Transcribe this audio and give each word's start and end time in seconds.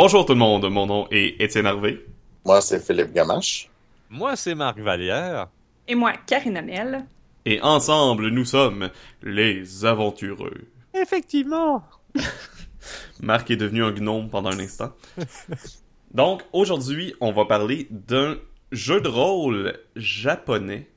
Bonjour 0.00 0.24
tout 0.24 0.34
le 0.34 0.38
monde, 0.38 0.70
mon 0.70 0.86
nom 0.86 1.08
est 1.10 1.42
Étienne 1.42 1.66
Harvey. 1.66 1.98
Moi, 2.44 2.60
c'est 2.60 2.78
Philippe 2.78 3.12
Gamache. 3.12 3.68
Moi, 4.08 4.36
c'est 4.36 4.54
Marc 4.54 4.78
Vallière. 4.78 5.48
Et 5.88 5.96
moi, 5.96 6.12
Karine 6.24 6.56
Amel. 6.56 7.04
Et 7.44 7.60
ensemble, 7.62 8.28
nous 8.28 8.44
sommes 8.44 8.90
les 9.24 9.84
aventureux. 9.84 10.68
Effectivement. 10.94 11.82
Marc 13.20 13.50
est 13.50 13.56
devenu 13.56 13.82
un 13.82 13.90
gnome 13.90 14.30
pendant 14.30 14.50
un 14.50 14.60
instant. 14.60 14.92
Donc, 16.14 16.44
aujourd'hui, 16.52 17.12
on 17.20 17.32
va 17.32 17.46
parler 17.46 17.88
d'un 17.90 18.36
jeu 18.70 19.00
de 19.00 19.08
rôle 19.08 19.80
japonais 19.96 20.88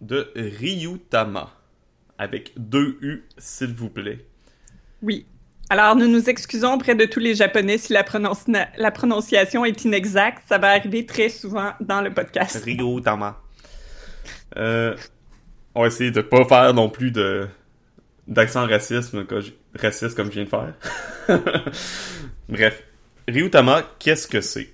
de 0.00 0.32
Ryutama. 0.34 1.50
Avec 2.16 2.54
deux 2.56 2.96
U, 3.02 3.28
s'il 3.36 3.74
vous 3.74 3.90
plaît. 3.90 4.24
Oui. 5.02 5.26
Alors, 5.70 5.96
nous 5.96 6.08
nous 6.08 6.30
excusons 6.30 6.74
auprès 6.74 6.94
de 6.94 7.04
tous 7.04 7.20
les 7.20 7.34
Japonais 7.34 7.76
si 7.76 7.92
la, 7.92 8.04
la 8.78 8.90
prononciation 8.90 9.64
est 9.66 9.84
inexacte. 9.84 10.42
Ça 10.48 10.56
va 10.56 10.70
arriver 10.70 11.04
très 11.04 11.28
souvent 11.28 11.72
dans 11.80 12.00
le 12.00 12.12
podcast. 12.12 12.62
Ryutama. 12.64 13.38
Euh, 14.56 14.96
on 15.74 15.82
va 15.82 15.88
essayer 15.88 16.10
de 16.10 16.22
pas 16.22 16.44
faire 16.46 16.72
non 16.72 16.88
plus 16.88 17.10
de 17.10 17.46
d'accent 18.26 18.66
racisme, 18.66 19.26
raciste 19.74 20.14
comme 20.14 20.26
je 20.26 20.40
viens 20.40 20.44
de 20.44 20.48
faire. 20.48 20.74
Bref, 22.48 22.82
Ryutama, 23.26 23.82
qu'est-ce 23.98 24.26
que 24.26 24.40
c'est? 24.40 24.70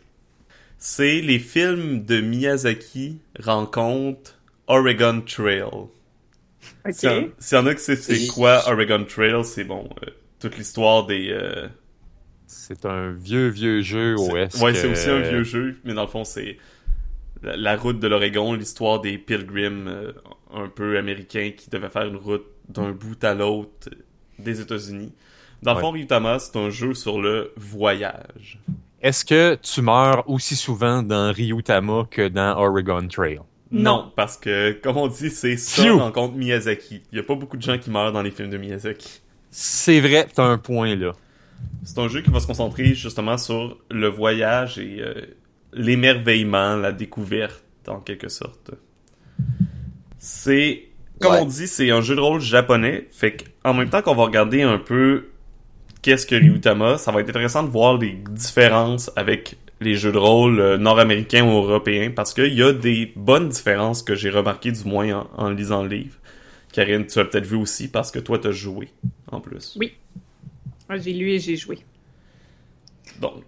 C'est 0.79 1.21
les 1.21 1.39
films 1.39 2.05
de 2.05 2.21
Miyazaki 2.21 3.21
rencontrent 3.39 4.39
Oregon 4.67 5.23
Trail. 5.27 5.63
Ok. 5.63 5.89
S'il 6.93 7.11
y, 7.53 7.57
en 7.57 7.67
a 7.67 7.75
qui 7.75 7.83
sait 7.83 7.97
c'est 7.97 8.27
quoi 8.27 8.63
Oregon 8.67 9.05
Trail, 9.05 9.45
c'est 9.45 9.65
bon, 9.65 9.89
euh, 10.03 10.11
toute 10.45 10.59
l'histoire 10.59 11.07
des... 11.07 11.31
Euh, 11.31 11.69
c'est 12.47 12.85
un 12.85 13.13
vieux, 13.13 13.49
vieux 13.49 13.81
jeu 13.81 14.15
OS. 14.17 14.61
Ouais, 14.61 14.75
c'est 14.75 14.91
aussi 14.91 15.09
un 15.09 15.21
vieux 15.21 15.43
jeu, 15.43 15.77
mais 15.85 15.95
dans 15.95 16.03
le 16.03 16.09
fond, 16.09 16.25
c'est 16.25 16.59
la, 17.43 17.77
route 17.77 17.99
de 17.99 18.07
l'Oregon, 18.07 18.53
l'histoire 18.53 19.01
des 19.01 19.17
pilgrims 19.17 19.89
euh, 19.89 20.13
un 20.53 20.69
peu 20.69 20.99
américains 20.99 21.53
qui 21.57 21.71
devaient 21.71 21.89
faire 21.89 22.07
une 22.07 22.17
route 22.17 22.45
d'un 22.69 22.93
bout 22.93 23.23
à 23.25 23.35
l'autre 23.35 23.89
des 24.39 24.61
États-Unis. 24.61 25.13
Dans 25.63 25.75
le 25.75 25.81
fond, 25.81 25.91
Ryutama, 25.91 26.39
c'est 26.39 26.57
un 26.57 26.69
jeu 26.69 26.93
sur 26.93 27.21
le 27.21 27.53
voyage. 27.57 28.59
Est-ce 29.01 29.25
que 29.25 29.57
tu 29.57 29.81
meurs 29.81 30.29
aussi 30.29 30.57
souvent 30.57 31.03
dans 31.03 31.33
Ryutama 31.33 32.07
que 32.11 32.29
dans 32.29 32.59
Oregon 32.59 33.09
Trail? 33.09 33.41
Non, 33.71 34.13
parce 34.15 34.37
que, 34.37 34.73
comme 34.73 34.99
on 34.99 35.09
dit, 35.09 35.31
c'est 35.31 35.57
ça 35.57 35.91
rencontre 35.93 36.35
Miyazaki. 36.35 37.03
Il 37.11 37.17
y 37.17 37.19
a 37.19 37.25
pas 37.25 37.35
beaucoup 37.35 37.57
de 37.57 37.63
gens 37.63 37.79
qui 37.79 37.91
meurent 37.91 38.13
dans 38.13 38.23
les 38.23 38.31
films 38.31 38.51
de 38.51 38.59
Miyazaki. 38.59 39.23
C'est 39.57 40.01
vrai, 40.01 40.27
t'as 40.35 40.43
un 40.43 40.59
point 40.59 40.97
là. 40.97 41.13
C'est 41.85 42.01
un 42.01 42.09
jeu 42.09 42.23
qui 42.23 42.31
va 42.31 42.41
se 42.41 42.47
concentrer 42.49 42.95
justement 42.95 43.39
sur 43.39 43.79
le 43.89 44.09
voyage 44.09 44.81
et 44.81 44.97
euh, 45.01 45.15
l'émerveillement, 45.73 46.75
la 46.75 46.91
découverte, 46.91 47.63
en 47.87 48.01
quelque 48.01 48.29
sorte. 48.29 48.73
C'est, 50.19 50.89
comme 51.21 51.35
on 51.37 51.45
dit, 51.45 51.69
c'est 51.69 51.93
un 51.93 52.01
jeu 52.01 52.17
de 52.17 52.21
rôle 52.21 52.41
japonais. 52.41 53.07
Fait 53.13 53.37
qu'en 53.63 53.75
même 53.75 53.89
temps 53.89 54.03
qu'on 54.03 54.17
va 54.17 54.25
regarder 54.25 54.63
un 54.63 54.79
peu 54.79 55.29
qu'est-ce 56.03 56.27
que 56.27 56.35
Ryutama, 56.35 56.99
ça 56.99 57.13
va 57.13 57.21
être 57.21 57.29
intéressant 57.29 57.63
de 57.63 57.71
voir 57.71 57.97
les 57.97 58.19
différences 58.31 59.13
avec 59.15 59.57
les 59.81 59.95
jeux 59.95 60.11
de 60.11 60.19
rôle 60.19 60.59
euh, 60.59 60.79
nord-américains 60.79 61.45
ou 61.45 61.51
européens, 61.51 62.11
parce 62.11 62.35
qu'il 62.35 62.55
y 62.55 62.63
a 62.63 62.73
des 62.73 63.13
bonnes 63.15 63.51
différences 63.51 64.03
que 64.03 64.17
j'ai 64.17 64.31
remarquées 64.31 64.73
du 64.73 64.83
moins 64.85 65.29
en, 65.37 65.51
lisant 65.51 65.85
le 65.85 65.91
livre. 65.91 66.17
Karine, 66.75 67.07
tu 67.07 67.21
as 67.21 67.25
peut-être 67.25 67.47
vu 67.47 67.57
aussi 67.57 67.87
parce 67.87 68.11
que 68.11 68.19
toi, 68.19 68.37
tu 68.37 68.49
as 68.49 68.51
joué 68.51 68.89
en 69.31 69.41
plus. 69.41 69.77
Oui. 69.79 69.95
J'ai 70.91 71.13
lu 71.13 71.31
et 71.31 71.39
j'ai 71.39 71.55
joué. 71.57 71.79
Donc, 73.21 73.45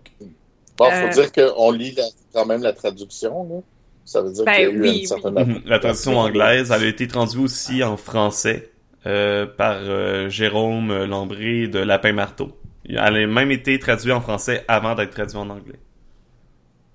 Bon, 0.78 0.90
faut 0.90 1.06
euh, 1.06 1.08
dire 1.08 1.32
qu'on 1.32 1.72
lit 1.72 1.96
quand 2.32 2.46
même 2.46 2.62
la 2.62 2.72
traduction, 2.72 3.48
là. 3.48 3.60
Ça 4.04 4.22
veut 4.22 4.30
dire 4.30 4.44
ben 4.44 4.52
qu'il 4.52 4.62
y 4.62 4.66
a 4.66 4.70
eu 4.70 5.00
une 5.00 5.06
certaine... 5.06 5.34
Mhm. 5.34 5.62
La 5.64 5.80
traduction 5.80 6.18
anglaise, 6.18 6.70
elle 6.70 6.84
a 6.84 6.86
été 6.86 7.08
traduite 7.08 7.42
aussi 7.42 7.82
en 7.82 7.96
français 7.96 8.70
euh, 9.06 9.46
par 9.46 9.78
euh, 9.80 10.28
Jérôme 10.28 11.04
Lambré 11.06 11.66
de 11.66 11.80
Lapin 11.80 12.12
Marteau. 12.12 12.56
Elle 12.88 12.98
a 12.98 13.26
même 13.26 13.50
été 13.50 13.76
traduite 13.80 14.12
en 14.12 14.20
français 14.20 14.64
avant 14.68 14.94
d'être 14.94 15.10
traduite 15.10 15.36
en 15.36 15.50
anglais. 15.50 15.80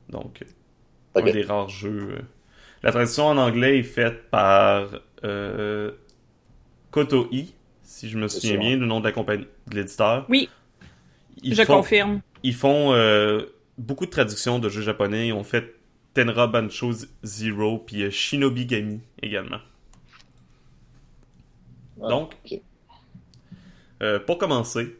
Donc, 0.08 0.46
un 1.16 1.24
des 1.24 1.42
rares 1.42 1.68
jeux. 1.68 2.20
La 2.84 2.92
traduction 2.92 3.26
en 3.26 3.38
anglais 3.38 3.80
est 3.80 3.84
faite 3.84 4.30
par 4.30 4.88
Koto'i, 6.92 7.54
si 7.84 8.10
je 8.10 8.18
me 8.18 8.28
souviens 8.28 8.58
bien, 8.58 8.78
le 8.78 8.86
nom 8.86 9.00
de 9.00 9.06
la 9.06 9.12
compagnie, 9.12 9.48
de 9.68 9.76
l'éditeur. 9.76 10.26
Oui, 10.30 10.50
je 11.44 11.64
confirme. 11.64 12.22
Ils 12.44 12.54
font 12.54 12.94
beaucoup 13.78 14.06
de 14.06 14.12
traductions 14.12 14.60
de 14.60 14.70
jeux 14.70 14.82
japonais. 14.82 15.28
Ils 15.28 15.34
ont 15.34 15.44
fait 15.44 15.76
Tenra 16.14 16.48
Bancho 16.48 16.92
Zero 17.24 17.80
puis 17.80 18.04
euh, 18.04 18.10
Shinobi 18.10 18.66
Gami 18.66 19.02
également. 19.22 19.60
Ah, 22.02 22.10
Donc, 22.10 22.34
euh, 24.02 24.20
pour 24.20 24.38
commencer, 24.38 24.98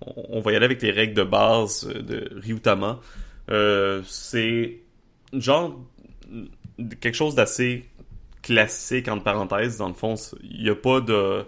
on, 0.00 0.40
va 0.40 0.52
y 0.52 0.56
aller 0.56 0.64
avec 0.64 0.82
les 0.82 0.90
règles 0.90 1.14
de 1.14 1.22
base 1.22 1.88
euh, 1.88 2.02
de 2.02 2.30
Ryutama. 2.36 3.00
c'est 4.06 4.80
genre 5.32 5.78
quelque 7.00 7.14
chose 7.14 7.34
d'assez 7.34 7.88
classique 8.42 9.08
entre 9.08 9.24
parenthèses. 9.24 9.78
Dans 9.78 9.88
le 9.88 9.94
fond, 9.94 10.14
il 10.42 10.64
n'y 10.64 10.70
a 10.70 10.74
pas 10.74 11.00
de 11.00 11.46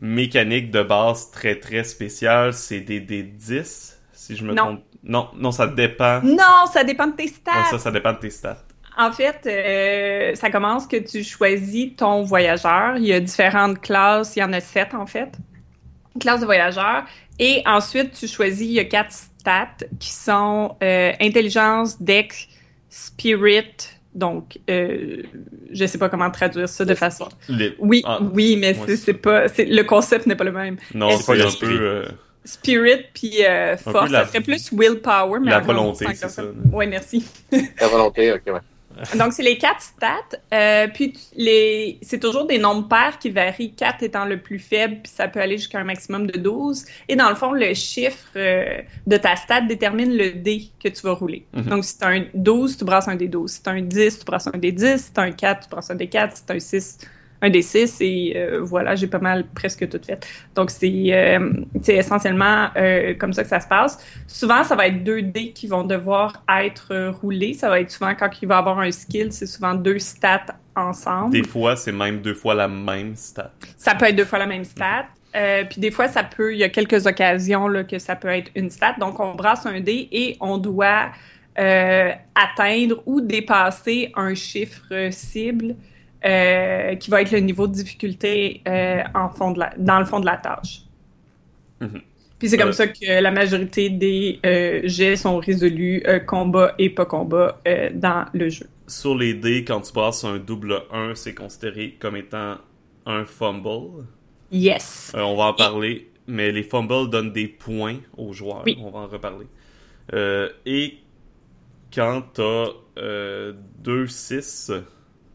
mécanique 0.00 0.70
de 0.70 0.82
base 0.82 1.30
très 1.30 1.58
très 1.58 1.84
spéciale. 1.84 2.52
C'est 2.54 2.80
des, 2.80 3.00
des 3.00 3.22
10, 3.22 4.00
si 4.12 4.36
je 4.36 4.44
me 4.44 4.54
trompe 4.54 4.82
non, 5.04 5.28
non, 5.34 5.50
ça 5.50 5.66
dépend. 5.66 6.20
Non, 6.22 6.66
ça 6.72 6.84
dépend 6.84 7.08
de 7.08 7.12
tes 7.12 7.28
stats. 7.28 7.64
ça, 7.70 7.78
ça 7.78 7.90
dépend 7.90 8.12
de 8.12 8.18
tes 8.18 8.30
stats. 8.30 8.62
En 8.96 9.10
fait, 9.10 9.40
euh, 9.46 10.34
ça 10.34 10.50
commence 10.50 10.86
que 10.86 10.96
tu 10.96 11.24
choisis 11.24 11.96
ton 11.96 12.22
voyageur. 12.22 12.96
Il 12.98 13.06
y 13.06 13.12
a 13.12 13.20
différentes 13.20 13.80
classes, 13.80 14.36
il 14.36 14.40
y 14.40 14.42
en 14.44 14.52
a 14.52 14.60
sept 14.60 14.94
en 14.94 15.06
fait. 15.06 15.32
Classe 16.20 16.40
de 16.40 16.44
voyageur. 16.44 17.04
Et 17.38 17.62
ensuite, 17.66 18.12
tu 18.12 18.28
choisis, 18.28 18.66
il 18.66 18.74
y 18.74 18.80
a 18.80 18.84
quatre 18.84 19.12
stats 19.12 19.86
qui 19.98 20.10
sont 20.10 20.76
euh, 20.82 21.12
intelligence, 21.20 22.00
dex, 22.00 22.46
spirit. 22.90 23.91
Donc, 24.14 24.58
euh, 24.68 25.22
je 25.72 25.86
sais 25.86 25.98
pas 25.98 26.08
comment 26.08 26.30
traduire 26.30 26.68
ça 26.68 26.84
de 26.84 26.94
façon. 26.94 27.28
Oui, 27.78 28.02
ah, 28.04 28.20
oui, 28.34 28.56
mais 28.58 28.74
c'est 28.96 29.14
pas, 29.14 29.46
le 29.46 29.82
concept 29.82 30.26
n'est 30.26 30.36
pas 30.36 30.44
le 30.44 30.52
même. 30.52 30.76
Non, 30.94 31.16
c'est 31.18 31.40
un 31.40 31.50
peu. 31.58 31.80
Euh, 31.80 32.08
spirit 32.44 33.06
puis 33.14 33.44
euh, 33.44 33.76
force. 33.76 34.10
Ça 34.10 34.26
serait 34.26 34.40
plus 34.40 34.72
willpower, 34.72 35.40
mais 35.40 35.50
la 35.50 35.60
volonté, 35.60 36.06
c'est 36.14 36.28
ça. 36.28 36.42
Oui, 36.72 36.86
merci. 36.86 37.24
la 37.80 37.88
volonté, 37.88 38.32
ok, 38.32 38.42
ouais. 38.46 38.60
Donc, 39.18 39.32
c'est 39.32 39.42
les 39.42 39.58
quatre 39.58 39.82
stats. 39.82 40.38
Euh, 40.52 40.88
puis, 40.92 41.14
les... 41.36 41.98
c'est 42.02 42.20
toujours 42.20 42.46
des 42.46 42.58
nombres 42.58 42.88
pairs 42.88 43.18
qui 43.18 43.30
varient, 43.30 43.74
4 43.74 44.02
étant 44.02 44.24
le 44.24 44.40
plus 44.40 44.58
faible, 44.58 45.00
puis 45.02 45.12
ça 45.12 45.28
peut 45.28 45.40
aller 45.40 45.56
jusqu'à 45.56 45.80
un 45.80 45.84
maximum 45.84 46.26
de 46.26 46.38
12. 46.38 46.84
Et 47.08 47.16
dans 47.16 47.28
le 47.28 47.34
fond, 47.34 47.52
le 47.52 47.74
chiffre 47.74 48.28
euh, 48.36 48.80
de 49.06 49.16
ta 49.16 49.36
stat 49.36 49.62
détermine 49.62 50.16
le 50.16 50.32
dé 50.32 50.68
que 50.82 50.88
tu 50.88 51.02
vas 51.02 51.12
rouler. 51.12 51.46
Mhm. 51.52 51.64
Donc, 51.64 51.84
si 51.84 51.98
tu 51.98 52.04
un 52.04 52.24
12, 52.34 52.78
tu 52.78 52.84
brasses 52.84 53.08
un 53.08 53.16
dé 53.16 53.28
12. 53.28 53.50
Si 53.50 53.62
tu 53.62 53.70
un 53.70 53.82
10, 53.82 54.18
tu 54.18 54.24
brasses 54.24 54.46
un 54.46 54.58
dé 54.58 54.72
10. 54.72 54.96
Si 54.96 55.12
tu 55.12 55.20
un 55.20 55.32
4, 55.32 55.64
tu 55.64 55.70
brasses 55.70 55.90
un 55.90 55.94
dé 55.94 56.08
4. 56.08 56.36
Si 56.36 56.46
tu 56.46 56.52
un 56.52 56.58
6, 56.60 56.98
un 57.42 57.50
des 57.50 57.60
six 57.60 57.96
et 58.00 58.34
euh, 58.36 58.60
voilà, 58.62 58.94
j'ai 58.94 59.08
pas 59.08 59.18
mal 59.18 59.44
presque 59.54 59.86
tout 59.88 60.00
fait. 60.04 60.24
Donc 60.54 60.70
c'est 60.70 61.08
euh, 61.12 61.52
essentiellement 61.86 62.68
euh, 62.76 63.14
comme 63.14 63.32
ça 63.32 63.42
que 63.42 63.48
ça 63.48 63.60
se 63.60 63.66
passe. 63.66 63.98
Souvent, 64.28 64.62
ça 64.62 64.76
va 64.76 64.86
être 64.86 65.02
deux 65.02 65.22
dés 65.22 65.50
qui 65.50 65.66
vont 65.66 65.82
devoir 65.82 66.44
être 66.62 67.08
roulés. 67.20 67.54
Ça 67.54 67.68
va 67.68 67.80
être 67.80 67.90
souvent 67.90 68.14
quand 68.14 68.30
il 68.40 68.48
va 68.48 68.58
avoir 68.58 68.78
un 68.78 68.90
skill, 68.92 69.32
c'est 69.32 69.46
souvent 69.46 69.74
deux 69.74 69.98
stats 69.98 70.46
ensemble. 70.76 71.32
Des 71.32 71.42
fois, 71.42 71.74
c'est 71.74 71.92
même 71.92 72.20
deux 72.22 72.34
fois 72.34 72.54
la 72.54 72.68
même 72.68 73.16
stat. 73.16 73.52
Ça 73.76 73.94
peut 73.96 74.06
être 74.06 74.16
deux 74.16 74.24
fois 74.24 74.38
la 74.38 74.46
même 74.46 74.64
stat. 74.64 75.06
puis 75.68 75.80
des 75.80 75.90
fois, 75.90 76.06
ça 76.06 76.22
peut, 76.22 76.54
il 76.54 76.60
y 76.60 76.64
a 76.64 76.68
quelques 76.68 77.06
occasions 77.06 77.66
là, 77.66 77.82
que 77.82 77.98
ça 77.98 78.14
peut 78.14 78.28
être 78.28 78.52
une 78.54 78.70
stat. 78.70 78.94
Donc, 79.00 79.18
on 79.18 79.34
brasse 79.34 79.66
un 79.66 79.80
dé 79.80 80.08
et 80.12 80.36
on 80.40 80.58
doit 80.58 81.10
atteindre 81.56 83.02
ou 83.04 83.20
dépasser 83.20 84.12
un 84.14 84.34
chiffre 84.34 85.10
cible 85.10 85.74
euh, 86.24 86.94
qui 86.94 87.10
va 87.10 87.20
être 87.22 87.32
le 87.32 87.40
niveau 87.40 87.66
de 87.66 87.72
difficulté 87.72 88.62
euh, 88.68 89.02
en 89.12 89.28
fond 89.28 89.50
de 89.50 89.58
la, 89.58 89.72
dans 89.76 89.98
le 89.98 90.04
fond 90.04 90.20
de 90.20 90.26
la 90.26 90.36
tâche. 90.36 90.82
Mhm. 91.80 92.00
Puis 92.38 92.48
c'est 92.48 92.58
comme 92.58 92.72
ça 92.72 92.86
que 92.88 93.20
la 93.20 93.30
majorité 93.30 93.88
des 93.88 94.38
euh, 94.46 94.82
jets 94.84 95.16
sont 95.16 95.38
résolus 95.38 96.02
combat 96.26 96.74
et 96.78 96.90
pas 96.90 97.06
combat 97.06 97.60
dans 97.94 98.24
le 98.32 98.48
jeu. 98.48 98.66
Sur 98.88 99.16
les 99.16 99.34
dés, 99.34 99.64
quand 99.64 99.80
tu 99.80 99.92
passes 99.92 100.24
un 100.24 100.38
double 100.38 100.82
1, 100.92 101.14
c'est 101.14 101.34
considéré 101.34 101.96
comme 102.00 102.16
étant 102.16 102.56
un 103.06 103.24
fumble. 103.24 104.06
Yes. 104.50 105.12
on 105.14 105.36
va 105.36 105.44
en 105.44 105.54
parler, 105.54 106.08
mais 106.26 106.50
les 106.50 106.64
fumbles 106.64 107.10
donnent 107.10 107.32
des 107.32 107.46
points 107.46 107.98
aux 108.16 108.32
joueurs. 108.32 108.64
Oui. 108.66 108.76
On 108.80 108.90
va 108.90 109.00
en 109.00 109.06
reparler. 109.06 109.46
et 110.66 110.98
quand 111.94 112.22
tu 112.34 112.42
as 112.42 113.52
2-6, 113.84 114.82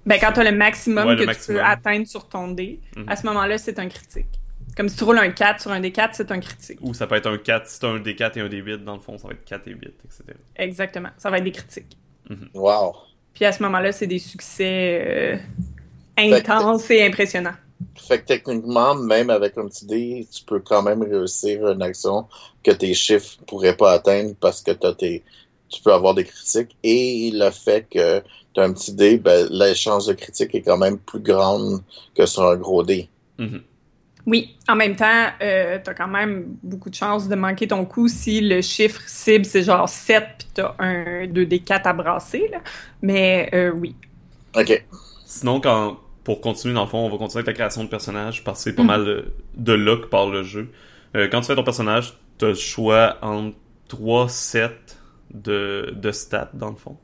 ben, 0.08 0.18
quand 0.20 0.32
tu 0.32 0.40
as 0.40 0.52
le 0.52 0.58
maximum 0.58 1.16
que 1.16 1.34
tu 1.34 1.54
peux 1.54 1.62
atteindre 1.62 2.08
sur 2.08 2.28
ton 2.28 2.50
dé, 2.50 2.80
à 3.08 3.16
ce 3.16 3.26
moment-là, 3.28 3.58
c'est 3.58 3.78
un 3.80 3.90
critique. 3.90 4.28
Comme 4.76 4.90
si 4.90 4.96
tu 4.96 5.04
roules 5.04 5.18
un 5.18 5.32
4 5.32 5.62
sur 5.62 5.72
un 5.72 5.82
D4, 5.82 6.10
c'est 6.14 6.32
un 6.32 6.40
critique. 6.40 6.78
Ou 6.82 6.94
ça 6.94 7.08
peut 7.08 7.16
être 7.16 7.28
un 7.28 7.38
4, 7.38 7.68
si 7.68 7.80
t'as 7.80 7.88
un 7.88 8.00
D4 8.00 8.38
et 8.38 8.42
un 8.42 8.48
D8, 8.48 8.84
dans 8.84 8.94
le 8.94 9.02
fond, 9.02 9.18
ça 9.18 9.28
va 9.28 9.34
être 9.34 9.44
4 9.44 9.68
et 9.68 9.72
8, 9.72 9.80
etc. 10.06 10.24
Exactement. 10.56 11.10
Ça 11.18 11.32
va 11.32 11.40
être 11.40 11.44
des 11.44 11.52
critiques. 11.52 11.98
Wow. 12.54 12.96
Puis 13.34 13.46
à 13.46 13.52
ce 13.52 13.64
moment-là, 13.64 13.92
c'est 13.92 14.08
des 14.08 14.20
succès 14.20 15.02
euh, 15.06 15.38
intenses 16.18 16.92
et 16.92 17.06
impressionnants. 17.06 17.56
Fait 17.96 18.20
que 18.20 18.26
techniquement, 18.26 18.96
même 18.96 19.30
avec 19.30 19.58
un 19.58 19.68
petit 19.68 19.86
dé, 19.86 20.28
tu 20.32 20.44
peux 20.44 20.60
quand 20.60 20.82
même 20.84 21.02
réussir 21.04 21.68
une 21.68 21.82
action 21.82 22.26
que 22.64 22.72
tes 22.72 22.94
chiffres 22.94 23.38
pourraient 23.48 23.78
pas 23.78 23.94
atteindre 23.94 24.34
parce 24.40 24.62
que 24.62 24.72
t'as 24.72 24.94
tes, 24.94 25.24
tu 25.70 25.82
peux 25.82 25.94
avoir 25.94 26.14
des 26.14 26.24
critiques. 26.24 26.76
Et 26.84 27.32
le 27.34 27.50
fait 27.52 27.88
que 27.90 28.22
tu 28.58 28.62
as 28.62 28.66
un 28.66 28.74
petit 28.74 28.94
dé, 28.94 29.18
ben, 29.18 29.48
la 29.52 29.74
chance 29.76 30.08
de 30.08 30.14
critique 30.14 30.56
est 30.56 30.64
quand 30.64 30.78
même 30.78 30.98
plus 30.98 31.20
grande 31.20 31.84
que 32.16 32.26
sur 32.26 32.44
un 32.48 32.58
gros 32.58 32.84
dé. 32.84 33.08
Mhm. 33.38 33.62
Oui, 34.26 34.58
en 34.68 34.76
même 34.76 34.96
temps, 34.96 35.28
euh, 35.42 35.80
tu 35.82 35.90
as 35.90 35.94
quand 35.94 36.08
même 36.08 36.58
beaucoup 36.64 36.90
de 36.90 36.96
chances 36.96 37.30
de 37.30 37.36
manquer 37.36 37.68
ton 37.68 37.86
coup 37.86 38.08
si 38.10 38.42
le 38.42 38.62
chiffre 38.62 39.00
cible, 39.08 39.46
c'est 39.46 39.64
genre 39.64 39.88
7 39.88 40.24
puis 40.40 40.48
tu 40.56 40.62
as 40.62 40.76
un 40.80 41.28
2D4 41.28 41.88
à 41.88 41.94
brasser. 41.94 42.50
Là. 42.52 42.58
Mais 43.02 43.50
euh, 43.54 43.72
oui. 43.72 43.96
OK. 44.56 44.86
Sinon, 45.26 45.62
quand, 45.62 46.00
pour 46.26 46.42
continuer, 46.42 46.74
dans 46.74 46.84
le 46.84 46.90
fond, 46.90 46.98
on 47.00 47.10
va 47.10 47.18
continuer 47.18 47.40
avec 47.44 47.48
la 47.48 47.54
création 47.54 47.84
de 47.86 47.90
personnages 47.90 48.44
parce 48.44 48.60
que 48.60 48.72
c'est 48.72 48.76
pas 48.76 48.82
Mhm. 48.82 48.88
mal 48.88 49.26
de, 49.56 49.74
là 49.74 49.96
que 49.98 50.08
part 50.08 50.30
le 50.30 50.44
jeu. 50.44 50.72
Euh, 51.16 51.30
quand 51.32 51.40
tu 51.42 51.48
fais 51.48 51.56
ton 51.56 51.64
personnage, 51.64 52.14
tu 52.38 52.46
as 52.46 52.50
le 52.50 52.56
choix 52.56 53.18
entre 53.22 53.56
3 53.88 54.28
sets 54.28 54.98
de, 55.34 55.94
de 55.96 56.12
stats, 56.12 56.50
dans 56.54 56.70
le 56.70 56.76
fond. 56.76 56.98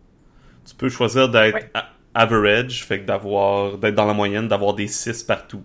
Tu 0.66 0.76
peux 0.76 0.90
choisir 0.90 1.30
d'être 1.30 1.56
Ouais. 1.56 1.72
average, 2.14 2.86
fait 2.86 3.02
que 3.02 3.06
d'avoir 3.06 3.78
d'être 3.78 3.96
dans 3.96 4.06
la 4.06 4.14
moyenne, 4.14 4.48
d'avoir 4.48 4.74
des 4.76 4.88
6 4.88 5.24
partout. 5.24 5.64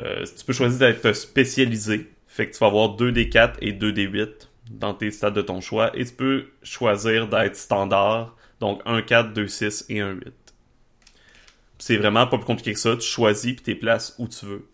Euh, 0.00 0.24
tu 0.24 0.44
peux 0.44 0.52
choisir 0.52 0.78
d'être 0.78 1.12
spécialisé, 1.12 2.10
fait 2.26 2.48
que 2.48 2.52
tu 2.54 2.58
vas 2.58 2.66
avoir 2.66 2.90
2 2.96 3.12
des 3.12 3.28
4 3.28 3.58
et 3.62 3.72
2 3.72 3.92
des 3.92 4.02
8 4.04 4.50
dans 4.70 4.94
tes 4.94 5.10
stats 5.10 5.30
de 5.30 5.42
ton 5.42 5.60
choix. 5.60 5.96
Et 5.96 6.04
tu 6.04 6.12
peux 6.14 6.46
choisir 6.62 7.28
d'être 7.28 7.56
standard, 7.56 8.36
donc 8.60 8.80
1 8.86 9.02
4, 9.02 9.32
2 9.32 9.46
6 9.48 9.86
et 9.88 10.00
1 10.00 10.12
8. 10.12 10.34
C'est 11.78 11.96
vraiment 11.96 12.26
pas 12.26 12.38
plus 12.38 12.46
compliqué 12.46 12.72
que 12.72 12.78
ça. 12.78 12.96
Tu 12.96 13.06
choisis 13.06 13.52
puis 13.54 13.62
t'es 13.62 13.74
places 13.74 14.14
où 14.18 14.26
tu 14.28 14.46
veux. 14.46 14.68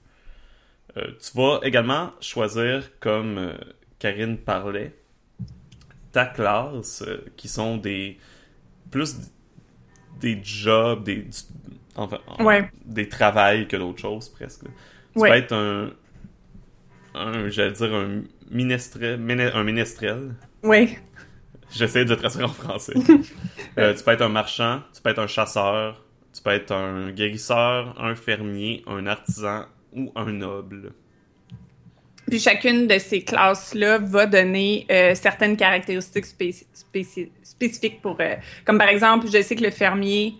Euh, 0.96 1.06
tu 1.20 1.36
vas 1.36 1.60
également 1.62 2.12
choisir, 2.20 2.90
comme 3.00 3.38
euh, 3.38 3.52
Karine 3.98 4.38
parlait, 4.38 4.94
ta 6.12 6.26
classe, 6.26 7.04
qui 7.36 7.48
sont 7.48 7.76
des 7.76 8.18
plus 8.90 9.16
des 10.20 10.40
jobs, 10.42 11.04
des 11.04 11.16
du- 11.16 11.30
enfin, 11.96 12.18
en- 12.26 12.44
Ouais. 12.44 12.70
des 12.84 13.08
travails 13.08 13.66
que 13.68 13.76
d'autres 13.76 14.00
choses 14.00 14.28
presque. 14.28 14.64
Tu 15.14 15.20
Ouais. 15.20 15.30
peux 15.30 15.36
être 15.36 15.52
un, 15.52 15.90
un 17.14 17.48
j'allais 17.48 17.72
dire 17.72 17.94
un 17.94 18.22
minestrel, 18.50 19.20
un 19.54 19.64
ménestrel. 19.64 20.34
Oui. 20.62 20.96
J'essaie 21.72 22.04
de 22.04 22.10
le 22.10 22.16
traduire 22.16 22.46
en 22.46 22.52
français. 22.52 22.94
Euh, 23.78 23.94
tu 23.94 24.02
peux 24.02 24.10
être 24.10 24.22
un 24.22 24.28
marchand, 24.28 24.82
tu 24.92 25.00
peux 25.00 25.10
être 25.10 25.20
un 25.20 25.28
chasseur, 25.28 26.04
tu 26.34 26.42
peux 26.42 26.50
être 26.50 26.72
un 26.72 27.12
guérisseur, 27.12 27.94
un 28.02 28.16
fermier, 28.16 28.82
un 28.88 29.06
artisan 29.06 29.66
ou 29.92 30.10
un 30.16 30.32
noble. 30.32 30.92
Puis 32.30 32.38
chacune 32.38 32.86
de 32.86 32.98
ces 32.98 33.22
classes-là 33.22 33.98
va 33.98 34.24
donner 34.26 34.86
euh, 34.90 35.14
certaines 35.14 35.56
caractéristiques 35.56 36.24
spéci- 36.26 36.64
spéci- 36.74 37.28
spécifiques 37.42 38.00
pour... 38.00 38.16
euh, 38.20 38.36
comme 38.64 38.78
par 38.78 38.88
exemple, 38.88 39.26
je 39.32 39.42
sais 39.42 39.56
que 39.56 39.64
le 39.64 39.70
fermier 39.70 40.34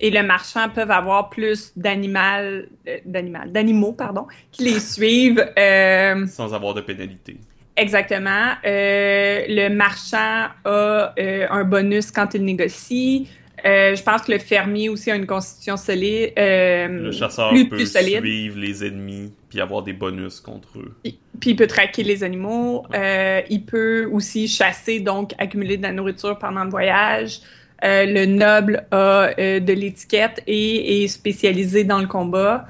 et 0.00 0.10
le 0.10 0.22
marchand 0.22 0.68
peuvent 0.68 0.90
avoir 0.90 1.30
plus 1.30 1.72
d'animal, 1.76 2.68
euh, 2.88 2.98
d'animal, 3.04 3.52
d'animaux, 3.52 3.92
pardon, 3.92 4.26
qui 4.50 4.64
les 4.64 4.80
suivent. 4.94 5.46
euh, 5.58 6.26
Sans 6.26 6.52
avoir 6.54 6.74
de 6.74 6.80
pénalité. 6.80 7.36
Exactement. 7.76 8.52
Euh, 8.64 9.44
le 9.48 9.68
marchand 9.68 10.46
a 10.64 11.14
un 11.50 11.64
bonus 11.64 12.10
quand 12.10 12.32
il 12.34 12.44
négocie. 12.44 13.28
Euh, 13.66 13.96
je 13.96 14.02
pense 14.02 14.22
que 14.22 14.32
le 14.32 14.38
fermier 14.38 14.88
aussi 14.88 15.10
a 15.10 15.16
une 15.16 15.26
constitution 15.26 15.76
solide. 15.76 16.32
euh, 16.38 16.86
Le 16.88 17.12
chasseur 17.12 17.50
plus, 17.50 17.68
peut 17.68 17.76
plus 17.76 17.90
solide. 17.90 18.20
suivre 18.20 18.58
les 18.58 18.84
ennemis 18.84 19.32
puis 19.48 19.60
avoir 19.60 19.82
des 19.82 19.92
bonus 19.92 20.40
contre 20.40 20.78
eux. 20.78 20.94
Puis 21.02 21.18
puis 21.40 21.50
il 21.50 21.56
peut 21.56 21.66
traquer 21.66 22.02
les 22.02 22.24
animaux. 22.24 22.84
Euh, 22.94 23.42
il 23.50 23.64
peut 23.64 24.08
aussi 24.10 24.48
chasser, 24.48 25.00
donc 25.00 25.32
accumuler 25.38 25.76
de 25.76 25.82
la 25.82 25.92
nourriture 25.92 26.38
pendant 26.38 26.64
le 26.64 26.70
voyage. 26.70 27.40
Le 27.82 28.24
noble 28.24 28.86
a 28.90 29.30
de 29.36 29.72
l'étiquette 29.72 30.42
et 30.46 31.02
est 31.04 31.08
spécialisé 31.08 31.84
dans 31.84 31.98
le 32.00 32.06
combat. 32.06 32.66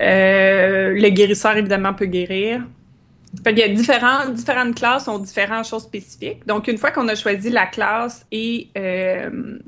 Le 0.00 1.08
guérisseur, 1.10 1.56
évidemment, 1.56 1.94
peut 1.94 2.06
guérir. 2.06 2.62
Fait 3.44 3.54
qu'il 3.54 3.58
y 3.58 3.62
a 3.62 3.68
différents, 3.68 4.28
différentes 4.30 4.74
classes 4.74 5.06
ont 5.06 5.18
différentes 5.18 5.66
choses 5.66 5.82
spécifiques. 5.84 6.46
Donc, 6.46 6.66
une 6.66 6.78
fois 6.78 6.90
qu'on 6.90 7.06
a 7.08 7.14
choisi 7.14 7.50
la 7.50 7.66
classe 7.66 8.26
et 8.32 8.68
euh, 8.76 9.58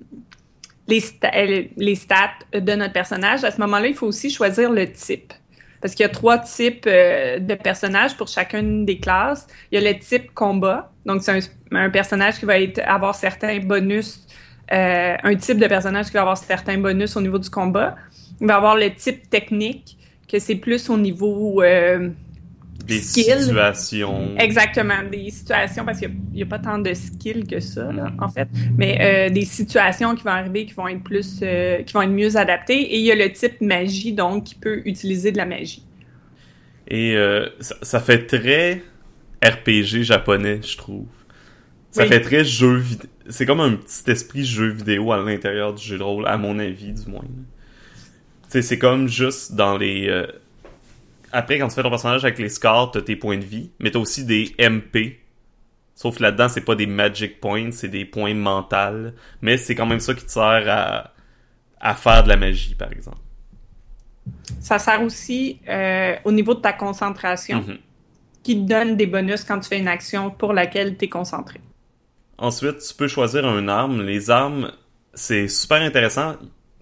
les, 0.91 1.05
euh, 1.25 1.65
les 1.77 1.95
stats 1.95 2.31
de 2.53 2.73
notre 2.75 2.93
personnage, 2.93 3.45
à 3.45 3.51
ce 3.51 3.61
moment-là, 3.61 3.89
il 3.89 3.95
faut 3.95 4.07
aussi 4.07 4.31
choisir 4.31 4.71
le 4.71 4.91
type. 4.91 5.33
Parce 5.81 5.95
qu'il 5.95 6.05
y 6.05 6.09
a 6.09 6.13
trois 6.13 6.39
types 6.39 6.85
euh, 6.87 7.39
de 7.39 7.55
personnages 7.55 8.17
pour 8.17 8.29
chacune 8.29 8.85
des 8.85 8.99
classes. 8.99 9.47
Il 9.71 9.81
y 9.81 9.87
a 9.87 9.93
le 9.93 9.99
type 9.99 10.35
combat. 10.35 10.93
Donc, 11.07 11.23
c'est 11.23 11.41
un, 11.73 11.91
personnage 11.91 12.39
qui 12.39 12.45
va 12.45 12.55
avoir 12.87 13.15
certains 13.15 13.59
bonus, 13.61 14.27
euh, 14.73 15.17
un 15.23 15.37
type 15.37 15.59
de 15.59 15.67
personnage 15.67 16.07
qui 16.07 16.13
va 16.13 16.21
avoir 16.21 16.37
certains 16.37 16.77
bonus 16.77 17.17
au 17.17 17.23
niveau 17.23 17.39
du 17.39 17.49
combat. 17.49 17.97
Il 18.41 18.47
va 18.47 18.57
avoir 18.57 18.77
le 18.77 18.91
type 18.91 19.31
technique, 19.31 19.97
que 20.31 20.39
c'est 20.39 20.57
plus 20.57 20.91
au 20.91 20.99
niveau 20.99 21.63
Des 22.91 23.03
situations. 23.03 24.37
Exactement, 24.37 25.05
des 25.09 25.31
situations, 25.31 25.85
parce 25.85 26.01
qu'il 26.01 26.11
n'y 26.33 26.43
a, 26.43 26.47
pas 26.47 26.59
tant 26.59 26.79
de 26.79 26.93
skills 26.93 27.47
que 27.47 27.61
ça, 27.61 27.93
là, 27.93 28.11
en 28.19 28.29
fait, 28.29 28.49
mais 28.77 28.99
euh, 29.01 29.31
des 29.33 29.45
situations 29.45 30.17
qui 30.17 30.25
vont 30.25 30.31
arriver 30.31 30.67
qui 30.67 30.75
vont 30.75 30.89
être 30.89 31.05
plus, 31.05 31.39
euh, 31.43 31.85
qui 31.85 31.93
vont 31.93 32.03
être 32.03 32.11
mieux 32.11 32.37
adaptées. 32.37 32.81
Et 32.81 32.99
il 32.99 33.05
y 33.05 33.13
a 33.13 33.15
le 33.15 33.31
type 33.33 33.61
magie, 33.61 34.13
donc, 34.13 34.43
qui 34.43 34.57
peut 34.57 34.83
utiliser 34.85 35.31
de 35.31 35.37
la 35.37 35.47
magie. 35.47 35.85
Et 36.89 37.15
euh, 37.15 37.49
ça, 37.61 37.77
ça 37.81 38.01
fait 38.01 38.27
très 38.27 38.83
RPG 39.45 40.03
japonais, 40.03 40.59
je 40.61 40.77
trouve. 40.77 41.07
Ça 41.93 42.03
Oui. 42.03 42.09
fait 42.09 42.21
très 42.21 42.45
jeu 42.45 42.75
vidéo. 42.75 43.09
C'est 43.29 43.47
comme 43.47 43.61
un 43.61 43.75
petit 43.75 44.11
esprit 44.11 44.45
jeu 44.45 44.67
vidéo 44.67 45.13
à 45.13 45.19
l'intérieur 45.19 45.75
du 45.75 45.85
jeu 45.85 45.97
de 45.97 46.03
rôle, 46.03 46.27
à 46.27 46.37
mon 46.37 46.59
avis, 46.59 46.93
du 46.93 47.09
moins. 47.09 47.23
C'est 48.49 48.79
comme 48.79 49.07
juste 49.07 49.55
dans 49.55 49.79
les... 49.79 50.09
Après, 51.33 51.59
quand 51.59 51.69
tu 51.69 51.75
fais 51.75 51.83
ton 51.83 51.91
personnage 51.91 52.25
avec 52.25 52.39
les 52.39 52.49
scores, 52.49 52.91
t'as 52.91 53.03
tes 53.03 53.17
points 53.17 53.39
de 53.39 53.45
vie, 53.45 53.71
mais 53.79 53.91
t'as 53.91 53.99
aussi 54.01 54.25
des 54.25 54.55
MP. 54.59 55.21
Sauf 55.95 56.17
que 56.17 56.23
là-dedans, 56.23 56.49
c'est 56.49 56.63
pas 56.65 56.75
des 56.75 56.87
magic 56.87 57.41
points, 57.41 57.71
c'est 57.73 57.89
des 57.89 58.05
points 58.05 58.35
mentaux. 58.35 59.11
Mais 59.43 59.57
c'est 59.59 59.75
quand 59.75 59.87
même 59.87 60.01
ça 60.01 60.15
qui 60.15 60.25
te 60.25 60.31
sert 60.31 60.65
à, 60.69 61.13
à 61.81 61.95
faire 61.95 62.25
de 62.25 62.29
la 62.31 62.37
magie, 62.37 62.75
par 62.75 62.91
exemple. 62.91 63.19
Ça 64.61 64.79
sert 64.79 65.03
aussi 65.03 65.61
euh, 65.69 66.17
au 66.25 66.33
niveau 66.33 66.55
de 66.55 66.61
ta 66.61 66.73
concentration, 66.73 67.59
Mhm. 67.67 67.79
qui 68.43 68.55
te 68.57 68.69
donne 68.69 68.97
des 68.97 69.07
bonus 69.07 69.45
quand 69.45 69.61
tu 69.61 69.69
fais 69.69 69.79
une 69.79 69.89
action 69.89 70.31
pour 70.31 70.53
laquelle 70.53 70.97
tu 70.97 71.05
es 71.05 71.09
concentré. 71.09 71.61
Ensuite, 72.39 72.79
tu 72.79 72.95
peux 72.95 73.09
choisir 73.09 73.45
une 73.59 73.69
arme. 73.69 74.03
Les 74.03 74.31
armes, 74.31 74.73
c'est 75.13 75.49
super 75.49 75.83
intéressant. 75.83 76.37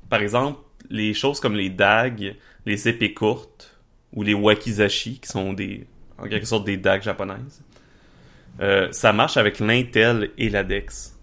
Par 0.09 0.21
exemple, 0.23 0.61
les 0.88 1.12
choses 1.14 1.40
comme 1.40 1.55
les 1.57 1.69
dagues, 1.71 2.37
les 2.64 2.88
épées 2.88 3.12
courtes 3.12 3.76
ou 4.12 4.23
les 4.23 4.35
wakizashi, 4.35 5.19
qui 5.21 5.29
sont 5.29 5.53
des, 5.53 5.87
en 6.19 6.29
quelque 6.29 6.47
sorte 6.47 6.65
des 6.65 6.77
dagues 6.77 7.03
japonaises. 7.03 7.62
Euh, 8.61 8.88
ça 8.91 9.12
marche 9.12 9.37
avec 9.37 9.61
l'intel 9.61 10.31
et 10.38 10.49
la 10.49 10.65
dex. 10.65 11.17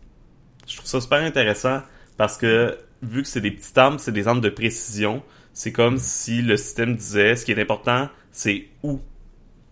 Je 0.68 0.77
trouve 0.77 0.88
ça 0.88 1.01
super 1.01 1.20
intéressant 1.20 1.82
parce 2.18 2.38
que 2.38 2.77
vu 3.01 3.22
que 3.22 3.27
c'est 3.27 3.42
des 3.42 3.51
petites 3.51 3.77
armes, 3.77 4.00
c'est 4.00 4.12
des 4.12 4.27
armes 4.27 4.42
de 4.42 4.50
précision, 4.50 5.22
c'est 5.54 5.72
comme 5.72 5.98
si 5.98 6.42
le 6.42 6.58
système 6.58 6.96
disait 6.96 7.36
ce 7.36 7.46
qui 7.46 7.51
est 7.51 7.62
important, 7.62 8.10
c'est 8.32 8.68
où 8.84 9.00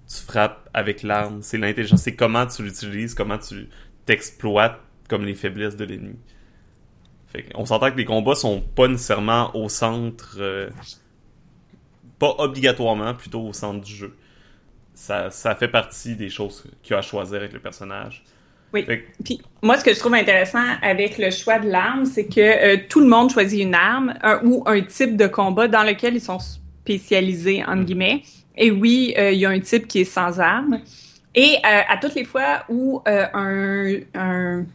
tu 0.07 0.21
frappes 0.21 0.69
avec 0.73 1.03
l'arme, 1.03 1.41
c'est 1.41 1.57
l'intelligence, 1.57 2.01
c'est 2.03 2.15
comment 2.15 2.45
tu 2.45 2.63
l'utilises, 2.63 3.13
comment 3.13 3.37
tu 3.37 3.69
t'exploites 4.05 4.79
comme 5.07 5.25
les 5.25 5.35
faiblesses 5.35 5.75
de 5.75 5.85
l'ennemi. 5.85 6.17
On 7.55 7.65
s'entend 7.65 7.91
que 7.91 7.97
les 7.97 8.05
combats 8.05 8.35
sont 8.35 8.61
pas 8.61 8.87
nécessairement 8.87 9.55
au 9.55 9.67
centre, 9.67 10.37
euh, 10.39 10.69
pas 12.23 12.35
obligatoirement, 12.41 13.13
plutôt 13.13 13.41
au 13.41 13.51
centre 13.53 13.81
du 13.81 13.93
jeu. 13.93 14.15
Ça, 14.93 15.29
ça 15.29 15.55
fait 15.55 15.67
partie 15.67 16.15
des 16.15 16.29
choses 16.29 16.63
qu'il 16.81 16.91
y 16.91 16.95
a 16.95 16.99
à 16.99 17.01
choisir 17.01 17.37
avec 17.39 17.51
le 17.51 17.59
personnage. 17.59 18.23
Oui. 18.73 18.83
Fait 18.85 19.05
Puis 19.25 19.41
moi, 19.61 19.77
ce 19.77 19.83
que 19.83 19.93
je 19.93 19.99
trouve 19.99 20.13
intéressant 20.13 20.63
avec 20.81 21.17
le 21.17 21.31
choix 21.31 21.59
de 21.59 21.67
l'arme, 21.69 22.05
c'est 22.05 22.27
que 22.27 22.39
euh, 22.39 22.77
tout 22.87 23.01
le 23.01 23.07
monde 23.07 23.29
choisit 23.29 23.61
une 23.61 23.75
arme 23.75 24.13
un- 24.23 24.39
ou 24.45 24.63
un 24.65 24.79
type 24.81 25.17
de 25.17 25.27
combat 25.27 25.67
dans 25.67 25.83
lequel 25.83 26.15
ils 26.15 26.21
sont 26.21 26.39
spécialisés, 26.39 27.61
entre 27.65 27.83
guillemets. 27.83 28.23
Et 28.55 28.71
oui, 28.71 29.13
euh, 29.17 29.31
il 29.31 29.39
y 29.39 29.45
a 29.45 29.49
un 29.49 29.59
type 29.59 29.87
qui 29.87 29.99
est 30.01 30.05
sans 30.05 30.39
arme. 30.39 30.79
Et 31.35 31.57
euh, 31.57 31.81
à 31.89 31.97
toutes 31.97 32.15
les 32.15 32.23
fois 32.23 32.63
où 32.69 33.01
un, 33.05 33.99
un, 34.13 34.65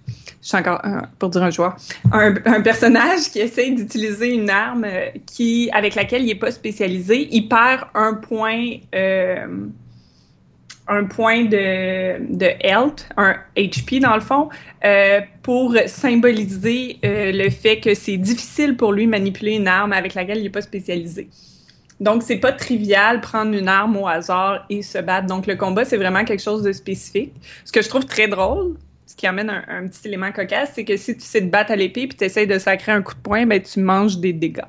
je 0.48 0.56
suis 0.56 0.66
encore 0.66 0.80
euh, 0.82 1.02
pour 1.18 1.28
dire 1.28 1.42
un 1.42 1.50
joueur, 1.50 1.76
un, 2.10 2.62
personnage 2.62 3.30
qui 3.30 3.40
essaie 3.40 3.70
d'utiliser 3.70 4.32
une 4.32 4.48
arme 4.48 4.84
euh, 4.86 5.10
qui 5.26 5.68
avec 5.74 5.94
laquelle 5.94 6.22
il 6.22 6.30
est 6.30 6.36
pas 6.36 6.50
spécialisé, 6.50 7.28
il 7.30 7.50
perd 7.50 7.82
un 7.92 8.14
point 8.14 8.76
euh, 8.94 9.46
un 10.90 11.04
point 11.04 11.44
de, 11.44 12.66
health, 12.66 13.06
un 13.18 13.34
HP 13.58 14.00
dans 14.00 14.14
le 14.14 14.22
fond, 14.22 14.48
pour 15.42 15.76
symboliser 15.84 16.98
le 17.02 17.50
fait 17.50 17.78
que 17.80 17.92
c'est 17.92 18.16
difficile 18.16 18.74
pour 18.74 18.94
lui 18.94 19.06
manipuler 19.06 19.56
une 19.56 19.68
arme 19.68 19.92
avec 19.92 20.14
laquelle 20.14 20.38
il 20.38 20.44
n'est 20.44 20.48
pas 20.48 20.62
spécialisé. 20.62 21.28
Donc, 22.00 22.22
c'est 22.22 22.38
pas 22.38 22.52
trivial 22.52 23.20
prendre 23.20 23.52
une 23.52 23.68
arme 23.68 23.98
au 23.98 24.06
hasard 24.06 24.64
et 24.70 24.80
se 24.80 24.96
battre. 24.96 25.26
Donc, 25.26 25.46
le 25.46 25.56
combat, 25.56 25.84
c'est 25.84 25.98
vraiment 25.98 26.24
quelque 26.24 26.42
chose 26.42 26.62
de 26.62 26.72
spécifique. 26.72 27.34
Ce 27.66 27.72
que 27.72 27.82
je 27.82 27.88
trouve 27.90 28.06
très 28.06 28.28
drôle, 28.28 28.76
ce 29.08 29.16
qui 29.16 29.26
amène 29.26 29.48
un, 29.48 29.64
un 29.68 29.88
petit 29.88 30.06
élément 30.08 30.30
cocasse, 30.32 30.72
c'est 30.74 30.84
que 30.84 30.96
si 30.98 31.16
tu 31.16 31.24
sais 31.24 31.40
te 31.40 31.46
battre 31.46 31.72
à 31.72 31.76
l'épée 31.76 32.06
puis 32.06 32.16
tu 32.18 32.24
essaies 32.24 32.46
de 32.46 32.58
sacrer 32.58 32.92
un 32.92 33.00
coup 33.00 33.14
de 33.14 33.20
poing, 33.20 33.46
ben, 33.46 33.60
tu 33.62 33.80
manges 33.80 34.18
des 34.18 34.34
dégâts. 34.34 34.60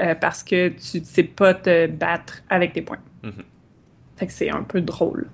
Euh, 0.00 0.14
parce 0.14 0.44
que 0.44 0.68
tu 0.68 1.00
ne 1.00 1.04
sais 1.04 1.22
pas 1.24 1.54
te 1.54 1.86
battre 1.88 2.42
avec 2.50 2.72
tes 2.72 2.82
poings. 2.82 3.00
Mhm. 3.24 3.32
Fait 4.16 4.26
que 4.28 4.32
c'est 4.32 4.50
un 4.50 4.62
peu 4.62 4.80
drôle. 4.80 5.28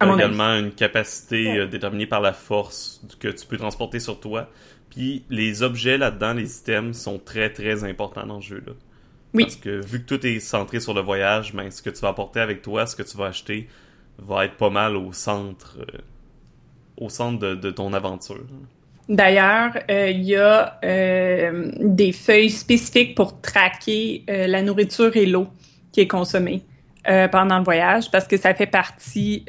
Mon 0.00 0.12
avis. 0.12 0.22
également 0.22 0.54
une 0.58 0.72
capacité 0.72 1.44
Ouais. 1.46 1.58
euh, 1.60 1.66
déterminée 1.66 2.06
par 2.06 2.20
la 2.20 2.32
force 2.32 3.00
que 3.20 3.28
tu 3.28 3.46
peux 3.46 3.56
transporter 3.56 4.00
sur 4.00 4.18
toi. 4.20 4.50
Puis 4.90 5.24
les 5.28 5.62
objets 5.62 5.98
là-dedans, 5.98 6.32
les 6.34 6.58
items, 6.58 6.96
sont 6.96 7.18
très 7.18 7.50
très 7.52 7.84
importants 7.84 8.26
dans 8.26 8.40
ce 8.40 8.48
jeu-là. 8.48 8.72
Oui. 9.34 9.44
Parce 9.44 9.56
que 9.56 9.84
vu 9.84 10.02
que 10.02 10.06
tout 10.06 10.24
est 10.26 10.40
centré 10.40 10.78
sur 10.80 10.94
le 10.94 11.00
voyage, 11.00 11.52
ben, 11.54 11.70
ce 11.70 11.82
que 11.82 11.90
tu 11.90 12.00
vas 12.00 12.08
apporter 12.08 12.40
avec 12.40 12.62
toi, 12.62 12.86
ce 12.86 12.94
que 12.96 13.02
tu 13.02 13.16
vas 13.16 13.26
acheter, 13.26 13.68
va 14.18 14.44
être 14.44 14.56
pas 14.56 14.70
mal 14.70 14.96
au 14.96 15.12
centre, 15.12 15.78
euh, 15.80 15.98
au 16.96 17.08
centre 17.08 17.38
de, 17.38 17.54
de 17.54 17.70
ton 17.70 17.92
aventure. 17.92 18.44
D'ailleurs, 19.08 19.72
euh, 19.90 20.10
il 20.10 20.22
y 20.22 20.36
a 20.36 20.78
euh, 20.82 21.70
des 21.80 22.12
feuilles 22.12 22.50
spécifiques 22.50 23.14
pour 23.14 23.40
traquer 23.40 24.24
euh, 24.30 24.46
la 24.46 24.62
nourriture 24.62 25.14
et 25.16 25.26
l'eau 25.26 25.48
qui 25.92 26.00
est 26.00 26.08
consommée 26.08 26.62
pendant 27.30 27.58
le 27.58 27.64
voyage 27.64 28.10
parce 28.10 28.26
que 28.26 28.38
ça 28.38 28.54
fait 28.54 28.66
partie 28.66 29.44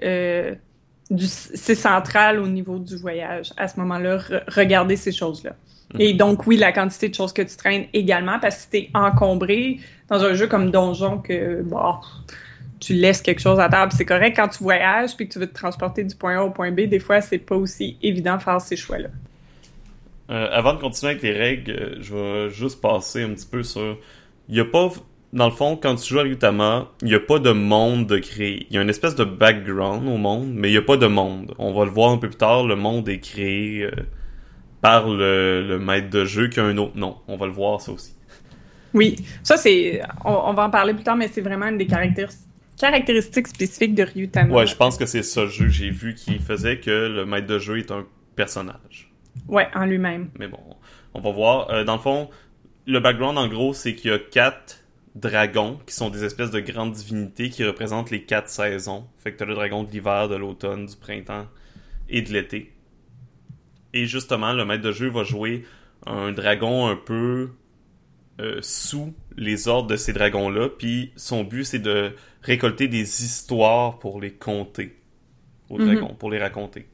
du 1.09 1.25
c'est 1.25 1.73
central 1.73 2.41
au 2.41 2.47
niveau 2.47 2.79
du 2.79 2.97
voyage 2.97 3.53
à 3.55 3.69
ce 3.69 3.79
moment-là 3.79 4.17
re- 4.17 4.43
regarder 4.53 4.97
ces 4.97 5.13
choses-là. 5.13 5.55
Et 5.97 6.13
donc 6.13 6.45
oui, 6.47 6.57
la 6.57 6.73
quantité 6.73 7.07
de 7.07 7.15
choses 7.15 7.31
que 7.31 7.43
tu 7.43 7.55
traînes 7.55 7.85
également 7.93 8.39
parce 8.41 8.65
que 8.65 8.71
t'es 8.71 8.89
encombré 8.93 9.79
dans 10.09 10.21
un 10.21 10.33
jeu 10.33 10.47
comme 10.47 10.69
Donjon 10.69 11.19
que 11.19 11.61
bon, 11.61 11.93
tu 12.79 12.94
laisses 12.94 13.22
quelque 13.22 13.41
chose 13.41 13.60
à 13.60 13.70
table, 13.70 13.91
c'est 13.96 14.05
correct 14.05 14.36
quand 14.36 14.48
tu 14.50 14.63
voyages 14.63 15.15
puis 15.15 15.27
que 15.27 15.34
tu 15.34 15.39
veux 15.39 15.48
te 15.48 15.53
transporter 15.55 16.03
du 16.03 16.15
point 16.15 16.38
A 16.38 16.44
au 16.44 16.51
point 16.51 16.72
B, 16.72 16.82
des 16.82 17.00
fois 17.00 17.22
c'est 17.22 17.39
pas 17.39 17.55
aussi 17.55 17.98
évident 18.01 18.38
de 18.38 18.41
faire 18.41 18.60
ces 18.62 18.75
choix-là. 18.75 19.10
Euh, 20.32 20.48
avant 20.51 20.74
de 20.74 20.79
continuer 20.79 21.12
avec 21.12 21.24
les 21.24 21.34
règles, 21.34 21.72
euh, 21.72 21.98
je 22.01 22.15
vais 22.15 22.50
juste 22.50 22.82
passer 22.82 23.22
un 23.24 23.29
petit 23.29 23.46
peu 23.46 23.62
sur. 23.62 23.98
Il 24.50 24.55
y 24.55 24.60
a 24.60 24.65
pas. 24.65 24.89
Dans 25.34 25.46
le 25.46 25.51
fond, 25.51 25.75
quand 25.75 25.96
tu 25.96 26.08
joues 26.08 26.20
à 26.20 26.24
Ryutama, 26.24 26.88
il 27.01 27.10
n'y 27.10 27.13
a 27.13 27.20
pas 27.20 27.39
de 27.39 27.51
monde 27.51 28.08
de 28.08 28.17
créé. 28.17 28.67
Il 28.70 28.75
y 28.75 28.79
a 28.79 28.82
une 28.82 28.89
espèce 28.89 29.15
de 29.15 29.25
background 29.25 30.08
au 30.08 30.17
monde, 30.17 30.51
mais 30.53 30.70
il 30.70 30.72
n'y 30.72 30.77
a 30.77 30.82
pas 30.82 30.98
de 30.98 31.08
monde. 31.08 31.53
On 31.58 31.74
va 31.74 31.84
le 31.84 31.91
voir 31.91 32.12
un 32.12 32.17
peu 32.17 32.29
plus 32.29 32.38
tard, 32.38 32.63
le 32.65 32.75
monde 32.75 33.10
est 33.10 33.20
créé 33.20 33.84
euh, 33.84 33.91
par 34.82 35.10
le, 35.10 35.67
le 35.67 35.77
maître 35.77 36.10
de 36.10 36.24
jeu 36.24 36.48
qui 36.48 36.60
a 36.60 36.63
un 36.63 36.77
autre 36.77 36.98
nom. 36.98 37.17
On 37.27 37.36
va 37.36 37.48
le 37.48 37.51
voir 37.51 37.82
ça 37.82 37.91
aussi. 37.91 38.13
Oui, 38.94 39.17
ça 39.44 39.58
c'est. 39.58 40.01
On, 40.24 40.32
on 40.32 40.53
va 40.53 40.67
en 40.67 40.70
parler 40.70 40.94
plus 40.94 41.03
tard, 41.03 41.17
mais 41.17 41.27
c'est 41.27 41.41
vraiment 41.41 41.67
une 41.67 41.77
des 41.77 41.86
caractér- 41.86 42.32
caractéristiques 42.77 43.48
spécifiques 43.48 43.96
de 43.96 44.03
Ryutama. 44.03 44.53
Ouais, 44.53 44.67
je 44.67 44.75
pense 44.75 44.98
que 44.98 45.05
c'est 45.05 45.24
ça 45.24 45.44
le 45.44 45.50
jeu 45.50 45.65
que 45.65 45.72
j'ai 45.72 45.89
vu 45.89 46.15
qui 46.15 46.39
faisait 46.39 46.79
que 46.79 46.91
le 46.91 47.25
maître 47.25 47.48
de 47.48 47.60
jeu 47.60 47.79
est 47.79 47.91
un 47.91 48.05
personnage. 48.36 49.12
Ouais, 49.48 49.67
en 49.74 49.86
lui-même. 49.86 50.29
Mais 50.38 50.48
bon, 50.48 50.60
on 51.13 51.22
va 51.22 51.32
voir. 51.32 51.70
Euh, 51.70 51.84
dans 51.84 51.96
le 51.96 52.01
fond, 52.01 52.29
le 52.86 53.00
background 53.00 53.38
en 53.38 53.48
gros, 53.48 53.74
c'est 53.74 53.96
qu'il 53.96 54.12
y 54.12 54.13
a 54.13 54.20
quatre 54.20 54.84
dragons 55.15 55.79
qui 55.86 55.96
sont 55.96 56.10
des 56.10 56.24
espèces 56.25 56.51
de 56.51 56.60
grandes 56.60 56.91
divinités 56.91 57.50
qui 57.50 57.63
représentent 57.63 58.12
les 58.12 58.24
quatre 58.24 58.50
saisons. 58.50 59.05
Fait 59.17 59.32
que 59.32 59.38
t'as 59.38 59.46
le 59.46 59.55
dragon 59.55 59.84
de 59.84 59.91
l'hiver, 59.91 60.27
de 60.27 60.36
l'automne, 60.36 60.86
du 60.86 60.96
printemps 60.96 61.48
et 62.10 62.22
de 62.22 62.32
l'été. 62.34 62.74
Et 63.94 64.05
justement, 64.05 64.53
le 64.53 64.65
maître 64.65 64.84
de 64.84 64.91
jeu 64.91 65.10
va 65.10 65.24
jouer 65.24 65.63
un 66.05 66.34
dragon 66.34 66.88
un 66.88 66.98
peu 66.98 67.50
euh, 68.39 68.60
sous 68.62 69.13
les 69.38 69.68
ordres 69.68 69.89
de 69.89 69.96
ces 69.96 70.13
dragons-là. 70.13 70.70
Puis 70.77 71.12
son 71.15 71.44
but, 71.44 71.63
c'est 71.65 71.80
de 71.80 72.15
récolter 72.42 72.88
des 72.88 73.01
histoires 73.24 74.00
pour 74.00 74.20
les 74.22 74.32
conter 74.32 74.96
aux 75.70 75.80
Mhm. 75.80 75.86
dragons, 75.86 76.15
pour 76.15 76.30
les 76.32 76.39
raconter. 76.39 76.86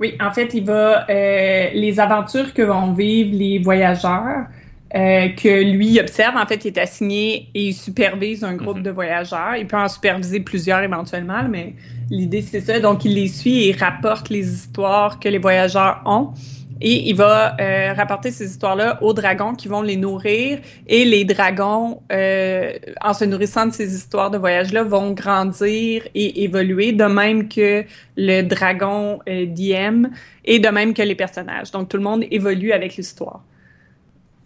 Oui, 0.00 0.14
en 0.20 0.30
fait, 0.30 0.54
il 0.54 0.64
va 0.64 1.06
euh, 1.10 1.70
les 1.74 1.98
aventures 1.98 2.54
que 2.54 2.62
vont 2.62 2.92
vivre 2.92 3.36
les 3.36 3.58
voyageurs, 3.58 4.46
euh, 4.94 5.28
que 5.30 5.62
lui 5.64 5.98
observe. 6.00 6.36
En 6.36 6.46
fait, 6.46 6.64
il 6.64 6.68
est 6.68 6.78
assigné 6.78 7.50
et 7.54 7.68
il 7.68 7.74
supervise 7.74 8.44
un 8.44 8.54
groupe 8.54 8.78
Mhm. 8.78 8.82
de 8.84 8.90
voyageurs. 8.90 9.56
Il 9.56 9.66
peut 9.66 9.76
en 9.76 9.88
superviser 9.88 10.40
plusieurs 10.40 10.80
éventuellement, 10.82 11.42
mais 11.48 11.74
l'idée 12.10 12.42
c'est 12.42 12.60
ça. 12.60 12.78
Donc, 12.80 13.04
il 13.04 13.14
les 13.14 13.28
suit 13.28 13.64
et 13.64 13.68
il 13.70 13.76
rapporte 13.76 14.30
les 14.30 14.48
histoires 14.54 15.18
que 15.18 15.28
les 15.28 15.38
voyageurs 15.38 16.00
ont. 16.06 16.32
Et 16.80 17.08
il 17.08 17.16
va 17.16 17.56
euh, 17.60 17.92
rapporter 17.92 18.30
ces 18.30 18.46
histoires-là 18.46 19.02
aux 19.02 19.12
dragons 19.12 19.54
qui 19.54 19.68
vont 19.68 19.82
les 19.82 19.96
nourrir. 19.96 20.60
Et 20.86 21.04
les 21.04 21.24
dragons, 21.24 22.02
euh, 22.12 22.72
en 23.00 23.14
se 23.14 23.24
nourrissant 23.24 23.66
de 23.66 23.72
ces 23.72 23.94
histoires 23.94 24.30
de 24.30 24.38
voyage-là, 24.38 24.84
vont 24.84 25.12
grandir 25.12 26.06
et 26.14 26.44
évoluer, 26.44 26.92
de 26.92 27.04
même 27.04 27.48
que 27.48 27.84
le 28.16 28.42
dragon 28.42 29.18
euh, 29.28 29.46
DM 29.46 30.06
et 30.44 30.58
de 30.58 30.68
même 30.68 30.94
que 30.94 31.02
les 31.02 31.14
personnages. 31.14 31.70
Donc, 31.70 31.88
tout 31.88 31.96
le 31.96 32.02
monde 32.02 32.24
évolue 32.30 32.72
avec 32.72 32.96
l'histoire. 32.96 33.42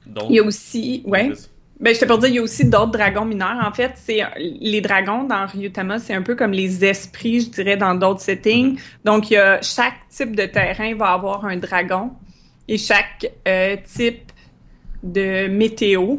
Donc, 0.07 0.27
Il 0.31 0.37
y 0.37 0.39
a 0.39 0.43
aussi... 0.43 1.03
Ouais. 1.07 1.33
Ben, 1.83 1.93
je 1.93 1.99
te 1.99 2.05
pour 2.05 2.19
dire, 2.19 2.29
il 2.29 2.35
y 2.37 2.39
a 2.39 2.43
aussi 2.43 2.65
d'autres 2.65 2.93
dragons 2.93 3.25
mineurs. 3.25 3.59
En 3.61 3.73
fait, 3.73 3.95
c'est 3.97 4.21
les 4.39 4.81
dragons 4.81 5.25
dans 5.25 5.47
Ryutama, 5.47 5.99
c'est 5.99 6.15
un 6.15 6.23
peu 6.23 6.37
comme 6.37 6.53
les 6.53 6.85
esprits, 6.85 7.41
je 7.41 7.51
dirais, 7.51 7.77
dans 7.77 7.97
d'autres 7.97 8.21
settings. 8.21 8.79
Donc, 9.05 9.33
il 9.33 9.35
y 9.35 9.37
a 9.37 9.61
chaque 9.63 9.97
type 10.09 10.37
de 10.37 10.47
terrain 10.47 10.95
va 10.95 11.09
avoir 11.09 11.45
un 11.45 11.57
dragon 11.57 12.13
et 12.69 12.79
chaque 12.79 13.27
euh, 13.49 13.77
type 13.85 14.31
de 15.03 15.49
météo 15.49 16.19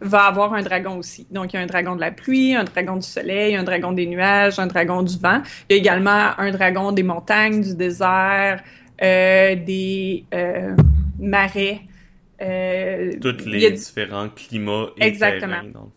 va 0.00 0.24
avoir 0.24 0.54
un 0.54 0.62
dragon 0.62 0.96
aussi. 0.96 1.26
Donc, 1.30 1.52
il 1.52 1.56
y 1.56 1.58
a 1.58 1.62
un 1.62 1.66
dragon 1.66 1.94
de 1.94 2.00
la 2.00 2.10
pluie, 2.10 2.54
un 2.54 2.64
dragon 2.64 2.96
du 2.96 3.06
soleil, 3.06 3.54
un 3.54 3.64
dragon 3.64 3.92
des 3.92 4.06
nuages, 4.06 4.58
un 4.58 4.66
dragon 4.66 5.02
du 5.02 5.18
vent. 5.18 5.42
Il 5.68 5.74
y 5.74 5.78
a 5.78 5.78
également 5.78 6.30
un 6.38 6.50
dragon 6.52 6.90
des 6.90 7.02
montagnes, 7.02 7.60
du 7.60 7.76
désert, 7.76 8.62
euh, 9.02 9.56
des 9.56 10.24
euh, 10.32 10.74
marais. 11.18 11.82
Euh, 12.42 13.12
tous 13.20 13.46
les 13.46 13.66
a- 13.66 13.70
différents 13.70 14.28
climats 14.28 14.88
et 15.00 15.04
Exactement. 15.04 15.52
terrains. 15.52 15.88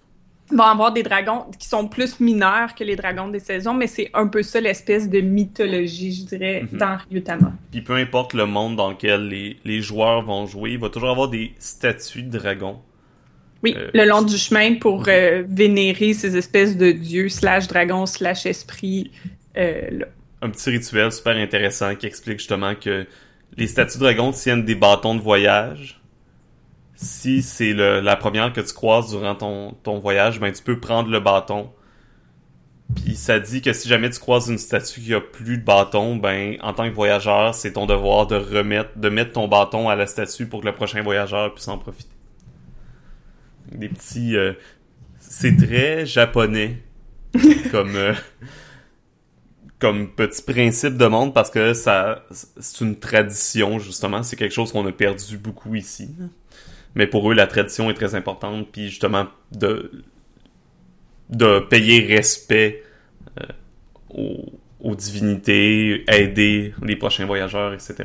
vont 0.51 0.63
avoir 0.63 0.93
des 0.93 1.01
dragons 1.01 1.45
qui 1.57 1.67
sont 1.67 1.87
plus 1.87 2.19
mineurs 2.19 2.75
que 2.75 2.83
les 2.83 2.95
dragons 2.95 3.29
des 3.29 3.39
saisons, 3.39 3.73
mais 3.73 3.87
c'est 3.87 4.11
un 4.13 4.27
peu 4.27 4.43
ça 4.43 4.61
l'espèce 4.61 5.09
de 5.09 5.19
mythologie, 5.19 6.13
je 6.13 6.25
dirais, 6.25 6.67
Mhm. 6.71 6.77
dans 6.77 6.97
Ryutama. 7.09 7.51
Puis 7.71 7.81
peu 7.81 7.95
importe 7.95 8.33
le 8.35 8.45
monde 8.45 8.75
dans 8.75 8.91
lequel 8.91 9.27
les, 9.27 9.57
les 9.65 9.81
joueurs 9.81 10.21
vont 10.21 10.45
jouer, 10.45 10.73
il 10.73 10.77
va 10.79 10.89
toujours 10.89 11.09
avoir 11.09 11.29
des 11.29 11.53
statues 11.57 12.21
de 12.21 12.37
dragons. 12.37 12.79
Oui, 13.63 13.73
Euh, 13.75 13.89
le 13.95 14.05
long 14.05 14.21
du 14.21 14.37
chemin 14.37 14.75
pour 14.75 15.05
euh, 15.07 15.43
vénérer 15.49 16.13
ces 16.13 16.37
espèces 16.37 16.77
de 16.77 16.91
dieux 16.91 17.29
slash 17.29 17.67
dragons 17.67 18.05
slash 18.05 18.45
esprits 18.45 19.09
euh, 19.57 19.81
là. 19.91 20.05
Un 20.43 20.51
petit 20.51 20.69
rituel 20.69 21.11
super 21.11 21.35
intéressant 21.37 21.95
qui 21.95 22.05
explique 22.05 22.37
justement 22.37 22.75
que 22.75 23.07
les 23.57 23.65
statues 23.65 23.97
de 23.97 24.03
dragons 24.03 24.31
tiennent 24.31 24.63
des 24.63 24.75
bâtons 24.75 25.15
de 25.15 25.21
voyage. 25.21 25.99
Si 26.95 27.41
c'est 27.41 27.73
la 27.73 28.15
première 28.15 28.53
que 28.53 28.61
tu 28.61 28.73
croises 28.73 29.09
durant 29.09 29.35
ton, 29.35 29.71
ton 29.83 29.99
voyage, 29.99 30.39
ben 30.39 30.51
tu 30.51 30.63
peux 30.63 30.79
prendre 30.79 31.09
le 31.09 31.19
bâton. 31.19 31.71
Puis 32.93 33.15
ça 33.15 33.39
dit 33.39 33.61
que 33.61 33.73
si 33.73 33.89
jamais 33.89 34.09
tu 34.09 34.19
croises 34.19 34.47
une 34.47 34.57
statue 34.57 35.01
qui 35.01 35.13
a 35.13 35.19
plus 35.19 35.57
de 35.57 35.63
bâton, 35.63 36.15
ben 36.15 36.57
en 36.61 36.73
tant 36.73 36.87
que 36.87 36.93
voyageur, 36.93 37.53
c'est 37.55 37.73
ton 37.73 37.85
devoir 37.85 38.27
de 38.27 38.35
remettre, 38.35 38.97
de 38.97 39.09
mettre 39.09 39.33
ton 39.33 39.47
bâton 39.47 39.89
à 39.89 39.95
la 39.95 40.07
statue 40.07 40.45
pour 40.45 40.61
que 40.61 40.67
le 40.67 40.73
prochain 40.73 41.01
voyageur 41.01 41.53
puisse 41.53 41.67
en 41.67 41.77
profiter. 41.77 42.11
Des 43.71 43.89
petits, 43.89 44.37
euh, 44.37 44.53
c'est 45.19 45.57
très 45.57 46.05
japonais 46.05 46.83
comme 47.71 47.95
euh, 47.95 48.13
comme 49.79 50.09
petit 50.11 50.43
principe 50.43 50.95
de 50.95 51.07
monde 51.07 51.33
parce 51.33 51.49
que 51.49 51.73
ça 51.73 52.23
c'est 52.59 52.83
une 52.83 52.97
tradition 52.99 53.79
justement, 53.79 54.23
c'est 54.23 54.35
quelque 54.35 54.53
chose 54.53 54.71
qu'on 54.71 54.85
a 54.85 54.91
perdu 54.91 55.37
beaucoup 55.37 55.75
ici. 55.75 56.15
Mais 56.95 57.07
pour 57.07 57.29
eux 57.31 57.33
la 57.35 57.47
tradition 57.47 57.89
est 57.89 57.93
très 57.93 58.15
importante 58.15 58.67
puis 58.71 58.89
justement 58.89 59.27
de 59.51 59.91
de 61.29 61.59
payer 61.59 62.05
respect 62.05 62.83
euh, 63.39 63.45
aux, 64.79 64.95
divinités, 64.95 66.03
aider 66.07 66.73
les 66.83 66.95
prochains 66.95 67.25
voyageurs, 67.25 67.73
etc. 67.73 67.95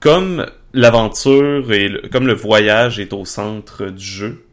Comme 0.00 0.46
l'aventure 0.74 1.72
et 1.72 1.88
le- 1.88 2.08
comme 2.08 2.26
le 2.26 2.34
voyage 2.34 2.98
est 2.98 3.12
au 3.12 3.24
centre 3.24 3.86
du 3.86 4.04
jeu, 4.04 4.44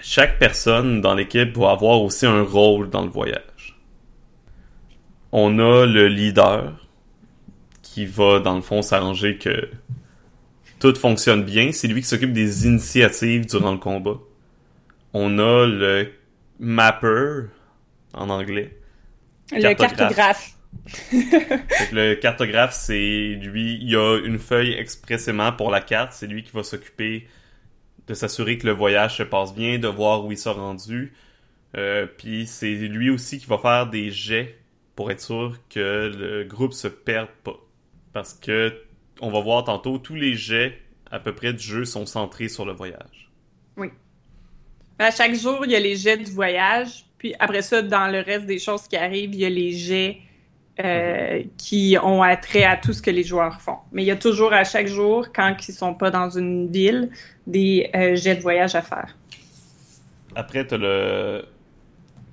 chaque 0.00 0.38
personne 0.38 1.00
dans 1.02 1.14
l'équipe 1.14 1.56
va 1.56 1.70
avoir 1.72 2.00
aussi 2.02 2.24
un 2.26 2.42
rôle 2.42 2.88
dans 2.88 3.02
le 3.02 3.10
voyage. 3.10 3.78
On 5.32 5.58
a 5.58 5.86
le 5.86 6.08
leader 6.08 6.86
qui 7.82 8.06
va 8.06 8.40
dans 8.40 8.54
le 8.54 8.62
fond 8.62 8.80
s'arranger 8.82 9.36
que 9.36 9.68
tout 10.82 10.98
fonctionne 10.98 11.44
bien. 11.44 11.70
C'est 11.72 11.86
lui 11.86 12.00
qui 12.00 12.08
s'occupe 12.08 12.32
des 12.32 12.66
initiatives 12.66 13.46
durant 13.46 13.70
le 13.70 13.78
combat. 13.78 14.18
On 15.12 15.38
a 15.38 15.66
le 15.66 16.12
mapper 16.58 17.44
en 18.12 18.28
anglais 18.30 18.76
Le 19.52 19.74
cartographe. 19.74 20.56
Le 21.92 22.14
cartographe, 22.14 22.74
c'est 22.74 23.38
lui, 23.40 23.78
il 23.80 23.94
a 23.94 24.18
une 24.24 24.38
feuille 24.38 24.72
expressément 24.72 25.52
pour 25.52 25.70
la 25.70 25.80
carte. 25.80 26.12
C'est 26.14 26.26
lui 26.26 26.42
qui 26.42 26.50
va 26.52 26.64
s'occuper 26.64 27.28
de 28.08 28.14
s'assurer 28.14 28.58
que 28.58 28.66
le 28.66 28.72
voyage 28.72 29.18
se 29.18 29.22
passe 29.22 29.54
bien, 29.54 29.78
de 29.78 29.86
voir 29.86 30.24
où 30.24 30.32
il 30.32 30.38
s'est 30.38 30.50
rendu. 30.50 31.12
Euh, 31.76 32.06
Puis 32.06 32.46
c'est 32.48 32.74
lui 32.74 33.10
aussi 33.10 33.38
qui 33.38 33.46
va 33.46 33.58
faire 33.58 33.86
des 33.88 34.10
jets 34.10 34.58
pour 34.96 35.12
être 35.12 35.20
sûr 35.20 35.56
que 35.70 36.12
le 36.12 36.44
groupe 36.44 36.72
se 36.72 36.88
perde 36.88 37.30
pas. 37.44 37.60
Parce 38.12 38.34
que 38.34 38.74
on 39.22 39.30
va 39.30 39.40
voir 39.40 39.64
tantôt, 39.64 39.98
tous 39.98 40.16
les 40.16 40.34
jets 40.34 40.78
à 41.10 41.20
peu 41.20 41.34
près 41.34 41.52
du 41.52 41.62
jeu 41.62 41.84
sont 41.84 42.04
centrés 42.04 42.48
sur 42.48 42.66
le 42.66 42.72
voyage. 42.72 43.30
Oui. 43.76 43.88
À 44.98 45.10
chaque 45.10 45.34
jour, 45.34 45.64
il 45.64 45.70
y 45.70 45.76
a 45.76 45.80
les 45.80 45.96
jets 45.96 46.18
du 46.18 46.30
voyage. 46.30 47.06
Puis 47.18 47.34
après 47.38 47.62
ça, 47.62 47.82
dans 47.82 48.08
le 48.08 48.20
reste 48.20 48.46
des 48.46 48.58
choses 48.58 48.88
qui 48.88 48.96
arrivent, 48.96 49.32
il 49.32 49.40
y 49.40 49.44
a 49.44 49.50
les 49.50 49.72
jets 49.72 50.18
euh, 50.82 51.42
qui 51.56 51.96
ont 52.02 52.22
attrait 52.22 52.64
à 52.64 52.76
tout 52.76 52.92
ce 52.92 53.00
que 53.00 53.10
les 53.10 53.22
joueurs 53.22 53.60
font. 53.60 53.76
Mais 53.92 54.02
il 54.02 54.06
y 54.06 54.10
a 54.10 54.16
toujours 54.16 54.52
à 54.52 54.64
chaque 54.64 54.88
jour, 54.88 55.28
quand 55.32 55.54
ils 55.68 55.72
sont 55.72 55.94
pas 55.94 56.10
dans 56.10 56.30
une 56.30 56.70
ville, 56.72 57.10
des 57.46 57.90
euh, 57.94 58.16
jets 58.16 58.36
de 58.36 58.42
voyage 58.42 58.74
à 58.74 58.82
faire. 58.82 59.16
Après, 60.34 60.66
tu 60.66 60.74
as 60.74 60.78
le 60.78 61.44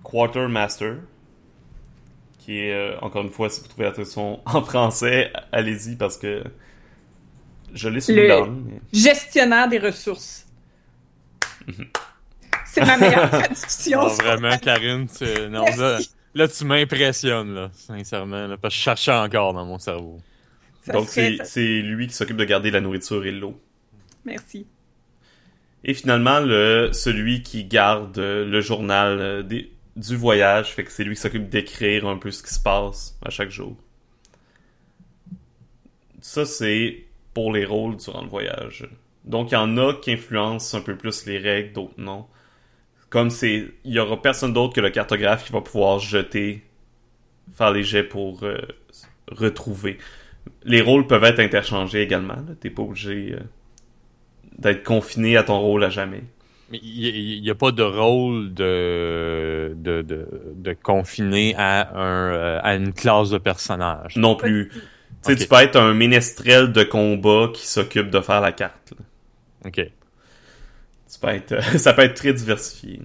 Quartermaster, 0.03 0.95
qui 2.39 2.59
est, 2.59 2.73
euh, 2.73 2.99
encore 3.01 3.21
une 3.21 3.29
fois, 3.29 3.49
si 3.49 3.61
vous 3.61 3.67
trouvez 3.67 3.85
la 3.85 3.91
traduction 3.91 4.39
en 4.45 4.63
français, 4.63 5.31
allez-y 5.51 5.97
parce 5.97 6.17
que 6.17 6.43
je 7.73 7.89
l'ai 7.89 8.01
sous 8.01 8.13
Le 8.13 8.27
langue, 8.27 8.63
mais- 8.65 8.79
gestionnaire 8.93 9.67
des 9.69 9.79
ressources. 9.79 10.45
C'est 12.65 12.85
ma 12.85 12.97
meilleure 12.97 13.29
traduction. 13.31 13.99
Ah, 14.01 14.07
vraiment, 14.23 14.57
Karine, 14.57 15.07
tu... 15.07 15.25
non, 15.49 15.65
là, 15.77 15.99
là, 16.35 16.47
tu 16.47 16.65
m'impressionnes, 16.65 17.53
là, 17.53 17.69
sincèrement, 17.73 18.47
là, 18.47 18.57
parce 18.57 18.73
que 18.73 18.77
je 18.77 18.83
cherchais 18.83 19.11
encore 19.13 19.53
dans 19.53 19.65
mon 19.65 19.79
cerveau. 19.79 20.19
Ça 20.83 20.93
Donc, 20.93 21.09
c'est 21.09 21.37
c'est 21.43 21.81
lui 21.81 22.07
qui 22.07 22.13
s'occupe 22.13 22.37
de 22.37 22.45
garder 22.45 22.71
la 22.71 22.81
nourriture 22.81 23.25
et 23.25 23.31
l'eau. 23.31 23.59
Merci. 24.25 24.65
Et 25.83 25.93
finalement, 25.93 26.39
le, 26.39 26.89
celui 26.93 27.41
qui 27.43 27.63
garde 27.65 28.17
euh, 28.17 28.45
le 28.45 28.61
journal 28.61 29.19
euh, 29.19 29.43
des- 29.43 29.71
du 29.95 30.15
voyage, 30.15 30.73
fait 30.73 30.83
que 30.83 30.91
c'est 30.91 31.03
lui 31.03 31.15
qui 31.15 31.21
s'occupe 31.21 31.49
d'écrire 31.49 32.07
un 32.07 32.17
peu 32.17 32.31
ce 32.31 32.41
qui 32.43 32.53
se 32.53 32.59
passe 32.59 33.17
à 33.25 33.29
chaque 33.29 33.49
jour. 33.49 33.75
Ça, 36.21 36.45
c'est 36.45 37.05
pour 37.33 37.53
les 37.53 37.65
rôles 37.65 37.97
durant 37.97 38.21
le 38.21 38.27
voyage. 38.27 38.87
Donc, 39.25 39.51
il 39.51 39.55
y 39.55 39.57
en 39.57 39.77
a 39.77 39.93
qui 39.93 40.13
influencent 40.13 40.77
un 40.77 40.81
peu 40.81 40.95
plus 40.95 41.25
les 41.25 41.37
règles, 41.37 41.73
d'autres 41.73 41.93
non. 41.97 42.25
Comme 43.09 43.29
c'est, 43.29 43.67
il 43.83 43.93
y 43.93 43.99
aura 43.99 44.21
personne 44.21 44.53
d'autre 44.53 44.73
que 44.73 44.81
le 44.81 44.91
cartographe 44.91 45.45
qui 45.45 45.51
va 45.51 45.61
pouvoir 45.61 45.99
jeter, 45.99 46.63
faire 47.55 47.71
les 47.71 47.83
jets 47.83 48.03
pour 48.03 48.43
euh, 48.43 48.57
retrouver. 49.31 49.97
Les 50.63 50.81
rôles 50.81 51.07
peuvent 51.07 51.23
être 51.23 51.39
interchangés 51.39 52.01
également. 52.01 52.37
T'es 52.59 52.69
pas 52.69 52.83
obligé 52.83 53.33
euh, 53.33 53.39
d'être 54.57 54.83
confiné 54.83 55.37
à 55.37 55.43
ton 55.43 55.59
rôle 55.59 55.83
à 55.83 55.89
jamais. 55.89 56.23
Mais 56.71 56.79
il 56.83 57.41
n'y 57.41 57.49
a 57.49 57.55
pas 57.55 57.71
de 57.71 57.81
rôle 57.81 58.53
de, 58.53 59.73
de, 59.75 60.03
de, 60.03 60.27
de 60.55 60.73
confiné 60.73 61.55
à, 61.57 61.97
un, 61.97 62.31
euh, 62.31 62.59
à 62.61 62.75
une 62.75 62.93
classe 62.93 63.31
de 63.31 63.39
personnage. 63.39 64.15
Non 64.17 64.35
plus. 64.35 64.71
Tu 65.23 65.27
sais, 65.27 65.33
Ok. 65.33 65.37
tu 65.39 65.47
peux 65.47 65.55
être 65.61 65.75
un 65.75 65.93
ménestrel 65.93 66.71
de 66.71 66.83
combat 66.83 67.49
qui 67.53 67.67
s'occupe 67.67 68.09
de 68.09 68.21
faire 68.21 68.41
la 68.41 68.51
carte. 68.51 68.91
là. 68.97 69.05
Ok. 69.65 69.75
Tu 71.11 71.19
peux 71.19 71.27
être, 71.29 71.51
euh, 71.53 71.61
ça 71.77 71.93
peut 71.93 72.03
être 72.03 72.13
très 72.15 72.33
diversifié. 72.33 73.01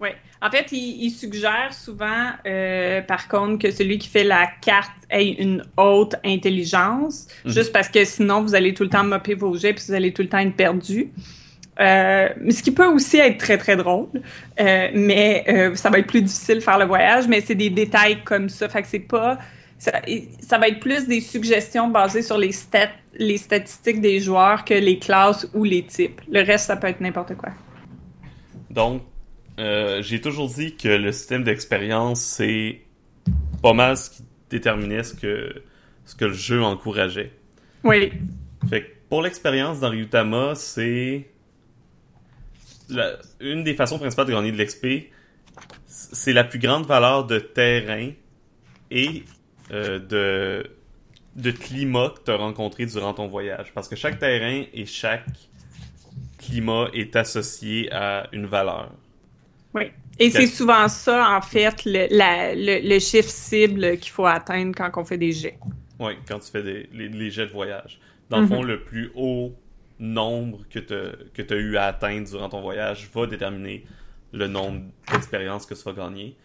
Oui. 0.00 0.10
En 0.42 0.50
fait, 0.50 0.72
il, 0.72 1.04
il 1.04 1.10
suggère 1.10 1.72
souvent, 1.74 2.30
euh, 2.46 3.02
par 3.02 3.28
contre, 3.28 3.58
que 3.62 3.70
celui 3.70 3.98
qui 3.98 4.08
fait 4.08 4.24
la 4.24 4.46
carte 4.62 4.90
ait 5.10 5.28
une 5.28 5.62
haute 5.76 6.14
intelligence, 6.24 7.26
Mhm. 7.44 7.52
juste 7.52 7.72
parce 7.72 7.88
que 7.88 8.04
sinon, 8.04 8.42
vous 8.42 8.54
allez 8.54 8.72
tout 8.72 8.84
le 8.84 8.88
temps 8.88 9.04
mopper 9.04 9.34
vos 9.34 9.56
jets 9.58 9.74
puis 9.74 9.84
vous 9.88 9.94
allez 9.94 10.12
tout 10.12 10.22
le 10.22 10.28
temps 10.28 10.38
être 10.38 10.56
perdu. 10.56 11.12
Euh, 11.78 12.28
mais 12.40 12.52
ce 12.52 12.62
qui 12.62 12.70
peut 12.72 12.86
aussi 12.86 13.18
être 13.18 13.38
très, 13.38 13.56
très 13.58 13.76
drôle. 13.76 14.08
Euh, 14.60 14.88
mais 14.94 15.44
euh, 15.48 15.74
ça 15.74 15.88
va 15.90 15.98
être 15.98 16.06
plus 16.06 16.22
difficile 16.22 16.56
de 16.56 16.60
faire 16.60 16.78
le 16.78 16.84
voyage, 16.84 17.26
mais 17.26 17.40
c'est 17.40 17.54
des 17.54 17.70
détails 17.70 18.22
comme 18.24 18.48
ça. 18.48 18.68
Fait 18.68 18.82
que 18.82 18.88
c'est 18.88 18.98
pas... 19.00 19.38
Ça, 19.80 20.02
ça 20.40 20.58
va 20.58 20.68
être 20.68 20.78
plus 20.78 21.08
des 21.08 21.20
suggestions 21.22 21.88
basées 21.88 22.20
sur 22.22 22.36
les, 22.36 22.52
stats, 22.52 22.90
les 23.14 23.38
statistiques 23.38 24.00
des 24.02 24.20
joueurs 24.20 24.64
que 24.66 24.74
les 24.74 24.98
classes 24.98 25.48
ou 25.54 25.64
les 25.64 25.82
types. 25.84 26.20
Le 26.30 26.42
reste, 26.42 26.66
ça 26.66 26.76
peut 26.76 26.86
être 26.86 27.00
n'importe 27.00 27.34
quoi. 27.34 27.48
Donc, 28.68 29.02
euh, 29.58 30.02
j'ai 30.02 30.20
toujours 30.20 30.48
dit 30.48 30.76
que 30.76 30.88
le 30.88 31.10
système 31.12 31.44
d'expérience, 31.44 32.20
c'est 32.20 32.82
pas 33.62 33.72
mal 33.72 33.96
ce 33.96 34.10
qui 34.10 34.22
déterminait 34.50 35.02
ce 35.02 35.14
que, 35.14 35.62
ce 36.04 36.14
que 36.14 36.26
le 36.26 36.34
jeu 36.34 36.62
encourageait. 36.62 37.32
Oui. 37.82 38.12
Fait 38.68 38.82
que 38.82 38.86
pour 39.08 39.22
l'expérience 39.22 39.80
dans 39.80 39.88
Ryutama, 39.88 40.54
c'est 40.56 41.26
la- 42.90 43.16
une 43.40 43.64
des 43.64 43.74
façons 43.74 43.98
principales 43.98 44.26
de 44.26 44.32
gagner 44.32 44.52
de 44.52 44.62
l'XP, 44.62 45.10
c'est 45.86 46.34
la 46.34 46.44
plus 46.44 46.58
grande 46.58 46.84
valeur 46.86 47.26
de 47.26 47.38
terrain 47.38 48.10
et 48.90 49.24
euh, 49.72 49.98
de 49.98 50.70
de 51.36 51.50
climat 51.52 52.10
que 52.10 52.24
tu 52.24 52.30
as 52.32 52.36
rencontré 52.36 52.86
durant 52.86 53.14
ton 53.14 53.28
voyage. 53.28 53.72
Parce 53.72 53.88
que 53.88 53.94
chaque 53.96 54.18
terrain 54.18 54.64
et 54.74 54.84
chaque 54.84 55.24
climat 56.38 56.88
est 56.92 57.14
associé 57.16 57.92
à 57.92 58.26
une 58.32 58.46
valeur. 58.46 58.90
Oui. 59.74 59.92
Et 60.18 60.28
c'est 60.30 60.48
souvent 60.48 60.86
ça, 60.88 61.30
en 61.36 61.40
fait, 61.40 61.84
le, 61.86 62.08
la- 62.10 62.54
le, 62.54 62.86
le 62.86 62.98
chiffre 62.98 63.30
cible 63.30 63.96
qu'il 63.98 64.10
faut 64.10 64.26
atteindre 64.26 64.74
quand 64.76 64.90
on 64.96 65.04
fait 65.04 65.16
des 65.16 65.32
jets. 65.32 65.58
Oui, 65.98 66.12
quand 66.28 66.40
tu 66.40 66.50
fais 66.50 66.62
des, 66.62 66.88
les, 66.92 67.08
les 67.08 67.30
jets 67.30 67.46
de 67.46 67.52
voyage. 67.52 68.00
Dans 68.28 68.40
le 68.40 68.46
fond, 68.46 68.62
le 68.62 68.82
plus 68.82 69.10
haut 69.14 69.54
nombre 69.98 70.60
que 70.68 70.78
tu 70.78 71.54
as 71.54 71.56
eu 71.56 71.76
à 71.76 71.84
atteindre 71.86 72.28
durant 72.28 72.48
ton 72.48 72.60
voyage 72.60 73.08
va 73.14 73.26
déterminer 73.26 73.84
le 74.32 74.46
nombre 74.46 74.82
d'expériences 75.10 75.64
que 75.64 75.74
tu 75.74 75.82
vas 75.84 75.92
gagner. 75.92 76.36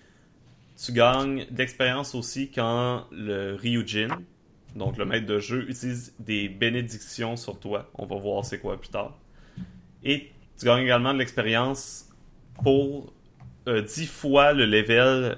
Tu 0.78 0.92
gagnes 0.92 1.46
de 1.50 1.58
l'expérience 1.58 2.16
aussi 2.16 2.52
quand 2.52 3.06
le 3.12 3.56
Ryujin, 3.56 4.10
donc 4.76 4.98
le 4.98 5.06
maître 5.06 5.26
de 5.26 5.40
jeu, 5.40 5.70
utilise 5.70 6.14
des 6.20 6.50
bénédictions 6.50 7.38
sur 7.38 7.60
toi. 7.60 7.90
On 7.96 8.06
va 8.06 8.18
voir 8.18 8.44
c'est 8.44 8.60
quoi 8.60 8.78
plus 8.78 8.90
tard. 8.90 9.18
Et 10.04 10.32
tu 10.60 10.66
gagnes 10.66 10.84
également 10.84 11.14
de 11.14 11.20
l'expérience 11.20 12.10
pour 12.64 13.14
euh, 13.68 13.82
10 13.82 14.08
fois 14.08 14.54
le 14.54 14.66
level 14.66 15.38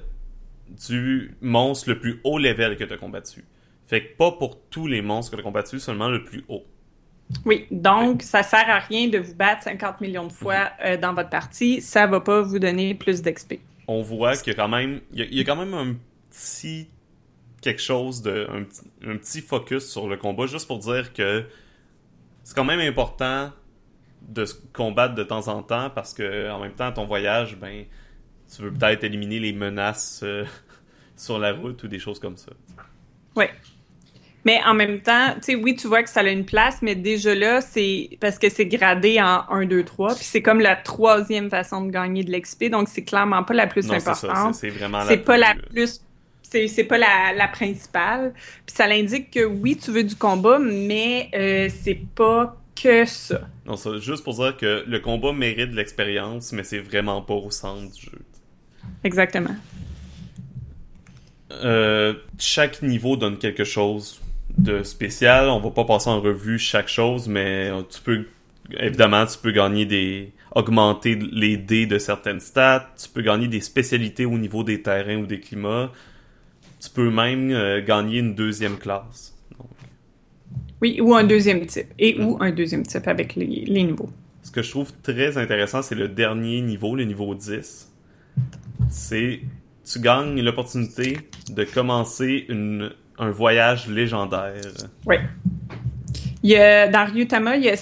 du 0.87 1.35
monstre 1.41 1.89
le 1.89 1.99
plus 1.99 2.19
haut 2.23 2.39
level 2.39 2.75
que 2.75 2.83
tu 2.83 2.93
as 2.93 2.97
combattu. 2.97 3.45
Fait 3.85 4.03
que 4.03 4.17
pas 4.17 4.31
pour 4.31 4.59
tous 4.69 4.87
les 4.87 5.01
monstres 5.01 5.31
que 5.31 5.35
tu 5.37 5.41
as 5.41 5.43
combattus, 5.43 5.83
seulement 5.83 6.09
le 6.09 6.23
plus 6.23 6.43
haut. 6.49 6.65
Oui, 7.45 7.67
donc 7.71 8.21
ça 8.21 8.41
sert 8.41 8.69
à 8.69 8.79
rien 8.79 9.07
de 9.07 9.17
vous 9.17 9.35
battre 9.35 9.63
50 9.63 10.01
millions 10.01 10.27
de 10.27 10.31
fois 10.31 10.71
euh, 10.83 10.97
dans 10.97 11.13
votre 11.13 11.29
partie. 11.29 11.81
Ça 11.81 12.07
va 12.07 12.19
pas 12.21 12.41
vous 12.41 12.59
donner 12.59 12.95
plus 12.95 13.21
d'XP. 13.21 13.55
On 13.87 14.01
voit 14.01 14.35
qu'il 14.35 14.53
y 14.53 14.55
a 14.55 14.59
quand 14.59 14.67
même, 14.67 15.01
il 15.13 15.33
y 15.33 15.39
a, 15.39 15.43
quand 15.43 15.55
même 15.55 15.73
un 15.73 15.95
petit 16.29 16.89
quelque 17.61 17.81
chose 17.81 18.21
de, 18.21 18.47
un, 18.49 19.17
petit- 19.17 19.41
focus 19.41 19.89
sur 19.89 20.07
le 20.07 20.17
combat, 20.17 20.45
juste 20.45 20.67
pour 20.67 20.79
dire 20.79 21.13
que 21.13 21.45
c'est 22.43 22.55
quand 22.55 22.63
même 22.65 22.79
important 22.79 23.51
de 24.21 24.45
se 24.45 24.55
combattre 24.73 25.15
de 25.15 25.23
temps 25.23 25.47
en 25.47 25.63
temps 25.63 25.89
parce 25.89 26.13
que 26.13 26.49
en 26.51 26.59
même 26.59 26.73
temps 26.73 26.91
ton 26.91 27.05
voyage, 27.05 27.57
ben, 27.57 27.85
tu 28.53 28.61
veux 28.61 28.71
peut-être 28.73 29.03
éliminer 29.03 29.39
les 29.39 29.53
menaces 29.53 30.21
euh, 30.23 30.45
sur 31.15 31.39
la 31.39 31.53
route 31.53 31.81
ou 31.83 31.87
des 31.87 31.99
choses 31.99 32.19
comme 32.19 32.37
ça. 32.37 32.51
Oui. 33.35 33.45
Mais 34.47 34.59
en 34.65 34.73
même 34.73 34.99
temps, 35.01 35.33
tu 35.35 35.41
sais, 35.41 35.55
oui, 35.55 35.75
tu 35.75 35.87
vois 35.87 36.03
que 36.03 36.09
ça 36.09 36.21
a 36.21 36.29
une 36.39 36.45
place, 36.45 36.77
mais 36.81 36.95
déjà 36.95 37.33
là, 37.35 37.59
c'est 37.61 38.17
parce 38.21 38.37
que 38.39 38.49
c'est 38.49 38.65
gradé 38.65 39.19
en 39.21 39.43
1, 39.49 39.65
2, 39.65 39.83
3, 39.83 40.15
puis 40.15 40.23
c'est 40.23 40.41
comme 40.41 40.61
la 40.61 40.75
troisième 40.77 41.49
façon 41.49 41.83
de 41.85 41.91
gagner 41.91 42.23
de 42.23 42.31
l'XP, 42.31 42.69
donc 42.69 42.87
c'est 42.87 43.03
clairement 43.03 43.43
pas 43.43 43.53
la 43.53 43.67
plus 43.67 43.85
Non, 43.87 43.99
c'est 43.99 44.07
importante. 44.09 44.55
c'est- 44.55 44.61
c'est 44.69 44.73
vraiment 44.77 45.01
c'est 45.05 45.17
pas 45.17 45.37
la 45.37 45.53
plus- 45.55 45.67
plus 45.73 46.01
c'est 46.49 46.67
c'est 46.69 46.85
pas 46.85 46.97
la, 46.97 47.33
la 47.35 47.49
principale 47.49 48.33
puis 48.65 48.73
ça 48.77 48.87
l'indique 48.87 49.31
que 49.31 49.43
oui 49.43 49.75
tu 49.75 49.91
veux 49.91 50.05
du 50.05 50.15
combat 50.15 50.59
mais 50.59 51.29
euh, 51.35 51.67
c'est 51.83 51.99
pas 52.15 52.55
que 52.81 53.03
ça 53.03 53.41
Non, 53.65 53.75
ça, 53.75 53.89
juste 53.99 54.23
pour 54.23 54.33
dire 54.35 54.55
que 54.55 54.85
le 54.87 54.99
combat 54.99 55.33
mérite 55.33 55.71
de 55.71 55.75
l'expérience, 55.75 56.53
mais 56.53 56.63
c'est 56.63 56.79
vraiment 56.79 57.21
pas 57.21 57.33
au 57.33 57.51
centre 57.51 57.91
du 57.93 58.01
jeu. 58.01 58.19
exactement 59.03 59.55
Euh, 61.51 62.13
chaque 62.37 62.81
niveau 62.81 63.15
donne 63.17 63.37
quelque 63.37 63.63
chose 63.63 64.21
de 64.57 64.83
spécial. 64.83 65.49
On 65.49 65.59
va 65.59 65.71
pas 65.71 65.85
passer 65.85 66.09
en 66.09 66.21
revue 66.21 66.59
chaque 66.59 66.87
chose, 66.87 67.27
mais 67.27 67.71
tu 67.89 68.01
peux 68.01 68.25
évidemment 68.79 69.25
tu 69.25 69.37
peux 69.37 69.51
gagner 69.51 69.85
des 69.85 70.31
augmenter 70.53 71.15
les 71.15 71.57
dés 71.57 71.85
de 71.85 71.97
certaines 71.97 72.39
stats. 72.39 72.89
Tu 73.01 73.09
peux 73.09 73.21
gagner 73.21 73.47
des 73.47 73.61
spécialités 73.61 74.25
au 74.25 74.37
niveau 74.37 74.63
des 74.63 74.81
terrains 74.81 75.17
ou 75.17 75.25
des 75.25 75.39
climats. 75.39 75.91
Tu 76.79 76.89
peux 76.89 77.09
même 77.09 77.51
euh, 77.51 77.83
gagner 77.83 78.19
une 78.19 78.35
deuxième 78.35 78.77
classe. 78.77 79.35
Donc, 79.57 79.69
oui 80.81 80.99
ou 81.01 81.13
un 81.15 81.23
deuxième 81.23 81.65
type 81.65 81.87
et 81.97 82.19
ou 82.19 82.37
un 82.39 82.51
deuxième 82.51 82.85
type 82.85 83.07
avec 83.07 83.35
les, 83.35 83.65
les 83.65 83.83
niveaux 83.83 84.09
ce 84.47 84.51
que 84.51 84.61
je 84.61 84.69
trouve 84.69 84.93
très 85.03 85.37
intéressant, 85.37 85.81
c'est 85.81 85.95
le 85.95 86.07
dernier 86.07 86.61
niveau, 86.61 86.95
le 86.95 87.03
niveau 87.03 87.35
10. 87.35 87.91
C'est 88.89 89.41
tu 89.83 89.99
gagnes 89.99 90.41
l'opportunité 90.41 91.17
de 91.49 91.65
commencer 91.65 92.45
une, 92.47 92.91
un 93.17 93.31
voyage 93.31 93.87
légendaire. 93.87 94.53
Oui. 95.05 95.15
Il 96.43 96.51
y 96.51 96.55
a, 96.55 96.87
dans 96.87 97.05
Ryutama, 97.05 97.57
il 97.57 97.63
y 97.63 97.69
a, 97.69 97.73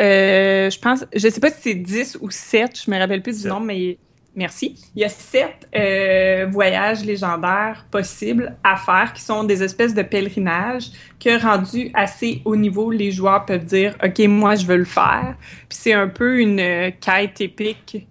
euh, 0.00 0.70
je 0.70 0.78
pense, 0.78 1.04
je 1.14 1.28
sais 1.28 1.40
pas 1.40 1.50
si 1.50 1.60
c'est 1.60 1.74
10 1.74 2.18
ou 2.20 2.30
7, 2.30 2.82
je 2.84 2.90
me 2.90 2.98
rappelle 2.98 3.22
plus 3.22 3.42
du 3.42 3.48
nom, 3.48 3.60
mais 3.60 3.98
merci. 4.34 4.76
Il 4.94 5.02
y 5.02 5.04
a 5.04 5.08
7 5.08 5.68
euh, 5.74 6.46
voyages 6.50 7.04
légendaires 7.04 7.86
possibles 7.90 8.56
à 8.64 8.76
faire 8.76 9.12
qui 9.12 9.22
sont 9.22 9.44
des 9.44 9.62
espèces 9.62 9.94
de 9.94 10.02
pèlerinages 10.02 10.90
que, 11.18 11.40
rendus 11.40 11.90
assez 11.94 12.42
haut 12.44 12.56
niveau, 12.56 12.90
les 12.90 13.12
joueurs 13.12 13.44
peuvent 13.46 13.64
dire 13.64 13.96
«Ok, 14.04 14.18
moi, 14.20 14.54
je 14.54 14.66
veux 14.66 14.78
le 14.78 14.84
faire». 14.84 15.36
Puis 15.68 15.78
c'est 15.80 15.92
un 15.92 16.08
peu 16.08 16.40
une 16.40 16.60
euh, 16.60 16.90
quête 17.00 17.40
épique 17.40 18.06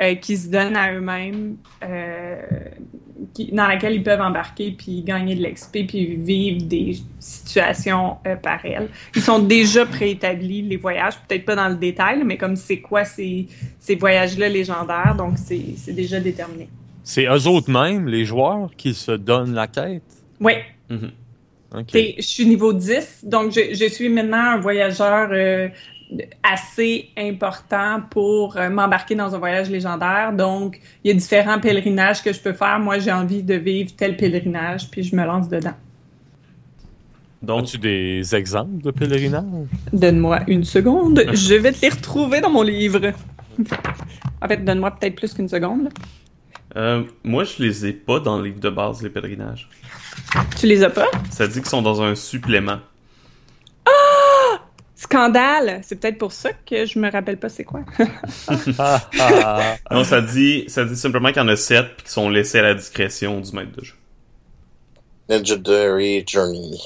euh, 0.00 0.14
qui 0.14 0.36
se 0.36 0.48
donnent 0.48 0.76
à 0.76 0.92
eux-mêmes, 0.94 1.56
euh, 1.84 2.36
dans 3.52 3.66
laquelle 3.66 3.94
ils 3.94 4.02
peuvent 4.02 4.20
embarquer 4.20 4.70
puis 4.70 5.02
gagner 5.02 5.34
de 5.34 5.42
l'XP 5.46 5.86
puis 5.86 6.16
vivre 6.16 6.64
des 6.64 6.96
situations 7.18 8.16
euh, 8.26 8.36
par 8.36 8.64
elles. 8.64 8.88
Ils 9.14 9.22
sont 9.22 9.40
déjà 9.40 9.84
préétablis, 9.84 10.62
les 10.62 10.76
voyages, 10.76 11.14
peut-être 11.28 11.44
pas 11.44 11.54
dans 11.54 11.68
le 11.68 11.74
détail, 11.74 12.22
mais 12.24 12.36
comme 12.36 12.56
c'est 12.56 12.80
quoi 12.80 13.04
ces, 13.04 13.46
ces 13.78 13.94
voyages-là 13.94 14.48
légendaires, 14.48 15.14
donc 15.16 15.34
c'est 15.36 15.92
déjà 15.92 16.18
déterminé. 16.18 16.68
C'est 17.04 17.26
eux 17.26 17.46
autres 17.46 17.70
mêmes, 17.70 18.08
les 18.08 18.24
joueurs, 18.24 18.70
qui 18.76 18.94
se 18.94 19.12
donnent 19.12 19.54
la 19.54 19.66
quête? 19.66 20.02
Oui. 20.40 20.54
Mhm. 20.88 21.10
Okay. 21.72 22.16
Je 22.18 22.22
suis 22.22 22.46
niveau 22.46 22.72
10, 22.72 23.24
donc 23.24 23.52
je, 23.52 23.74
je 23.74 23.84
suis 23.88 24.08
maintenant 24.08 24.54
un 24.54 24.56
voyageur 24.58 25.28
euh, 25.30 25.68
assez 26.42 27.08
important 27.16 28.02
pour 28.10 28.56
euh, 28.56 28.68
m'embarquer 28.70 29.14
dans 29.14 29.34
un 29.34 29.38
voyage 29.38 29.70
légendaire. 29.70 30.32
Donc, 30.32 30.80
il 31.04 31.08
y 31.08 31.10
a 31.12 31.14
différents 31.14 31.60
pèlerinages 31.60 32.22
que 32.22 32.32
je 32.32 32.40
peux 32.40 32.52
faire. 32.52 32.78
Moi, 32.80 32.98
j'ai 32.98 33.12
envie 33.12 33.42
de 33.42 33.54
vivre 33.54 33.90
tel 33.96 34.16
pèlerinage, 34.16 34.90
puis 34.90 35.02
je 35.02 35.14
me 35.14 35.24
lance 35.24 35.48
dedans. 35.48 35.74
Donc, 37.42 37.62
As-tu 37.64 37.78
des 37.78 38.34
exemples 38.34 38.82
de 38.82 38.90
pèlerinage? 38.90 39.44
Donne-moi 39.92 40.40
une 40.46 40.64
seconde. 40.64 41.22
je 41.32 41.54
vais 41.54 41.72
te 41.72 41.80
les 41.82 41.88
retrouver 41.90 42.40
dans 42.40 42.50
mon 42.50 42.62
livre. 42.62 43.12
en 44.42 44.48
fait, 44.48 44.64
donne-moi 44.64 44.90
peut-être 44.92 45.14
plus 45.16 45.32
qu'une 45.32 45.48
seconde. 45.48 45.88
euh, 46.76 47.02
moi, 47.24 47.44
je 47.44 47.62
les 47.62 47.86
ai 47.86 47.92
pas 47.92 48.20
dans 48.20 48.38
le 48.38 48.44
livre 48.44 48.60
de 48.60 48.68
base, 48.70 49.02
les 49.02 49.10
pèlerinages. 49.10 49.68
Tu 50.58 50.66
les 50.66 50.82
as 50.84 50.90
pas? 50.90 51.06
Ça 51.30 51.46
dit 51.46 51.60
qu'ils 51.60 51.66
sont 51.68 51.82
dans 51.82 52.02
un 52.02 52.14
supplément. 52.14 52.78
Scandale! 55.00 55.80
C'est 55.82 55.98
peut-être 55.98 56.18
pour 56.18 56.30
ça 56.30 56.50
que 56.52 56.84
je 56.84 56.98
me 56.98 57.10
rappelle 57.10 57.38
pas 57.38 57.48
c'est 57.48 57.64
quoi. 57.64 57.80
Non, 59.90 60.04
ça 60.04 60.20
dit, 60.20 60.64
ça 60.68 60.84
dit 60.84 60.94
simplement 60.94 61.28
qu'il 61.28 61.38
y 61.38 61.40
en 61.40 61.48
a 61.48 61.56
sept 61.56 61.96
puis 61.96 62.04
qui 62.04 62.12
sont 62.12 62.28
laissés 62.28 62.58
à 62.58 62.62
la 62.62 62.74
discrétion 62.74 63.40
du 63.40 63.50
maître 63.52 63.72
de 63.78 63.82
jeu. 63.82 63.94
Legendary 65.30 66.22
Journey. 66.26 66.78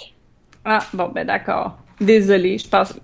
ah, 0.64 0.86
bon, 0.92 1.08
ben 1.08 1.26
d'accord. 1.26 1.76
Désolée, 2.00 2.58
je 2.58 2.68
pense... 2.68 2.94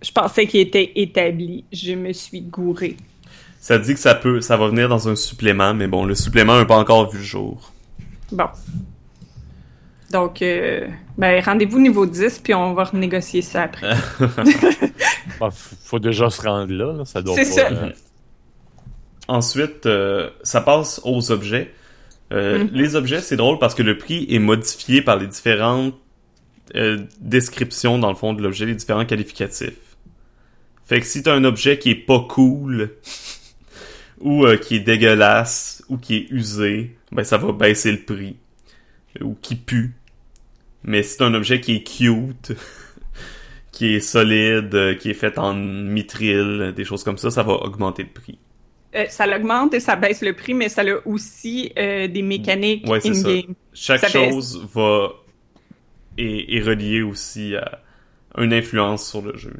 Je 0.00 0.12
pensais 0.12 0.46
qu'il 0.46 0.60
était 0.60 0.92
établi. 0.94 1.64
Je 1.72 1.94
me 1.94 2.12
suis 2.12 2.42
gourée. 2.42 2.96
Ça 3.58 3.76
dit 3.76 3.94
que 3.94 4.00
ça 4.00 4.14
peut, 4.14 4.40
ça 4.40 4.56
va 4.56 4.68
venir 4.68 4.88
dans 4.88 5.08
un 5.08 5.16
supplément, 5.16 5.74
mais 5.74 5.88
bon, 5.88 6.04
le 6.04 6.14
supplément 6.14 6.56
n'a 6.56 6.64
pas 6.64 6.78
encore 6.78 7.10
vu 7.10 7.18
le 7.18 7.24
jour. 7.24 7.72
Bon. 8.30 8.46
Donc, 10.10 10.42
euh, 10.42 10.88
ben, 11.18 11.42
rendez-vous 11.42 11.78
niveau 11.78 12.04
10, 12.06 12.40
puis 12.40 12.52
on 12.54 12.74
va 12.74 12.84
renégocier 12.84 13.42
ça 13.42 13.62
après. 13.62 13.92
F- 15.40 15.74
faut 15.84 15.98
déjà 15.98 16.30
se 16.30 16.42
rendre 16.42 16.72
là, 16.72 16.92
là. 16.92 17.04
ça 17.04 17.22
doit 17.22 17.36
C'est 17.36 17.44
pas... 17.62 17.70
ça. 17.70 17.72
euh, 17.84 17.90
Ensuite, 19.28 19.86
euh, 19.86 20.30
ça 20.42 20.60
passe 20.60 21.00
aux 21.04 21.30
objets. 21.30 21.72
Euh, 22.32 22.64
Mhm. 22.64 22.70
Les 22.72 22.96
objets, 22.96 23.20
c'est 23.20 23.36
drôle 23.36 23.58
parce 23.58 23.74
que 23.74 23.82
le 23.82 23.96
prix 23.98 24.26
est 24.28 24.38
modifié 24.40 25.02
par 25.02 25.16
les 25.16 25.26
différentes 25.26 25.94
euh, 26.76 26.98
descriptions, 27.20 27.98
dans 27.98 28.08
le 28.10 28.14
fond, 28.16 28.32
de 28.32 28.42
l'objet, 28.42 28.66
les 28.66 28.74
différents 28.74 29.04
qualificatifs. 29.04 29.72
Fait 30.84 31.00
que 31.00 31.06
si 31.06 31.22
t'as 31.22 31.34
un 31.34 31.44
objet 31.44 31.78
qui 31.78 31.90
est 31.90 31.94
pas 31.94 32.20
cool, 32.28 32.90
ou 34.20 34.44
euh, 34.44 34.56
qui 34.56 34.76
est 34.76 34.80
dégueulasse, 34.80 35.84
ou 35.88 35.96
qui 35.98 36.16
est 36.16 36.26
usé, 36.30 36.96
ben 37.12 37.22
ça 37.24 37.36
va 37.38 37.52
baisser 37.52 37.92
le 37.92 37.98
prix. 38.00 38.36
Ou 39.20 39.36
qui 39.40 39.56
pue. 39.56 39.94
Mais 40.84 41.02
si 41.02 41.18
t'as 41.18 41.26
un 41.26 41.34
objet 41.34 41.60
qui 41.60 41.76
est 41.76 41.82
cute, 41.82 42.52
qui 43.72 43.94
est 43.94 44.00
solide, 44.00 44.74
euh, 44.74 44.94
qui 44.94 45.10
est 45.10 45.14
fait 45.14 45.38
en 45.38 45.54
mitril, 45.54 46.72
des 46.74 46.84
choses 46.84 47.04
comme 47.04 47.18
ça, 47.18 47.30
ça 47.30 47.42
va 47.42 47.52
augmenter 47.52 48.02
le 48.02 48.08
prix. 48.08 48.38
Euh, 48.94 49.04
ça 49.08 49.26
l'augmente 49.26 49.72
et 49.74 49.80
ça 49.80 49.94
baisse 49.94 50.20
le 50.20 50.32
prix, 50.32 50.52
mais 50.54 50.68
ça 50.68 50.82
a 50.82 51.06
aussi 51.06 51.72
euh, 51.78 52.08
des 52.08 52.22
mécaniques 52.22 52.88
Ouais, 52.88 53.00
c'est 53.00 53.10
in-game. 53.10 53.54
chaque 53.72 54.00
Ça 54.00 54.08
baisse. 54.08 54.30
chose 54.30 54.68
va 54.74 55.10
est, 56.18 56.56
est 56.56 56.60
reliée 56.60 57.02
aussi 57.02 57.54
à 57.54 57.80
une 58.36 58.52
influence 58.52 59.08
sur 59.08 59.22
le 59.22 59.36
jeu. 59.36 59.52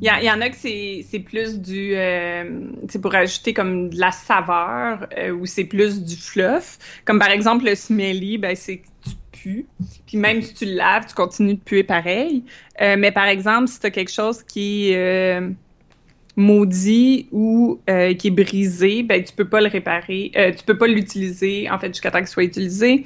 Il 0.00 0.06
y, 0.06 0.30
en 0.30 0.40
a 0.42 0.50
que 0.50 0.56
c'est 0.56 1.06
c'est 1.08 1.20
plus 1.20 1.58
du... 1.58 1.94
euh, 1.94 2.44
c'est 2.88 3.00
pour 3.00 3.14
ajouter 3.14 3.54
comme 3.54 3.88
de 3.88 3.98
la 3.98 4.10
saveur 4.10 5.06
ou 5.38 5.46
c'est 5.46 5.64
plus 5.64 6.02
du 6.02 6.16
fluff. 6.16 6.78
Comme 7.06 7.18
par 7.18 7.30
exemple 7.30 7.64
le 7.64 7.74
smelly, 7.74 8.36
ben, 8.36 8.54
c'est 8.56 8.82
Puis 10.06 10.16
même 10.16 10.42
si 10.42 10.54
tu 10.54 10.64
le 10.64 10.74
laves, 10.74 11.06
tu 11.06 11.14
continues 11.14 11.54
de 11.54 11.60
puer 11.60 11.84
pareil. 11.84 12.44
Euh, 12.80 12.96
mais 12.98 13.12
par 13.12 13.26
exemple, 13.26 13.68
si 13.68 13.78
tu 13.78 13.86
as 13.86 13.90
quelque 13.90 14.12
chose 14.12 14.42
qui 14.42 14.90
est 14.90 14.96
euh, 14.96 15.50
maudit 16.36 17.28
ou 17.30 17.80
euh, 17.88 18.14
qui 18.14 18.28
est 18.28 18.32
brisé, 18.32 19.02
ben, 19.02 19.22
tu 19.22 19.32
peux 19.32 19.48
pas 19.48 19.60
le 19.60 19.68
réparer. 19.68 20.32
Tu 20.56 20.64
peux 20.64 20.76
pas 20.76 20.86
l'utiliser, 20.86 21.70
en 21.70 21.78
fait, 21.78 21.88
jusqu'à 21.88 22.10
temps 22.10 22.18
qu'il 22.18 22.28
soit 22.28 22.44
utilisé. 22.44 23.04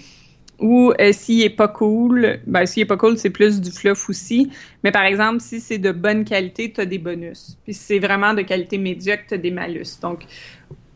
Ou 0.58 0.92
s'il 1.12 1.40
est 1.40 1.48
pas 1.48 1.68
cool, 1.68 2.38
ben 2.46 2.66
s'il 2.66 2.82
est 2.82 2.86
pas 2.86 2.98
cool, 2.98 3.16
c'est 3.16 3.30
plus 3.30 3.62
du 3.62 3.70
fluff 3.70 4.10
aussi. 4.10 4.50
Mais 4.84 4.92
par 4.92 5.04
exemple, 5.04 5.40
si 5.40 5.58
c'est 5.58 5.78
de 5.78 5.90
bonne 5.90 6.22
qualité, 6.22 6.70
tu 6.70 6.82
as 6.82 6.84
des 6.84 6.98
bonus. 6.98 7.56
Puis 7.64 7.72
si 7.72 7.80
c'est 7.80 7.98
vraiment 7.98 8.34
de 8.34 8.42
qualité 8.42 8.76
médiocre, 8.76 9.22
tu 9.26 9.34
as 9.34 9.38
des 9.38 9.50
malus. 9.50 9.98
Donc, 10.02 10.24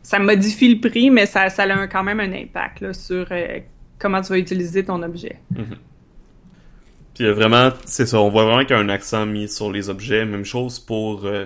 ça 0.03 0.19
modifie 0.19 0.71
le 0.71 0.87
prix, 0.87 1.09
mais 1.09 1.25
ça, 1.25 1.47
a 1.47 1.87
quand 1.87 2.03
même 2.03 2.19
un 2.19 2.31
impact 2.31 2.81
là, 2.81 2.93
sur 2.93 3.27
comment 3.99 4.21
tu 4.21 4.29
vas 4.29 4.37
utiliser 4.37 4.83
ton 4.83 5.01
objet. 5.03 5.39
Puis 7.15 7.25
euh, 7.25 7.33
vraiment, 7.33 7.71
c'est 7.85 8.05
ça, 8.05 8.19
on 8.19 8.29
voit 8.29 8.43
vraiment 8.43 8.61
qu'il 8.61 8.75
y 8.75 8.79
a 8.79 8.81
un 8.81 8.89
accent 8.89 9.25
mis 9.25 9.47
sur 9.47 9.71
les 9.71 9.89
objets. 9.89 10.25
Même 10.25 10.45
chose 10.45 10.79
pour 10.79 11.25
euh, 11.25 11.45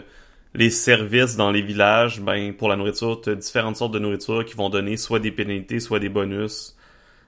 les 0.56 0.72
services 0.72 1.36
dans 1.36 1.52
les 1.52 1.62
villages. 1.62 2.22
Ben, 2.22 2.54
pour 2.54 2.70
la 2.70 2.76
nourriture, 2.76 3.22
tu 3.22 3.30
as 3.30 3.36
différentes 3.36 3.78
sortes 3.78 3.94
de 3.94 4.00
nourriture 4.00 4.44
qui 4.44 4.56
vont 4.56 4.70
donner 4.70 4.98
soit 4.98 5.20
des 5.20 5.32
pénalités, 5.32 5.80
soit 5.80 6.00
des 6.00 6.10
bonus 6.10 6.76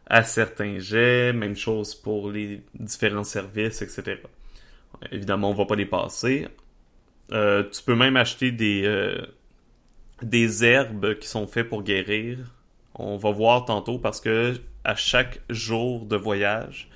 à 0.08 0.24
certains 0.24 0.80
jets. 0.80 1.34
Même 1.34 1.56
chose 1.56 1.94
pour 1.94 2.32
les 2.32 2.62
différents 2.74 3.24
services, 3.24 3.84
etc. 3.84 4.18
Évidemment, 5.12 5.52
on 5.52 5.54
va 5.54 5.66
pas 5.66 5.76
les 5.76 5.86
passer. 5.86 6.48
Euh, 7.32 7.64
tu 7.72 7.84
peux 7.84 7.96
même 7.96 8.18
acheter 8.18 8.52
des, 8.52 9.16
des 10.24 10.66
herbes 10.66 11.18
qui 11.20 11.28
sont 11.28 11.46
faites 11.46 11.70
pour 11.70 11.84
guérir. 11.84 12.40
On 13.04 13.18
va 13.18 13.32
voir 13.32 13.66
tantôt 13.66 13.98
parce 13.98 14.22
que 14.22 14.54
à 14.84 14.96
chaque 14.96 15.42
jour 15.50 16.06
de 16.06 16.16
voyage, 16.16 16.90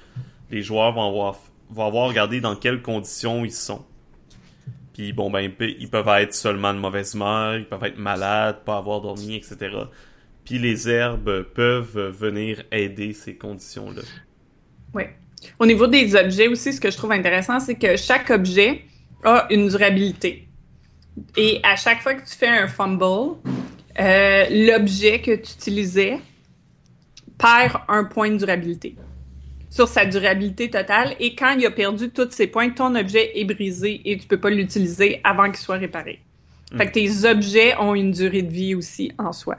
les 0.51 0.61
joueurs 0.61 0.93
vont 0.93 1.07
avoir, 1.07 1.35
vont 1.69 1.85
avoir 1.87 2.07
regardé 2.07 2.41
dans 2.41 2.55
quelles 2.55 2.81
conditions 2.81 3.43
ils 3.43 3.51
sont. 3.51 3.85
Puis 4.93 5.11
bon, 5.13 5.29
ben, 5.29 5.41
ils 5.41 5.53
pe- 5.53 5.75
ils 5.79 5.89
peuvent 5.89 6.07
être 6.19 6.33
seulement 6.33 6.73
de 6.73 6.79
mauvaise 6.79 7.15
humeur, 7.15 7.57
ils 7.57 7.65
peuvent 7.65 7.83
être 7.83 7.97
malades, 7.97 8.63
pas 8.65 8.77
avoir 8.77 9.01
dormi, 9.01 9.35
etc. 9.35 9.75
Puis 10.45 10.59
les 10.59 10.87
herbes 10.87 11.41
peuvent 11.53 12.09
venir 12.09 12.63
aider 12.71 13.13
ces 13.13 13.35
conditions-là. 13.35 14.03
Oui. 14.93 15.03
Au 15.59 15.65
niveau 15.65 15.87
des 15.87 16.15
objets 16.15 16.47
aussi, 16.47 16.71
ce 16.71 16.79
que 16.79 16.89
je 16.89 16.97
trouve 16.97 17.11
intéressant, 17.11 17.59
c'est 17.59 17.75
que 17.75 17.97
chaque 17.97 18.29
objet 18.29 18.85
a 19.23 19.47
une 19.49 19.67
durabilité. 19.67 20.47
Et 21.35 21.59
à 21.63 21.75
chaque 21.75 22.01
fois 22.01 22.13
que 22.13 22.27
tu 22.27 22.35
fais 22.35 22.47
un 22.47 22.67
fumble, 22.67 23.37
euh, 23.99 24.45
l'objet 24.49 25.21
que 25.21 25.35
tu 25.35 25.53
utilisais 25.53 26.19
perd 27.37 27.81
un 27.87 28.03
point 28.03 28.31
de 28.31 28.37
durabilité 28.37 28.95
sur 29.75 29.89
sa 29.89 30.05
durabilité 30.05 30.69
totale. 30.69 31.15
Et 31.19 31.35
quand 31.35 31.55
il 31.57 31.65
a 31.65 31.71
perdu 31.71 32.09
tous 32.09 32.31
ses 32.31 32.47
points, 32.47 32.69
ton 32.69 32.95
objet 32.95 33.37
est 33.37 33.43
brisé 33.43 34.01
et 34.05 34.17
tu 34.17 34.25
peux 34.25 34.39
pas 34.39 34.49
l'utiliser 34.49 35.19
avant 35.23 35.45
qu'il 35.45 35.57
soit 35.57 35.75
réparé. 35.75 36.21
Fait 36.77 36.87
que 36.87 36.93
tes 36.93 37.25
objets 37.25 37.77
ont 37.77 37.93
une 37.93 38.11
durée 38.11 38.41
de 38.41 38.51
vie 38.51 38.73
aussi 38.73 39.11
en 39.17 39.33
soi. 39.33 39.57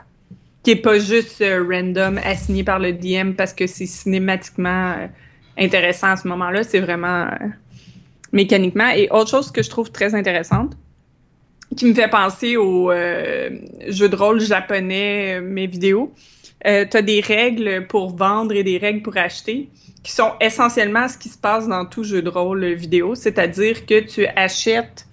Qui 0.63 0.73
est 0.73 0.77
pas 0.77 0.99
juste 0.99 1.41
euh, 1.41 1.65
random 1.69 2.19
assigné 2.25 2.65
par 2.65 2.79
le 2.79 2.93
DM 2.93 3.33
parce 3.33 3.53
que 3.53 3.67
c'est 3.67 3.87
cinématiquement 3.87 4.93
euh, 4.93 5.07
intéressant 5.59 6.09
à 6.09 6.17
ce 6.17 6.27
moment-là. 6.29 6.65
C'est 6.65 6.81
vraiment 6.81 7.27
euh, 7.27 7.49
mécaniquement. 8.33 8.89
Et 8.89 9.09
autre 9.11 9.31
chose 9.31 9.51
que 9.51 9.63
je 9.63 9.71
trouve 9.71 9.93
très 9.93 10.15
intéressante, 10.15 10.77
qui 11.77 11.87
me 11.87 11.95
fait 11.95 12.09
penser 12.09 12.57
aux 12.57 12.91
euh, 12.91 13.51
jeux 13.89 14.09
de 14.09 14.17
rôle 14.17 14.41
japonais, 14.41 15.39
euh, 15.39 15.43
mes 15.43 15.67
vidéos. 15.67 16.15
Euh, 16.67 16.87
tu 16.91 16.97
as 16.97 17.03
des 17.03 17.21
règles 17.21 17.87
pour 17.87 18.17
vendre 18.17 18.53
et 18.55 18.65
des 18.65 18.79
règles 18.79 19.03
pour 19.03 19.17
acheter 19.17 19.71
qui 20.03 20.13
sont 20.13 20.33
essentiellement 20.41 21.09
ce 21.09 21.19
qui 21.19 21.29
se 21.29 21.39
passe 21.39 21.67
dans 21.69 21.85
tout 21.85 22.05
jeu 22.05 22.23
de 22.23 22.29
rôle 22.29 22.65
vidéo, 22.75 23.15
c'est-à-dire 23.15 23.87
que 23.87 24.01
tu 24.01 24.27
achètes 24.37 25.07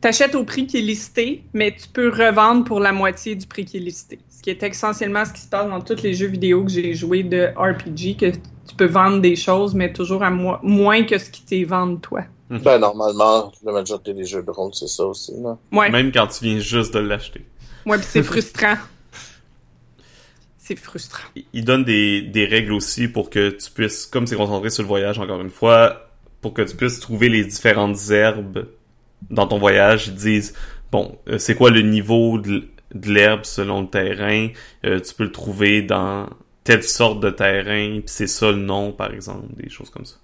t'achètes 0.00 0.34
au 0.34 0.44
prix 0.44 0.66
qui 0.66 0.78
est 0.78 0.82
listé, 0.82 1.44
mais 1.52 1.74
tu 1.74 1.88
peux 1.88 2.08
revendre 2.08 2.64
pour 2.64 2.80
la 2.80 2.92
moitié 2.92 3.34
du 3.36 3.46
prix 3.46 3.64
qui 3.64 3.76
est 3.78 3.80
listé. 3.80 4.18
Ce 4.28 4.42
qui 4.42 4.50
est 4.50 4.62
essentiellement 4.62 5.24
ce 5.24 5.32
qui 5.32 5.42
se 5.42 5.48
passe 5.48 5.68
dans 5.68 5.80
tous 5.80 6.02
les 6.02 6.14
jeux 6.14 6.26
vidéo 6.28 6.64
que 6.64 6.70
j'ai 6.70 6.94
joué 6.94 7.22
de 7.22 7.52
RPG, 7.56 8.16
que 8.16 8.30
tu 8.30 8.74
peux 8.76 8.86
vendre 8.86 9.20
des 9.20 9.36
choses, 9.36 9.74
mais 9.74 9.92
toujours 9.92 10.22
à 10.22 10.30
mo- 10.30 10.56
moins 10.62 11.04
que 11.04 11.18
ce 11.18 11.30
qui 11.30 11.44
t'est 11.44 11.64
vendu 11.64 12.00
toi. 12.00 12.24
Ben, 12.50 12.78
normalement, 12.78 13.52
la 13.64 13.72
majorité 13.72 14.12
des 14.12 14.24
jeux 14.24 14.42
de 14.42 14.50
rôle, 14.50 14.74
c'est 14.74 14.88
ça 14.88 15.06
aussi, 15.06 15.32
là. 15.40 15.56
Ouais, 15.70 15.88
Même 15.90 16.10
quand 16.10 16.26
tu 16.26 16.44
viens 16.44 16.58
juste 16.58 16.92
de 16.92 16.98
l'acheter. 16.98 17.46
ouais, 17.86 17.96
puis 17.96 18.06
c'est 18.08 18.22
frustrant. 18.24 18.74
C'est 20.58 20.76
frustrant. 20.76 21.24
Il 21.52 21.64
donne 21.64 21.82
des, 21.84 22.22
des 22.22 22.44
règles 22.46 22.72
aussi 22.72 23.08
pour 23.08 23.28
que 23.28 23.50
tu 23.50 23.70
puisses, 23.72 24.06
comme 24.06 24.28
c'est 24.28 24.36
concentré 24.36 24.70
sur 24.70 24.82
le 24.84 24.88
voyage 24.88 25.18
encore 25.18 25.40
une 25.40 25.50
fois, 25.50 26.08
pour 26.40 26.54
que 26.54 26.62
tu 26.62 26.76
puisses 26.76 27.00
trouver 27.00 27.28
les 27.28 27.44
différentes 27.44 27.98
herbes 28.10 28.68
dans 29.30 29.48
ton 29.48 29.58
voyage. 29.58 30.06
Ils 30.08 30.14
disent, 30.14 30.54
bon, 30.92 31.18
euh, 31.28 31.38
c'est 31.38 31.56
quoi 31.56 31.70
le 31.70 31.80
niveau 31.82 32.38
de 32.38 32.68
l'herbe 32.94 33.44
selon 33.44 33.80
le 33.80 33.88
terrain? 33.88 34.48
Euh, 34.84 35.00
tu 35.00 35.12
peux 35.14 35.24
le 35.24 35.32
trouver 35.32 35.82
dans 35.82 36.28
telle 36.62 36.84
sorte 36.84 37.18
de 37.18 37.30
terrain, 37.30 37.94
puis 38.00 38.02
c'est 38.06 38.28
ça 38.28 38.52
le 38.52 38.58
nom, 38.58 38.92
par 38.92 39.12
exemple, 39.12 39.46
des 39.60 39.68
choses 39.70 39.90
comme 39.90 40.04
ça. 40.04 40.16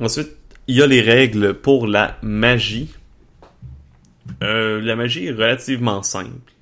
Ensuite, 0.00 0.36
il 0.70 0.76
y 0.76 0.82
a 0.82 0.86
les 0.86 1.00
règles 1.00 1.54
pour 1.54 1.88
la 1.88 2.16
magie. 2.22 2.94
Euh, 4.44 4.80
la 4.80 4.94
magie 4.94 5.26
est 5.26 5.32
relativement 5.32 6.04
simple. 6.04 6.52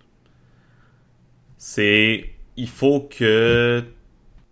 C'est 1.59 2.31
il 2.57 2.69
faut 2.71 3.01
que 3.01 3.85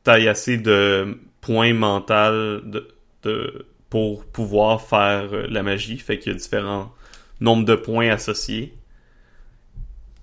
tu 0.04 0.10
aies 0.10 0.28
assez 0.28 0.58
de 0.58 1.18
points 1.40 1.72
mentaux 1.72 2.60
de, 2.60 3.66
pour 3.88 4.26
pouvoir 4.26 4.82
faire 4.82 5.48
la 5.48 5.62
magie. 5.62 5.96
Fait 5.96 6.18
qu'il 6.18 6.32
y 6.32 6.34
a 6.34 6.38
différents 6.38 6.92
nombres 7.40 7.64
de 7.64 7.76
points 7.76 8.10
associés. 8.10 8.74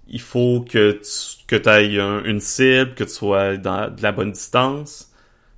Il 0.07 0.21
faut 0.21 0.61
que 0.61 0.91
tu 0.91 1.43
que 1.47 1.67
ailles 1.67 1.97
une 1.97 2.39
cible, 2.39 2.93
que 2.93 3.03
tu 3.03 3.09
sois 3.09 3.57
dans 3.57 3.89
de 3.89 4.03
la 4.03 4.11
bonne 4.11 4.31
distance. 4.31 5.11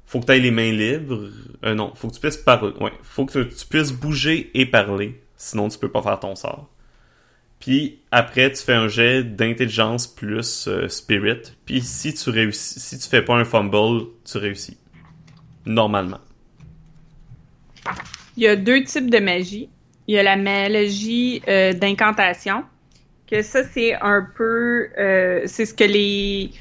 Faut 0.06 0.20
que 0.20 0.26
tu 0.26 0.32
aies 0.34 0.40
les 0.40 0.52
mains 0.52 0.72
libres. 0.72 1.30
Euh, 1.64 1.74
non, 1.74 1.94
faut 1.96 2.10
que 2.10 2.14
tu 2.14 2.20
puisses 2.20 2.38
parler. 2.38 2.74
Ouais, 2.80 2.94
faut 3.02 3.26
que 3.26 3.44
tu 3.44 3.66
puisses 3.66 3.92
bouger 3.92 4.52
et 4.54 4.66
parler. 4.66 5.22
Sinon, 5.36 5.70
tu 5.70 5.78
peux 5.78 5.90
pas 5.90 6.02
faire 6.02 6.20
ton 6.20 6.36
sort. 6.36 6.70
Puis 7.60 8.00
après, 8.12 8.52
tu 8.52 8.62
fais 8.62 8.74
un 8.74 8.88
jet 8.88 9.24
d'intelligence 9.24 10.08
plus 10.08 10.68
euh, 10.68 10.88
spirit. 10.88 11.42
Puis 11.66 11.82
si 11.82 12.14
tu 12.14 12.30
réussis, 12.30 12.80
si 12.80 13.00
tu 13.00 13.10
fais 13.10 13.24
pas 13.24 13.36
un 13.36 13.46
fumble, 13.46 14.08
tu 14.24 14.38
réussis. 14.38 14.78
Normalement. 15.66 16.20
Il 18.38 18.44
y 18.44 18.48
a 18.48 18.56
deux 18.56 18.84
types 18.84 19.10
de 19.10 19.20
magie. 19.20 19.70
Il 20.08 20.16
y 20.16 20.20
a 20.20 20.24
la 20.24 20.36
magie 20.36 21.42
euh, 21.48 21.74
d'incantation, 21.74 22.64
que 23.28 23.42
ça, 23.42 23.64
c'est 23.64 23.96
un 23.96 24.28
peu... 24.38 24.90
euh, 25.00 25.42
c'est 25.48 25.66
ce 25.66 25.74
que 25.74 25.84
les, 25.84 26.52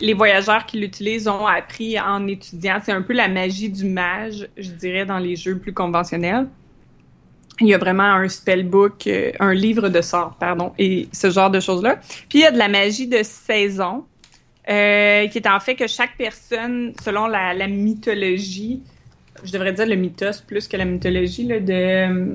les 0.00 0.14
voyageurs 0.14 0.66
qui 0.66 0.78
l'utilisent 0.78 1.28
ont 1.28 1.46
appris 1.46 1.98
en 2.00 2.26
étudiant. 2.26 2.78
C'est 2.84 2.92
un 2.92 3.02
peu 3.02 3.12
la 3.12 3.28
magie 3.28 3.68
du 3.68 3.84
mage, 3.84 4.48
je 4.56 4.70
dirais, 4.70 5.04
dans 5.04 5.18
les 5.18 5.36
jeux 5.36 5.58
plus 5.58 5.72
conventionnels. 5.72 6.46
Il 7.60 7.68
y 7.68 7.74
a 7.74 7.78
vraiment 7.78 8.04
un 8.04 8.28
spellbook, 8.28 9.06
euh, 9.06 9.32
un 9.38 9.52
livre 9.52 9.90
de 9.90 10.00
sorts, 10.00 10.34
pardon, 10.40 10.72
et 10.78 11.08
ce 11.12 11.28
genre 11.28 11.50
de 11.50 11.60
choses-là. 11.60 11.96
Puis 12.28 12.38
il 12.38 12.40
y 12.40 12.46
a 12.46 12.50
de 12.50 12.58
la 12.58 12.68
magie 12.68 13.06
de 13.06 13.22
saison, 13.22 14.04
euh, 14.68 15.26
qui 15.28 15.38
est 15.38 15.46
en 15.46 15.60
fait 15.60 15.74
que 15.74 15.86
chaque 15.86 16.16
personne, 16.16 16.94
selon 17.02 17.26
la, 17.26 17.66
mythologie, 17.66 18.82
je 19.44 19.52
devrais 19.52 19.74
dire 19.74 19.86
le 19.86 19.96
mythos 19.96 20.40
plus 20.46 20.68
que 20.68 20.76
la 20.78 20.86
mythologie 20.86 21.48
euh, 21.50 22.34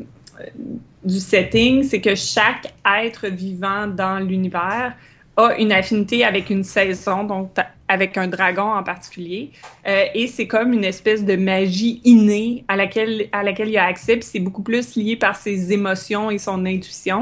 du 1.03 1.19
setting, 1.19 1.81
c'est 1.81 2.01
que 2.01 2.13
chaque 2.13 2.73
être 2.85 3.27
vivant 3.27 3.87
dans 3.87 4.19
l'univers 4.19 4.93
a 5.37 5.55
une 5.57 5.71
affinité 5.71 6.23
avec 6.23 6.49
une 6.49 6.63
saison, 6.63 7.23
donc 7.23 7.51
avec 7.87 8.17
un 8.17 8.27
dragon 8.27 8.73
en 8.73 8.83
particulier. 8.83 9.51
Euh, 9.87 10.05
et 10.13 10.27
c'est 10.27 10.47
comme 10.47 10.73
une 10.73 10.83
espèce 10.83 11.23
de 11.23 11.35
magie 11.35 12.01
innée 12.03 12.63
à 12.67 12.75
laquelle, 12.75 13.27
à 13.31 13.43
laquelle 13.43 13.69
il 13.69 13.77
a 13.77 13.85
accès, 13.85 14.17
puis 14.17 14.27
c'est 14.29 14.39
beaucoup 14.39 14.63
plus 14.63 14.95
lié 14.95 15.15
par 15.15 15.35
ses 15.35 15.71
émotions 15.71 16.31
et 16.31 16.37
son 16.37 16.65
intuition, 16.65 17.19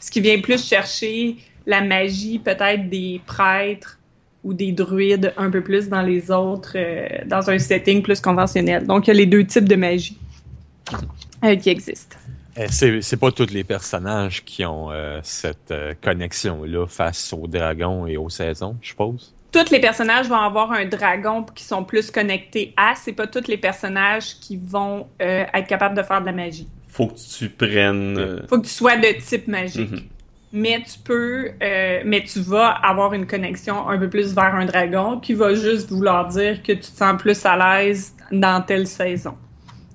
ce 0.00 0.10
qui 0.10 0.20
vient 0.20 0.40
plus 0.40 0.64
chercher 0.64 1.36
la 1.66 1.80
magie 1.82 2.38
peut-être 2.38 2.88
des 2.88 3.20
prêtres 3.26 3.98
ou 4.44 4.54
des 4.54 4.70
druides 4.70 5.34
un 5.36 5.50
peu 5.50 5.60
plus 5.60 5.88
dans 5.88 6.02
les 6.02 6.30
autres, 6.30 6.74
euh, 6.76 7.08
dans 7.26 7.50
un 7.50 7.58
setting 7.58 8.02
plus 8.02 8.20
conventionnel. 8.20 8.86
Donc, 8.86 9.06
il 9.06 9.10
y 9.10 9.10
a 9.10 9.14
les 9.14 9.26
deux 9.26 9.44
types 9.44 9.68
de 9.68 9.74
magie 9.74 10.16
euh, 11.44 11.56
qui 11.56 11.70
existent. 11.70 12.16
Eh, 12.56 12.68
C'est 12.70 13.02
c'est 13.02 13.16
pas 13.18 13.30
tous 13.32 13.50
les 13.52 13.64
personnages 13.64 14.44
qui 14.44 14.64
ont 14.64 14.90
euh, 14.90 15.20
cette 15.22 15.70
euh, 15.70 15.94
connexion-là 16.02 16.86
face 16.86 17.32
aux 17.32 17.46
dragons 17.46 18.06
et 18.06 18.16
aux 18.16 18.30
saisons, 18.30 18.76
je 18.80 18.88
suppose? 18.88 19.34
Tous 19.52 19.70
les 19.70 19.80
personnages 19.80 20.28
vont 20.28 20.36
avoir 20.36 20.72
un 20.72 20.84
dragon 20.84 21.42
qui 21.54 21.64
sont 21.64 21.84
plus 21.84 22.10
connectés 22.10 22.74
à. 22.76 22.94
C'est 22.94 23.12
pas 23.12 23.26
tous 23.26 23.46
les 23.48 23.56
personnages 23.56 24.34
qui 24.40 24.56
vont 24.56 25.06
euh, 25.22 25.44
être 25.54 25.66
capables 25.66 25.96
de 25.96 26.02
faire 26.02 26.20
de 26.20 26.26
la 26.26 26.32
magie. 26.32 26.68
Faut 26.88 27.06
que 27.08 27.14
tu 27.38 27.48
prennes. 27.48 28.18
euh, 28.18 28.46
Faut 28.48 28.58
que 28.58 28.66
tu 28.66 28.72
sois 28.72 28.96
de 28.96 29.18
type 29.20 29.48
magique. 29.48 29.90
Mhm. 29.90 30.02
Mais 30.52 30.82
tu 30.82 30.98
peux, 31.04 31.50
euh, 31.62 32.00
mais 32.04 32.22
tu 32.24 32.40
vas 32.40 32.68
avoir 32.68 33.12
une 33.12 33.26
connexion 33.26 33.88
un 33.88 33.98
peu 33.98 34.08
plus 34.08 34.34
vers 34.34 34.54
un 34.54 34.64
dragon 34.64 35.20
qui 35.20 35.34
va 35.34 35.54
juste 35.54 35.90
vouloir 35.90 36.28
dire 36.28 36.62
que 36.62 36.72
tu 36.72 36.78
te 36.80 36.96
sens 36.96 37.20
plus 37.20 37.44
à 37.44 37.56
l'aise 37.56 38.14
dans 38.30 38.62
telle 38.62 38.86
saison. 38.86 39.36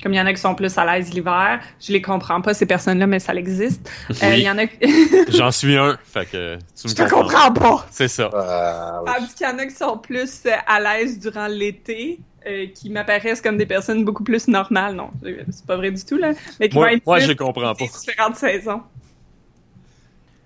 Comme 0.02 0.14
il 0.14 0.18
y 0.18 0.22
en 0.22 0.26
a 0.26 0.34
qui 0.34 0.42
sont 0.42 0.56
plus 0.56 0.76
à 0.78 0.86
l'aise 0.86 1.14
l'hiver, 1.14 1.60
je 1.80 1.92
les 1.92 2.02
comprends 2.02 2.42
pas 2.42 2.54
ces 2.56 2.66
personnes-là, 2.66 3.06
mais 3.06 3.20
ça 3.20 3.34
existe. 3.36 3.88
Euh, 4.10 4.14
Oui. 4.24 4.40
Il 4.40 4.42
y 4.44 4.50
en 4.50 4.58
a, 4.58 4.64
J'en 5.32 5.52
suis 5.52 5.78
un, 5.78 5.98
fait 6.04 6.26
que 6.26 6.56
tu 6.58 6.88
me 6.88 6.90
je 6.90 6.96
te 6.96 7.10
comprends 7.10 7.52
pas. 7.54 7.86
C'est 7.92 8.08
ça. 8.08 8.30
Euh, 8.34 9.00
oui. 9.06 9.12
Tandis 9.16 9.34
qu'il 9.36 9.48
y 9.48 9.50
en 9.50 9.58
a 9.60 9.66
qui 9.66 9.76
sont 9.76 9.98
plus 9.98 10.42
euh, 10.48 10.52
à 10.68 10.80
l'aise 10.80 11.20
durant 11.20 11.48
l'été, 11.48 12.20
euh, 12.48 12.66
qui 12.74 12.90
m'apparaissent 12.90 13.42
comme 13.42 13.58
des 13.58 13.68
personnes 13.68 14.04
beaucoup 14.04 14.24
plus 14.24 14.48
normales. 14.48 14.96
Non, 14.96 15.12
c'est 15.22 15.66
pas 15.68 15.76
vrai 15.78 15.92
du 15.92 16.04
tout, 16.04 16.18
là. 16.18 16.32
Mais 16.60 16.70
qui 16.70 16.76
Moi- 16.78 16.88
vont 16.88 16.94
être 16.96 17.06
moi, 17.06 17.20
comprends 17.36 17.74
des 17.74 17.86
pas. 17.86 17.92
différentes 18.00 18.36
saisons. 18.38 18.82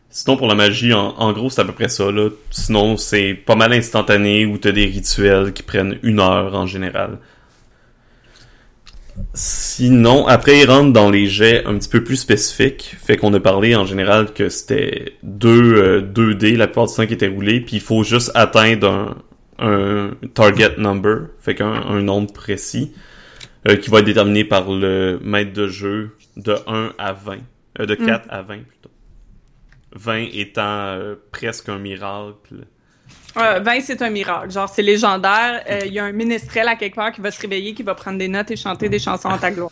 Sinon, 0.09 0.37
pour 0.37 0.47
la 0.47 0.55
magie, 0.55 0.93
en, 0.93 1.09
en 1.17 1.33
gros, 1.33 1.49
c'est 1.49 1.61
à 1.61 1.65
peu 1.65 1.73
près 1.73 1.89
ça. 1.89 2.09
Là. 2.11 2.29
Sinon, 2.49 2.95
c'est 2.97 3.33
pas 3.33 3.55
mal 3.55 3.73
instantané 3.73 4.45
ou 4.45 4.57
t'as 4.57 4.71
des 4.71 4.85
rituels 4.85 5.51
qui 5.51 5.61
prennent 5.63 5.99
une 6.03 6.19
heure 6.21 6.53
en 6.55 6.65
général. 6.65 7.19
Sinon, 9.33 10.27
après, 10.27 10.59
ils 10.61 10.69
rentrent 10.69 10.93
dans 10.93 11.09
les 11.09 11.27
jets 11.27 11.63
un 11.65 11.77
petit 11.77 11.89
peu 11.89 12.03
plus 12.03 12.15
spécifiques. 12.17 12.95
Fait 13.01 13.17
qu'on 13.17 13.33
a 13.33 13.39
parlé 13.39 13.75
en 13.75 13.85
général 13.85 14.33
que 14.33 14.49
c'était 14.49 15.13
deux, 15.23 15.75
euh, 15.75 16.01
2D 16.01 16.55
la 16.57 16.67
plupart 16.67 16.87
du 16.87 16.93
temps 16.95 17.05
qui 17.05 17.13
étaient 17.13 17.27
roulés. 17.27 17.61
Puis 17.61 17.77
il 17.77 17.81
faut 17.81 18.03
juste 18.03 18.31
atteindre 18.35 19.15
un, 19.59 19.67
un 19.67 20.11
target 20.33 20.75
number. 20.77 21.27
Fait 21.39 21.55
qu'un 21.55 21.71
un 21.73 22.01
nombre 22.01 22.31
précis. 22.33 22.93
euh, 23.67 23.77
qui 23.77 23.89
va 23.89 23.99
être 23.99 24.05
déterminé 24.05 24.43
par 24.45 24.71
le 24.71 25.19
maître 25.23 25.53
de 25.53 25.67
jeu 25.67 26.15
de 26.37 26.55
1 26.67 26.93
à 26.97 27.13
20. 27.13 27.37
Euh, 27.79 27.85
de 27.87 27.95
4 27.95 28.27
à 28.29 28.41
20 28.43 28.59
plutôt. 28.67 28.91
20 29.95 30.27
étant 30.33 30.61
euh, 30.63 31.15
presque 31.31 31.69
un 31.69 31.79
miracle. 31.79 32.65
Euh, 33.37 33.59
20, 33.59 33.81
c'est 33.81 34.01
un 34.01 34.09
miracle. 34.09 34.51
Genre, 34.51 34.69
c'est 34.69 34.81
légendaire. 34.81 35.63
Euh, 35.69 35.81
Il 35.85 35.93
y 35.93 35.99
a 35.99 36.05
un 36.05 36.11
ménestrel 36.11 36.67
à 36.67 36.75
quelque 36.75 36.95
part 36.95 37.11
qui 37.11 37.21
va 37.21 37.31
se 37.31 37.41
réveiller, 37.41 37.73
qui 37.73 37.83
va 37.83 37.95
prendre 37.95 38.17
des 38.17 38.27
notes 38.27 38.51
et 38.51 38.55
chanter 38.55 38.87
des 38.89 38.99
chansons 38.99 39.29
en 39.29 39.37
ta 39.37 39.51
gloire. 39.51 39.71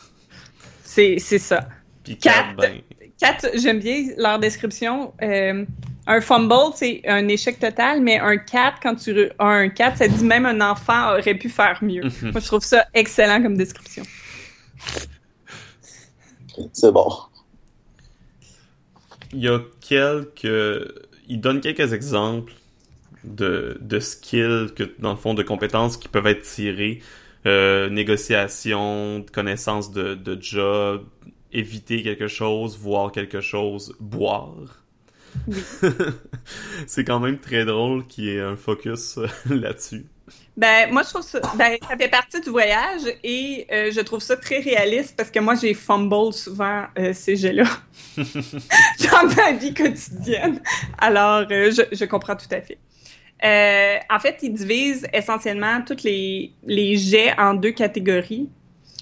C'est 0.84 1.18
c'est 1.18 1.40
ça. 1.40 1.68
Puis 2.04 2.18
Quatre. 2.18 2.56
4, 2.56 2.58
ben, 2.58 2.82
Quatre, 3.20 3.48
j'aime 3.56 3.80
bien 3.80 4.08
leur 4.18 4.40
description. 4.40 5.14
Euh, 5.22 5.66
un 6.06 6.22
fumble, 6.22 6.74
c'est 6.76 7.02
un 7.08 7.28
échec 7.30 7.58
total, 7.60 8.02
mais 8.02 8.20
un 8.20 8.38
4, 8.38 8.80
quand 8.82 8.96
tu 8.96 9.30
as 9.40 9.46
un 9.46 9.70
4, 9.70 9.98
ça 9.98 10.08
dit 10.08 10.26
même 10.26 10.46
un 10.46 10.60
enfant 10.60 11.14
aurait 11.14 11.36
pu 11.36 11.48
faire 11.48 11.80
mieux. 11.82 12.04
Moi, 12.22 12.42
je 12.42 12.46
trouve 12.46 12.64
ça 12.64 12.86
excellent 12.94 13.42
comme 13.42 13.56
description. 13.56 14.04
C'est 16.74 16.92
bon. 16.92 17.08
il 19.32 19.40
y 19.40 19.48
a 19.48 19.60
quelques... 19.80 21.02
Il 21.30 21.40
donne 21.40 21.62
quelques 21.62 21.94
exemples 21.94 22.52
de, 23.24 23.78
de 23.82 24.00
skills, 24.00 24.74
que, 24.76 24.84
dans 25.00 25.12
le 25.12 25.18
fond, 25.18 25.34
de 25.34 25.44
compétences 25.44 25.98
qui 25.98 26.08
peuvent 26.08 26.28
être 26.28 26.44
tirées. 26.44 27.02
Euh, 27.46 27.90
négociation, 27.90 29.26
connaissance 29.34 29.92
de, 29.92 30.16
de 30.16 30.42
job, 30.42 31.06
éviter 31.52 32.02
quelque 32.02 32.28
chose, 32.28 32.78
voir 32.78 33.12
quelque 33.12 33.42
chose, 33.42 33.96
boire. 34.00 34.84
c'est 36.88 37.04
quand 37.04 37.20
même 37.20 37.40
très 37.40 37.66
drôle 37.66 38.06
qu'il 38.08 38.26
y 38.26 38.30
ait 38.30 38.42
un 38.42 38.56
focus 38.56 39.18
euh, 39.18 39.28
là-dessus. 39.50 40.06
Ben, 40.56 40.92
moi, 40.92 41.02
je 41.02 41.10
trouve 41.10 41.24
ça, 41.24 41.40
ben, 41.56 41.78
ça 41.88 41.98
fait 41.98 42.10
partie 42.10 42.40
du 42.40 42.50
voyage 42.52 43.02
et 43.24 43.66
euh, 43.72 43.92
je 43.92 44.00
trouve 44.02 44.22
ça 44.22 44.38
très 44.38 44.60
réaliste 44.60 45.16
parce 45.18 45.32
que 45.32 45.40
moi, 45.40 45.56
j'ai 45.56 45.74
fumble 45.74 46.32
souvent 46.32 46.84
euh, 47.00 47.12
ces 47.14 47.36
jeux-là 47.36 47.66
dans 48.18 49.36
ma 49.36 49.52
vie 49.54 49.74
quotidienne. 49.74 50.62
Alors, 51.00 51.48
euh, 51.50 51.72
je, 51.72 51.82
je 51.92 52.06
comprends 52.06 52.36
tout 52.36 52.48
à 52.52 52.62
fait. 52.62 52.78
Euh, 53.44 53.98
en 54.10 54.20
fait, 54.20 54.38
ils 54.42 54.54
divisent 54.54 55.06
essentiellement 55.14 55.82
tous 55.86 56.04
les, 56.04 56.52
jets 56.96 57.34
en 57.38 57.54
deux 57.54 57.72
catégories. 57.72 58.48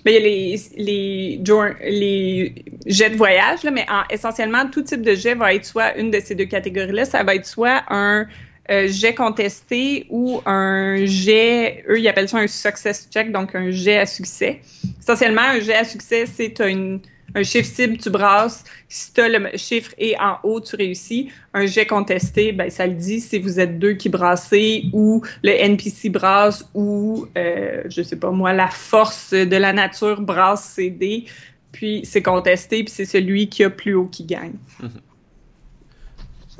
Ben, 0.03 0.15
il 0.15 0.15
y 0.15 1.47
a 1.51 1.75
les, 1.87 2.55
jets 2.87 3.11
de 3.11 3.17
voyage, 3.17 3.59
mais 3.71 3.85
en- 3.87 4.03
essentiellement, 4.09 4.67
tout 4.67 4.81
type 4.81 5.03
de 5.03 5.13
jet 5.13 5.35
va 5.35 5.53
être 5.53 5.65
soit 5.65 5.95
une 5.95 6.09
de 6.09 6.19
ces 6.19 6.33
deux 6.33 6.45
catégories-là. 6.45 7.05
Ça 7.05 7.23
va 7.23 7.35
être 7.35 7.45
soit 7.45 7.83
un 7.89 8.25
euh, 8.71 8.87
jet 8.87 9.13
contesté 9.13 10.07
ou 10.09 10.41
un 10.45 11.05
jet, 11.05 11.83
eux, 11.87 11.99
ils 11.99 12.07
appellent 12.07 12.29
ça 12.29 12.37
un 12.37 12.47
success 12.47 13.07
check, 13.11 13.31
donc 13.31 13.53
un 13.53 13.69
jet 13.69 13.97
à 13.97 14.05
succès. 14.07 14.61
Essentiellement, 14.99 15.41
un 15.41 15.59
jet 15.59 15.75
à 15.75 15.83
succès, 15.83 16.25
c'est 16.25 16.53
tu 16.53 16.99
un 17.35 17.43
chiffre 17.43 17.69
cible, 17.69 17.97
tu 17.97 18.09
brasses. 18.09 18.63
Si 18.89 19.13
tu 19.13 19.21
le 19.21 19.57
chiffre 19.57 19.91
est 19.97 20.15
en 20.19 20.37
haut, 20.43 20.59
tu 20.59 20.75
réussis. 20.75 21.29
Un 21.53 21.65
jet 21.65 21.85
contesté, 21.85 22.51
ben, 22.51 22.69
ça 22.69 22.87
le 22.87 22.93
dit 22.93 23.19
si 23.19 23.39
vous 23.39 23.59
êtes 23.59 23.79
deux 23.79 23.93
qui 23.93 24.09
brassez 24.09 24.85
ou 24.93 25.21
le 25.43 25.51
NPC 25.51 26.09
brasse 26.09 26.69
ou, 26.73 27.27
euh, 27.37 27.83
je 27.89 28.01
sais 28.01 28.17
pas 28.17 28.31
moi, 28.31 28.53
la 28.53 28.67
force 28.67 29.31
de 29.31 29.55
la 29.55 29.73
nature 29.73 30.21
brasse 30.21 30.73
ses 30.75 30.89
dés. 30.89 31.25
Puis 31.71 32.01
c'est 32.03 32.21
contesté, 32.21 32.83
puis 32.83 32.93
c'est 32.93 33.05
celui 33.05 33.47
qui 33.47 33.63
a 33.63 33.69
plus 33.69 33.93
haut 33.93 34.07
qui 34.07 34.25
gagne. 34.25 34.55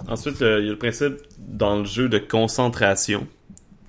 Ensuite, 0.08 0.42
euh, 0.42 0.60
il 0.60 0.66
y 0.66 0.70
a 0.70 0.72
le 0.72 0.78
principe 0.78 1.16
dans 1.38 1.80
le 1.80 1.86
jeu 1.86 2.10
de 2.10 2.18
concentration. 2.18 3.28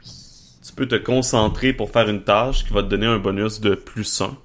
Tu 0.04 0.72
peux 0.74 0.86
te 0.86 0.96
concentrer 0.96 1.72
pour 1.72 1.90
faire 1.90 2.08
une 2.08 2.22
tâche 2.22 2.64
qui 2.64 2.72
va 2.72 2.82
te 2.82 2.88
donner 2.88 3.06
un 3.06 3.18
bonus 3.18 3.60
de 3.60 3.74
plus 3.74 4.20
1. 4.20 4.36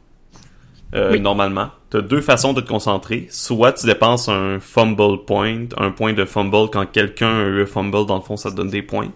Euh, 0.94 1.12
Oui. 1.12 1.20
Normalement, 1.20 1.72
tu 1.90 1.98
as 1.98 2.02
deux 2.02 2.22
façons 2.22 2.54
de 2.54 2.62
te 2.62 2.68
concentrer. 2.68 3.28
Soit 3.30 3.74
tu 3.74 3.86
dépenses 3.86 4.30
un 4.30 4.60
fumble 4.60 5.24
point, 5.26 5.66
un 5.78 5.92
point 5.92 6.14
de 6.14 6.26
fumble 6.26 6.70
quand 6.72 6.86
quelqu'un 6.86 7.40
a 7.40 7.44
eu 7.44 7.64
un 7.64 7.66
fumble, 7.66 8.06
dans 8.06 8.18
le 8.18 8.22
fond, 8.22 8.38
ça 8.38 8.52
te 8.52 8.56
donne 8.56 8.70
des 8.70 8.82
points. 8.82 9.12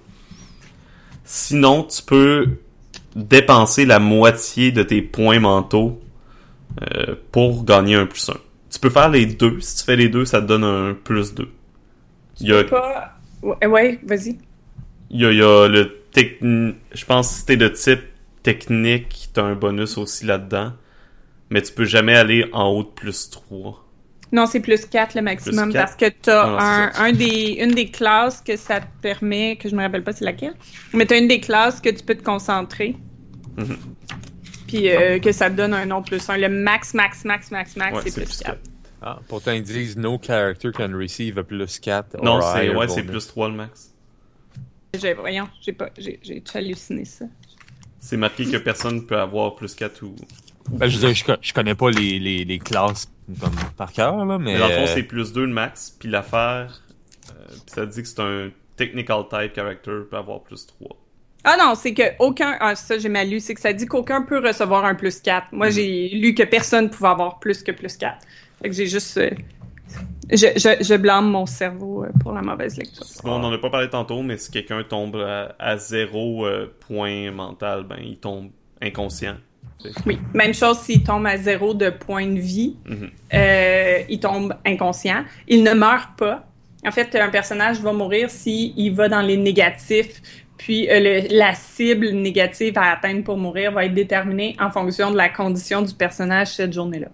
Sinon, 1.24 1.84
tu 1.84 2.02
peux 2.02 2.48
dépenser 3.16 3.86
la 3.86 4.00
moitié 4.00 4.72
de 4.72 4.84
tes 4.84 5.02
points 5.02 5.40
mentaux 5.40 6.02
euh, 6.82 7.16
pour 7.32 7.66
gagner 7.66 7.96
un 7.96 8.06
plus 8.06 8.30
1. 8.30 8.34
Tu 8.70 8.80
peux 8.80 8.90
faire 8.90 9.10
les 9.10 9.26
deux. 9.26 9.60
Si 9.60 9.78
tu 9.78 9.84
fais 9.84 9.98
les 9.98 10.08
deux, 10.08 10.26
ça 10.26 10.42
te 10.42 10.48
donne 10.48 10.64
un 10.64 10.94
plus 10.94 11.34
2. 11.34 11.50
Il 12.40 12.48
y 12.48 12.54
a 12.54 12.64
Pas... 12.64 13.18
Ouais, 13.44 14.00
vas-y. 14.04 14.38
il 15.10 15.22
y 15.22 15.26
a, 15.26 15.32
il 15.32 15.38
y 15.38 15.44
a 15.44 15.68
le 15.68 15.98
techni... 16.12 16.76
Je 16.94 17.06
pense 17.06 17.30
que 17.30 17.36
si 17.40 17.46
t'es 17.46 17.58
de 17.58 17.68
type 17.68 18.02
technique, 18.44 19.30
t'as 19.34 19.44
un 19.44 19.56
bonus 19.56 19.98
aussi 19.98 20.26
là-dedans. 20.26 20.74
Mais 21.52 21.62
tu 21.62 21.72
peux 21.74 21.86
jamais 21.86 22.16
aller 22.16 22.46
en 22.54 22.70
haut 22.70 22.84
de 22.84 22.88
plus 22.90 23.30
3. 23.30 23.86
Non, 24.32 24.46
c'est 24.46 24.62
plus 24.62 24.86
4 24.86 25.16
le 25.16 25.22
maximum 25.22 25.66
Plus 25.72 25.74
parce 25.78 25.96
que 25.96 26.06
tu 26.08 26.30
as 26.30 26.42
Ah 26.44 26.48
non, 26.48 26.58
un, 27.04 27.06
un 27.08 27.12
des, 27.12 27.58
une 27.60 27.72
des 27.76 27.92
classes 27.92 28.42
que 28.42 28.56
ça 28.56 28.80
te 28.80 28.88
permet, 29.02 29.58
que 29.58 29.68
je 29.68 29.76
me 29.76 29.82
rappelle 29.82 30.04
pas 30.04 30.14
c'est 30.14 30.24
laquelle, 30.24 30.54
mais 30.94 31.06
tu 31.06 31.14
as 31.14 31.18
une 31.18 31.28
des 31.28 31.42
classes 31.42 31.82
que 31.82 31.90
tu 31.90 32.04
peux 32.04 32.16
te 32.16 32.24
concentrer. 32.24 32.96
Mhm. 33.58 33.78
Puis 34.68 34.90
euh, 34.90 35.20
que 35.20 35.34
ça 35.34 35.50
te 35.50 35.56
donne 35.56 35.74
un 35.74 35.86
nom 35.86 36.02
plus 36.02 36.30
1. 36.30 36.38
Le 36.38 36.48
max, 36.48 36.94
max, 36.94 37.26
max, 37.26 37.52
max, 37.52 37.76
max, 37.76 37.94
Ouais, 37.98 38.02
c'est 38.10 38.24
plus 38.24 38.38
4. 38.40 38.58
Ah, 39.02 39.20
pourtant, 39.28 39.52
ils 39.52 39.64
disent 39.64 39.98
no 39.98 40.18
character 40.18 40.72
can 40.72 40.92
receive 40.94 41.38
a 41.38 41.44
plus 41.44 41.80
4. 41.80 42.24
Non, 42.24 42.36
or 42.38 42.54
c'est 42.56 42.74
ouais, 42.74 43.04
plus 43.04 43.28
3 43.28 43.50
le 43.50 43.56
max. 43.56 43.94
J'ai- 44.98 45.14
Voyons, 45.14 45.50
j'ai 45.62 45.74
pas, 45.74 45.90
j'ai 45.98 46.20
j'ai 46.24 46.42
halluciné 46.54 47.04
ça. 47.04 47.26
C'est 48.00 48.18
marqué 48.18 48.46
que 48.46 48.58
personne 48.58 49.06
peut 49.06 49.18
avoir 49.18 49.56
plus 49.56 49.76
4 49.76 50.04
ou... 50.04 50.16
Ben, 50.70 50.88
je 50.88 50.98
veux 50.98 51.08
dire, 51.08 51.16
je, 51.16 51.24
co- 51.26 51.40
je 51.42 51.54
connais 51.54 51.76
pas 51.76 51.90
les, 51.90 52.20
les, 52.20 52.46
les 52.46 52.60
classes 52.60 53.10
comme 53.40 53.52
par 53.78 53.92
cœur, 53.92 54.26
là, 54.26 54.38
mais. 54.38 54.54
Mais 54.54 54.60
dans 54.60 54.68
le 54.68 54.74
fond, 54.74 54.84
euh, 54.84 54.88
c'est 54.94 55.04
plus 55.04 55.34
2 55.34 55.42
le 55.46 55.54
max. 55.54 55.96
Puis 56.00 56.10
l'affaire, 56.10 56.82
euh, 57.30 57.34
ça 57.68 57.86
dit 57.86 58.02
que 58.02 58.08
c'est 58.08 58.20
un 58.22 58.50
technical 58.78 59.24
type 59.30 59.56
character 59.56 59.92
peut 60.10 60.18
avoir 60.18 60.42
plus 60.42 60.66
3. 60.68 60.98
Ah 61.44 61.56
non, 61.60 61.74
c'est 61.76 61.94
que 61.94 62.04
aucun. 62.20 62.56
Ah, 62.60 62.76
ça, 62.76 62.98
j'ai 63.00 63.10
mal 63.10 63.28
lu. 63.30 63.40
C'est 63.40 63.54
que 63.56 63.62
ça 63.62 63.74
dit 63.74 63.86
qu'aucun 63.88 64.22
peut 64.22 64.40
recevoir 64.46 64.86
un 64.86 64.96
plus 64.96 65.20
4. 65.22 65.48
Moi, 65.52 65.68
Mhm. 65.68 65.72
j'ai 65.74 66.10
lu 66.10 66.34
que 66.36 66.44
personne 66.44 66.90
pouvait 66.90 67.10
avoir 67.10 67.40
plus 67.40 67.64
que 67.64 67.72
plus 67.72 67.98
4. 67.98 68.18
Fait 68.62 68.70
que 68.70 68.76
j'ai 68.76 68.88
juste. 68.88 69.18
euh, 69.18 69.30
je, 70.30 70.48
je, 70.56 70.84
je 70.84 70.96
blâme 70.96 71.30
mon 71.30 71.46
cerveau 71.46 72.06
pour 72.22 72.32
la 72.32 72.42
mauvaise 72.42 72.78
lecture. 72.78 73.06
Bon, 73.24 73.32
on 73.40 73.44
en 73.44 73.52
a 73.52 73.58
pas 73.58 73.70
parlé 73.70 73.90
tantôt, 73.90 74.22
mais 74.22 74.38
si 74.38 74.50
quelqu'un 74.52 74.84
tombe 74.84 75.16
à, 75.18 75.56
à 75.60 75.78
zéro 75.78 76.46
euh, 76.46 76.72
point 76.88 77.32
mental, 77.32 77.84
ben 77.84 77.98
il 78.02 78.18
tombe 78.18 78.52
inconscient. 78.82 79.36
Oui. 80.06 80.18
Même 80.34 80.54
chose 80.54 80.80
s'il 80.80 81.04
tombe 81.04 81.26
à 81.26 81.38
zéro 81.38 81.74
de 81.74 81.90
point 81.90 82.28
de 82.28 82.40
vie. 82.40 82.76
Mhm. 82.88 83.10
euh, 83.34 84.00
il 84.10 84.20
tombe 84.20 84.54
inconscient. 84.66 85.24
Il 85.48 85.64
ne 85.64 85.74
meurt 85.74 86.18
pas. 86.18 86.46
En 86.86 86.92
fait, 86.92 87.16
un 87.16 87.30
personnage 87.30 87.80
va 87.82 87.94
mourir 87.94 88.30
s'il 88.30 88.94
va 88.96 89.08
dans 89.10 89.22
les 89.22 89.38
négatifs. 89.38 90.22
Puis 90.58 90.90
euh, 90.90 91.00
le- 91.00 91.36
la 91.38 91.54
cible 91.56 92.10
négative 92.10 92.78
à 92.78 92.92
atteindre 92.92 93.24
pour 93.24 93.38
mourir 93.38 93.72
va 93.72 93.86
être 93.86 93.94
déterminée 93.94 94.56
en 94.60 94.70
fonction 94.72 95.10
de 95.12 95.18
la 95.18 95.30
condition 95.30 95.82
du 95.82 95.94
personnage 95.94 96.50
cette 96.50 96.74
journée-là. 96.74 97.08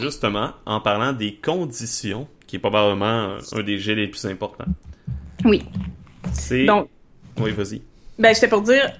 Justement, 0.00 0.50
en 0.66 0.80
parlant 0.80 1.12
des 1.12 1.34
conditions, 1.36 2.26
qui 2.46 2.56
est 2.56 2.58
probablement 2.58 3.36
un 3.52 3.62
des 3.62 3.78
jets 3.78 3.94
les 3.94 4.08
plus 4.08 4.24
importants. 4.26 4.64
Oui. 5.44 5.62
C'est. 6.32 6.64
Donc, 6.66 6.88
Oui, 7.40 7.50
vas-y. 7.52 7.82
Ben, 8.18 8.32
j'étais 8.34 8.48
pour 8.48 8.62
dire, 8.62 8.92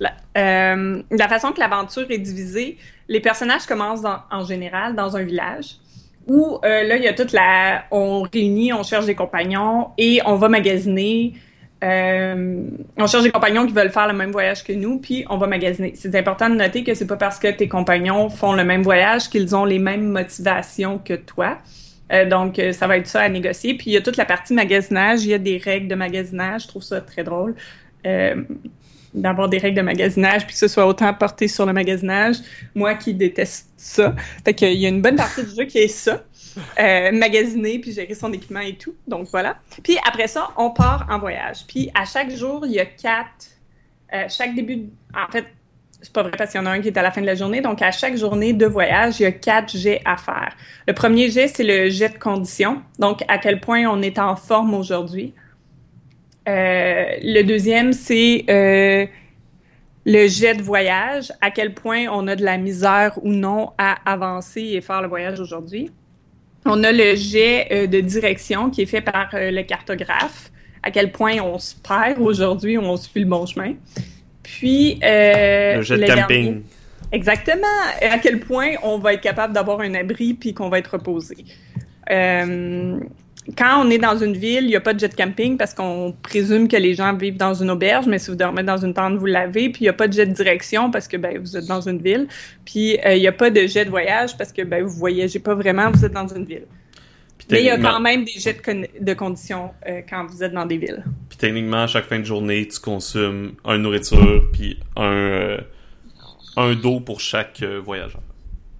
la, 0.00 0.12
euh, 0.36 1.02
la 1.10 1.28
façon 1.28 1.52
que 1.52 1.60
l'aventure 1.60 2.10
est 2.10 2.18
divisée, 2.18 2.78
les 3.08 3.20
personnages 3.20 3.64
commencent 3.66 4.02
dans- 4.02 4.18
en 4.30 4.44
général 4.44 4.94
dans 4.96 5.16
un 5.16 5.22
village 5.22 5.76
où 6.26 6.58
euh, 6.64 6.82
là, 6.82 6.96
il 6.96 7.04
y 7.04 7.08
a 7.08 7.12
toute 7.12 7.32
la... 7.32 7.84
On 7.92 8.22
réunit, 8.22 8.72
on 8.72 8.82
cherche 8.82 9.06
des 9.06 9.14
compagnons 9.14 9.90
et 9.96 10.20
on 10.26 10.34
va 10.34 10.48
magasiner. 10.48 11.34
euh, 11.84 12.62
on 12.96 13.06
cherche 13.06 13.22
des 13.22 13.30
compagnons 13.30 13.66
qui 13.66 13.72
veulent 13.72 13.90
faire 13.90 14.08
le 14.08 14.14
même 14.14 14.32
voyage 14.32 14.64
que 14.64 14.72
nous, 14.72 14.98
puis 14.98 15.24
on 15.30 15.36
va 15.36 15.46
magasiner. 15.46 15.92
C'est 15.94 16.14
important 16.16 16.48
de 16.50 16.56
noter 16.56 16.82
que 16.82 16.94
c'est 16.94 17.06
pas 17.06 17.16
parce 17.16 17.38
que 17.38 17.48
tes 17.48 17.68
compagnons 17.68 18.28
font 18.30 18.54
le 18.54 18.64
même 18.64 18.82
voyage 18.82 19.28
qu'ils 19.30 19.54
ont 19.54 19.64
les 19.64 19.78
mêmes 19.78 20.08
motivations 20.08 20.98
que 20.98 21.14
toi. 21.14 21.58
Donc, 22.30 22.60
ça 22.72 22.86
va 22.86 22.96
être 22.98 23.06
ça 23.08 23.20
à 23.22 23.28
négocier. 23.28 23.74
Puis, 23.74 23.90
il 23.90 23.92
y 23.92 23.96
a 23.96 24.00
toute 24.00 24.16
la 24.16 24.24
partie 24.24 24.54
magasinage. 24.54 25.24
Il 25.24 25.30
y 25.30 25.34
a 25.34 25.38
des 25.38 25.58
règles 25.58 25.88
de 25.88 25.94
magasinage. 25.96 26.62
Je 26.62 26.68
trouve 26.68 26.82
ça 26.82 27.00
très 27.00 27.24
drôle 27.24 27.54
euh, 28.06 28.42
d'avoir 29.12 29.48
des 29.48 29.58
règles 29.58 29.76
de 29.76 29.82
magasinage, 29.82 30.46
puis 30.46 30.54
que 30.54 30.58
ce 30.58 30.68
soit 30.68 30.86
autant 30.86 31.12
porté 31.12 31.48
sur 31.48 31.66
le 31.66 31.72
magasinage. 31.72 32.36
Moi 32.74 32.94
qui 32.94 33.12
déteste 33.12 33.68
ça. 33.76 34.14
Fait 34.44 34.54
qu'il 34.54 34.74
y 34.74 34.86
a 34.86 34.88
une 34.88 35.02
bonne 35.02 35.16
partie 35.16 35.44
du 35.44 35.54
jeu 35.54 35.64
qui 35.64 35.78
est 35.78 35.88
ça. 35.88 36.22
Euh, 36.78 37.12
magasiner, 37.12 37.78
puis 37.78 37.92
gérer 37.92 38.14
son 38.14 38.32
équipement 38.32 38.60
et 38.60 38.76
tout. 38.76 38.94
Donc, 39.06 39.28
voilà. 39.30 39.58
Puis, 39.82 39.98
après 40.08 40.26
ça, 40.26 40.48
on 40.56 40.70
part 40.70 41.06
en 41.10 41.18
voyage. 41.18 41.66
Puis, 41.68 41.90
à 41.94 42.06
chaque 42.06 42.30
jour, 42.30 42.64
il 42.64 42.72
y 42.72 42.80
a 42.80 42.86
quatre... 42.86 43.26
euh, 44.14 44.24
chaque 44.30 44.54
début... 44.54 44.88
En 45.14 45.30
fait, 45.30 45.44
c'est 46.00 46.12
pas 46.14 46.22
vrai 46.22 46.32
parce 46.38 46.52
qu'il 46.52 46.60
y 46.60 46.62
en 46.62 46.66
a 46.66 46.70
un 46.70 46.80
qui 46.80 46.88
est 46.88 46.96
à 46.96 47.02
la 47.02 47.10
fin 47.10 47.20
de 47.20 47.26
la 47.26 47.34
journée. 47.34 47.60
Donc, 47.60 47.82
à 47.82 47.90
chaque 47.90 48.16
journée 48.16 48.54
de 48.54 48.64
voyage, 48.64 49.20
il 49.20 49.24
y 49.24 49.26
a 49.26 49.32
quatre 49.32 49.76
jets 49.76 50.00
à 50.06 50.16
faire. 50.16 50.56
Le 50.88 50.94
premier 50.94 51.30
jet, 51.30 51.48
c'est 51.48 51.62
le 51.62 51.90
jet 51.90 52.08
de 52.08 52.18
condition. 52.18 52.80
Donc, 52.98 53.22
à 53.28 53.36
quel 53.36 53.60
point 53.60 53.84
on 53.86 54.00
est 54.00 54.18
en 54.18 54.34
forme 54.34 54.72
aujourd'hui. 54.72 55.34
Euh, 56.48 57.04
le 57.22 57.42
deuxième, 57.42 57.92
c'est 57.92 58.44
euh, 58.48 59.06
le 60.04 60.28
jet 60.28 60.54
de 60.54 60.62
voyage. 60.62 61.32
À 61.40 61.50
quel 61.50 61.74
point 61.74 62.06
on 62.10 62.26
a 62.28 62.36
de 62.36 62.44
la 62.44 62.56
misère 62.58 63.18
ou 63.22 63.32
non 63.32 63.70
à 63.78 63.96
avancer 64.10 64.62
et 64.62 64.80
faire 64.80 65.02
le 65.02 65.08
voyage 65.08 65.40
aujourd'hui. 65.40 65.90
On 66.64 66.82
a 66.84 66.92
le 66.92 67.14
jet 67.14 67.68
euh, 67.72 67.86
de 67.86 68.00
direction 68.00 68.70
qui 68.70 68.82
est 68.82 68.86
fait 68.86 69.00
par 69.00 69.28
euh, 69.34 69.50
le 69.50 69.62
cartographe. 69.62 70.50
À 70.82 70.90
quel 70.90 71.10
point 71.10 71.38
on 71.40 71.58
se 71.58 71.74
perd 71.76 72.20
aujourd'hui 72.20 72.76
ou 72.78 72.82
on 72.82 72.96
suit 72.96 73.20
le 73.20 73.26
bon 73.26 73.44
chemin. 73.46 73.74
Puis, 74.42 75.00
euh, 75.02 75.76
le 75.76 75.82
jet 75.82 75.96
de 75.98 76.06
camping. 76.06 76.26
dernier- 76.44 76.62
Exactement. 77.12 77.66
À 78.00 78.18
quel 78.18 78.40
point 78.40 78.70
on 78.82 78.98
va 78.98 79.14
être 79.14 79.20
capable 79.20 79.52
d'avoir 79.52 79.80
un 79.80 79.94
abri 79.94 80.34
puis 80.34 80.54
qu'on 80.54 80.68
va 80.68 80.78
être 80.78 80.92
reposé. 80.92 81.36
Quand 83.56 83.84
on 83.84 83.90
est 83.90 83.98
dans 83.98 84.16
une 84.18 84.36
ville, 84.36 84.64
il 84.64 84.68
n'y 84.68 84.76
a 84.76 84.80
pas 84.80 84.92
de 84.92 84.98
jet 84.98 85.08
de 85.08 85.14
camping 85.14 85.56
parce 85.56 85.72
qu'on 85.72 86.14
présume 86.22 86.66
que 86.66 86.76
les 86.76 86.94
gens 86.94 87.14
vivent 87.14 87.36
dans 87.36 87.54
une 87.54 87.70
auberge, 87.70 88.06
mais 88.06 88.18
si 88.18 88.30
vous 88.30 88.36
dormez 88.36 88.62
dans 88.64 88.78
une 88.78 88.92
tente, 88.92 89.16
vous 89.18 89.26
l'avez. 89.26 89.68
Puis 89.70 89.82
il 89.82 89.84
n'y 89.84 89.88
a 89.88 89.92
pas 89.92 90.08
de 90.08 90.12
jet 90.12 90.26
de 90.26 90.32
direction 90.32 90.90
parce 90.90 91.06
que 91.06 91.16
ben, 91.16 91.38
vous 91.38 91.56
êtes 91.56 91.66
dans 91.66 91.80
une 91.80 91.98
ville. 92.02 92.26
Puis 92.64 92.98
euh, 93.06 93.14
il 93.14 93.20
n'y 93.20 93.28
a 93.28 93.32
pas 93.32 93.50
de 93.50 93.66
jet 93.66 93.84
de 93.84 93.90
voyage 93.90 94.36
parce 94.36 94.52
que 94.52 94.62
ben, 94.62 94.82
vous 94.82 94.94
voyagez 94.96 95.38
pas 95.38 95.54
vraiment, 95.54 95.90
vous 95.92 96.04
êtes 96.04 96.12
dans 96.12 96.26
une 96.26 96.44
ville. 96.44 96.64
Puis 97.38 97.46
Mais 97.50 97.60
il 97.60 97.66
y 97.66 97.70
a 97.70 97.78
quand 97.78 98.00
même 98.00 98.24
des 98.24 98.32
jets 98.32 98.54
de, 98.54 98.62
con- 98.62 98.86
de 99.00 99.14
conditions 99.14 99.70
euh, 99.86 100.00
quand 100.08 100.26
vous 100.26 100.42
êtes 100.42 100.52
dans 100.52 100.66
des 100.66 100.78
villes. 100.78 101.04
Puis 101.28 101.38
techniquement, 101.38 101.82
à 101.82 101.86
chaque 101.86 102.06
fin 102.06 102.18
de 102.18 102.24
journée, 102.24 102.66
tu 102.66 102.80
consommes 102.80 103.52
un 103.64 103.78
nourriture 103.78 104.42
puis 104.52 104.80
un, 104.96 105.02
euh, 105.04 105.58
un 106.56 106.74
dos 106.74 106.98
pour 107.00 107.20
chaque 107.20 107.62
voyageur. 107.62 108.22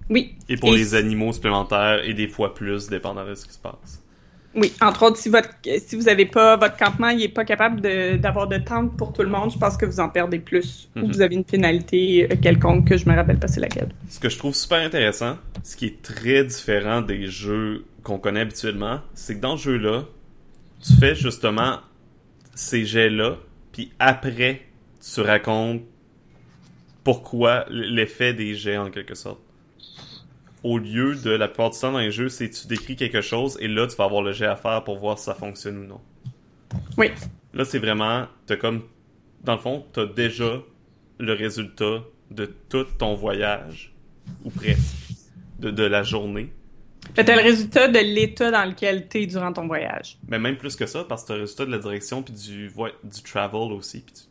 Oui. 0.09 0.35
Et 0.49 0.57
pour 0.57 0.73
Et- 0.73 0.77
les 0.79 0.95
animaux 0.95 1.31
supplémentaires 1.31 2.01
et 2.03 2.13
des 2.13 2.27
fois 2.27 2.53
plus, 2.55 2.87
dépendant 2.89 3.25
de 3.25 3.35
ce 3.35 3.45
qui 3.45 3.53
se 3.53 3.59
passe. 3.59 4.03
Oui, 4.59 4.73
entre 4.81 5.03
autres, 5.03 5.17
si 5.17 5.29
votre 5.29 5.49
si 5.63 5.95
vous 5.95 6.09
avez 6.09 6.25
pas 6.25 6.57
votre 6.57 6.75
campement, 6.77 7.09
il 7.09 7.21
est 7.21 7.27
pas 7.29 7.45
capable 7.45 7.79
de- 7.79 8.17
d'avoir 8.17 8.47
de 8.47 8.57
tente 8.57 8.97
pour 8.97 9.13
tout 9.13 9.21
le 9.21 9.29
monde, 9.29 9.51
je 9.51 9.57
pense 9.57 9.77
que 9.77 9.85
vous 9.85 9.99
en 9.99 10.09
perdez 10.09 10.39
plus 10.39 10.89
ou 10.95 11.01
Mhm. 11.01 11.11
vous 11.11 11.21
avez 11.21 11.35
une 11.35 11.43
pénalité 11.45 12.27
euh, 12.31 12.35
quelconque 12.41 12.87
que 12.87 12.97
je 12.97 13.07
me 13.07 13.15
rappelle 13.15 13.37
pas 13.37 13.47
c'est 13.47 13.59
laquelle. 13.61 13.89
Ce 14.09 14.19
que 14.19 14.29
je 14.29 14.37
trouve 14.37 14.55
super 14.55 14.79
intéressant, 14.79 15.37
ce 15.63 15.75
qui 15.75 15.85
est 15.85 16.01
très 16.01 16.43
différent 16.43 17.01
des 17.01 17.27
jeux 17.27 17.85
qu'on 18.03 18.17
connaît 18.17 18.39
habituellement, 18.41 19.01
c'est 19.13 19.35
que 19.35 19.41
dans 19.41 19.57
ce 19.57 19.63
jeu-là, 19.69 20.05
tu 20.81 20.93
fais 20.93 21.13
justement 21.13 21.79
ces 22.55 22.83
jets-là, 22.85 23.37
puis 23.71 23.91
après, 23.99 24.61
tu 25.13 25.21
racontes 25.21 25.81
pourquoi 27.03 27.65
l'effet 27.69 28.33
des 28.33 28.55
jets 28.55 28.77
en 28.77 28.89
quelque 28.89 29.15
sorte. 29.15 29.39
Au 30.69 30.77
lieu 30.79 31.15
de 31.15 31.29
la 31.31 31.47
plupart 31.47 31.69
du 31.69 31.79
temps 31.79 31.91
dans 31.93 31.99
les 31.99 32.11
jeux, 32.11 32.27
c'est 32.29 32.49
tu 32.49 32.67
décris 32.67 32.95
quelque 32.97 33.21
chose 33.21 33.57
et 33.61 33.67
là 33.69 33.87
tu 33.87 33.95
vas 33.95 34.03
avoir 34.05 34.21
le 34.21 34.33
jet 34.33 34.47
à 34.47 34.55
faire 34.57 34.83
pour 34.83 34.97
voir 34.97 35.17
si 35.17 35.25
ça 35.25 35.33
fonctionne 35.33 35.77
ou 35.77 35.85
non. 35.85 36.01
Oui. 36.97 37.11
Là 37.53 37.63
c'est 37.63 37.79
vraiment, 37.79 38.27
t'as 38.47 38.57
comme, 38.57 38.83
dans 39.43 39.53
le 39.53 39.59
fond, 39.59 39.85
t'as 39.93 40.05
déjà 40.05 40.61
le 41.19 41.33
résultat 41.33 42.03
de 42.31 42.45
tout 42.69 42.83
ton 42.99 43.13
voyage, 43.15 43.93
ou 44.43 44.49
presque, 44.49 44.95
de, 45.59 45.71
de 45.71 45.83
la 45.83 46.03
journée. 46.03 46.51
T'as 47.15 47.23
le 47.37 47.41
résultat 47.41 47.87
de 47.87 47.99
l'état 47.99 48.51
dans 48.51 48.65
lequel 48.65 49.07
t'es 49.07 49.25
durant 49.25 49.53
ton 49.53 49.65
voyage. 49.67 50.17
Mais 50.27 50.37
même 50.39 50.57
plus 50.57 50.75
que 50.75 50.85
ça, 50.85 51.05
parce 51.05 51.23
que 51.23 51.27
t'as 51.29 51.35
le 51.35 51.41
résultat 51.41 51.65
de 51.65 51.71
la 51.71 51.77
direction 51.79 52.21
puis 52.21 52.33
du, 52.33 52.69
du 53.03 53.23
travel 53.23 53.71
aussi. 53.71 54.01
Puis 54.01 54.13
tu- 54.13 54.23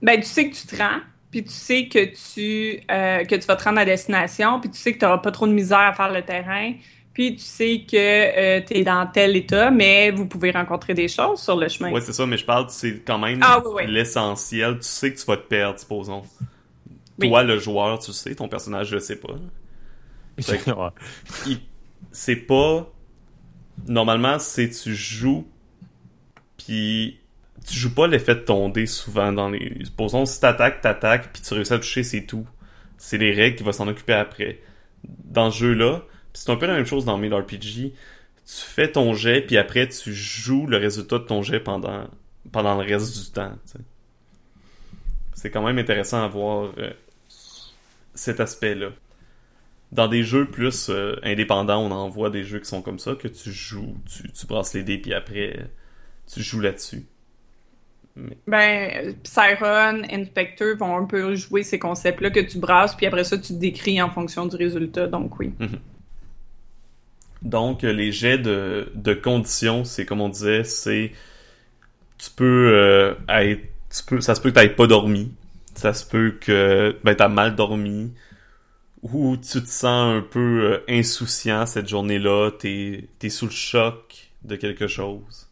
Ben, 0.00 0.20
tu 0.20 0.26
sais 0.26 0.48
que 0.48 0.54
tu 0.54 0.66
te 0.68 0.76
rends, 0.76 1.00
puis 1.34 1.42
tu 1.42 1.50
sais 1.50 1.88
que 1.88 2.04
tu, 2.04 2.80
euh, 2.92 3.24
que 3.24 3.34
tu 3.34 3.40
vas 3.48 3.56
te 3.56 3.64
rendre 3.64 3.80
à 3.80 3.84
destination, 3.84 4.60
puis 4.60 4.70
tu 4.70 4.78
sais 4.78 4.92
que 4.92 5.00
tu 5.00 5.04
n'auras 5.04 5.18
pas 5.18 5.32
trop 5.32 5.48
de 5.48 5.52
misère 5.52 5.80
à 5.80 5.92
faire 5.92 6.12
le 6.12 6.22
terrain, 6.22 6.74
puis 7.12 7.34
tu 7.34 7.42
sais 7.42 7.80
que 7.80 8.60
tu 8.60 8.74
es 8.74 8.84
dans 8.84 9.04
tel 9.08 9.34
état, 9.34 9.72
mais 9.72 10.12
vous 10.12 10.26
pouvez 10.26 10.52
rencontrer 10.52 10.94
des 10.94 11.08
choses 11.08 11.42
sur 11.42 11.56
le 11.56 11.66
chemin. 11.68 11.90
Ouais, 11.90 12.00
c'est 12.00 12.12
ça, 12.12 12.24
mais 12.24 12.36
je 12.36 12.44
parle, 12.44 12.66
c'est 12.68 13.00
quand 13.04 13.18
même 13.18 13.40
Ah, 13.42 13.60
oui, 13.66 13.82
oui. 13.84 13.92
l'essentiel. 13.92 14.74
Tu 14.76 14.82
sais 14.86 15.12
que 15.12 15.18
tu 15.18 15.26
vas 15.26 15.36
te 15.38 15.48
perdre, 15.48 15.76
supposons. 15.80 16.22
Oui. 17.18 17.28
Toi, 17.28 17.42
le 17.42 17.58
joueur, 17.58 17.98
tu 17.98 18.12
sais, 18.12 18.32
ton 18.36 18.46
personnage, 18.46 18.86
je 18.90 18.98
sais 19.00 19.16
pas. 19.16 19.34
C'est 22.12 22.36
pas. 22.36 22.88
Normalement, 23.88 24.38
c'est 24.38 24.70
tu 24.70 24.94
joues, 24.94 25.48
puis 26.56 27.18
tu 27.66 27.74
joues 27.74 27.94
pas 27.94 28.06
l'effet 28.06 28.34
de 28.34 28.40
ton 28.40 28.68
dé 28.68 28.86
souvent 28.86 29.32
dans 29.32 29.48
les. 29.48 29.84
Supposons, 29.84 30.26
si 30.26 30.40
t'attaques, 30.40 30.80
t'attaques, 30.80 31.32
puis 31.32 31.42
tu 31.42 31.54
réussis 31.54 31.72
à 31.72 31.78
toucher, 31.78 32.02
c'est 32.02 32.26
tout. 32.26 32.46
C'est 32.98 33.18
les 33.18 33.32
règles 33.32 33.56
qui 33.56 33.62
vont 33.62 33.72
s'en 33.72 33.88
occuper 33.88 34.12
après. 34.12 34.60
Dans 35.04 35.50
ce 35.50 35.58
jeu-là, 35.58 36.02
c'est 36.32 36.50
un 36.50 36.56
peu 36.56 36.66
la 36.66 36.74
même 36.74 36.86
chose 36.86 37.04
dans 37.04 37.16
Mail 37.16 37.34
RPG, 37.34 37.92
tu 38.46 38.60
fais 38.60 38.90
ton 38.90 39.14
jet, 39.14 39.42
puis 39.42 39.56
après, 39.56 39.88
tu 39.88 40.12
joues 40.12 40.66
le 40.66 40.76
résultat 40.76 41.18
de 41.18 41.24
ton 41.24 41.42
jet 41.42 41.60
pendant, 41.60 42.08
pendant 42.52 42.74
le 42.80 42.86
reste 42.86 43.18
du 43.18 43.30
temps. 43.30 43.52
C'est 45.34 45.50
quand 45.50 45.62
même 45.62 45.78
intéressant 45.78 46.22
à 46.22 46.28
voir 46.28 46.72
euh, 46.78 46.92
cet 48.14 48.40
aspect-là. 48.40 48.90
Dans 49.92 50.08
des 50.08 50.24
jeux 50.24 50.46
plus 50.50 50.88
euh, 50.90 51.16
indépendants, 51.22 51.80
on 51.80 51.90
en 51.90 52.08
voit 52.08 52.30
des 52.30 52.44
jeux 52.44 52.58
qui 52.58 52.66
sont 52.66 52.82
comme 52.82 52.98
ça, 52.98 53.14
que 53.14 53.28
tu 53.28 53.52
joues, 53.52 53.96
tu, 54.06 54.30
tu 54.30 54.46
brasses 54.46 54.74
les 54.74 54.82
dés, 54.82 54.98
puis 54.98 55.14
après, 55.14 55.70
tu 56.26 56.42
joues 56.42 56.60
là-dessus. 56.60 57.06
Ben, 58.46 59.14
Psyron, 59.24 60.02
Inspector 60.10 60.76
vont 60.76 60.96
un 60.96 61.04
peu 61.04 61.34
jouer 61.34 61.64
ces 61.64 61.78
concepts-là 61.78 62.30
que 62.30 62.40
tu 62.40 62.58
brasses, 62.58 62.94
puis 62.94 63.06
après 63.06 63.24
ça, 63.24 63.36
tu 63.38 63.54
décris 63.54 64.00
en 64.00 64.10
fonction 64.10 64.46
du 64.46 64.56
résultat, 64.56 65.08
donc 65.08 65.38
oui. 65.40 65.52
Donc, 67.44 67.84
euh, 67.84 67.92
les 67.92 68.10
jets 68.10 68.38
de, 68.38 68.90
de 68.94 69.12
conditions, 69.14 69.84
c'est 69.84 70.06
comme 70.06 70.20
on 70.20 70.30
disait, 70.30 70.64
c'est. 70.64 71.12
Tu 72.18 72.30
peux 72.30 72.72
euh, 72.74 73.14
être. 73.28 73.62
Tu 73.94 74.02
peux, 74.04 74.20
ça 74.20 74.34
se 74.34 74.40
peut 74.40 74.50
que 74.50 74.54
t'aies 74.58 74.70
pas 74.70 74.86
dormi. 74.86 75.32
Ça 75.74 75.92
se 75.92 76.06
peut 76.06 76.36
que 76.40 76.96
ben, 77.04 77.14
t'as 77.14 77.28
mal 77.28 77.54
dormi. 77.54 78.12
Ou 79.02 79.36
tu 79.36 79.60
te 79.62 79.68
sens 79.68 80.16
un 80.16 80.22
peu 80.22 80.72
euh, 80.72 80.84
insouciant 80.88 81.66
cette 81.66 81.88
journée-là. 81.88 82.52
T'es 82.58 83.08
es 83.22 83.28
sous 83.28 83.46
le 83.46 83.50
choc 83.50 84.30
de 84.42 84.56
quelque 84.56 84.86
chose. 84.86 85.48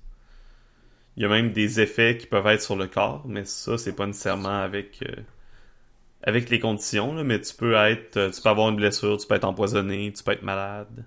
Il 1.16 1.22
y 1.22 1.26
a 1.26 1.28
même 1.28 1.52
des 1.52 1.80
effets 1.80 2.16
qui 2.16 2.26
peuvent 2.26 2.46
être 2.46 2.62
sur 2.62 2.76
le 2.76 2.86
corps, 2.86 3.22
mais 3.26 3.44
ça, 3.44 3.76
c'est 3.78 3.94
pas 3.94 4.06
nécessairement 4.06 4.62
avec. 4.62 5.02
euh, 5.02 5.22
avec 6.24 6.50
les 6.50 6.60
conditions, 6.60 7.14
là, 7.14 7.24
mais 7.24 7.40
tu 7.40 7.54
peux 7.54 7.74
être. 7.74 8.16
euh, 8.16 8.30
Tu 8.30 8.40
peux 8.40 8.48
avoir 8.48 8.68
une 8.70 8.76
blessure, 8.76 9.16
tu 9.18 9.26
peux 9.26 9.34
être 9.34 9.44
empoisonné, 9.44 10.12
tu 10.12 10.22
peux 10.22 10.32
être 10.32 10.42
malade. 10.42 11.04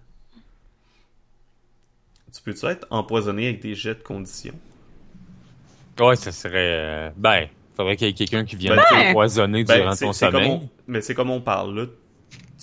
Tu 2.34 2.42
peux-tu 2.42 2.66
être 2.66 2.86
empoisonné 2.90 3.48
avec 3.48 3.62
des 3.62 3.76
jets 3.76 3.96
de 3.96 4.04
conditions? 4.04 4.56
Ouais, 6.00 6.16
ça 6.18 6.32
serait. 6.34 6.54
euh, 6.56 7.10
Ben, 7.16 7.48
faudrait 7.78 7.96
qu'il 7.96 8.08
y 8.08 8.10
ait 8.10 8.14
quelqu'un 8.14 8.44
qui 8.44 8.58
vienne 8.58 8.76
Ben, 8.76 8.84
t'empoisonner 8.90 9.64
Ben, 9.64 9.78
durant 9.80 9.96
ton 9.96 10.12
sommeil. 10.14 10.50
on- 10.50 10.70
mais 10.88 11.02
c'est 11.02 11.16
comme 11.16 11.30
on 11.30 11.40
parle 11.42 11.80
là. 11.80 11.86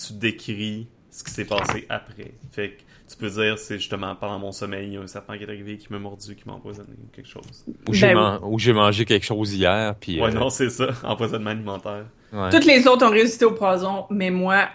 Tu 0.05 0.13
décris 0.13 0.87
ce 1.09 1.23
qui 1.23 1.31
s'est 1.31 1.45
passé 1.45 1.85
après. 1.89 2.33
Fait 2.51 2.71
que 2.71 2.81
tu 3.13 3.17
peux 3.17 3.29
dire, 3.29 3.57
c'est 3.57 3.77
justement 3.77 4.15
pendant 4.15 4.39
mon 4.39 4.51
sommeil, 4.51 4.87
il 4.87 4.93
y 4.93 4.97
a 4.97 5.01
un 5.01 5.07
serpent 5.07 5.37
qui 5.37 5.43
est 5.43 5.47
arrivé, 5.49 5.77
qui 5.77 5.87
m'a 5.91 5.99
mordu, 5.99 6.35
qui 6.35 6.43
m'a 6.47 6.53
empoisonné 6.53 6.89
ou 7.01 7.07
quelque 7.15 7.29
chose. 7.29 7.65
Ou 7.87 7.93
j'ai 7.93 8.13
Ben 8.13 8.39
mangé 8.73 9.05
quelque 9.05 9.25
chose 9.25 9.53
hier, 9.53 9.95
puis. 9.99 10.19
Ouais, 10.21 10.29
euh, 10.29 10.31
non, 10.31 10.49
c'est 10.49 10.69
ça. 10.69 10.87
Empoisonnement 11.03 11.51
alimentaire. 11.51 12.05
ouais. 12.31 12.49
Toutes 12.49 12.65
les 12.65 12.87
autres 12.87 13.05
ont 13.05 13.11
résisté 13.11 13.45
au 13.45 13.51
poison, 13.51 14.05
mais 14.09 14.29
moi, 14.29 14.69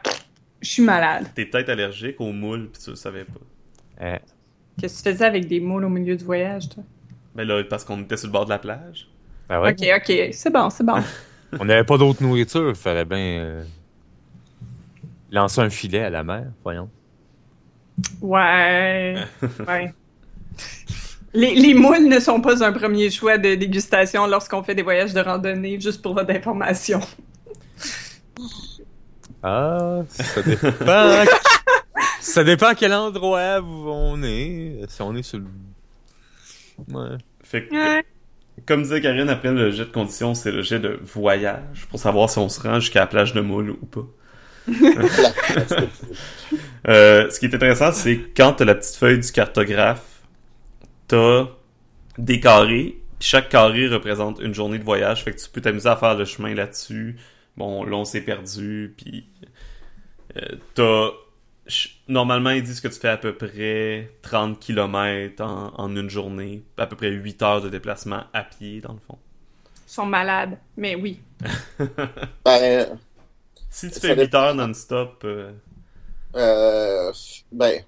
je 0.61 0.69
suis 0.69 0.83
malade. 0.83 1.27
T'es 1.35 1.47
peut-être 1.47 1.69
allergique 1.69 2.21
aux 2.21 2.33
moules, 2.33 2.69
puis 2.73 2.83
tu 2.83 2.91
le 2.91 2.97
savais 2.97 3.25
pas. 3.25 4.05
Euh, 4.05 4.19
Qu'est-ce 4.81 5.03
que 5.03 5.09
tu 5.09 5.15
faisais 5.15 5.25
avec 5.27 5.47
des 5.49 5.61
moules 5.61 5.85
au 5.85 5.89
milieu 5.89 6.17
du 6.17 6.25
voyage, 6.25 6.69
toi? 6.69 6.85
Ben 7.35 7.47
là, 7.47 7.63
parce 7.65 7.85
qu'on 7.85 8.01
était 8.01 8.17
sur 8.17 8.29
le 8.29 8.33
bord 8.33 8.45
de 8.45 8.51
la 8.51 8.59
plage. 8.59 9.09
ben 9.49 9.61
ouais. 9.61 9.73
Ok, 9.73 9.87
ok, 9.97 10.29
c'est 10.33 10.53
bon, 10.53 10.71
c'est 10.71 10.85
bon. 10.85 11.03
On 11.61 11.65
n'avait 11.65 11.85
pas 11.85 11.97
d'autre 11.99 12.23
nourriture, 12.23 12.77
fallait 12.77 13.05
bien 13.05 13.19
euh, 13.19 13.65
lancer 15.31 15.61
un 15.61 15.71
filet 15.71 16.01
à 16.05 16.11
la 16.11 16.23
mer, 16.23 16.47
voyons. 16.63 16.91
Ouais. 18.21 19.17
ouais. 19.69 19.93
Les, 21.35 21.55
les 21.55 21.75
moules 21.75 22.09
ne 22.09 22.19
sont 22.21 22.41
pas 22.41 22.65
un 22.65 22.73
premier 22.73 23.11
choix 23.11 23.39
de 23.39 23.55
dégustation 23.55 24.27
lorsqu'on 24.27 24.63
fait 24.63 24.75
des 24.75 24.83
voyages 24.83 25.13
de 25.13 25.21
randonnée, 25.21 25.79
juste 25.81 26.03
pour 26.03 26.15
votre 26.15 26.31
information. 26.31 27.01
Ah, 29.43 30.01
ça 30.09 30.43
dépend. 30.43 30.69
ça 32.21 32.45
dépend 32.45 32.67
à 32.69 32.75
quel 32.75 32.93
endroit 32.93 33.61
où 33.61 33.89
on 33.91 34.23
est. 34.23 34.81
Si 34.89 35.03
on 35.03 35.15
est 35.15 35.23
sur 35.23 35.39
le. 35.39 35.45
Ouais. 36.89 37.17
Fait 37.43 37.67
que, 37.69 37.75
Ouais. 37.75 38.05
comme 38.67 38.83
disait 38.83 39.01
Karine, 39.01 39.29
après 39.29 39.53
le 39.53 39.71
jet 39.71 39.85
de 39.87 39.91
conditions, 39.93 40.35
c'est 40.35 40.53
le 40.53 40.63
jet 40.63 40.81
de 40.81 40.99
voyage, 41.03 41.87
pour 41.91 41.99
savoir 42.01 42.31
si 42.31 42.39
on 42.39 42.49
se 42.49 42.61
rend 42.61 42.81
jusqu'à 42.81 43.01
la 43.01 43.07
plage 43.07 43.33
de 43.35 43.41
moules 43.41 43.71
ou 43.71 43.87
pas. 43.87 44.07
Euh, 46.87 47.29
ce 47.29 47.39
qui 47.39 47.47
est 47.47 47.55
intéressant, 47.55 47.93
c'est 47.93 48.19
quand 48.35 48.55
t'as 48.55 48.65
la 48.65 48.75
petite 48.75 48.97
feuille 48.97 49.19
du 49.19 49.31
cartographe, 49.31 50.23
t'as 51.07 51.49
des 52.17 52.41
carrés, 52.41 53.03
puis 53.19 53.29
chaque 53.29 53.49
carré 53.51 53.89
représente 53.89 54.41
une 54.41 54.55
journée 54.55 54.79
de 54.79 54.85
voyage, 54.85 55.25
fait 55.25 55.33
que 55.33 55.39
tu 55.39 55.51
peux 55.51 55.61
t'amuser 55.61 55.89
à 55.89 55.97
faire 55.97 56.15
le 56.15 56.25
chemin 56.25 56.55
là-dessus. 56.55 57.17
Bon, 57.57 57.85
là, 57.85 57.97
on 57.97 58.05
s'est 58.05 58.23
perdu, 58.23 58.95
puis 58.97 59.29
euh, 60.37 60.57
t'as... 60.75 61.11
Normalement, 62.07 62.51
ils 62.51 62.63
disent 62.63 62.81
que 62.81 62.89
tu 62.89 62.99
fais 62.99 63.09
à 63.09 63.19
peu 63.19 63.35
près 63.35 64.11
30 64.23 64.59
km 64.59 65.45
en, 65.45 65.75
en 65.77 65.95
une 65.95 66.09
journée, 66.09 66.63
à 66.79 66.87
peu 66.87 66.97
près 66.97 67.11
8 67.11 67.43
heures 67.43 67.61
de 67.61 67.69
déplacement 67.69 68.23
à 68.33 68.43
pied, 68.45 68.81
dans 68.81 68.95
le 68.95 69.01
fond. 69.07 69.19
Ils 69.87 69.93
sont 69.93 70.07
malades, 70.07 70.57
mais 70.77 70.95
oui. 70.95 71.21
Ben, 72.45 72.99
Si 73.71 73.91
tu 73.91 74.01
fais 74.01 74.15
8 74.15 74.17
dépend. 74.17 74.39
heures 74.39 74.55
non-stop, 74.55 75.23
euh, 75.25 75.53
euh, 76.37 77.13
ben, 77.53 77.83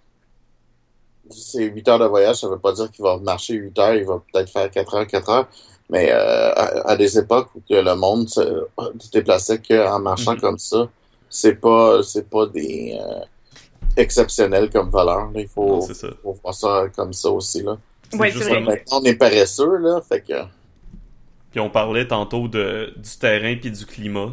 c'est 1.30 1.64
8 1.64 1.88
heures 1.88 1.98
de 1.98 2.04
voyage, 2.06 2.36
ça 2.36 2.48
veut 2.48 2.58
pas 2.58 2.72
dire 2.72 2.90
qu'il 2.90 3.02
va 3.04 3.18
marcher 3.18 3.54
8 3.54 3.78
heures, 3.78 3.94
il 3.94 4.04
va 4.04 4.22
peut-être 4.32 4.50
faire 4.50 4.70
4 4.70 4.94
heures, 4.94 5.06
4 5.06 5.28
heures. 5.30 5.48
Mais 5.88 6.10
euh, 6.12 6.52
à, 6.52 6.90
à 6.90 6.96
des 6.96 7.18
époques 7.18 7.48
où 7.54 7.60
que 7.68 7.74
le 7.74 7.94
monde 7.96 8.28
se, 8.28 8.66
se 9.00 9.10
déplaçait 9.10 9.60
qu'en 9.60 9.98
marchant 10.00 10.34
Mhm. 10.34 10.40
comme 10.40 10.58
ça, 10.58 10.88
c'est 11.28 11.56
pas 11.56 12.02
c'est 12.04 12.28
pas 12.30 12.46
des 12.46 12.96
euh, 13.00 13.20
exceptionnels 13.96 14.70
comme 14.70 14.90
valeur. 14.90 15.30
là. 15.32 15.40
Il 15.40 15.48
faut, 15.48 15.66
non, 15.66 15.80
c'est 15.80 15.94
ça. 15.94 16.08
faut 16.22 16.32
voir 16.42 16.54
ça 16.54 16.84
comme 16.94 17.12
ça 17.12 17.30
aussi. 17.30 17.62
Là. 17.62 17.76
Ouais, 18.12 18.30
vrai. 18.30 18.60
Maintenant, 18.60 19.00
on 19.00 19.04
est 19.04 19.14
paresseux, 19.16 19.76
là, 19.78 20.00
fait 20.08 20.20
que 20.20 20.34
Puis 21.50 21.58
on 21.60 21.70
parlait 21.70 22.06
tantôt 22.06 22.46
de, 22.48 22.92
du 22.96 23.10
terrain 23.18 23.56
puis 23.60 23.70
du 23.72 23.84
climat. 23.86 24.32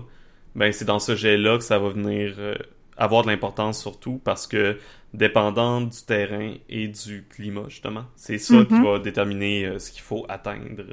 Ben 0.57 0.71
c'est 0.73 0.85
dans 0.85 0.99
ce 0.99 1.15
jet-là 1.15 1.57
que 1.57 1.63
ça 1.63 1.79
va 1.79 1.89
venir 1.89 2.35
euh, 2.39 2.55
avoir 2.97 3.21
de 3.23 3.27
l'importance 3.29 3.79
surtout 3.81 4.19
parce 4.23 4.45
que 4.47 4.77
dépendant 5.13 5.79
du 5.81 6.01
terrain 6.05 6.55
et 6.67 6.87
du 6.89 7.25
climat 7.29 7.65
justement, 7.69 8.05
c'est 8.15 8.37
ça 8.39 8.65
qui 8.65 8.73
Mhm. 8.73 8.83
va 8.83 8.99
déterminer 8.99 9.65
euh, 9.65 9.79
ce 9.79 9.91
qu'il 9.91 10.01
faut 10.01 10.25
atteindre 10.27 10.83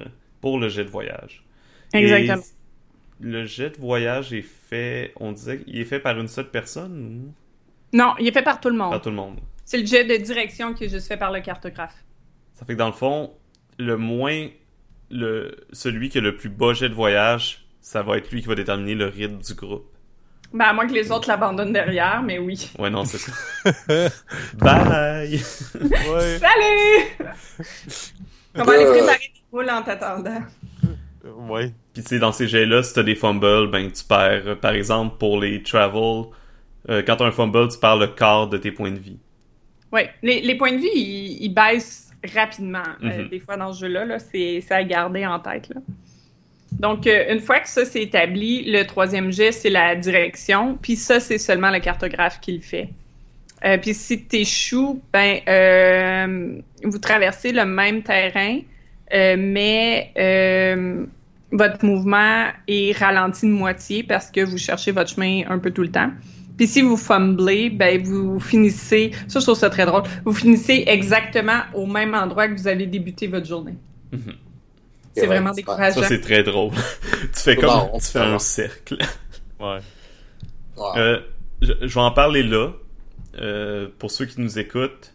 pour 0.40 0.58
le 0.60 0.68
jet 0.68 0.84
de 0.84 0.90
voyage. 0.90 1.42
Exactement. 1.92 2.42
Et 2.42 3.24
le 3.26 3.44
jet 3.46 3.70
de 3.70 3.80
voyage 3.80 4.32
est 4.32 4.42
fait, 4.42 5.12
on 5.16 5.32
disait, 5.32 5.60
il 5.66 5.80
est 5.80 5.84
fait 5.86 6.00
par 6.00 6.18
une 6.20 6.28
seule 6.28 6.50
personne 6.50 7.32
Non, 7.92 8.12
il 8.20 8.26
est 8.28 8.32
fait 8.32 8.42
par 8.42 8.60
tout 8.60 8.68
le 8.68 8.74
ou 8.74 8.78
par 8.78 8.90
monde. 8.90 9.02
tout 9.02 9.10
le 9.10 9.16
monde. 9.16 9.38
C'est 9.64 9.78
le 9.78 9.86
jet 9.86 10.04
de 10.04 10.16
direction 10.22 10.74
qui 10.74 10.84
est 10.84 10.88
juste 10.90 11.08
fait 11.08 11.16
par 11.16 11.32
le 11.32 11.40
cartographe. 11.40 12.04
Ça 12.52 12.66
fait 12.66 12.74
que 12.74 12.78
dans 12.78 12.86
le 12.88 12.92
fond, 12.92 13.32
le 13.78 13.96
moins, 13.96 14.48
le 15.10 15.56
celui 15.72 16.08
qui 16.10 16.18
a 16.18 16.20
le 16.20 16.36
plus 16.36 16.50
bas 16.50 16.74
jet 16.74 16.88
de 16.90 16.94
voyage, 16.94 17.63
ça 17.84 18.02
va 18.02 18.16
être 18.16 18.30
lui 18.30 18.40
qui 18.40 18.48
va 18.48 18.54
déterminer 18.54 18.94
le 18.94 19.06
rythme 19.08 19.36
du 19.42 19.52
groupe. 19.54 19.84
Ben, 20.54 20.64
à 20.66 20.72
moins 20.72 20.86
que 20.86 20.94
les 20.94 21.12
autres 21.12 21.28
l'abandonnent 21.28 21.72
derrière, 21.74 22.22
mais 22.22 22.38
oui. 22.38 22.70
Ouais, 22.78 22.88
non, 22.88 23.04
c'est 23.04 23.18
ça. 23.18 23.32
Bye! 24.54 25.38
Ouais. 26.10 26.38
Salut! 26.38 27.28
On 28.54 28.62
va 28.64 28.72
aller 28.72 28.86
préparer 28.86 29.18
des 29.34 29.42
moules 29.52 29.68
en 29.70 29.82
t'attendant. 29.82 30.40
Ouais. 31.24 31.72
Puis 31.92 32.02
tu 32.02 32.08
sais, 32.08 32.18
dans 32.18 32.32
ces 32.32 32.48
jets-là, 32.48 32.82
si 32.82 32.94
t'as 32.94 33.02
des 33.02 33.16
fumbles, 33.16 33.68
ben 33.70 33.90
tu 33.92 34.02
perds. 34.04 34.46
Euh, 34.46 34.54
Par 34.54 34.72
exemple, 34.72 35.16
pour 35.18 35.38
les 35.40 35.62
travel, 35.62 36.24
euh, 36.88 37.02
quand 37.06 37.16
t'as 37.16 37.26
un 37.26 37.32
fumble, 37.32 37.68
tu 37.68 37.78
perds 37.78 37.96
le 37.96 38.06
quart 38.06 38.48
de 38.48 38.56
tes 38.56 38.70
points 38.72 38.92
de 38.92 38.98
vie. 38.98 39.18
Oui, 39.92 40.02
les, 40.22 40.40
les 40.40 40.54
points 40.56 40.72
de 40.72 40.78
vie, 40.78 40.88
ils, 40.94 41.44
ils 41.44 41.48
baissent 41.54 42.12
rapidement, 42.34 42.82
euh, 43.02 43.24
Mhm. 43.24 43.28
des 43.28 43.40
fois 43.40 43.56
dans 43.58 43.72
ce 43.74 43.80
jeu-là. 43.80 44.04
Là, 44.06 44.18
c'est 44.18 44.62
c'est 44.66 44.74
à 44.74 44.84
garder 44.84 45.26
en 45.26 45.38
tête. 45.40 45.68
Là. 45.68 45.80
Donc, 46.78 47.06
euh, 47.06 47.32
une 47.32 47.40
fois 47.40 47.60
que 47.60 47.68
ça 47.68 47.84
c'est 47.84 48.02
établi, 48.02 48.70
le 48.70 48.84
troisième 48.84 49.32
jet, 49.32 49.52
c'est 49.52 49.70
la 49.70 49.94
direction. 49.94 50.78
Puis 50.80 50.96
ça, 50.96 51.20
c'est 51.20 51.38
seulement 51.38 51.70
le 51.70 51.80
cartographe 51.80 52.40
qui 52.40 52.52
le 52.52 52.60
fait. 52.60 52.88
Euh, 53.64 53.78
puis 53.78 53.94
si 53.94 54.24
tu 54.24 54.36
échoues, 54.36 55.00
ben, 55.12 55.38
euh, 55.48 56.58
vous 56.82 56.98
traversez 56.98 57.52
le 57.52 57.64
même 57.64 58.02
terrain, 58.02 58.60
mais 59.12 60.12
votre 61.52 61.84
mouvement 61.84 62.48
est 62.66 62.98
ralenti 62.98 63.46
de 63.46 63.52
moitié 63.52 64.02
parce 64.02 64.30
que 64.30 64.40
vous 64.40 64.58
cherchez 64.58 64.90
votre 64.90 65.10
chemin 65.10 65.42
un 65.48 65.58
peu 65.58 65.70
tout 65.70 65.82
le 65.82 65.90
temps. 65.90 66.10
Puis 66.56 66.66
si 66.66 66.82
vous 66.82 66.96
fumblez, 66.96 67.70
ben 67.70 68.02
vous 68.02 68.38
finissez, 68.38 69.10
ça 69.28 69.40
je 69.40 69.44
trouve 69.44 69.58
ça 69.58 69.70
très 69.70 69.86
drôle, 69.86 70.02
vous 70.24 70.32
finissez 70.32 70.84
exactement 70.86 71.60
au 71.74 71.86
même 71.86 72.14
endroit 72.14 72.48
que 72.48 72.54
vous 72.54 72.68
avez 72.68 72.86
débuté 72.86 73.26
votre 73.26 73.46
journée. 73.46 73.74
Mhm. 74.12 74.34
C'est 75.14 75.26
vraiment 75.26 75.52
décourageant. 75.52 76.00
Ça, 76.02 76.08
c'est 76.08 76.20
très 76.20 76.42
drôle. 76.42 76.72
tu 77.34 77.40
fais 77.40 77.56
comme, 77.56 77.90
Bon, 77.90 77.98
tu 77.98 78.06
fais 78.06 78.20
un 78.20 78.38
cercle. 78.38 78.98
Ouais. 79.60 79.78
Euh, 80.96 81.20
je, 81.62 81.72
je 81.80 81.94
vais 81.94 82.00
en 82.00 82.10
parler 82.10 82.42
là. 82.42 82.72
Euh, 83.40 83.88
pour 83.98 84.10
ceux 84.10 84.26
qui 84.26 84.40
nous 84.40 84.58
écoutent, 84.58 85.14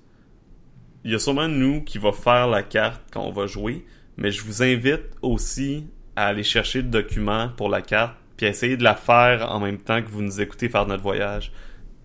il 1.04 1.12
y 1.12 1.16
a 1.16 1.20
sûrement 1.20 1.48
nous 1.48 1.82
qui 1.84 1.98
va 1.98 2.12
faire 2.12 2.48
la 2.48 2.64
carte 2.64 3.02
quand 3.12 3.22
on 3.22 3.32
va 3.32 3.48
jouer, 3.48 3.86
mais 4.18 4.32
je 4.32 4.44
vous 4.44 4.64
invite 4.64 5.04
aussi 5.22 5.86
à 6.16 6.28
aller 6.28 6.44
chercher 6.44 6.82
le 6.82 6.90
document 6.90 7.50
pour 7.56 7.70
la 7.70 7.82
carte, 7.82 8.16
puis 8.38 8.46
à 8.46 8.50
essayer 8.50 8.76
de 8.78 8.84
la 8.84 8.96
faire 8.96 9.52
en 9.52 9.60
même 9.60 9.78
temps 9.78 10.02
que 10.02 10.10
vous 10.10 10.22
nous 10.22 10.42
écoutez 10.42 10.68
faire 10.70 10.86
notre 10.86 11.04
voyage. 11.04 11.52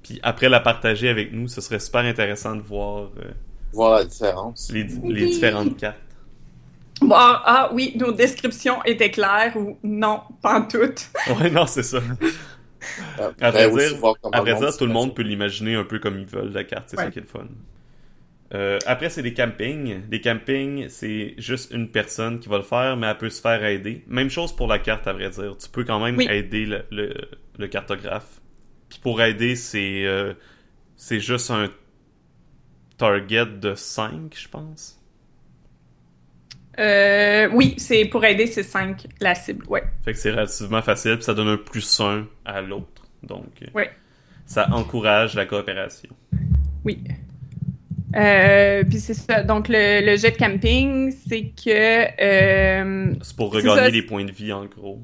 Puis 0.03 0.21
après 0.23 0.49
la 0.49 0.61
partager 0.61 1.09
avec 1.09 1.33
nous, 1.33 1.49
ce 1.49 1.61
serait 1.61 1.81
super 1.81 2.03
intéressant 2.03 2.55
de 2.55 2.61
voir 2.63 3.11
euh, 3.19 3.31
Voir 3.73 3.99
la 3.99 4.05
différence. 4.05 4.71
les, 4.73 4.85
les 4.85 5.27
différentes 5.27 5.77
cartes. 5.77 5.97
Bon, 7.09 7.15
ah, 7.17 7.43
ah 7.45 7.71
oui, 7.73 7.93
nos 7.97 8.13
descriptions 8.13 8.83
étaient 8.85 9.11
claires 9.11 9.57
ou 9.57 9.79
non, 9.83 10.23
pas 10.43 10.61
toutes. 10.63 11.11
Ouais, 11.27 11.51
non, 11.51 11.67
c'est 11.67 11.83
ça. 11.83 12.01
Euh, 13.19 13.33
À 13.41 13.53
ben, 13.53 13.67
vrai 13.67 13.67
aussi 13.67 13.95
dire, 13.95 14.01
À 14.33 14.41
vrai 14.41 14.55
dire, 14.57 14.77
tout 14.77 14.87
le 14.87 14.93
monde 14.93 15.15
peut 15.15 15.23
l'imaginer 15.23 15.77
un 15.77 15.85
peu 15.85 16.01
comme 16.01 16.19
ils 16.19 16.27
veulent, 16.27 16.53
la 16.53 16.65
carte. 16.65 16.89
C'est 16.91 16.97
ça 16.97 17.07
Ouais. 17.07 17.13
qui 17.13 17.19
est 17.21 17.23
le 17.23 17.29
fun. 17.29 17.47
Euh, 18.53 18.79
après, 18.87 19.11
c'est 19.11 19.23
des 19.23 19.35
campings. 19.35 20.07
Des 20.09 20.21
campings, 20.21 20.89
c'est 20.89 21.35
juste 21.39 21.73
une 21.73 21.89
personne 21.91 22.39
qui 22.41 22.49
va 22.49 22.59
le 22.59 22.63
faire, 22.63 22.97
mais 22.97 23.07
elle 23.09 23.19
peut 23.19 23.31
se 23.31 23.41
faire 23.41 23.65
aider. 23.65 24.05
Même 24.07 24.31
chose 24.31 24.55
pour 24.55 24.69
la 24.69 24.79
carte, 24.79 25.07
à 25.07 25.13
vrai 25.13 25.31
dire. 25.31 25.57
Tu 25.57 25.69
peux 25.71 25.85
quand 25.85 26.01
même 26.01 26.21
Oui. 26.21 26.29
aider 26.29 26.67
le, 26.67 26.85
le, 26.91 27.15
le 27.59 27.67
cartographe. 27.69 28.41
Puis 28.89 29.01
pour 29.03 29.21
aider, 29.23 29.57
c'est 29.57 30.05
euh, 30.07 30.35
c'est 30.97 31.21
juste 31.21 31.51
un 31.51 31.71
target 32.99 33.47
de 33.61 33.75
5, 33.77 34.35
je 34.37 34.49
pense. 34.49 35.01
Euh, 36.79 37.49
oui, 37.53 37.75
c'est 37.79 38.05
pour 38.07 38.25
aider, 38.25 38.47
c'est 38.47 38.63
5 38.63 39.07
la 39.21 39.35
cible, 39.35 39.65
ouais. 39.69 39.85
Fait 40.05 40.13
que 40.13 40.19
c'est 40.19 40.31
relativement 40.31 40.83
facile, 40.83 41.15
puis 41.17 41.25
ça 41.25 41.35
donne 41.35 41.49
un 41.49 41.57
plus 41.57 42.01
1 42.01 42.27
à 42.45 42.61
l'autre. 42.61 43.07
Donc, 43.23 43.47
euh, 43.63 43.67
Ouais. 43.75 43.91
ça 44.47 44.69
encourage 44.73 45.35
la 45.35 45.47
coopération. 45.47 46.11
Oui. 46.85 46.99
Euh, 48.17 48.85
puis 48.85 49.01
c'est 49.01 49.15
ça. 49.15 49.43
Donc, 49.43 49.67
le, 49.69 50.05
le 50.05 50.17
jet 50.17 50.31
de 50.33 50.37
camping, 50.37 51.13
c'est 51.29 51.47
que. 51.47 52.23
euh, 52.23 53.13
C'est 53.23 53.37
pour 53.37 53.53
regagner 53.53 53.91
des 53.91 54.03
points 54.03 54.25
de 54.25 54.31
vie, 54.33 54.53
en 54.53 54.67
gros. 54.67 55.01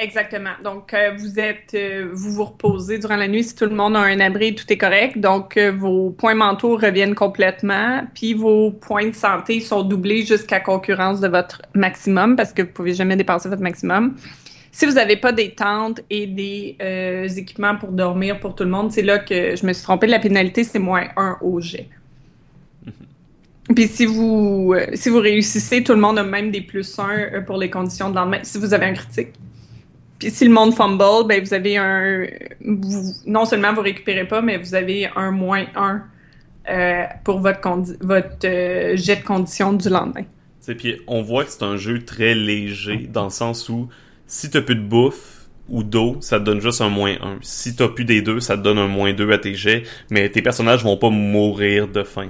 Exactement. 0.00 0.50
Donc, 0.64 0.92
euh, 0.94 1.12
vous 1.16 1.38
êtes. 1.38 1.74
euh, 1.74 2.10
vous 2.12 2.32
vous 2.32 2.44
reposez 2.44 2.98
durant 2.98 3.16
la 3.16 3.28
nuit 3.28 3.44
si 3.44 3.54
tout 3.54 3.66
le 3.66 3.74
monde 3.74 3.96
a 3.96 4.00
un 4.00 4.18
abri, 4.20 4.54
tout 4.54 4.64
est 4.72 4.78
correct. 4.78 5.18
Donc, 5.18 5.56
euh, 5.56 5.70
vos 5.70 6.10
points 6.10 6.34
mentaux 6.34 6.76
reviennent 6.76 7.14
complètement. 7.14 8.02
Puis, 8.14 8.34
vos 8.34 8.70
points 8.72 9.08
de 9.08 9.14
santé 9.14 9.60
sont 9.60 9.82
doublés 9.82 10.24
jusqu'à 10.26 10.60
concurrence 10.60 11.20
de 11.20 11.28
votre 11.28 11.62
maximum 11.74 12.36
parce 12.36 12.52
que 12.52 12.62
vous 12.62 12.68
pouvez 12.68 12.94
jamais 12.94 13.16
dépasser 13.16 13.48
votre 13.48 13.62
maximum. 13.62 14.16
Si 14.72 14.86
vous 14.86 14.92
n'avez 14.92 15.16
pas 15.16 15.32
des 15.32 15.50
tentes 15.50 16.00
et 16.10 16.26
des 16.26 16.76
équipements 17.36 17.76
pour 17.76 17.90
dormir 17.90 18.38
pour 18.38 18.54
tout 18.54 18.62
le 18.64 18.70
monde, 18.70 18.92
c'est 18.92 19.02
là 19.02 19.18
que 19.18 19.56
je 19.56 19.66
me 19.66 19.72
suis 19.72 19.82
trompée. 19.82 20.06
La 20.06 20.20
pénalité, 20.20 20.62
c'est 20.62 20.78
moins 20.78 21.08
1 21.16 21.38
au 21.42 21.60
jet. 21.60 21.88
Puis 23.74 23.88
si 23.88 24.06
vous 24.06 24.74
si 24.94 25.08
vous 25.08 25.18
réussissez, 25.18 25.82
tout 25.82 25.92
le 25.92 26.00
monde 26.00 26.20
a 26.20 26.22
même 26.22 26.52
des 26.52 26.60
plus 26.60 26.98
1 26.98 27.42
pour 27.42 27.56
les 27.56 27.68
conditions 27.68 28.10
de 28.10 28.14
lendemain, 28.14 28.38
si 28.42 28.58
vous 28.58 28.72
avez 28.72 28.86
un 28.86 28.94
critique. 28.94 29.30
Puis 30.20 30.30
si 30.30 30.44
le 30.44 30.52
monde 30.52 30.74
fumble, 30.74 31.26
ben 31.26 31.42
vous 31.42 31.52
avez 31.54 31.76
un... 31.78 32.26
vous- 32.64 33.14
non 33.26 33.44
seulement 33.46 33.72
vous 33.72 33.80
récupérez 33.82 34.26
pas, 34.28 34.40
mais 34.42 34.58
vous 34.58 34.74
avez 34.74 35.08
un 35.16 35.30
moins 35.32 35.64
1 35.74 36.02
euh, 36.68 37.02
pour 37.24 37.40
votre, 37.40 37.60
condi- 37.60 37.96
votre 38.00 38.36
euh, 38.44 38.96
jet 38.96 39.16
de 39.16 39.24
condition 39.24 39.72
du 39.72 39.88
lendemain. 39.88 40.24
Puis 40.78 41.00
on 41.08 41.22
voit 41.22 41.44
que 41.44 41.50
c'est 41.50 41.64
un 41.64 41.76
jeu 41.76 42.04
très 42.04 42.34
léger 42.34 43.08
dans 43.12 43.24
le 43.24 43.30
sens 43.30 43.68
où 43.68 43.88
si 44.26 44.50
t'as 44.50 44.60
plus 44.60 44.76
de 44.76 44.80
bouffe 44.82 45.38
ou 45.68 45.82
d'eau, 45.82 46.16
ça 46.20 46.38
te 46.38 46.44
donne 46.44 46.60
juste 46.60 46.80
un 46.80 46.88
moins 46.88 47.12
1. 47.20 47.38
Si 47.42 47.74
t'as 47.74 47.88
plus 47.88 48.04
des 48.04 48.22
deux, 48.22 48.38
ça 48.40 48.56
te 48.56 48.62
donne 48.62 48.78
un 48.78 48.86
moins 48.88 49.12
2 49.12 49.32
à 49.32 49.38
tes 49.38 49.54
jets, 49.54 49.82
mais 50.10 50.28
tes 50.28 50.42
personnages 50.42 50.84
vont 50.84 50.96
pas 50.96 51.10
mourir 51.10 51.88
de 51.88 52.02
faim. 52.04 52.28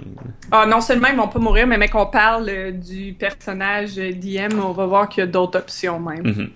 Ah, 0.52 0.64
non 0.66 0.80
seulement 0.80 1.08
ils 1.08 1.16
vont 1.16 1.28
pas 1.28 1.38
mourir, 1.38 1.66
mais 1.66 1.76
mec, 1.76 1.94
on 1.94 2.06
parle 2.06 2.48
euh, 2.48 2.70
du 2.70 3.14
personnage 3.18 3.96
DM, 3.96 4.58
on 4.62 4.72
va 4.72 4.86
voir 4.86 5.08
qu'il 5.08 5.20
y 5.20 5.24
a 5.24 5.26
d'autres 5.26 5.58
options 5.58 5.98
même. 6.00 6.22
Mhm. 6.26 6.50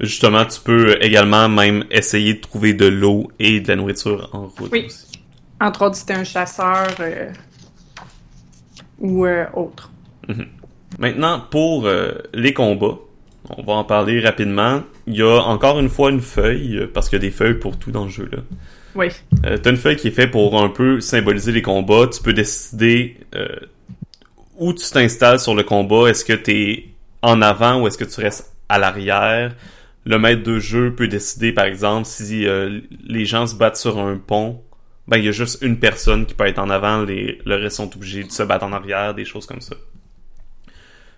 Justement, 0.00 0.44
tu 0.44 0.60
peux 0.60 1.02
également 1.02 1.48
même 1.48 1.84
essayer 1.90 2.34
de 2.34 2.40
trouver 2.40 2.74
de 2.74 2.86
l'eau 2.86 3.30
et 3.38 3.60
de 3.60 3.68
la 3.68 3.76
nourriture 3.76 4.28
en 4.32 4.46
route 4.46 4.70
Oui. 4.72 4.86
aussi. 4.86 5.06
Entre 5.60 5.82
autres, 5.82 5.96
si 5.96 6.04
t'es 6.06 6.14
un 6.14 6.24
chasseur 6.24 6.88
euh, 7.00 7.30
ou 8.98 9.24
euh, 9.24 9.46
autre. 9.54 9.90
Maintenant, 10.98 11.44
pour 11.50 11.86
euh, 11.86 12.12
les 12.34 12.52
combats, 12.52 12.98
on 13.56 13.62
va 13.62 13.74
en 13.74 13.84
parler 13.84 14.20
rapidement. 14.20 14.82
Il 15.06 15.16
y 15.16 15.22
a 15.22 15.38
encore 15.42 15.78
une 15.78 15.88
fois 15.88 16.10
une 16.10 16.20
feuille, 16.20 16.88
parce 16.92 17.08
qu'il 17.08 17.16
y 17.18 17.22
a 17.22 17.26
des 17.26 17.30
feuilles 17.30 17.58
pour 17.58 17.78
tout 17.78 17.90
dans 17.92 18.04
le 18.04 18.10
jeu 18.10 18.28
là. 18.32 18.38
Oui. 18.96 19.08
T'as 19.42 19.70
une 19.70 19.76
feuille 19.76 19.96
qui 19.96 20.08
est 20.08 20.12
faite 20.12 20.30
pour 20.30 20.60
un 20.60 20.68
peu 20.68 21.00
symboliser 21.00 21.50
les 21.50 21.62
combats. 21.62 22.06
Tu 22.06 22.22
peux 22.22 22.32
décider 22.32 23.16
où 24.56 24.72
tu 24.72 24.88
t'installes 24.88 25.40
sur 25.40 25.54
le 25.56 25.64
combat. 25.64 26.08
Est-ce 26.08 26.24
que 26.24 26.32
t'es 26.32 26.84
en 27.20 27.42
avant 27.42 27.80
ou 27.82 27.88
est-ce 27.88 27.98
que 27.98 28.04
tu 28.04 28.20
restes 28.20 28.54
à 28.68 28.78
l'arrière? 28.78 29.52
Le 30.06 30.18
maître 30.18 30.42
de 30.42 30.58
jeu 30.58 30.94
peut 30.94 31.08
décider, 31.08 31.52
par 31.52 31.64
exemple, 31.64 32.06
si 32.06 32.46
euh, 32.46 32.80
les 33.04 33.24
gens 33.24 33.46
se 33.46 33.54
battent 33.56 33.76
sur 33.78 33.98
un 33.98 34.18
pont, 34.18 34.62
ben 35.08 35.16
il 35.18 35.24
y 35.24 35.28
a 35.28 35.32
juste 35.32 35.62
une 35.62 35.78
personne 35.78 36.26
qui 36.26 36.34
peut 36.34 36.46
être 36.46 36.58
en 36.58 36.68
avant, 36.70 37.02
les, 37.04 37.38
le 37.46 37.56
reste 37.56 37.76
sont 37.76 37.94
obligés 37.96 38.24
de 38.24 38.30
se 38.30 38.42
battre 38.42 38.64
en 38.64 38.72
arrière, 38.72 39.14
des 39.14 39.24
choses 39.24 39.46
comme 39.46 39.60
ça. 39.60 39.76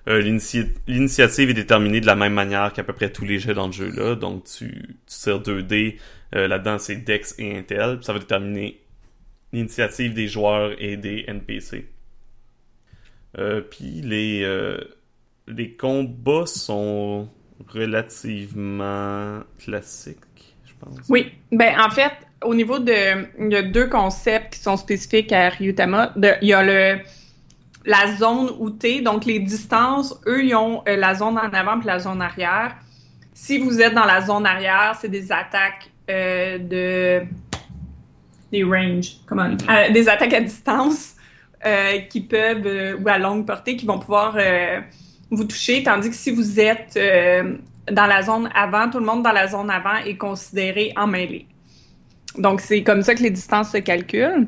Euh, 0.09 0.21
L'initiative 0.21 1.51
est 1.51 1.55
déterminée 1.55 2.01
de 2.01 2.07
la 2.07 2.15
même 2.15 2.33
manière 2.35 2.73
qu'à 2.73 2.85
peu 2.85 2.93
près 2.93 3.11
tous 3.11 3.25
les 3.25 3.41
jeux 3.41 3.55
dans 3.55 3.67
le 3.67 3.73
jeu-là. 3.73 4.15
Donc, 4.15 4.45
tu, 4.45 4.71
tu 5.07 5.17
tires 5.19 5.41
2D. 5.41 5.97
euh, 6.37 6.47
Là-dedans, 6.47 6.79
c'est 6.79 6.97
Dex 6.97 7.35
et 7.39 7.59
Intel. 7.59 7.99
Ça 8.03 8.13
va 8.13 8.21
déterminer 8.21 8.81
l'initiative 9.53 10.15
des 10.15 10.29
joueurs 10.29 10.73
et 10.81 10.97
des 10.97 11.25
NPC. 11.27 11.89
Euh, 13.39 13.61
puis 13.63 14.01
les, 14.03 14.47
les 15.49 15.73
combats 15.73 16.47
sont 16.47 17.29
relativement 17.69 19.41
classiques, 19.59 20.57
je 20.65 20.73
pense. 20.79 20.99
Oui. 21.09 21.33
Ben, 21.53 21.75
en 21.81 21.91
fait, 21.91 22.13
au 22.45 22.55
niveau 22.55 22.79
de. 22.79 23.27
Il 23.39 23.53
y 23.53 23.57
a 23.57 23.63
deux 23.63 23.89
concepts 23.89 24.55
qui 24.55 24.61
sont 24.61 24.77
spécifiques 24.77 25.33
à 25.33 25.49
Ryutama. 25.49 26.13
Il 26.43 26.49
y 26.49 26.53
a 26.53 26.63
le. 26.63 27.01
La 27.89 28.17
zone 28.17 28.51
où 28.59 28.71
donc 28.71 29.27
les 29.27 29.39
distances, 29.39 30.21
eux, 30.27 30.45
ils 30.45 30.57
ont 30.57 30.83
euh, 30.89 30.97
la 30.97 31.15
zone 31.15 31.39
en 31.39 31.53
avant 31.53 31.79
puis 31.79 31.87
la 31.87 32.01
zone 32.01 32.21
arrière. 32.21 32.75
Si 33.33 33.59
vous 33.59 33.81
êtes 33.81 33.95
dans 33.95 34.05
la 34.05 34.23
zone 34.23 34.45
arrière, 34.45 34.99
c'est 35.01 35.09
des 35.09 35.31
attaques 35.31 35.89
euh, 36.11 36.59
de. 36.59 37.25
des 38.51 38.65
ranges, 38.65 39.19
comment 39.25 39.51
euh, 39.71 39.93
Des 39.93 40.09
attaques 40.09 40.35
à 40.35 40.41
distance 40.41 41.13
qui 42.11 42.21
peuvent, 42.21 42.97
ou 43.01 43.09
à 43.09 43.19
longue 43.19 43.45
portée, 43.45 43.77
qui 43.77 43.87
vont 43.87 43.99
pouvoir 43.99 44.37
vous 45.31 45.45
toucher, 45.45 45.83
tandis 45.83 46.11
que 46.11 46.17
si 46.17 46.31
vous 46.31 46.61
êtes 46.61 46.97
euh, 46.97 47.57
dans 47.91 48.07
la 48.07 48.23
zone 48.23 48.49
avant, 48.55 48.91
tout 48.91 48.99
le 48.99 49.05
monde 49.05 49.23
dans 49.23 49.33
la 49.33 49.49
zone 49.49 49.71
avant 49.71 49.97
est 49.97 50.17
considéré 50.17 50.93
en 50.97 51.07
mêlée. 51.07 51.47
Donc, 52.39 52.61
c'est 52.61 52.83
comme 52.83 53.03
ça 53.03 53.15
que 53.15 53.23
les 53.23 53.31
distances 53.31 53.73
se 53.73 53.79
calculent. 53.79 54.47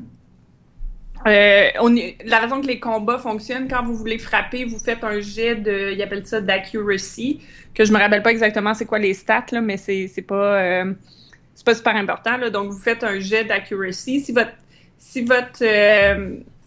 Euh, 1.27 1.69
la 2.25 2.39
raison 2.39 2.61
que 2.61 2.67
les 2.67 2.79
combats 2.79 3.19
fonctionnent, 3.19 3.67
quand 3.69 3.83
vous 3.83 3.97
voulez 3.97 4.19
frapper, 4.19 4.65
vous 4.65 4.79
faites 4.79 5.03
un 5.03 5.21
jet 5.21 5.57
de, 5.57 5.93
ils 5.93 6.03
appellent 6.03 6.27
ça 6.27 6.41
d'accuracy, 6.41 7.41
que 7.75 7.85
je 7.85 7.93
me 7.93 7.99
rappelle 7.99 8.23
pas 8.23 8.31
exactement 8.31 8.73
c'est 8.75 8.87
quoi 8.87 9.01
les 9.01 9.15
stats, 9.15 9.47
là, 9.51 9.61
mais 9.61 9.77
c'est 9.79 10.25
pas, 10.27 10.61
euh, 10.61 10.93
c'est 11.55 11.67
pas 11.67 11.75
super 11.75 11.97
important. 11.97 12.39
Donc, 12.51 12.71
vous 12.71 12.79
faites 12.79 13.03
un 13.03 13.19
jet 13.19 13.45
d'accuracy. 13.45 14.21
Si 14.21 14.33
votre, 14.33 14.53
si 14.99 15.25
votre 15.25 15.65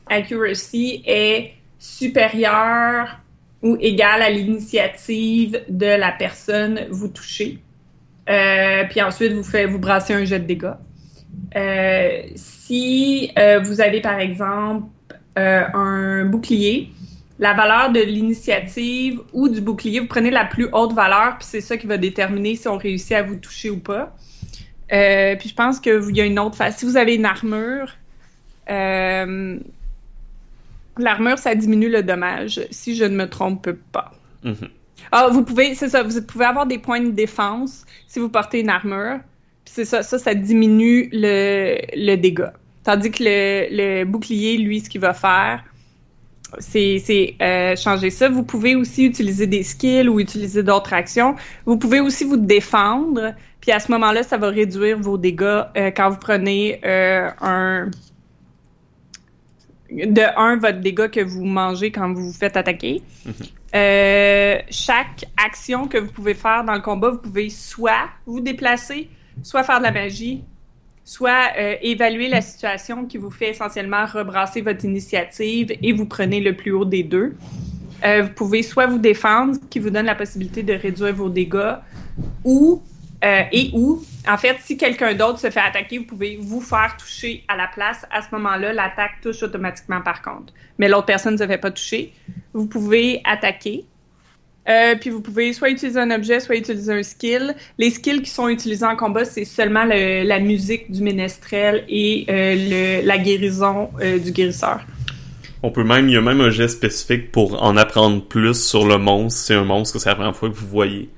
accuracy 0.09 1.01
est 1.05 1.53
supérieur 1.79 3.20
ou 3.63 3.77
égale 3.79 4.21
à 4.21 4.29
l'initiative 4.29 5.61
de 5.69 5.85
la 5.85 6.11
personne 6.11 6.87
vous 6.89 7.07
touchez. 7.07 7.59
Euh, 8.29 8.83
puis 8.89 9.01
ensuite, 9.01 9.33
vous, 9.33 9.43
faites, 9.43 9.69
vous 9.69 9.79
brassez 9.79 10.13
un 10.13 10.25
jet 10.25 10.39
de 10.39 10.45
dégâts. 10.45 10.73
Euh, 11.55 12.21
si 12.35 13.31
euh, 13.37 13.59
vous 13.59 13.81
avez, 13.81 14.01
par 14.01 14.19
exemple, 14.19 14.87
un 15.35 16.25
bouclier, 16.25 16.89
la 17.39 17.53
valeur 17.53 17.91
de 17.91 18.01
l'initiative 18.01 19.21
ou 19.33 19.47
du 19.47 19.61
bouclier, 19.61 20.01
vous 20.01 20.07
prenez 20.07 20.29
la 20.29 20.45
plus 20.45 20.67
haute 20.71 20.93
valeur, 20.93 21.37
puis 21.39 21.47
c'est 21.49 21.61
ça 21.61 21.77
qui 21.77 21.87
va 21.87 21.97
déterminer 21.97 22.55
si 22.55 22.67
on 22.67 22.77
réussit 22.77 23.13
à 23.13 23.23
vous 23.23 23.37
toucher 23.37 23.69
ou 23.69 23.79
pas. 23.79 24.15
Puis 24.89 25.49
je 25.49 25.53
pense 25.55 25.79
qu'il 25.79 26.15
y 26.15 26.21
a 26.21 26.25
une 26.25 26.37
autre 26.37 26.55
phase. 26.55 26.75
Si 26.77 26.85
vous 26.85 26.97
avez 26.97 27.15
une 27.15 27.25
armure, 27.25 27.95
l'armure, 31.03 31.37
ça 31.37 31.55
diminue 31.55 31.89
le 31.89 32.03
dommage, 32.03 32.61
si 32.71 32.95
je 32.95 33.05
ne 33.05 33.15
me 33.15 33.29
trompe 33.29 33.71
pas. 33.91 34.11
Mhm. 34.43 34.69
Ah, 35.11 35.27
vous 35.31 35.43
pouvez, 35.43 35.75
c'est 35.75 35.89
ça, 35.89 36.03
vous 36.03 36.21
pouvez 36.21 36.45
avoir 36.45 36.65
des 36.65 36.77
points 36.77 37.01
de 37.01 37.11
défense 37.11 37.85
si 38.07 38.19
vous 38.19 38.29
portez 38.29 38.61
une 38.61 38.69
armure. 38.69 39.19
Puis 39.65 39.73
c'est 39.75 39.85
ça, 39.85 40.03
ça, 40.03 40.17
ça 40.17 40.33
diminue 40.33 41.09
le, 41.11 41.77
le 41.95 42.15
dégât. 42.15 42.53
Tandis 42.83 43.11
que 43.11 43.23
le, 43.23 43.67
le 43.71 44.05
bouclier, 44.05 44.57
lui, 44.57 44.79
ce 44.79 44.89
qu'il 44.89 45.01
va 45.01 45.13
faire, 45.13 45.63
c'est 46.59 46.99
c'est, 46.99 47.35
euh, 47.41 47.75
changer 47.75 48.09
ça. 48.09 48.29
Vous 48.29 48.43
pouvez 48.43 48.75
aussi 48.75 49.05
utiliser 49.05 49.47
des 49.47 49.63
skills 49.63 50.09
ou 50.09 50.19
utiliser 50.19 50.63
d'autres 50.63 50.93
actions. 50.93 51.35
Vous 51.65 51.77
pouvez 51.77 51.99
aussi 51.99 52.23
vous 52.23 52.37
défendre. 52.37 53.33
Puis 53.61 53.71
à 53.71 53.79
ce 53.79 53.91
moment-là, 53.91 54.23
ça 54.23 54.37
va 54.37 54.49
réduire 54.49 54.97
vos 54.97 55.17
dégâts 55.17 55.43
euh, 55.43 55.91
quand 55.91 56.09
vous 56.09 56.17
prenez 56.17 56.81
euh, 56.83 57.29
un 57.41 57.91
de 59.91 60.39
un 60.39 60.57
votre 60.57 60.79
dégât 60.79 61.09
que 61.09 61.21
vous 61.21 61.45
mangez 61.45 61.91
quand 61.91 62.13
vous 62.13 62.31
vous 62.31 62.37
faites 62.37 62.57
attaquer. 62.57 63.01
Euh, 63.73 64.59
chaque 64.69 65.25
action 65.37 65.87
que 65.87 65.97
vous 65.97 66.11
pouvez 66.11 66.33
faire 66.33 66.63
dans 66.63 66.73
le 66.73 66.81
combat, 66.81 67.11
vous 67.11 67.19
pouvez 67.19 67.49
soit 67.49 68.09
vous 68.25 68.41
déplacer, 68.41 69.07
soit 69.43 69.63
faire 69.63 69.79
de 69.79 69.83
la 69.83 69.91
magie, 69.91 70.43
soit 71.05 71.51
euh, 71.57 71.75
évaluer 71.81 72.27
la 72.27 72.41
situation 72.41 73.05
qui 73.05 73.17
vous 73.17 73.31
fait 73.31 73.51
essentiellement 73.51 74.05
rebrasser 74.05 74.61
votre 74.61 74.85
initiative 74.85 75.71
et 75.81 75.93
vous 75.93 76.05
prenez 76.05 76.41
le 76.41 76.55
plus 76.55 76.71
haut 76.71 76.85
des 76.85 77.03
deux. 77.03 77.35
Euh, 78.03 78.23
vous 78.23 78.33
pouvez 78.33 78.63
soit 78.63 78.87
vous 78.87 78.97
défendre, 78.97 79.57
qui 79.69 79.79
vous 79.79 79.89
donne 79.89 80.07
la 80.07 80.15
possibilité 80.15 80.63
de 80.63 80.73
réduire 80.73 81.13
vos 81.13 81.29
dégâts, 81.29 81.75
ou 82.43 82.81
euh, 83.23 83.41
et 83.51 83.69
ou, 83.73 84.03
en 84.27 84.37
fait, 84.37 84.57
si 84.63 84.77
quelqu'un 84.77 85.13
d'autre 85.13 85.39
se 85.39 85.49
fait 85.49 85.59
attaquer, 85.59 85.99
vous 85.99 86.05
pouvez 86.05 86.37
vous 86.41 86.61
faire 86.61 86.95
toucher 86.97 87.43
à 87.47 87.55
la 87.55 87.67
place. 87.67 88.05
À 88.11 88.21
ce 88.21 88.27
moment-là, 88.33 88.73
l'attaque 88.73 89.21
touche 89.21 89.43
automatiquement 89.43 90.01
par 90.01 90.21
contre. 90.21 90.53
Mais 90.79 90.87
l'autre 90.89 91.05
personne 91.05 91.33
ne 91.33 91.37
se 91.39 91.45
fait 91.47 91.57
pas 91.59 91.71
toucher. 91.71 92.13
Vous 92.53 92.65
pouvez 92.67 93.21
attaquer. 93.23 93.85
Euh, 94.69 94.95
puis 94.95 95.09
vous 95.09 95.21
pouvez 95.21 95.53
soit 95.53 95.69
utiliser 95.71 95.99
un 95.99 96.11
objet, 96.11 96.39
soit 96.39 96.55
utiliser 96.55 96.93
un 96.93 97.01
skill. 97.03 97.55
Les 97.79 97.89
skills 97.89 98.21
qui 98.21 98.29
sont 98.29 98.47
utilisés 98.47 98.85
en 98.85 98.95
combat, 98.95 99.25
c'est 99.25 99.45
seulement 99.45 99.85
le- 99.85 100.23
la 100.23 100.39
musique 100.39 100.91
du 100.91 101.01
ménestrel 101.01 101.83
et 101.89 102.25
euh, 102.29 103.01
la 103.03 103.17
guérison 103.17 103.89
du 104.23 104.31
guérisseur. 104.31 104.81
On 105.63 105.69
peut 105.71 105.83
même, 105.83 106.09
il 106.09 106.13
y 106.13 106.17
a 106.17 106.21
même 106.21 106.41
un 106.41 106.49
geste 106.49 106.77
spécifique 106.77 107.31
pour 107.31 107.61
en 107.61 107.77
apprendre 107.77 108.23
plus 108.23 108.55
sur 108.55 108.87
le 108.87 108.97
monstre. 108.97 109.39
C'est 109.39 109.53
un 109.55 109.63
monstre 109.63 109.93
que 109.93 109.99
c'est 109.99 110.09
la 110.09 110.15
première 110.15 110.35
fois 110.35 110.49
que 110.49 110.55
vous 110.55 110.67
voyez. 110.67 111.09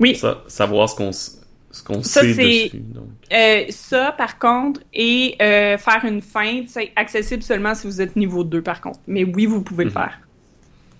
Oui, 0.00 0.16
Ça, 0.16 0.42
savoir 0.48 0.88
ce 0.88 0.96
qu'on 0.96 1.10
ce 1.12 1.82
qu'on 1.82 2.02
sait 2.04 2.34
dessus. 2.34 2.70
donc. 2.74 3.08
Euh, 3.32 3.64
ça, 3.70 4.12
par 4.12 4.38
contre, 4.38 4.80
et 4.92 5.34
euh, 5.42 5.76
faire 5.76 6.04
une 6.04 6.22
feinte, 6.22 6.68
c'est 6.68 6.92
accessible 6.94 7.42
seulement 7.42 7.74
si 7.74 7.88
vous 7.88 8.00
êtes 8.00 8.14
niveau 8.14 8.44
2, 8.44 8.62
par 8.62 8.80
contre. 8.80 9.00
Mais 9.08 9.24
oui, 9.24 9.46
vous 9.46 9.60
pouvez 9.62 9.84
le 9.84 9.90
Mhm. 9.90 9.96
faire. 9.96 10.18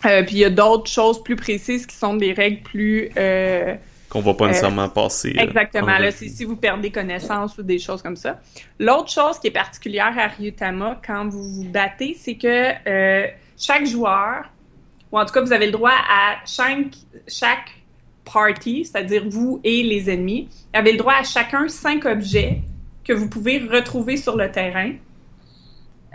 Euh, 0.06 0.22
puis 0.24 0.34
il 0.34 0.38
y 0.40 0.44
a 0.44 0.50
d'autres 0.50 0.90
choses 0.90 1.22
plus 1.22 1.36
précises 1.36 1.86
qui 1.86 1.94
sont 1.94 2.16
des 2.16 2.32
règles 2.32 2.62
plus... 2.62 3.08
Qu'on 4.10 4.20
va 4.20 4.34
pas 4.34 4.48
nécessairement 4.48 4.88
passer. 4.88 5.34
exactement, 5.38 5.92
en 5.92 5.98
là, 5.98 6.10
c'est 6.12 6.28
si 6.28 6.44
vous 6.44 6.56
perdez 6.56 6.90
connaissance 6.90 7.56
ou 7.58 7.62
des 7.62 7.78
choses 7.78 8.02
comme 8.02 8.16
ça. 8.16 8.40
L'autre 8.78 9.10
chose 9.10 9.38
qui 9.40 9.48
est 9.48 9.52
particulière 9.52 10.12
à 10.18 10.26
Ryutama 10.28 11.00
quand 11.06 11.28
vous 11.28 11.42
vous 11.42 11.64
battez, 11.68 12.16
c'est 12.18 12.34
que 12.36 13.26
chaque 13.58 13.86
joueur, 13.86 14.44
ou 15.10 15.18
en 15.18 15.24
tout 15.24 15.32
cas, 15.32 15.40
vous 15.40 15.52
avez 15.52 15.66
le 15.66 15.72
droit 15.72 15.90
à 15.92 16.36
chaque, 16.46 16.94
chaque 17.28 17.70
party, 18.24 18.84
c'est-à-dire 18.84 19.24
vous 19.28 19.60
et 19.64 19.82
les 19.82 20.10
ennemis, 20.10 20.48
avez 20.72 20.92
le 20.92 20.98
droit 20.98 21.14
à 21.14 21.22
chacun 21.22 21.68
cinq 21.68 22.04
objets 22.06 22.62
que 23.04 23.12
vous 23.12 23.28
pouvez 23.28 23.58
retrouver 23.58 24.16
sur 24.16 24.36
le 24.36 24.50
terrain. 24.50 24.92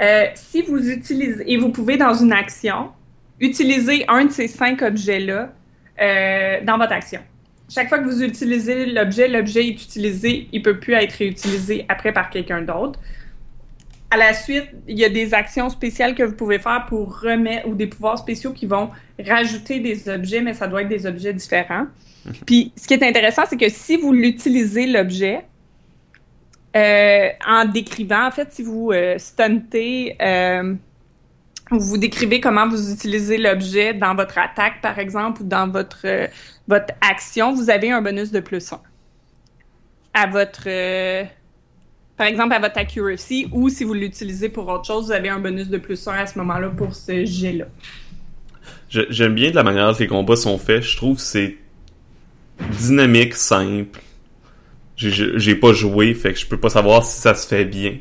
Euh, 0.02 0.26
si 0.36 0.62
vous 0.62 0.90
utilisez, 0.90 1.44
et 1.52 1.58
vous 1.58 1.70
pouvez 1.70 1.98
dans 1.98 2.14
une 2.14 2.34
action, 2.34 2.90
utiliser 3.40 4.06
un 4.08 4.26
de 4.26 4.32
ces 4.32 4.48
cinq 4.48 4.82
objets-là 4.82 5.54
euh, 6.02 6.58
dans 6.64 6.78
votre 6.78 6.94
action. 6.94 7.22
Chaque 7.70 7.90
fois 7.90 8.00
que 8.00 8.06
vous 8.06 8.24
utilisez 8.24 8.88
l'objet, 8.88 9.28
l'objet 9.28 9.68
est 9.68 9.84
utilisé, 9.84 10.48
il 10.52 10.62
peut 10.62 10.80
plus 10.80 10.94
être 10.94 11.14
réutilisé 11.14 11.86
après 11.88 12.12
par 12.12 12.30
quelqu'un 12.30 12.62
d'autre. 12.62 13.00
À 14.12 14.18
la 14.18 14.34
suite, 14.34 14.70
il 14.88 14.98
y 14.98 15.06
a 15.06 15.10
des 15.10 15.34
actions 15.34 15.70
spéciales 15.70 16.16
que 16.16 16.24
vous 16.24 16.36
pouvez 16.36 16.58
faire 16.58 16.86
pour 16.88 17.22
remettre, 17.22 17.68
ou 17.68 17.76
des 17.76 17.88
pouvoirs 17.88 18.18
spéciaux 18.18 18.54
qui 18.54 18.66
vont 18.66 18.90
rajouter 19.24 19.80
des 19.80 20.10
objets, 20.10 20.42
mais 20.42 20.54
ça 20.54 20.68
doit 20.68 20.82
être 20.82 20.90
des 20.90 21.06
objets 21.06 21.34
différents. 21.34 21.86
Puis, 22.46 22.72
ce 22.76 22.88
qui 22.88 22.96
est 22.96 23.04
intéressant, 23.04 23.44
c'est 23.48 23.58
que 23.58 23.70
si 23.70 23.98
vous 23.98 24.12
l'utilisez, 24.12 24.88
l'objet, 24.88 25.46
euh, 26.76 27.30
en 27.48 27.66
décrivant, 27.66 28.28
en 28.28 28.32
fait, 28.32 28.52
si 28.52 28.64
vous 28.64 28.92
euh, 28.92 29.18
stuntez, 29.18 30.16
euh, 30.22 30.74
ou 31.72 31.80
vous 31.80 31.98
décrivez 31.98 32.42
comment 32.42 32.68
vous 32.68 32.92
utilisez 32.92 33.38
l'objet 33.38 33.94
dans 33.94 34.16
votre 34.16 34.38
attaque, 34.38 34.82
par 34.82 34.98
exemple, 34.98 35.44
ou 35.44 35.46
dans 35.46 35.68
votre, 35.68 36.06
euh, 36.06 36.28
votre 36.68 36.94
action, 37.02 37.54
vous 37.54 37.70
avez 37.70 37.92
un 37.92 38.02
bonus 38.02 38.32
de 38.32 38.40
plus 38.40 38.72
1 38.74 38.82
à 40.14 40.28
votre, 40.28 40.64
euh, 40.68 41.24
par 42.20 42.28
exemple, 42.28 42.54
à 42.54 42.60
votre 42.60 42.78
accuracy, 42.78 43.48
ou 43.54 43.70
si 43.70 43.86
vous 43.86 43.94
l'utilisez 43.94 44.50
pour 44.50 44.68
autre 44.68 44.84
chose, 44.86 45.06
vous 45.06 45.12
avez 45.14 45.30
un 45.30 45.40
bonus 45.40 45.70
de 45.70 45.78
plus 45.78 46.06
1 46.06 46.12
à 46.12 46.26
ce 46.28 46.38
moment-là 46.40 46.68
pour 46.68 46.94
ce 46.94 47.24
jet-là. 47.24 47.66
Je- 48.90 49.04
J'aime 49.10 49.34
bien 49.36 49.52
de 49.52 49.56
la 49.56 49.64
manière 49.64 49.90
dont 49.90 49.98
les 49.98 50.08
combats 50.08 50.36
sont 50.36 50.58
faits. 50.58 50.82
Je 50.84 50.98
trouve 50.98 51.16
que 51.16 51.22
c'est 51.22 51.56
dynamique, 52.78 53.36
simple. 53.36 54.02
J'ai 54.98 55.56
pas 55.56 55.72
joué, 55.72 56.14
fait 56.14 56.34
que 56.34 56.40
je 56.40 56.46
peux 56.46 56.60
pas 56.60 56.70
savoir 56.70 57.06
si 57.06 57.22
ça 57.22 57.34
se 57.36 57.48
fait 57.48 57.64
bien. 57.64 58.00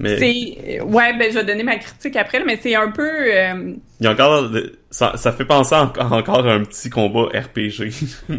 Mais 0.00 0.16
C'est, 0.18 0.80
ouais, 0.80 1.18
ben, 1.18 1.30
je 1.32 1.38
vais 1.38 1.44
donner 1.44 1.64
ma 1.64 1.76
critique 1.76 2.14
après, 2.16 2.44
mais 2.44 2.56
c'est 2.62 2.76
un 2.76 2.90
peu, 2.92 3.02
euh, 3.08 3.74
il 4.00 4.04
y 4.04 4.06
a 4.06 4.12
encore 4.12 4.48
ça, 4.90 5.16
ça 5.16 5.32
fait 5.32 5.44
penser 5.44 5.74
en- 5.74 5.90
encore 6.12 6.46
à 6.46 6.52
un 6.54 6.62
petit 6.64 6.88
combat 6.88 7.26
RPG. 7.34 7.90
Mais- 8.28 8.38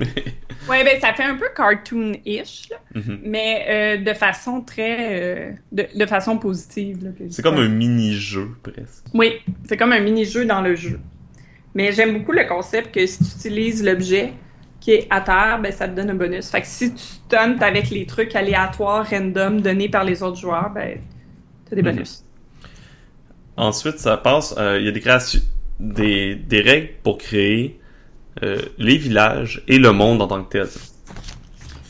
ouais, 0.70 0.84
ben, 0.86 0.99
ça 1.01 1.14
fait 1.14 1.24
un 1.24 1.36
peu 1.36 1.47
cartoon-ish, 1.55 2.70
là, 2.70 2.78
Mhm. 2.95 3.20
mais 3.26 3.66
euh, 3.70 3.97
de 3.97 4.14
façon 4.14 4.62
très, 4.62 4.97
euh, 5.22 5.51
de, 5.74 5.86
de 5.95 6.05
façon 6.05 6.38
positive. 6.38 7.03
là, 7.03 7.10
C'est 7.30 7.41
comme 7.41 7.57
un 7.57 7.68
mini-jeu, 7.68 8.47
presque. 8.64 9.05
Oui, 9.14 9.34
c'est 9.68 9.76
comme 9.76 9.91
un 9.91 9.99
mini-jeu 9.99 10.45
dans 10.45 10.62
le 10.62 10.76
jeu. 10.76 10.99
Mais 11.76 11.91
j'aime 11.91 12.14
beaucoup 12.18 12.32
le 12.32 12.45
concept 12.45 12.93
que 12.95 13.05
si 13.05 13.20
tu 13.20 13.26
utilises 13.38 13.84
l'objet 13.84 14.32
qui 14.80 14.91
est 14.91 15.07
à 15.10 15.20
terre, 15.22 15.60
ben, 15.62 15.72
ça 15.74 15.89
te 15.89 15.95
donne 15.95 16.10
un 16.12 16.16
bonus. 16.16 16.49
Fait 16.49 16.62
que 16.62 16.68
si 16.68 16.91
tu 16.93 16.97
stuntes 17.03 17.62
avec 17.62 17.89
les 17.89 18.05
trucs 18.05 18.34
aléatoires, 18.36 19.05
random, 19.10 19.60
donnés 19.62 19.89
par 19.89 20.05
les 20.05 20.24
autres 20.24 20.39
joueurs, 20.39 20.72
ben, 20.74 20.97
t'as 21.70 21.76
des 21.76 21.82
Mhm. 21.84 21.91
bonus. 21.93 22.24
Ensuite, 23.57 23.99
ça 23.99 24.17
passe. 24.17 24.55
euh, 24.57 24.78
Il 24.80 24.86
y 24.86 24.88
a 24.88 24.91
des 24.91 24.99
créations, 25.01 25.41
des, 25.80 26.36
des 26.36 26.61
règles 26.61 26.89
pour 27.03 27.17
créer 27.17 27.80
euh, 28.43 28.57
les 28.78 28.97
villages 28.97 29.63
et 29.67 29.78
le 29.80 29.91
monde 29.91 30.22
en 30.22 30.28
tant 30.28 30.43
que 30.43 30.49
tel. 30.49 30.67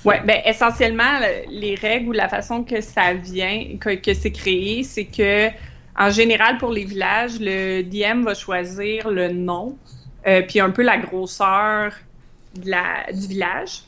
Ouais, 0.05 0.21
ben, 0.25 0.41
essentiellement, 0.45 1.19
le- 1.19 1.51
les 1.59 1.75
règles 1.75 2.09
ou 2.09 2.11
la 2.13 2.27
façon 2.29 2.63
que 2.63 2.81
ça 2.81 3.13
vient, 3.13 3.77
que, 3.79 3.95
que 3.95 4.13
c'est 4.13 4.31
créé, 4.31 4.83
c'est 4.83 5.05
que, 5.05 5.49
en 5.97 6.09
général, 6.09 6.57
pour 6.57 6.71
les 6.71 6.85
villages, 6.85 7.33
le 7.39 7.83
DM 7.83 8.23
va 8.23 8.33
choisir 8.33 9.09
le 9.11 9.29
nom, 9.31 9.77
euh, 10.25 10.41
puis 10.47 10.59
un 10.59 10.71
peu 10.71 10.81
la 10.81 10.97
grosseur 10.97 11.91
de 12.55 12.69
la, 12.71 13.11
du 13.13 13.27
village. 13.27 13.81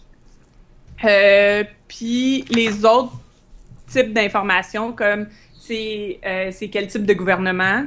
Euh, 1.03 1.63
puis 1.87 2.43
les 2.51 2.85
autres 2.85 3.13
types 3.87 4.13
d'informations, 4.13 4.91
comme 4.91 5.27
c'est 5.71 6.19
euh, 6.25 6.49
c'est 6.51 6.67
quel 6.67 6.87
type 6.87 7.05
de 7.05 7.13
gouvernement, 7.13 7.85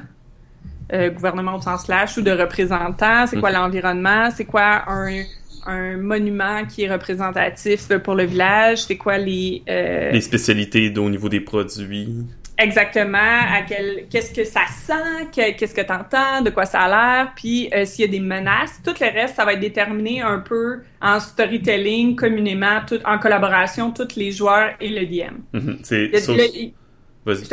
euh, 0.93 1.11
gouvernement 1.11 1.57
au 1.57 1.61
sens 1.61 1.85
slash, 1.85 2.17
ou 2.17 2.23
de 2.23 2.31
représentant, 2.31 3.27
c'est 3.27 3.39
quoi 3.41 3.51
l'environnement, 3.51 4.29
c'est 4.35 4.45
quoi 4.47 4.85
un, 4.89 5.23
un 5.67 5.97
monument 5.97 6.65
qui 6.67 6.85
est 6.85 6.91
représentatif 6.93 7.89
pour 8.03 8.15
le 8.15 8.25
village, 8.25 8.79
c'est 8.85 8.97
quoi 8.97 9.19
les... 9.19 9.63
euh, 9.69 10.11
Les 10.13 10.21
spécialités 10.21 10.93
au 10.99 11.11
niveau 11.11 11.29
des 11.29 11.41
produits? 11.41 12.25
Exactement, 12.57 13.19
à 13.19 13.63
quel, 13.69 14.05
qu'est-ce 14.09 14.33
que 14.33 14.45
ça 14.45 14.61
sent, 14.87 15.27
que- 15.35 15.57
qu'est-ce 15.57 15.75
que 15.75 15.81
t'entends, 15.81 16.41
de 16.41 16.51
quoi 16.51 16.67
ça 16.67 16.83
a 16.83 16.89
l'air, 16.89 17.33
puis 17.35 17.69
euh, 17.75 17.85
s'il 17.85 18.05
y 18.05 18.09
a 18.09 18.11
des 18.13 18.21
menaces, 18.21 18.81
tout 18.85 18.95
le 19.01 19.07
reste, 19.13 19.35
ça 19.35 19.45
va 19.45 19.55
être 19.55 19.61
déterminé 19.61 20.21
un 20.23 20.39
peu 20.39 20.81
en 21.03 21.19
storytelling, 21.19 22.15
communément, 22.15 22.81
tout, 22.87 23.01
en 23.05 23.19
collaboration, 23.19 23.91
tous 23.91 24.15
les 24.17 24.31
joueurs 24.31 24.71
et 24.81 24.89
le 24.89 25.05
DM. 25.05 25.35
Mhm. 25.53 25.79
C'est 25.83 26.11
Vas-y. 27.25 27.45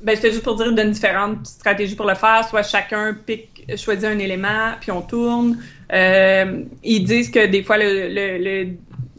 Ben, 0.00 0.14
c'était 0.14 0.30
juste 0.30 0.44
pour 0.44 0.54
dire, 0.54 0.72
donne 0.72 0.92
différentes 0.92 1.44
stratégies 1.44 1.96
pour 1.96 2.06
le 2.06 2.14
faire. 2.14 2.46
Soit 2.48 2.62
chacun 2.62 3.14
pique, 3.14 3.64
choisit 3.76 4.04
un 4.04 4.18
élément, 4.18 4.74
puis 4.80 4.92
on 4.92 5.02
tourne. 5.02 5.58
Euh, 5.92 6.62
ils 6.84 7.04
disent 7.04 7.30
que 7.30 7.46
des 7.46 7.64
fois, 7.64 7.78
le, 7.78 8.08
le, 8.08 8.38
le, 8.38 8.68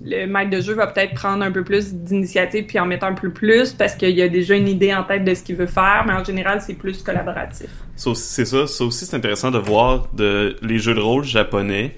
le 0.04 0.26
maître 0.26 0.52
de 0.52 0.62
jeu 0.62 0.74
va 0.74 0.88
peut-être 0.88 1.14
prendre 1.14 1.44
un 1.44 1.52
peu 1.52 1.64
plus 1.64 1.94
d'initiative 1.94 2.66
puis 2.66 2.80
en 2.80 2.86
mettre 2.86 3.06
un 3.06 3.14
peu 3.14 3.30
plus 3.30 3.74
parce 3.74 3.96
qu'il 3.96 4.12
y 4.12 4.22
a 4.22 4.30
déjà 4.30 4.56
une 4.56 4.68
idée 4.68 4.94
en 4.94 5.04
tête 5.04 5.26
de 5.26 5.34
ce 5.34 5.44
qu'il 5.44 5.58
veut 5.58 5.68
faire, 5.68 6.06
mais 6.08 6.14
en 6.14 6.24
général, 6.24 6.62
c'est 6.62 6.76
plus 6.76 7.04
collaboratif. 7.04 7.70
C'est 7.96 8.46
ça. 8.46 8.66
Ça 8.66 8.84
aussi, 8.86 9.06
c'est 9.06 9.18
intéressant 9.18 9.52
de 9.52 9.60
voir 9.60 10.08
de, 10.14 10.56
les 10.62 10.80
jeux 10.80 10.94
de 10.94 11.02
rôle 11.02 11.26
japonais 11.26 11.98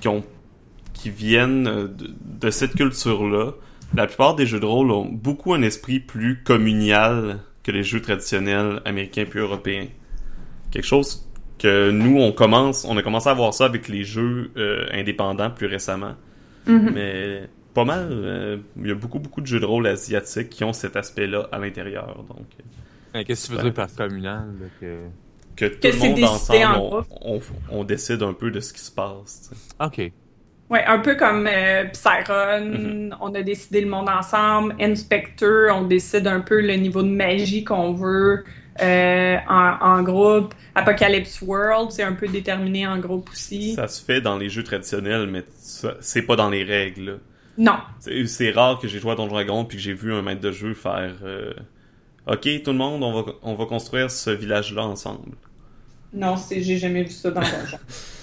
qui, 0.00 0.08
ont, 0.08 0.22
qui 0.92 1.08
viennent 1.08 1.64
de, 1.64 2.14
de 2.20 2.50
cette 2.50 2.74
culture-là. 2.74 3.52
La 3.94 4.06
plupart 4.06 4.34
des 4.34 4.46
jeux 4.46 4.60
de 4.60 4.66
rôle 4.66 4.90
ont 4.90 5.06
beaucoup 5.06 5.54
un 5.54 5.62
esprit 5.62 6.00
plus 6.00 6.42
communal 6.42 7.38
que 7.62 7.70
les 7.72 7.82
jeux 7.82 8.00
traditionnels 8.00 8.80
américains 8.84 9.24
puis 9.28 9.38
européens. 9.40 9.86
Quelque 10.70 10.84
chose 10.84 11.28
que 11.58 11.90
nous, 11.90 12.18
on 12.20 12.32
commence, 12.32 12.84
on 12.84 12.96
a 12.98 13.02
commencé 13.02 13.28
à 13.28 13.34
voir 13.34 13.54
ça 13.54 13.64
avec 13.64 13.88
les 13.88 14.04
jeux 14.04 14.50
euh, 14.56 14.86
indépendants 14.92 15.50
plus 15.50 15.66
récemment. 15.66 16.14
Mhm. 16.66 16.90
Mais 16.94 17.48
pas 17.72 17.84
mal, 17.84 18.08
euh, 18.10 18.56
il 18.80 18.88
y 18.88 18.90
a 18.90 18.94
beaucoup, 18.94 19.18
beaucoup 19.18 19.40
de 19.40 19.46
jeux 19.46 19.60
de 19.60 19.64
rôle 19.64 19.86
asiatiques 19.86 20.50
qui 20.50 20.64
ont 20.64 20.72
cet 20.72 20.96
aspect-là 20.96 21.48
à 21.52 21.58
l'intérieur. 21.58 22.24
Donc, 22.28 22.46
euh, 23.14 23.22
Qu'est-ce 23.24 23.48
que 23.48 23.52
tu 23.52 23.56
veux 23.58 23.62
dire 23.64 23.72
par 23.74 23.94
communal? 23.94 24.48
là, 24.60 24.66
que... 24.80 24.96
que 25.56 25.64
tout 25.74 25.80
Que 25.80 25.88
le 25.88 25.98
monde 25.98 26.24
ensemble, 26.24 26.64
en 26.64 26.82
on, 26.82 26.88
groupe. 26.88 27.06
on, 27.22 27.40
on 27.70 27.84
décide 27.84 28.22
un 28.22 28.34
peu 28.34 28.50
de 28.50 28.60
ce 28.60 28.72
qui 28.74 28.80
se 28.80 28.90
passe. 28.90 29.50
Ok. 29.80 30.12
Ouais, 30.68 30.84
un 30.84 30.98
peu 30.98 31.14
comme 31.14 31.46
euh, 31.50 31.84
Psyron, 31.92 32.64
Mhm. 32.66 33.16
on 33.20 33.34
a 33.34 33.42
décidé 33.42 33.80
le 33.80 33.88
monde 33.88 34.08
ensemble. 34.08 34.74
Inspector, 34.80 35.70
on 35.72 35.82
décide 35.82 36.26
un 36.26 36.40
peu 36.40 36.60
le 36.60 36.74
niveau 36.74 37.02
de 37.02 37.08
magie 37.08 37.62
qu'on 37.62 37.92
veut 37.92 38.44
euh, 38.82 39.36
en, 39.48 39.76
en 39.80 40.02
groupe. 40.02 40.54
Apocalypse 40.74 41.40
World, 41.40 41.92
c'est 41.92 42.02
un 42.02 42.12
peu 42.14 42.26
déterminé 42.26 42.86
en 42.86 42.98
groupe 42.98 43.30
aussi. 43.30 43.74
Ça 43.74 43.86
se 43.88 44.04
fait 44.04 44.20
dans 44.20 44.36
les 44.36 44.48
jeux 44.48 44.64
traditionnels, 44.64 45.28
mais 45.28 45.44
c'est 46.00 46.22
pas 46.22 46.36
dans 46.36 46.50
les 46.50 46.64
règles. 46.64 47.04
là. 47.04 47.12
Non. 47.58 47.78
C'est 48.26 48.50
rare 48.50 48.78
que 48.80 48.86
j'ai 48.88 48.98
joué 48.98 49.12
à 49.12 49.14
Donjon 49.14 49.32
Dragon 49.32 49.64
puis 49.64 49.78
que 49.78 49.82
j'ai 49.82 49.94
vu 49.94 50.12
un 50.12 50.20
maître 50.20 50.42
de 50.42 50.52
jeu 50.52 50.74
faire 50.74 51.14
euh, 51.24 51.54
Ok, 52.26 52.48
tout 52.64 52.72
le 52.72 52.76
monde, 52.76 53.02
on 53.04 53.22
va, 53.22 53.32
on 53.42 53.54
va 53.54 53.64
construire 53.66 54.10
ce 54.10 54.30
village-là 54.30 54.82
ensemble. 54.84 55.36
Non, 56.12 56.36
c'est 56.36 56.60
j'ai 56.60 56.76
jamais 56.76 57.04
vu 57.04 57.10
ça 57.10 57.30
dans 57.30 57.40
Donjon. 57.40 57.78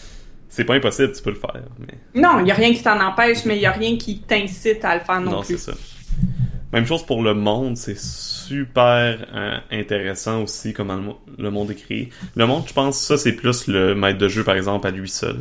C'est 0.56 0.66
pas 0.66 0.76
impossible, 0.76 1.12
tu 1.14 1.24
peux 1.24 1.32
le 1.32 1.36
faire. 1.36 1.64
Mais... 1.80 2.22
non, 2.22 2.39
il 2.41 2.47
y 2.47 2.51
a 2.51 2.54
rien 2.54 2.72
qui 2.72 2.84
t'en 2.84 2.99
empêche, 3.04 3.43
mais 3.45 3.56
il 3.56 3.62
y 3.62 3.66
a 3.66 3.72
rien 3.72 3.97
qui 3.97 4.20
t'incite 4.20 4.86
à 4.86 4.93
le 4.93 5.01
faire 5.01 5.20
non, 5.20 5.32
Non, 5.32 5.41
plus. 5.41 5.58
c'est 5.58 5.72
ça. 5.72 5.78
Même 6.72 6.86
chose 6.86 7.04
pour 7.04 7.24
le 7.24 7.34
monde, 7.34 7.76
c'est 7.76 7.97
super 7.97 9.26
euh, 9.34 9.58
intéressant 9.72 10.43
aussi 10.43 10.72
comment 10.72 10.95
le, 10.95 11.01
mo- 11.01 11.20
le 11.39 11.49
monde 11.49 11.72
est 11.72 11.76
créé. 11.84 12.10
Le 12.36 12.45
monde, 12.45 12.66
je 12.68 12.74
pense, 12.74 12.99
ça 12.99 13.18
c'est 13.18 13.32
plus 13.34 13.66
le 13.66 13.95
maître 13.95 14.20
de 14.20 14.28
jeu 14.28 14.43
par 14.43 14.56
exemple 14.56 14.86
à 14.86 14.91
lui 14.91 15.10
seul. 15.10 15.38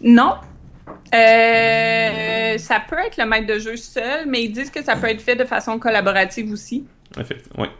Non. 0.00 0.34
Euh, 1.12 2.58
ça 2.58 2.80
peut 2.88 2.98
être 3.04 3.16
le 3.16 3.26
maître 3.26 3.46
de 3.52 3.58
jeu 3.58 3.76
seul, 3.76 4.26
mais 4.28 4.44
ils 4.44 4.52
disent 4.52 4.70
que 4.70 4.82
ça 4.84 4.94
peut 4.94 5.08
être 5.08 5.20
fait 5.22 5.34
de 5.36 5.44
façon 5.44 5.78
collaborative 5.80 6.52
aussi. 6.52 6.84
Effectivement, 7.18 7.64
ouais. 7.64 7.70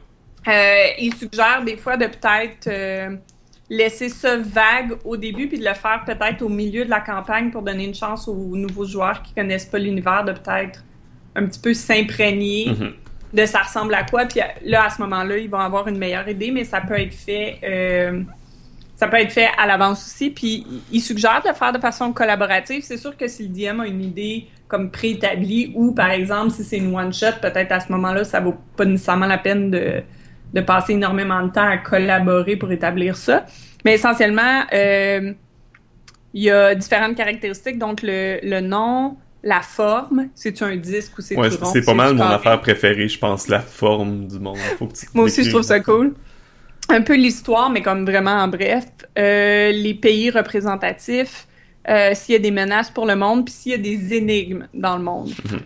Euh, 0.48 0.86
ils 0.98 1.14
suggèrent 1.14 1.62
des 1.64 1.76
fois 1.76 1.96
de 1.96 2.06
peut-être 2.06 2.68
laisser 3.68 4.08
ça 4.08 4.36
vague 4.36 4.92
au 5.04 5.16
début 5.16 5.48
puis 5.48 5.58
de 5.58 5.64
le 5.64 5.74
faire 5.74 6.04
peut-être 6.06 6.42
au 6.42 6.48
milieu 6.48 6.84
de 6.84 6.90
la 6.90 7.00
campagne 7.00 7.50
pour 7.50 7.62
donner 7.62 7.84
une 7.84 7.94
chance 7.94 8.28
aux 8.28 8.56
nouveaux 8.56 8.84
joueurs 8.86 9.22
qui 9.22 9.34
connaissent 9.34 9.66
pas 9.66 9.78
l'univers 9.78 10.24
de 10.24 10.32
peut-être 10.32 10.84
un 11.34 11.46
petit 11.46 11.60
peu 11.60 11.74
s'imprégner 11.74 12.66
Mhm. 12.70 12.92
de 13.32 13.44
ça 13.44 13.58
ressemble 13.60 13.94
à 13.94 14.04
quoi. 14.04 14.24
Puis 14.26 14.40
là, 14.64 14.84
à 14.84 14.90
ce 14.90 15.02
moment-là, 15.02 15.36
ils 15.38 15.50
vont 15.50 15.58
avoir 15.58 15.88
une 15.88 15.98
meilleure 15.98 16.28
idée, 16.28 16.50
mais 16.50 16.64
ça 16.64 16.80
peut 16.80 16.98
être 16.98 17.12
fait. 17.14 17.58
euh, 17.64 18.22
ça 18.94 19.08
peut 19.08 19.18
être 19.18 19.32
fait 19.32 19.48
à 19.58 19.66
l'avance 19.66 20.06
aussi. 20.06 20.30
Puis 20.30 20.66
ils 20.90 21.00
suggèrent 21.02 21.42
de 21.42 21.48
le 21.48 21.54
faire 21.54 21.72
de 21.72 21.78
façon 21.78 22.12
collaborative. 22.14 22.82
C'est 22.82 22.96
sûr 22.96 23.14
que 23.16 23.28
si 23.28 23.46
le 23.46 23.48
DM 23.50 23.80
a 23.80 23.86
une 23.86 24.02
idée 24.02 24.48
comme 24.68 24.90
préétablie 24.90 25.72
ou, 25.74 25.92
par 25.92 26.10
exemple, 26.10 26.50
si 26.52 26.64
c'est 26.64 26.78
une 26.78 26.94
one-shot, 26.96 27.40
peut-être 27.42 27.72
à 27.72 27.80
ce 27.80 27.92
moment-là, 27.92 28.24
ça 28.24 28.40
vaut 28.40 28.54
pas 28.76 28.86
nécessairement 28.86 29.26
la 29.26 29.36
peine 29.38 29.70
de, 29.70 30.02
de 30.54 30.60
passer 30.60 30.94
énormément 30.94 31.42
de 31.46 31.50
temps 31.52 31.68
à 31.68 31.76
collaborer 31.78 32.56
pour 32.56 32.72
établir 32.72 33.16
ça. 33.16 33.44
Mais 33.84 33.94
essentiellement, 33.94 34.64
euh, 34.72 35.32
il 36.34 36.42
y 36.42 36.50
a 36.50 36.74
différentes 36.74 37.16
caractéristiques. 37.16 37.78
Donc, 37.78 38.00
le, 38.02 38.38
le 38.42 38.60
nom, 38.60 39.16
la 39.42 39.60
forme, 39.60 40.28
c'est-tu 40.34 40.64
un 40.64 40.76
disque 40.76 41.18
ou 41.18 41.22
c'est 41.22 41.36
Ouais, 41.36 41.48
c'est 41.50 41.84
pas 41.84 41.94
mal 41.94 42.14
mon 42.14 42.20
carré? 42.20 42.34
affaire 42.34 42.60
préférée, 42.60 43.08
je 43.08 43.18
pense, 43.18 43.48
la 43.48 43.60
forme 43.60 44.26
du 44.26 44.38
monde. 44.38 44.58
Faut 44.78 44.86
que 44.86 44.94
tu 44.94 45.06
Moi 45.14 45.24
aussi, 45.24 45.44
je 45.44 45.50
trouve 45.50 45.62
ça 45.62 45.80
cool. 45.80 46.14
Un 46.88 47.02
peu 47.02 47.16
l'histoire, 47.16 47.70
mais 47.70 47.82
comme 47.82 48.04
vraiment 48.04 48.32
en 48.36 48.48
bref. 48.48 48.86
Euh, 49.18 49.72
les 49.72 49.94
pays 49.94 50.30
représentatifs, 50.30 51.46
euh, 51.88 52.10
s'il 52.14 52.32
y 52.34 52.36
a 52.36 52.40
des 52.40 52.50
menaces 52.50 52.90
pour 52.90 53.06
le 53.06 53.16
monde, 53.16 53.44
puis 53.44 53.54
s'il 53.54 53.72
y 53.72 53.74
a 53.74 53.78
des 53.78 54.14
énigmes 54.14 54.68
dans 54.74 54.96
le 54.96 55.02
monde. 55.02 55.30
Mhm. 55.50 55.60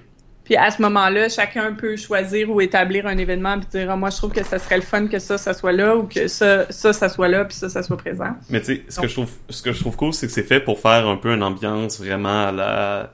Puis 0.51 0.57
à 0.57 0.68
ce 0.72 0.82
moment-là, 0.82 1.28
chacun 1.28 1.74
peut 1.74 1.94
choisir 1.96 2.51
ou 2.51 2.61
établir 2.61 3.07
un 3.07 3.16
événement 3.16 3.61
puis 3.61 3.68
dire 3.70 3.88
Ah, 3.88 3.94
moi 3.94 4.11
je 4.11 4.16
trouve 4.16 4.32
que 4.32 4.42
ça 4.42 4.59
serait 4.59 4.78
le 4.78 4.82
fun 4.82 5.07
que 5.07 5.20
ça 5.20 5.38
ça 5.38 5.55
soit 5.55 5.70
là 5.70 5.96
ou 5.96 6.09
que 6.09 6.26
ça 6.26 6.66
ça 6.72 6.92
ça 6.92 7.09
soit 7.09 7.28
là 7.28 7.44
puis 7.44 7.57
ça 7.57 7.68
ça 7.68 7.84
soit 7.84 7.96
présent. 7.96 8.34
Mais 8.48 8.59
tu 8.59 8.74
sais, 8.74 8.82
ce 8.88 8.98
que 8.98 9.07
je 9.07 9.12
trouve, 9.12 9.30
ce 9.48 9.62
que 9.62 9.72
je 9.72 9.78
trouve 9.78 9.94
cool, 9.94 10.12
c'est 10.12 10.26
que 10.26 10.32
c'est 10.32 10.42
fait 10.42 10.59
pour 10.59 10.80
faire 10.80 11.07
un 11.07 11.16
peu 11.16 11.32
une 11.32 11.44
ambiance 11.44 12.01
vraiment 12.01 12.48
à 12.48 12.51
la 12.51 13.12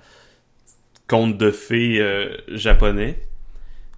conte 1.08 1.36
de 1.36 1.50
fées 1.50 1.98
euh, 2.00 2.38
japonais. 2.48 3.20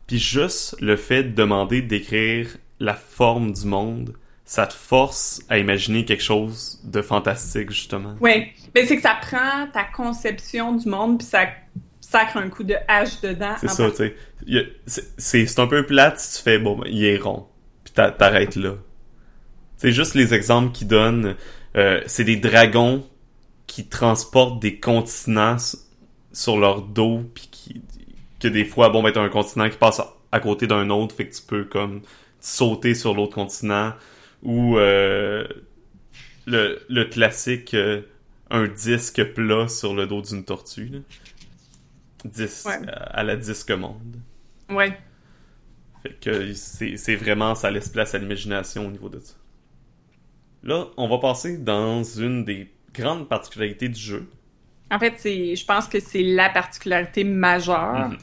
Puis 0.09 0.19
juste 0.19 0.75
le 0.81 0.97
fait 0.97 1.23
de 1.23 1.33
demander 1.33 1.81
d'écrire 1.81 2.49
la 2.81 2.95
forme 2.95 3.53
du 3.53 3.67
monde, 3.67 4.15
ça 4.47 4.67
te 4.67 4.75
force 4.75 5.43
à 5.49 5.59
imaginer 5.59 6.05
quelque 6.05 6.25
chose 6.25 6.81
de 6.83 7.03
fantastique 7.03 7.71
justement. 7.71 8.17
Oui, 8.21 8.49
mais 8.75 8.85
c'est 8.85 8.97
que 8.97 9.03
ça 9.03 9.17
prend 9.21 9.69
ta 9.73 9.85
conception 9.85 10.73
du 10.73 10.89
monde 10.89 11.19
puis 11.19 11.27
ça 11.29 11.47
sacre 12.11 12.37
un 12.39 12.49
coup 12.49 12.65
de 12.65 12.75
hache 12.89 13.21
dedans. 13.21 13.55
C'est 13.61 13.69
ça, 13.69 13.91
tu 13.91 14.13
sais. 15.17 15.47
C'est 15.47 15.59
un 15.59 15.67
peu 15.67 15.85
plate 15.85 16.19
si 16.19 16.39
tu 16.39 16.43
fais, 16.43 16.59
bon, 16.59 16.77
ben, 16.77 16.87
il 16.91 17.05
est 17.05 17.19
rond. 17.19 17.47
Puis 17.85 17.93
t'a- 17.93 18.11
t'arrêtes 18.11 18.57
là. 18.57 18.75
C'est 19.77 19.93
juste 19.93 20.15
les 20.15 20.35
exemples 20.35 20.73
qu'ils 20.73 20.89
donnent. 20.89 21.37
euh, 21.77 22.01
c'est 22.07 22.25
des 22.25 22.37
dragons 22.37 23.07
qui 23.67 23.87
transportent 23.87 24.61
des 24.61 24.81
continents 24.81 25.57
sur 26.33 26.59
leur 26.59 26.81
dos, 26.83 27.23
puis 27.35 27.49
qui, 27.51 27.83
que 28.41 28.49
des 28.49 28.65
fois, 28.65 28.89
bon, 28.89 29.03
ben, 29.03 29.13
t'as 29.13 29.21
un 29.23 29.29
continent 29.29 29.69
qui 29.69 29.77
passe 29.77 30.01
à, 30.01 30.15
à 30.33 30.41
côté 30.41 30.67
d'un 30.67 30.89
autre, 30.91 31.15
fait 31.15 31.29
que 31.29 31.35
tu 31.35 31.43
peux, 31.43 31.65
comme, 31.65 32.01
sauter 32.41 32.95
sur 32.95 33.15
l'autre 33.15 33.35
continent. 33.35 33.93
Ou, 34.43 34.79
euh, 34.79 35.47
le, 36.47 36.81
le 36.89 37.05
classique, 37.05 37.75
euh, 37.75 38.01
un 38.51 38.67
disque 38.67 39.23
plat 39.35 39.69
sur 39.69 39.95
le 39.95 40.07
dos 40.07 40.23
d'une 40.23 40.45
tortue, 40.45 40.89
là. 40.89 40.99
Ouais. 42.67 42.79
à 42.91 43.23
la 43.23 43.37
disque 43.37 43.71
monde. 43.71 44.17
Ouais. 44.71 44.97
Fait 46.03 46.15
que 46.21 46.53
c'est 46.55 47.17
vraiment, 47.17 47.55
ça 47.55 47.71
laisse 47.71 47.89
place 47.89 48.15
à 48.15 48.19
l'imagination 48.19 48.87
au 48.87 48.91
niveau 48.91 49.09
de 49.09 49.19
ça. 49.21 49.35
Là, 50.63 50.87
on 50.97 51.09
va 51.09 51.19
passer 51.19 51.59
dans 51.59 52.03
une 52.03 52.45
des 52.45 52.73
grandes 52.93 53.29
particularités 53.29 53.89
du 53.89 54.01
jeu. 54.01 54.29
En 54.91 54.99
fait, 54.99 55.15
je 55.25 55.65
pense 55.65 55.87
que 55.87 56.01
c'est 56.01 56.23
la 56.23 56.51
particularité 56.51 57.25
majeure. 57.25 58.09
Mhm. 58.11 58.19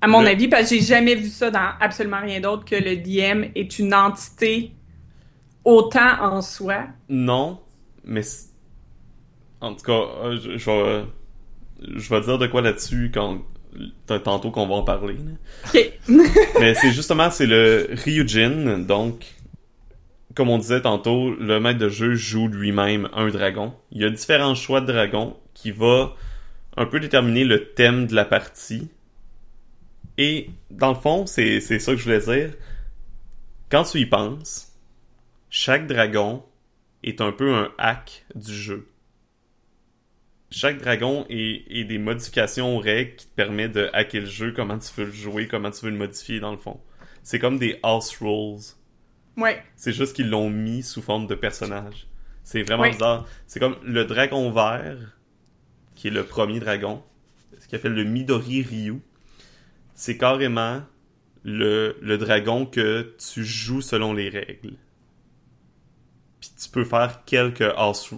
À 0.00 0.06
mon 0.08 0.20
Le- 0.20 0.28
avis, 0.28 0.48
parce 0.48 0.68
que 0.68 0.76
j'ai 0.76 0.82
jamais 0.82 1.14
vu 1.14 1.28
ça 1.28 1.50
dans 1.50 1.70
absolument 1.80 2.20
rien 2.20 2.40
d'autre 2.40 2.64
que 2.64 2.76
le 2.76 2.96
DM 2.96 3.50
est 3.54 3.78
une 3.78 3.94
entité 3.94 4.72
autant 5.64 6.20
en 6.22 6.42
soi. 6.42 6.86
Non, 7.08 7.60
mais 8.04 8.22
en 9.60 9.74
tout 9.74 9.84
cas, 9.84 9.92
euh, 9.92 10.38
je, 10.40 10.56
je 10.58 10.70
vais, 10.70 11.04
je 11.80 12.08
vais 12.08 12.20
dire 12.20 12.38
de 12.38 12.46
quoi 12.46 12.62
là-dessus 12.62 13.10
quand 13.12 13.42
tantôt 14.06 14.50
qu'on 14.50 14.66
va 14.66 14.74
en 14.76 14.82
parler. 14.82 15.16
Mais 16.58 16.74
c'est 16.74 16.92
justement 16.92 17.30
c'est 17.30 17.46
le 17.46 17.88
Ryujin, 17.92 18.78
donc 18.78 19.36
comme 20.34 20.50
on 20.50 20.58
disait 20.58 20.82
tantôt, 20.82 21.34
le 21.34 21.58
maître 21.60 21.78
de 21.78 21.88
jeu 21.88 22.14
joue 22.14 22.46
lui-même 22.46 23.08
un 23.14 23.28
dragon. 23.28 23.74
Il 23.90 24.02
y 24.02 24.04
a 24.04 24.10
différents 24.10 24.54
choix 24.54 24.82
de 24.82 24.92
dragons 24.92 25.36
qui 25.54 25.70
va 25.70 26.14
un 26.76 26.84
peu 26.84 27.00
déterminer 27.00 27.44
le 27.44 27.72
thème 27.72 28.06
de 28.06 28.14
la 28.14 28.26
partie. 28.26 28.90
Et 30.18 30.50
dans 30.70 30.90
le 30.90 30.98
fond, 30.98 31.24
c'est 31.26 31.60
c'est 31.60 31.78
ça 31.78 31.92
que 31.92 31.98
je 31.98 32.04
voulais 32.04 32.20
dire. 32.20 32.54
Quand 33.70 33.84
tu 33.84 33.98
y 33.98 34.06
penses, 34.06 34.72
chaque 35.48 35.86
dragon 35.86 36.44
est 37.02 37.22
un 37.22 37.32
peu 37.32 37.54
un 37.54 37.72
hack 37.78 38.26
du 38.34 38.54
jeu. 38.54 38.86
Chaque 40.50 40.80
dragon 40.80 41.26
est, 41.28 41.64
est 41.68 41.84
des 41.84 41.98
modifications 41.98 42.76
aux 42.76 42.80
règles 42.80 43.16
qui 43.16 43.26
te 43.26 43.34
permettent 43.34 43.72
de 43.72 43.90
hacker 43.92 44.22
le 44.22 44.26
jeu, 44.26 44.52
comment 44.52 44.78
tu 44.78 44.88
veux 44.96 45.06
le 45.06 45.12
jouer, 45.12 45.48
comment 45.48 45.70
tu 45.70 45.84
veux 45.84 45.90
le 45.90 45.96
modifier 45.96 46.38
dans 46.38 46.52
le 46.52 46.56
fond. 46.56 46.80
C'est 47.22 47.38
comme 47.38 47.58
des 47.58 47.80
house 47.82 48.16
rules. 48.20 48.60
Ouais. 49.36 49.62
C'est 49.74 49.92
juste 49.92 50.14
qu'ils 50.14 50.30
l'ont 50.30 50.48
mis 50.48 50.82
sous 50.82 51.02
forme 51.02 51.26
de 51.26 51.34
personnage. 51.34 52.06
C'est 52.44 52.62
vraiment 52.62 52.88
bizarre. 52.88 53.26
C'est 53.48 53.58
comme 53.58 53.76
le 53.82 54.04
dragon 54.04 54.50
vert, 54.52 55.18
qui 55.96 56.08
est 56.08 56.12
le 56.12 56.24
premier 56.24 56.60
dragon, 56.60 57.02
ce 57.58 57.66
qu'il 57.66 57.76
appelle 57.76 57.94
le 57.94 58.04
Midori 58.04 58.62
Ryu. 58.62 59.00
C'est 59.94 60.16
carrément 60.16 60.82
le, 61.42 61.96
le 62.00 62.18
dragon 62.18 62.66
que 62.66 63.16
tu 63.18 63.44
joues 63.44 63.80
selon 63.80 64.12
les 64.12 64.28
règles. 64.28 64.76
Puis 66.40 66.50
tu 66.56 66.68
peux 66.68 66.84
faire 66.84 67.24
quelques 67.24 67.62
house 67.76 68.12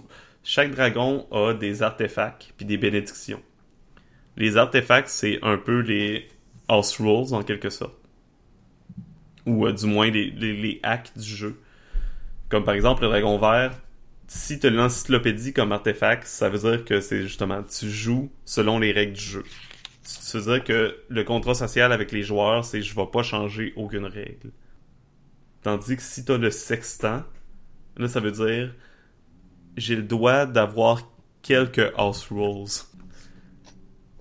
Chaque 0.51 0.71
dragon 0.71 1.27
a 1.29 1.53
des 1.53 1.83
artefacts 1.83 2.55
puis 2.57 2.65
des 2.65 2.77
bénédictions. 2.77 3.43
Les 4.35 4.57
artefacts, 4.57 5.07
c'est 5.07 5.37
un 5.43 5.59
peu 5.59 5.81
les 5.81 6.27
house 6.67 6.97
rules 6.97 7.35
en 7.35 7.43
quelque 7.43 7.69
sorte. 7.69 7.93
Ou 9.45 9.67
euh, 9.67 9.73
du 9.73 9.85
moins 9.85 10.09
les, 10.09 10.79
hacks 10.81 11.15
du 11.15 11.23
jeu. 11.23 11.61
Comme 12.49 12.63
par 12.63 12.73
exemple 12.73 13.03
le 13.03 13.09
dragon 13.09 13.37
vert, 13.37 13.79
si 14.25 14.59
tu 14.59 14.65
as 14.65 14.69
l'encyclopédie 14.71 15.53
comme 15.53 15.71
artefact, 15.71 16.25
ça 16.25 16.49
veut 16.49 16.57
dire 16.57 16.83
que 16.83 16.99
c'est 16.99 17.21
justement, 17.21 17.61
tu 17.61 17.87
joues 17.87 18.31
selon 18.43 18.79
les 18.79 18.91
règles 18.91 19.13
du 19.13 19.23
jeu. 19.23 19.43
Ça 20.01 20.39
veut 20.39 20.55
dire 20.55 20.63
que 20.63 20.97
le 21.09 21.23
contrat 21.23 21.53
social 21.53 21.93
avec 21.93 22.11
les 22.11 22.23
joueurs, 22.23 22.65
c'est 22.65 22.81
je 22.81 22.95
vais 22.95 23.05
pas 23.05 23.21
changer 23.21 23.71
aucune 23.75 24.05
règle. 24.07 24.49
Tandis 25.61 25.95
que 25.95 26.01
si 26.01 26.25
tu 26.25 26.31
as 26.31 26.39
le 26.39 26.49
sextant, 26.49 27.23
là 27.97 28.07
ça 28.07 28.19
veut 28.19 28.31
dire 28.31 28.73
j'ai 29.79 29.95
le 29.95 30.03
droit 30.03 30.45
d'avoir 30.45 31.01
quelques 31.41 31.91
house 31.97 32.27
rules. 32.29 32.67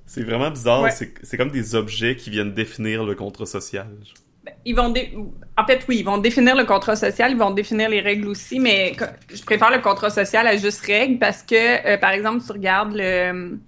C'est 0.06 0.22
vraiment 0.22 0.50
bizarre, 0.50 0.82
Ouais. 0.82 0.90
c'est 0.90 1.36
comme 1.36 1.50
des 1.50 1.74
objets 1.74 2.16
qui 2.16 2.30
viennent 2.30 2.54
définir 2.54 3.04
le 3.04 3.14
contrat 3.14 3.44
social. 3.46 3.88
Ils 4.64 4.74
vont 4.74 4.88
dé- 4.88 5.14
En 5.59 5.66
fait, 5.66 5.84
oui, 5.88 5.98
ils 5.98 6.04
vont 6.04 6.16
définir 6.18 6.56
le 6.56 6.64
contrat 6.64 6.96
social, 6.96 7.32
ils 7.32 7.36
vont 7.36 7.50
définir 7.50 7.90
les 7.90 8.00
règles 8.00 8.28
aussi, 8.28 8.59
mais 8.59 8.96
je 9.34 9.42
préfère 9.42 9.70
le 9.70 9.80
contrat 9.80 10.09
social 10.09 10.46
à 10.46 10.56
juste 10.56 10.80
règles 10.86 11.18
parce 11.18 11.42
que, 11.42 11.86
euh, 11.86 11.98
par 11.98 12.11
exemple, 12.12 12.42
tu 12.44 12.52
regardes 12.52 12.94
le. 12.94 13.59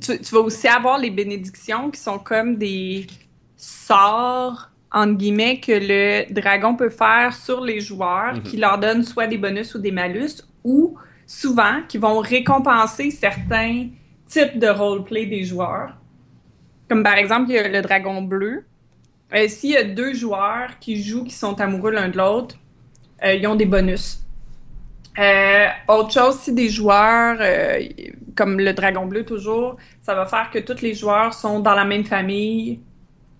Tu, 0.00 0.20
tu 0.20 0.34
vas 0.34 0.40
aussi 0.40 0.68
avoir 0.68 0.98
les 0.98 1.10
bénédictions 1.10 1.90
qui 1.90 2.00
sont 2.00 2.18
comme 2.18 2.56
des 2.56 3.06
sorts, 3.56 4.70
entre 4.92 5.14
guillemets, 5.14 5.58
que 5.60 5.72
le 5.72 6.32
dragon 6.32 6.76
peut 6.76 6.90
faire 6.90 7.34
sur 7.34 7.60
les 7.64 7.80
joueurs 7.80 8.34
Mhm. 8.34 8.42
qui 8.42 8.56
leur 8.58 8.78
donnent 8.78 9.02
soit 9.04 9.26
des 9.26 9.38
bonus 9.38 9.74
ou 9.74 9.78
des 9.80 9.90
malus 9.92 10.42
ou 10.62 10.96
souvent 11.26 11.82
qui 11.88 11.98
vont 11.98 12.18
récompenser 12.18 13.10
certains 13.10 13.88
types 14.26 14.58
de 14.58 14.68
roleplay 14.68 15.26
des 15.26 15.44
joueurs. 15.44 15.96
Comme 16.88 17.02
par 17.02 17.14
exemple, 17.14 17.52
le 17.52 17.80
dragon 17.80 18.22
bleu. 18.22 18.64
Euh, 19.34 19.48
S'il 19.48 19.70
y 19.70 19.76
a 19.76 19.84
deux 19.84 20.14
joueurs 20.14 20.78
qui 20.80 21.02
jouent, 21.02 21.24
qui 21.24 21.34
sont 21.34 21.60
amoureux 21.60 21.90
l'un 21.90 22.08
de 22.08 22.16
l'autre, 22.16 22.56
euh, 23.24 23.34
ils 23.34 23.46
ont 23.46 23.54
des 23.54 23.66
bonus. 23.66 24.20
Euh, 25.18 25.66
autre 25.88 26.12
chose, 26.12 26.40
si 26.40 26.52
des 26.52 26.68
joueurs, 26.68 27.36
euh, 27.40 27.80
comme 28.36 28.58
le 28.58 28.72
dragon 28.72 29.06
bleu 29.06 29.24
toujours, 29.24 29.76
ça 30.02 30.14
va 30.14 30.26
faire 30.26 30.50
que 30.50 30.58
tous 30.58 30.82
les 30.82 30.94
joueurs 30.94 31.32
sont 31.32 31.60
dans 31.60 31.74
la 31.74 31.84
même 31.84 32.04
famille 32.04 32.80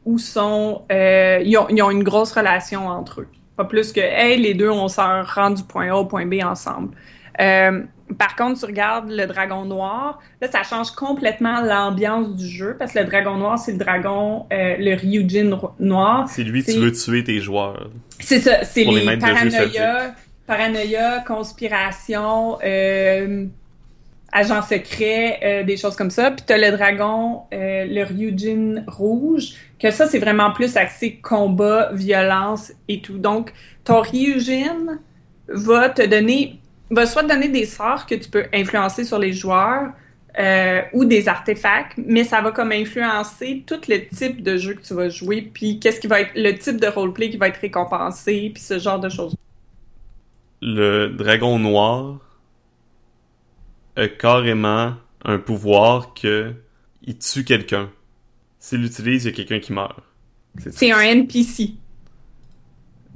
ou 0.04 0.18
sont, 0.18 0.84
ils, 0.90 1.56
ont, 1.58 1.68
ils 1.68 1.82
ont 1.82 1.90
une 1.90 2.04
grosse 2.04 2.32
relation 2.32 2.86
entre 2.86 3.22
eux. 3.22 3.28
Pas 3.56 3.64
plus 3.64 3.92
que, 3.92 4.00
hey, 4.00 4.38
les 4.38 4.54
deux, 4.54 4.70
on 4.70 4.88
s'en 4.88 5.22
rend 5.22 5.50
du 5.50 5.62
point 5.62 5.88
A 5.90 5.96
au 5.96 6.04
point 6.04 6.26
B 6.26 6.34
ensemble. 6.44 6.96
Euh, 7.40 7.82
par 8.18 8.36
contre, 8.36 8.60
tu 8.60 8.66
regardes 8.66 9.10
le 9.10 9.26
dragon 9.26 9.64
noir, 9.64 10.20
là, 10.40 10.48
ça 10.50 10.62
change 10.62 10.90
complètement 10.90 11.62
l'ambiance 11.62 12.34
du 12.36 12.46
jeu 12.46 12.76
parce 12.78 12.92
que 12.92 12.98
le 13.00 13.06
dragon 13.06 13.36
noir, 13.36 13.58
c'est 13.58 13.72
le 13.72 13.78
dragon, 13.78 14.46
euh, 14.52 14.76
le 14.78 14.94
Ryujin 14.94 15.58
noir. 15.78 16.28
C'est 16.28 16.44
lui, 16.44 16.62
tu 16.62 16.72
veux 16.72 16.92
tuer 16.92 17.24
tes 17.24 17.40
joueurs. 17.40 17.90
C'est 18.20 18.40
ça, 18.40 18.62
c'est 18.64 18.84
les 18.84 19.04
les, 19.04 19.16
paranoïa, 19.16 20.14
paranoïa, 20.46 21.24
conspiration, 21.26 22.58
euh, 22.64 23.46
agent 24.34 24.62
secret, 24.62 25.38
euh, 25.42 25.62
des 25.62 25.76
choses 25.76 25.96
comme 25.96 26.10
ça. 26.10 26.32
Puis 26.32 26.44
t'as 26.46 26.58
le 26.58 26.76
dragon, 26.76 27.42
euh, 27.54 27.86
le 27.88 28.02
Ryujin 28.02 28.84
rouge, 28.86 29.54
que 29.80 29.90
ça, 29.90 30.06
c'est 30.06 30.18
vraiment 30.18 30.50
plus 30.50 30.76
axé 30.76 31.20
combat, 31.22 31.90
violence 31.92 32.72
et 32.88 33.00
tout. 33.00 33.16
Donc, 33.16 33.52
ton 33.84 34.00
Ryujin 34.00 34.98
va 35.48 35.88
te 35.88 36.04
donner, 36.04 36.58
va 36.94 37.06
soit 37.06 37.22
donner 37.22 37.48
des 37.48 37.66
sorts 37.66 38.06
que 38.06 38.14
tu 38.14 38.30
peux 38.30 38.46
influencer 38.52 39.04
sur 39.04 39.18
les 39.18 39.32
joueurs, 39.32 39.92
euh, 40.36 40.82
ou 40.92 41.04
des 41.04 41.28
artefacts, 41.28 41.96
mais 41.96 42.24
ça 42.24 42.40
va 42.40 42.50
comme 42.50 42.72
influencer 42.72 43.62
tout 43.68 43.80
le 43.86 44.08
type 44.08 44.42
de 44.42 44.56
jeu 44.56 44.74
que 44.74 44.82
tu 44.82 44.92
vas 44.92 45.08
jouer, 45.08 45.42
puis 45.42 45.78
qu'est-ce 45.78 46.00
qui 46.00 46.08
va 46.08 46.22
être 46.22 46.32
le 46.34 46.58
type 46.58 46.80
de 46.80 46.88
roleplay 46.88 47.30
qui 47.30 47.36
va 47.36 47.46
être 47.46 47.60
récompensé, 47.60 48.50
puis 48.52 48.60
ce 48.60 48.80
genre 48.80 48.98
de 48.98 49.08
choses. 49.08 49.36
Le 50.60 51.08
dragon 51.10 51.60
noir 51.60 52.18
a 53.94 54.08
carrément 54.08 54.94
un 55.24 55.38
pouvoir 55.38 56.14
que 56.14 56.52
il 57.04 57.16
tue 57.16 57.44
quelqu'un. 57.44 57.90
S'il 58.58 58.80
l'utilise, 58.80 59.24
il 59.24 59.30
y 59.30 59.32
a 59.32 59.36
quelqu'un 59.36 59.60
qui 59.60 59.72
meurt. 59.72 60.00
C'est 60.72 60.90
un 60.90 61.00
NPC. 61.00 61.74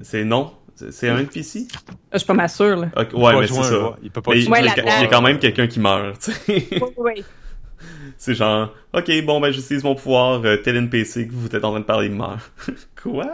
C'est 0.03 0.25
non? 0.25 0.53
C'est 0.91 1.09
un 1.09 1.19
NPC? 1.19 1.67
Je 2.13 2.19
suis 2.19 2.27
pas 2.27 2.35
ma 2.35 2.49
sûre, 2.49 2.77
là. 2.77 2.89
Ok, 2.97 3.03
Il 3.03 3.09
peut 3.09 3.17
ouais, 3.17 3.33
pas 3.33 3.41
mais 3.41 3.47
jouer 3.47 3.63
c'est 3.63 3.71
ça. 3.71 3.97
Il 4.03 4.11
peut 4.11 4.21
pas 4.23 4.31
Mais 4.33 4.41
jouer 4.41 4.45
il, 4.47 4.53
Ouais, 4.53 4.59
il 4.61 4.65
y 4.65 4.67
la- 4.85 4.93
a- 4.95 4.99
il 4.99 5.03
y 5.03 5.07
a 5.07 5.09
quand 5.09 5.23
même 5.23 5.39
quelqu'un 5.39 5.67
qui 5.67 5.81
meurt, 5.81 6.19
tu 6.21 6.33
sais. 6.33 6.69
Oui, 6.73 6.81
oui. 6.97 7.25
C'est 8.17 8.35
genre, 8.35 8.75
ok, 8.93 9.25
bon, 9.25 9.39
ben, 9.41 9.53
j'utilise 9.53 9.85
mon 9.85 9.95
pouvoir, 9.95 10.41
euh, 10.45 10.57
tel 10.57 10.77
NPC 10.77 11.29
que 11.29 11.33
vous 11.33 11.47
êtes 11.55 11.65
en 11.65 11.71
train 11.71 11.81
de 11.81 11.85
parler, 11.85 12.07
il 12.09 12.15
meurt. 12.15 12.41
Quoi? 13.03 13.27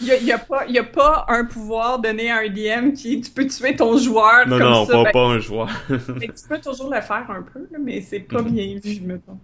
Il 0.00 0.06
y 0.24 0.32
a, 0.32 0.34
a 0.34 0.38
pas, 0.38 0.66
il 0.66 0.74
y 0.74 0.78
a 0.78 0.84
pas 0.84 1.24
un 1.28 1.44
pouvoir 1.44 2.00
donné 2.00 2.30
à 2.30 2.38
un 2.38 2.48
DM 2.48 2.92
qui, 2.94 3.20
tu 3.20 3.30
peux 3.30 3.46
tuer 3.46 3.76
ton 3.76 3.96
joueur 3.98 4.48
Non, 4.48 4.58
comme 4.58 4.70
non, 4.70 4.86
ça. 4.86 4.92
pas, 4.94 5.04
ben, 5.04 5.12
pas 5.12 5.26
un 5.26 5.38
joueur. 5.38 5.68
que 5.88 5.92
tu 6.18 6.48
peux 6.48 6.60
toujours 6.60 6.92
le 6.92 7.00
faire 7.00 7.26
un 7.30 7.42
peu, 7.42 7.60
là, 7.70 7.78
mais 7.80 8.00
c'est 8.00 8.20
pas 8.20 8.42
Mhm. 8.42 8.50
bien 8.52 8.66
vu, 8.82 9.00
mettons. 9.02 9.38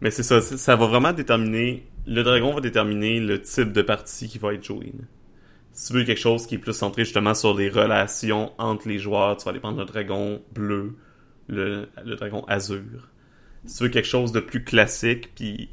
Mais 0.00 0.10
c'est 0.10 0.22
ça, 0.22 0.40
ça 0.40 0.76
va 0.76 0.86
vraiment 0.86 1.12
déterminer, 1.12 1.86
le 2.06 2.22
dragon 2.22 2.54
va 2.54 2.60
déterminer 2.62 3.20
le 3.20 3.42
type 3.42 3.72
de 3.72 3.82
partie 3.82 4.28
qui 4.28 4.38
va 4.38 4.54
être 4.54 4.64
joué. 4.64 4.86
là. 4.86 5.04
Si 5.72 5.88
tu 5.88 5.92
veux 5.98 6.04
quelque 6.04 6.20
chose 6.20 6.46
qui 6.46 6.56
est 6.56 6.58
plus 6.58 6.72
centré 6.72 7.04
justement 7.04 7.34
sur 7.34 7.56
les 7.56 7.68
relations 7.70 8.52
entre 8.58 8.88
les 8.88 8.98
joueurs, 8.98 9.36
tu 9.36 9.44
vas 9.44 9.50
aller 9.52 9.60
prendre 9.60 9.78
le 9.78 9.84
dragon 9.84 10.42
bleu, 10.52 10.96
le, 11.48 11.88
le 12.04 12.16
dragon 12.16 12.44
azur. 12.46 13.08
Si 13.66 13.76
tu 13.78 13.82
veux 13.84 13.88
quelque 13.88 14.08
chose 14.08 14.32
de 14.32 14.40
plus 14.40 14.64
classique, 14.64 15.34
puis 15.34 15.68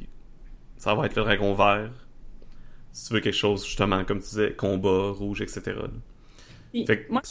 ça 0.78 0.94
va 0.96 1.06
être 1.08 1.16
le 1.16 1.24
dragon 1.24 1.54
vert. 1.54 1.90
Si 2.92 3.08
tu 3.08 3.14
veux 3.14 3.20
quelque 3.20 3.34
chose 3.36 3.66
justement, 3.66 4.04
comme 4.06 4.20
tu 4.20 4.30
disais, 4.30 4.54
combat, 4.54 5.12
rouge, 5.12 5.42
etc. 5.42 5.62
Fait 6.86 7.06
que- 7.06 7.12
moi. 7.12 7.22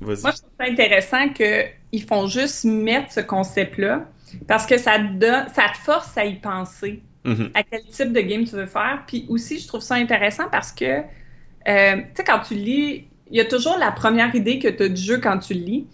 Moi, 0.00 0.14
je 0.14 0.20
trouve 0.20 0.32
ça 0.60 0.66
intéressant 0.66 1.30
qu'ils 1.30 2.02
font 2.06 2.26
juste 2.26 2.64
mettre 2.66 3.10
ce 3.12 3.20
concept-là 3.20 4.06
parce 4.46 4.66
que 4.66 4.76
ça 4.76 4.98
te, 4.98 5.14
donne, 5.14 5.48
ça 5.54 5.68
te 5.72 5.78
force 5.78 6.16
à 6.18 6.26
y 6.26 6.38
penser, 6.38 7.02
Mhm. 7.24 7.50
à 7.54 7.62
quel 7.62 7.82
type 7.86 8.12
de 8.12 8.20
game 8.20 8.44
tu 8.44 8.56
veux 8.56 8.66
faire. 8.66 9.04
Puis 9.06 9.24
aussi, 9.30 9.58
je 9.58 9.66
trouve 9.66 9.80
ça 9.80 9.94
intéressant 9.94 10.48
parce 10.50 10.70
que, 10.70 11.00
euh, 11.68 11.96
tu 11.96 12.02
sais, 12.14 12.24
quand 12.24 12.40
tu 12.40 12.54
lis, 12.54 13.04
il 13.30 13.36
y 13.36 13.40
a 13.40 13.44
toujours 13.44 13.76
la 13.78 13.90
première 13.90 14.34
idée 14.34 14.58
que 14.58 14.68
tu 14.68 14.82
as 14.84 14.88
du 14.88 15.02
jeu 15.02 15.18
quand 15.18 15.38
tu 15.38 15.54
lis. 15.54 15.86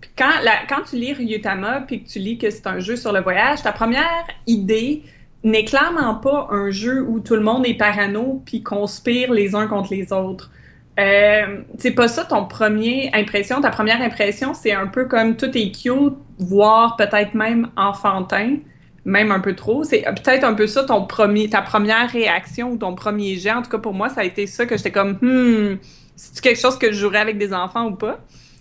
Puis 0.00 0.10
quand, 0.16 0.30
quand 0.68 0.82
tu 0.88 0.96
lis 0.96 1.12
Ryutama 1.12 1.82
puis 1.82 2.02
que 2.02 2.08
tu 2.08 2.18
lis 2.18 2.38
que 2.38 2.50
c'est 2.50 2.66
un 2.66 2.80
jeu 2.80 2.96
sur 2.96 3.12
le 3.12 3.20
voyage, 3.20 3.62
ta 3.62 3.72
première 3.72 4.26
idée 4.46 5.02
n'est 5.42 5.64
clairement 5.64 6.16
pas 6.16 6.48
un 6.50 6.70
jeu 6.70 7.02
où 7.02 7.20
tout 7.20 7.34
le 7.34 7.40
monde 7.40 7.66
est 7.66 7.74
parano 7.74 8.42
puis 8.44 8.62
conspire 8.62 9.32
les 9.32 9.54
uns 9.54 9.66
contre 9.66 9.92
les 9.92 10.12
autres. 10.12 10.50
Euh, 10.98 11.62
c'est 11.78 11.92
pas 11.92 12.08
ça 12.08 12.24
ton 12.24 12.44
premier 12.44 13.10
impression. 13.14 13.60
Ta 13.60 13.70
première 13.70 14.02
impression, 14.02 14.52
c'est 14.52 14.72
un 14.72 14.86
peu 14.86 15.06
comme 15.06 15.36
tout 15.36 15.56
est 15.56 15.70
cute, 15.70 16.16
voire 16.38 16.96
peut-être 16.96 17.34
même 17.34 17.70
enfantin, 17.76 18.56
même 19.04 19.32
un 19.32 19.40
peu 19.40 19.54
trop. 19.54 19.84
C'est 19.84 20.02
peut-être 20.02 20.44
un 20.44 20.54
peu 20.54 20.66
ça 20.66 20.84
ton 20.84 21.04
premier, 21.06 21.48
ta 21.48 21.62
première 21.62 22.10
réaction 22.10 22.72
ou 22.72 22.76
ton 22.76 22.94
premier 22.94 23.36
jet. 23.36 23.52
En 23.52 23.62
tout 23.62 23.70
cas, 23.70 23.78
pour 23.78 23.94
moi, 23.94 24.08
ça 24.08 24.20
a 24.20 24.24
été 24.24 24.46
ça 24.46 24.66
que 24.66 24.76
j'étais 24.76 24.92
comme, 24.92 25.18
hmm, 25.20 25.78
c'est 26.16 26.40
quelque 26.40 26.60
chose 26.60 26.78
que 26.78 26.92
je 26.92 26.98
jouerais 26.98 27.18
avec 27.20 27.38
des 27.38 27.52
enfants 27.52 27.86
ou 27.86 27.96
pas? 27.96 28.20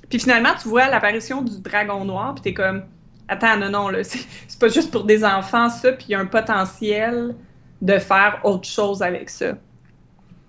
Puis 0.09 0.19
finalement, 0.19 0.49
tu 0.61 0.67
vois 0.67 0.87
l'apparition 0.87 1.41
du 1.41 1.59
dragon 1.61 2.05
noir, 2.05 2.33
puis 2.35 2.41
t'es 2.41 2.53
comme, 2.53 2.83
attends, 3.27 3.57
non, 3.57 3.69
non, 3.69 3.89
là, 3.89 4.03
c'est 4.03 4.19
c'est 4.47 4.59
pas 4.59 4.69
juste 4.69 4.91
pour 4.91 5.03
des 5.03 5.23
enfants, 5.23 5.69
ça, 5.69 5.91
puis 5.91 6.07
il 6.09 6.11
y 6.11 6.15
a 6.15 6.19
un 6.19 6.25
potentiel 6.25 7.35
de 7.81 7.97
faire 7.97 8.39
autre 8.43 8.67
chose 8.67 9.01
avec 9.01 9.29
ça. 9.29 9.45
Euh, 9.45 9.55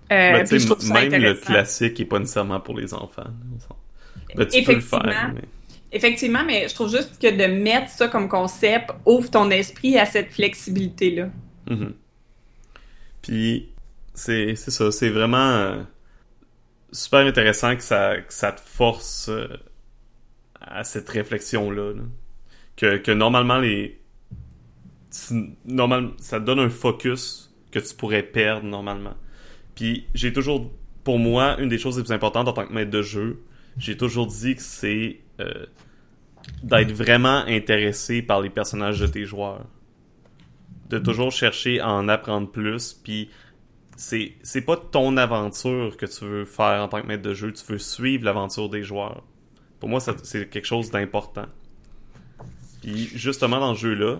Ben, 0.09 0.45
puis 0.45 0.59
je 0.59 0.67
ça 0.67 0.93
même 0.93 1.13
le 1.13 1.35
classique 1.35 1.99
est 1.99 2.05
pas 2.05 2.19
nécessairement 2.19 2.59
pour 2.59 2.77
les 2.77 2.93
enfants. 2.93 3.27
Ben, 4.35 4.45
tu 4.45 4.63
peux 4.63 4.73
le 4.73 4.81
faire. 4.81 4.99
Effectivement. 4.99 5.33
Mais... 5.35 5.41
Effectivement, 5.93 6.43
mais 6.45 6.69
je 6.69 6.73
trouve 6.73 6.89
juste 6.89 7.21
que 7.21 7.27
de 7.27 7.51
mettre 7.51 7.89
ça 7.89 8.07
comme 8.07 8.29
concept 8.29 8.91
ouvre 9.05 9.29
ton 9.29 9.49
esprit 9.49 9.97
à 9.97 10.05
cette 10.05 10.31
flexibilité-là. 10.31 11.29
Mhm. 11.69 11.93
Puis, 13.21 13.69
c'est 14.13 14.55
ça, 14.55 14.91
c'est 14.91 15.09
vraiment 15.09 15.37
euh, 15.37 15.81
super 16.91 17.25
intéressant 17.25 17.75
que 17.75 17.83
ça, 17.83 18.21
que 18.21 18.33
ça 18.33 18.53
te 18.53 18.61
force 18.61 19.29
euh, 19.29 19.47
à 20.61 20.83
cette 20.83 21.09
réflexion-là. 21.09 21.93
là. 21.93 22.03
Que, 22.77 22.97
que 22.97 23.11
normalement, 23.11 23.57
les. 23.57 23.99
ça 25.09 26.39
donne 26.39 26.59
un 26.59 26.69
focus 26.69 27.53
que 27.71 27.79
tu 27.79 27.93
pourrais 27.95 28.23
perdre 28.23 28.65
normalement. 28.65 29.15
Puis, 29.75 30.07
j'ai 30.13 30.31
toujours. 30.31 30.71
Pour 31.03 31.17
moi, 31.17 31.59
une 31.59 31.67
des 31.67 31.79
choses 31.79 31.97
les 31.97 32.03
plus 32.03 32.13
importantes 32.13 32.47
en 32.47 32.53
tant 32.53 32.67
que 32.67 32.73
maître 32.73 32.91
de 32.91 33.01
jeu, 33.01 33.41
j'ai 33.77 33.97
toujours 33.97 34.27
dit 34.27 34.55
que 34.55 34.61
c'est 34.61 35.19
euh, 35.39 35.65
d'être 36.63 36.91
vraiment 36.91 37.43
intéressé 37.47 38.21
par 38.21 38.41
les 38.41 38.49
personnages 38.49 38.99
de 38.99 39.07
tes 39.07 39.25
joueurs 39.25 39.65
de 40.91 40.99
toujours 40.99 41.31
chercher 41.31 41.79
à 41.79 41.89
en 41.89 42.09
apprendre 42.09 42.51
plus, 42.51 42.93
puis 42.93 43.29
c'est 43.95 44.33
c'est 44.43 44.61
pas 44.61 44.75
ton 44.75 45.15
aventure 45.17 45.95
que 45.95 46.05
tu 46.05 46.25
veux 46.25 46.45
faire 46.45 46.83
en 46.83 46.87
tant 46.89 47.01
que 47.01 47.07
maître 47.07 47.23
de 47.23 47.33
jeu, 47.33 47.53
tu 47.53 47.65
veux 47.71 47.79
suivre 47.79 48.25
l'aventure 48.25 48.69
des 48.69 48.83
joueurs. 48.83 49.23
Pour 49.79 49.89
moi, 49.89 49.99
c'est 49.99 50.49
quelque 50.49 50.65
chose 50.65 50.91
d'important. 50.91 51.47
Puis 52.81 53.07
justement 53.15 53.59
dans 53.59 53.73
ce 53.73 53.81
jeu-là, 53.81 54.19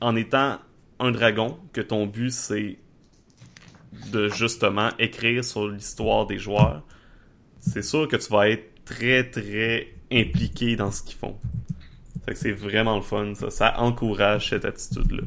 en 0.00 0.14
étant 0.14 0.58
un 1.00 1.10
dragon, 1.10 1.58
que 1.72 1.80
ton 1.80 2.06
but 2.06 2.30
c'est 2.30 2.78
de 4.12 4.28
justement 4.28 4.90
écrire 4.98 5.44
sur 5.44 5.68
l'histoire 5.68 6.26
des 6.26 6.38
joueurs, 6.38 6.84
c'est 7.60 7.82
sûr 7.82 8.06
que 8.06 8.16
tu 8.16 8.30
vas 8.32 8.48
être 8.48 8.84
très 8.84 9.28
très 9.28 9.88
impliqué 10.12 10.76
dans 10.76 10.90
ce 10.90 11.02
qu'ils 11.02 11.16
font. 11.16 11.36
C'est 12.34 12.52
vraiment 12.52 12.96
le 12.96 13.02
fun, 13.02 13.34
ça. 13.34 13.50
Ça 13.50 13.80
encourage 13.80 14.50
cette 14.50 14.64
attitude-là. 14.64 15.24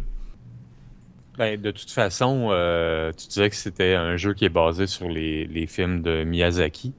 Ben, 1.37 1.59
de 1.59 1.71
toute 1.71 1.91
façon, 1.91 2.49
euh, 2.51 3.11
tu 3.11 3.27
disais 3.27 3.49
que 3.49 3.55
c'était 3.55 3.95
un 3.95 4.15
jeu 4.15 4.33
qui 4.33 4.45
est 4.45 4.49
basé 4.49 4.87
sur 4.87 5.09
les, 5.09 5.45
les 5.47 5.67
films 5.67 6.01
de 6.01 6.23
Miyazaki. 6.23 6.93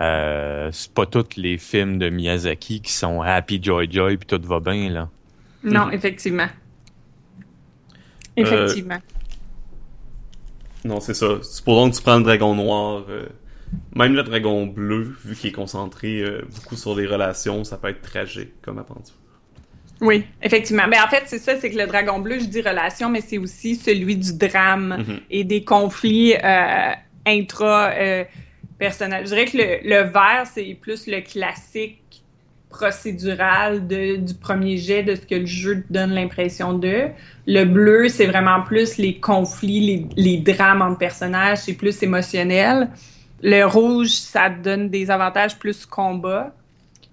Euh, 0.00 0.70
c'est 0.72 0.92
pas 0.92 1.06
tous 1.06 1.36
les 1.36 1.58
films 1.58 1.98
de 1.98 2.08
Miyazaki 2.08 2.80
qui 2.80 2.92
sont 2.92 3.20
happy, 3.20 3.60
joy, 3.60 3.90
joy, 3.90 4.16
puis 4.16 4.26
tout 4.26 4.46
va 4.46 4.60
bien, 4.60 4.90
là. 4.90 5.08
Non, 5.64 5.90
effectivement. 5.90 6.46
Euh, 8.38 8.42
Effectivement. 8.42 8.98
Non, 10.84 11.00
c'est 11.00 11.14
ça. 11.14 11.42
Supposons 11.42 11.90
que 11.90 11.96
tu 11.96 12.02
prends 12.02 12.18
le 12.18 12.22
dragon 12.22 12.54
noir, 12.54 13.02
euh, 13.08 13.26
même 13.94 14.14
le 14.14 14.22
dragon 14.22 14.66
bleu, 14.66 15.14
vu 15.24 15.34
qu'il 15.34 15.50
est 15.50 15.52
concentré 15.52 16.20
euh, 16.20 16.42
beaucoup 16.54 16.76
sur 16.76 16.94
les 16.94 17.06
relations, 17.06 17.64
ça 17.64 17.76
peut 17.76 17.88
être 17.88 18.02
tragique 18.02 18.52
comme 18.62 18.78
aventure. 18.78 19.14
Oui, 20.00 20.24
effectivement. 20.42 20.86
Mais 20.88 21.00
en 21.00 21.08
fait, 21.08 21.24
c'est 21.26 21.38
ça, 21.40 21.56
c'est 21.60 21.70
que 21.70 21.76
le 21.76 21.86
dragon 21.86 22.20
bleu, 22.20 22.38
je 22.38 22.44
dis 22.44 22.60
relation, 22.60 23.10
mais 23.10 23.20
c'est 23.20 23.38
aussi 23.38 23.74
celui 23.74 24.16
du 24.16 24.32
drame 24.36 24.96
Mhm. 25.06 25.20
et 25.30 25.42
des 25.44 25.64
conflits 25.64 26.34
euh, 26.34 26.92
intra 27.26 27.90
euh, 27.94 28.24
personnels. 28.78 29.24
Je 29.24 29.30
dirais 29.30 29.46
que 29.46 29.56
le, 29.56 29.88
le 29.88 30.02
vert, 30.08 30.44
c'est 30.52 30.76
plus 30.80 31.08
le 31.08 31.20
classique 31.20 32.22
procédural 32.70 33.86
de, 33.88 34.16
du 34.16 34.34
premier 34.34 34.76
jet, 34.76 35.02
de 35.02 35.14
ce 35.14 35.22
que 35.22 35.34
le 35.34 35.46
jeu 35.46 35.82
te 35.82 35.92
donne 35.92 36.12
l'impression 36.12 36.74
de. 36.74 37.08
Le 37.46 37.64
bleu, 37.64 38.08
c'est 38.08 38.26
vraiment 38.26 38.62
plus 38.62 38.98
les 38.98 39.18
conflits, 39.18 39.80
les, 39.80 40.06
les 40.16 40.38
drames 40.38 40.82
entre 40.82 40.98
personnages, 40.98 41.58
c'est 41.58 41.72
plus 41.72 42.00
émotionnel. 42.02 42.88
Le 43.42 43.64
rouge, 43.64 44.10
ça 44.10 44.50
donne 44.50 44.88
des 44.90 45.10
avantages 45.10 45.58
plus 45.58 45.86
combat. 45.86 46.52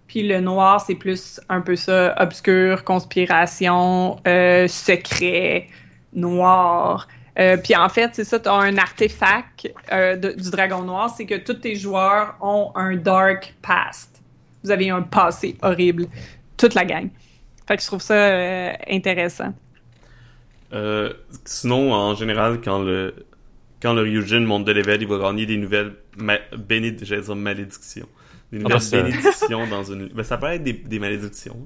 Puis 0.07 0.27
le 0.27 0.39
noir, 0.39 0.81
c'est 0.81 0.95
plus 0.95 1.39
un 1.49 1.61
peu 1.61 1.75
ça, 1.75 2.15
obscur, 2.19 2.83
conspiration, 2.83 4.17
euh, 4.27 4.67
secret, 4.67 5.67
noir. 6.13 7.07
Euh, 7.37 7.57
puis 7.57 7.75
en 7.75 7.89
fait, 7.89 8.11
c'est 8.13 8.23
ça, 8.23 8.39
tu 8.39 8.47
as 8.47 8.53
un 8.53 8.77
artefact 8.77 9.69
euh, 9.91 10.15
du 10.15 10.49
dragon 10.49 10.83
noir, 10.83 11.13
c'est 11.15 11.25
que 11.25 11.35
tous 11.35 11.55
tes 11.55 11.75
joueurs 11.75 12.35
ont 12.41 12.71
un 12.75 12.95
dark 12.95 13.53
past. 13.61 14.21
Vous 14.63 14.71
avez 14.71 14.89
un 14.89 15.01
passé 15.01 15.57
horrible, 15.61 16.07
toute 16.57 16.75
la 16.75 16.85
gang. 16.85 17.09
Fait 17.67 17.75
que 17.75 17.81
je 17.81 17.87
trouve 17.87 18.01
ça 18.01 18.71
intéressant. 18.89 19.53
Sinon, 21.45 21.93
en 21.93 22.15
général, 22.15 22.61
quand 22.61 22.79
le 22.79 23.25
quand 23.81 23.93
le 23.93 24.01
Ryujin 24.01 24.41
monte 24.41 24.65
de 24.65 24.71
level, 24.71 25.01
il 25.01 25.07
va 25.07 25.17
gagner 25.19 25.45
des 25.45 25.57
nouvelles 25.57 25.93
ma- 26.17 26.39
bénéd- 26.57 27.03
j'allais 27.03 27.21
dire 27.21 27.35
malédictions. 27.35 28.07
Des 28.51 28.59
nouvelles 28.59 28.73
bah, 28.77 28.79
ça- 28.79 29.01
bénédictions 29.01 29.67
dans 29.67 29.83
une... 29.83 30.07
Ben, 30.07 30.23
ça 30.23 30.37
peut 30.37 30.47
être 30.47 30.63
des, 30.63 30.73
des 30.73 30.99
malédictions. 30.99 31.57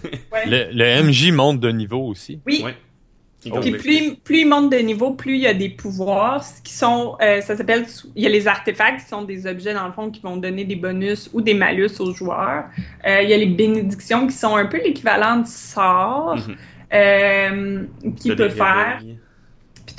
Le, 0.46 0.68
le 0.72 1.02
MJ 1.02 1.30
monte 1.32 1.60
de 1.60 1.68
niveau 1.70 2.06
aussi. 2.06 2.40
Oui, 2.46 2.62
ouais. 2.64 2.74
Oh, 3.52 3.60
Puis 3.60 3.70
plus, 3.72 4.16
plus 4.16 4.40
il 4.40 4.48
monte 4.48 4.70
de 4.72 4.78
niveau, 4.78 5.12
plus 5.12 5.34
il 5.34 5.40
y 5.40 5.46
a 5.46 5.54
des 5.54 5.68
pouvoirs 5.68 6.44
qui 6.64 6.72
sont, 6.74 7.16
euh, 7.22 7.40
ça 7.40 7.56
s'appelle, 7.56 7.86
il 8.16 8.22
y 8.24 8.26
a 8.26 8.28
les 8.28 8.48
artefacts 8.48 9.00
qui 9.02 9.06
sont 9.08 9.22
des 9.22 9.46
objets 9.46 9.74
dans 9.74 9.86
le 9.86 9.92
fond 9.92 10.10
qui 10.10 10.20
vont 10.20 10.36
donner 10.36 10.64
des 10.64 10.74
bonus 10.74 11.30
ou 11.32 11.40
des 11.40 11.54
malus 11.54 12.00
aux 12.00 12.12
joueurs. 12.12 12.64
Euh, 13.06 13.20
il 13.22 13.30
y 13.30 13.32
a 13.32 13.36
les 13.36 13.46
bénédictions 13.46 14.26
qui 14.26 14.32
sont 14.34 14.56
un 14.56 14.66
peu 14.66 14.78
l'équivalent 14.78 15.36
de 15.36 15.46
sorts 15.46 16.36
euh, 16.92 17.84
qu'il 18.16 18.34
T'as 18.34 18.36
peut 18.36 18.48
des 18.48 18.54
faire. 18.54 19.02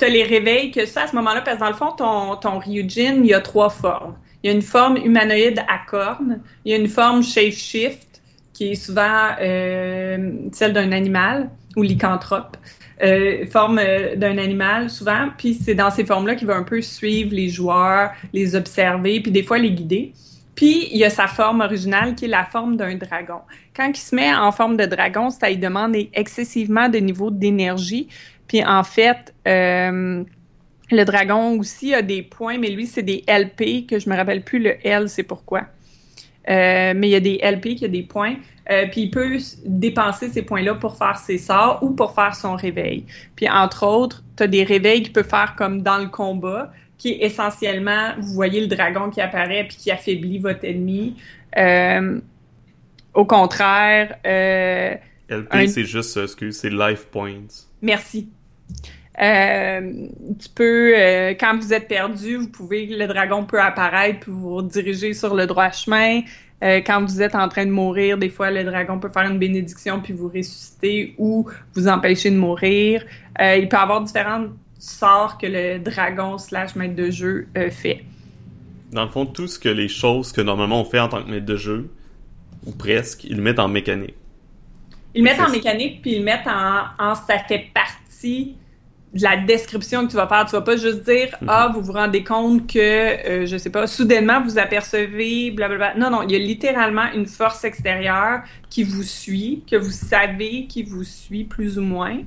Tu 0.00 0.10
les 0.10 0.22
réveils 0.22 0.70
que 0.70 0.86
ça, 0.86 1.02
à 1.02 1.06
ce 1.06 1.16
moment-là, 1.16 1.42
parce 1.42 1.58
que 1.58 1.62
dans 1.62 1.68
le 1.68 1.74
fond, 1.74 1.92
ton, 1.92 2.36
ton 2.36 2.58
Ryujin, 2.58 3.16
il 3.22 3.26
y 3.26 3.34
a 3.34 3.40
trois 3.40 3.68
formes. 3.68 4.16
Il 4.42 4.48
y 4.48 4.50
a 4.50 4.56
une 4.56 4.62
forme 4.62 4.96
humanoïde 4.96 5.58
à 5.68 5.78
cornes, 5.86 6.40
il 6.64 6.72
y 6.72 6.74
a 6.74 6.78
une 6.78 6.88
forme 6.88 7.22
shape-shift, 7.22 8.22
qui 8.54 8.72
est 8.72 8.74
souvent 8.74 9.28
euh, 9.40 10.32
celle 10.52 10.72
d'un 10.72 10.92
animal, 10.92 11.50
ou 11.76 11.82
lycanthrope, 11.82 12.56
euh, 13.02 13.46
forme 13.46 13.78
euh, 13.78 14.16
d'un 14.16 14.38
animal 14.38 14.90
souvent, 14.90 15.28
puis 15.36 15.54
c'est 15.54 15.74
dans 15.74 15.90
ces 15.90 16.04
formes-là 16.04 16.34
qu'il 16.34 16.46
va 16.46 16.56
un 16.56 16.62
peu 16.62 16.82
suivre 16.82 17.34
les 17.34 17.48
joueurs, 17.48 18.12
les 18.32 18.54
observer, 18.54 19.20
puis 19.20 19.32
des 19.32 19.42
fois 19.42 19.58
les 19.58 19.70
guider. 19.70 20.12
Puis 20.54 20.88
il 20.92 20.98
y 20.98 21.04
a 21.04 21.10
sa 21.10 21.26
forme 21.26 21.62
originale 21.62 22.14
qui 22.14 22.26
est 22.26 22.28
la 22.28 22.44
forme 22.44 22.76
d'un 22.76 22.96
dragon. 22.96 23.40
Quand 23.74 23.88
il 23.88 23.96
se 23.96 24.14
met 24.14 24.34
en 24.34 24.52
forme 24.52 24.76
de 24.76 24.84
dragon, 24.84 25.30
ça 25.30 25.48
lui 25.48 25.56
demande 25.56 25.96
excessivement 26.12 26.90
de 26.90 26.98
niveau 26.98 27.30
d'énergie. 27.30 28.08
Puis 28.50 28.64
en 28.64 28.82
fait, 28.82 29.32
euh, 29.46 30.24
le 30.90 31.04
dragon 31.04 31.56
aussi 31.56 31.94
a 31.94 32.02
des 32.02 32.20
points, 32.20 32.58
mais 32.58 32.70
lui, 32.70 32.84
c'est 32.88 33.04
des 33.04 33.22
LP, 33.28 33.86
que 33.86 34.00
je 34.00 34.10
me 34.10 34.16
rappelle 34.16 34.42
plus 34.42 34.58
le 34.58 34.74
L, 34.84 35.08
c'est 35.08 35.22
pourquoi. 35.22 35.60
Euh, 36.48 36.92
mais 36.96 37.06
il 37.06 37.10
y 37.10 37.14
a 37.14 37.20
des 37.20 37.38
LP 37.44 37.76
qui 37.76 37.84
a 37.84 37.88
des 37.88 38.02
points. 38.02 38.34
Euh, 38.72 38.86
puis 38.90 39.02
il 39.02 39.10
peut 39.12 39.36
dépenser 39.64 40.30
ces 40.30 40.42
points-là 40.42 40.74
pour 40.74 40.98
faire 40.98 41.16
ses 41.16 41.38
sorts 41.38 41.80
ou 41.84 41.90
pour 41.90 42.12
faire 42.12 42.34
son 42.34 42.56
réveil. 42.56 43.04
Puis 43.36 43.48
entre 43.48 43.86
autres, 43.86 44.24
tu 44.36 44.42
as 44.42 44.48
des 44.48 44.64
réveils 44.64 45.04
qu'il 45.04 45.12
peut 45.12 45.22
faire 45.22 45.54
comme 45.56 45.82
dans 45.82 45.98
le 45.98 46.08
combat, 46.08 46.72
qui 46.98 47.10
est 47.10 47.24
essentiellement, 47.24 48.14
vous 48.18 48.34
voyez 48.34 48.60
le 48.60 48.66
dragon 48.66 49.10
qui 49.10 49.20
apparaît 49.20 49.68
puis 49.68 49.76
qui 49.76 49.92
affaiblit 49.92 50.40
votre 50.40 50.64
ennemi. 50.64 51.14
Euh, 51.56 52.20
au 53.14 53.24
contraire, 53.24 54.16
LP, 54.24 55.54
Un- 55.54 55.66
c'est 55.68 55.84
juste, 55.84 56.16
excuse, 56.16 56.58
c'est 56.58 56.70
life 56.70 57.06
points. 57.12 57.46
Merci. 57.80 58.28
Euh, 59.20 60.06
tu 60.38 60.48
peux, 60.54 60.92
euh, 60.96 61.34
quand 61.38 61.58
vous 61.58 61.74
êtes 61.74 61.88
perdu, 61.88 62.36
vous 62.36 62.48
pouvez, 62.48 62.86
le 62.86 63.06
dragon 63.06 63.44
peut 63.44 63.60
apparaître 63.60 64.20
puis 64.20 64.32
vous 64.32 64.62
diriger 64.62 65.12
sur 65.12 65.34
le 65.34 65.46
droit 65.46 65.70
chemin. 65.70 66.22
Euh, 66.62 66.80
quand 66.84 67.02
vous 67.02 67.22
êtes 67.22 67.34
en 67.34 67.48
train 67.48 67.64
de 67.64 67.70
mourir, 67.70 68.18
des 68.18 68.28
fois, 68.28 68.50
le 68.50 68.64
dragon 68.64 68.98
peut 68.98 69.08
faire 69.08 69.30
une 69.30 69.38
bénédiction 69.38 70.00
puis 70.00 70.12
vous 70.12 70.28
ressusciter 70.28 71.14
ou 71.16 71.48
vous 71.74 71.88
empêcher 71.88 72.30
de 72.30 72.36
mourir. 72.36 73.04
Euh, 73.40 73.56
il 73.56 73.68
peut 73.68 73.78
avoir 73.78 74.02
différents 74.02 74.46
sorts 74.78 75.38
que 75.38 75.46
le 75.46 75.78
dragon 75.78 76.36
slash 76.36 76.76
maître 76.76 76.94
de 76.94 77.10
jeu 77.10 77.48
euh, 77.56 77.70
fait. 77.70 78.04
Dans 78.92 79.04
le 79.04 79.10
fond, 79.10 79.24
tout 79.24 79.46
ce 79.46 79.58
que 79.58 79.68
les 79.68 79.88
choses 79.88 80.32
que 80.32 80.40
normalement 80.40 80.80
on 80.80 80.84
fait 80.84 81.00
en 81.00 81.08
tant 81.08 81.22
que 81.22 81.30
maître 81.30 81.46
de 81.46 81.56
jeu, 81.56 81.90
ou 82.66 82.72
presque, 82.72 83.24
ils 83.24 83.36
le 83.36 83.42
mettent 83.42 83.58
en 83.58 83.68
mécanique. 83.68 84.14
Ils 85.14 85.24
le 85.24 85.30
mettent 85.30 85.40
en 85.40 85.50
mécanique, 85.50 86.02
puis 86.02 86.12
ils 86.12 86.18
le 86.18 86.24
mettent 86.24 86.46
en, 86.46 86.84
en 86.98 87.14
ça 87.14 87.38
fait 87.38 87.70
partie 87.72 88.56
la 89.14 89.36
description 89.38 90.06
que 90.06 90.10
tu 90.12 90.16
vas 90.16 90.28
faire. 90.28 90.46
Tu 90.46 90.52
vas 90.52 90.62
pas 90.62 90.76
juste 90.76 91.02
dire 91.04 91.28
Mhm. 91.40 91.48
Ah, 91.48 91.70
vous 91.74 91.82
vous 91.82 91.92
rendez 91.92 92.24
compte 92.24 92.66
que, 92.72 92.78
euh, 92.78 93.46
je 93.46 93.56
sais 93.56 93.70
pas, 93.70 93.86
soudainement 93.86 94.42
vous 94.42 94.58
apercevez, 94.58 95.50
blablabla. 95.50 95.94
Non, 95.96 96.10
non, 96.10 96.22
il 96.22 96.32
y 96.32 96.36
a 96.36 96.38
littéralement 96.38 97.10
une 97.14 97.26
force 97.26 97.64
extérieure 97.64 98.42
qui 98.70 98.84
vous 98.84 99.02
suit, 99.02 99.64
que 99.70 99.76
vous 99.76 99.90
savez 99.90 100.66
qui 100.68 100.82
vous 100.84 101.04
suit 101.04 101.44
plus 101.44 101.78
ou 101.78 101.82
moins. 101.82 102.18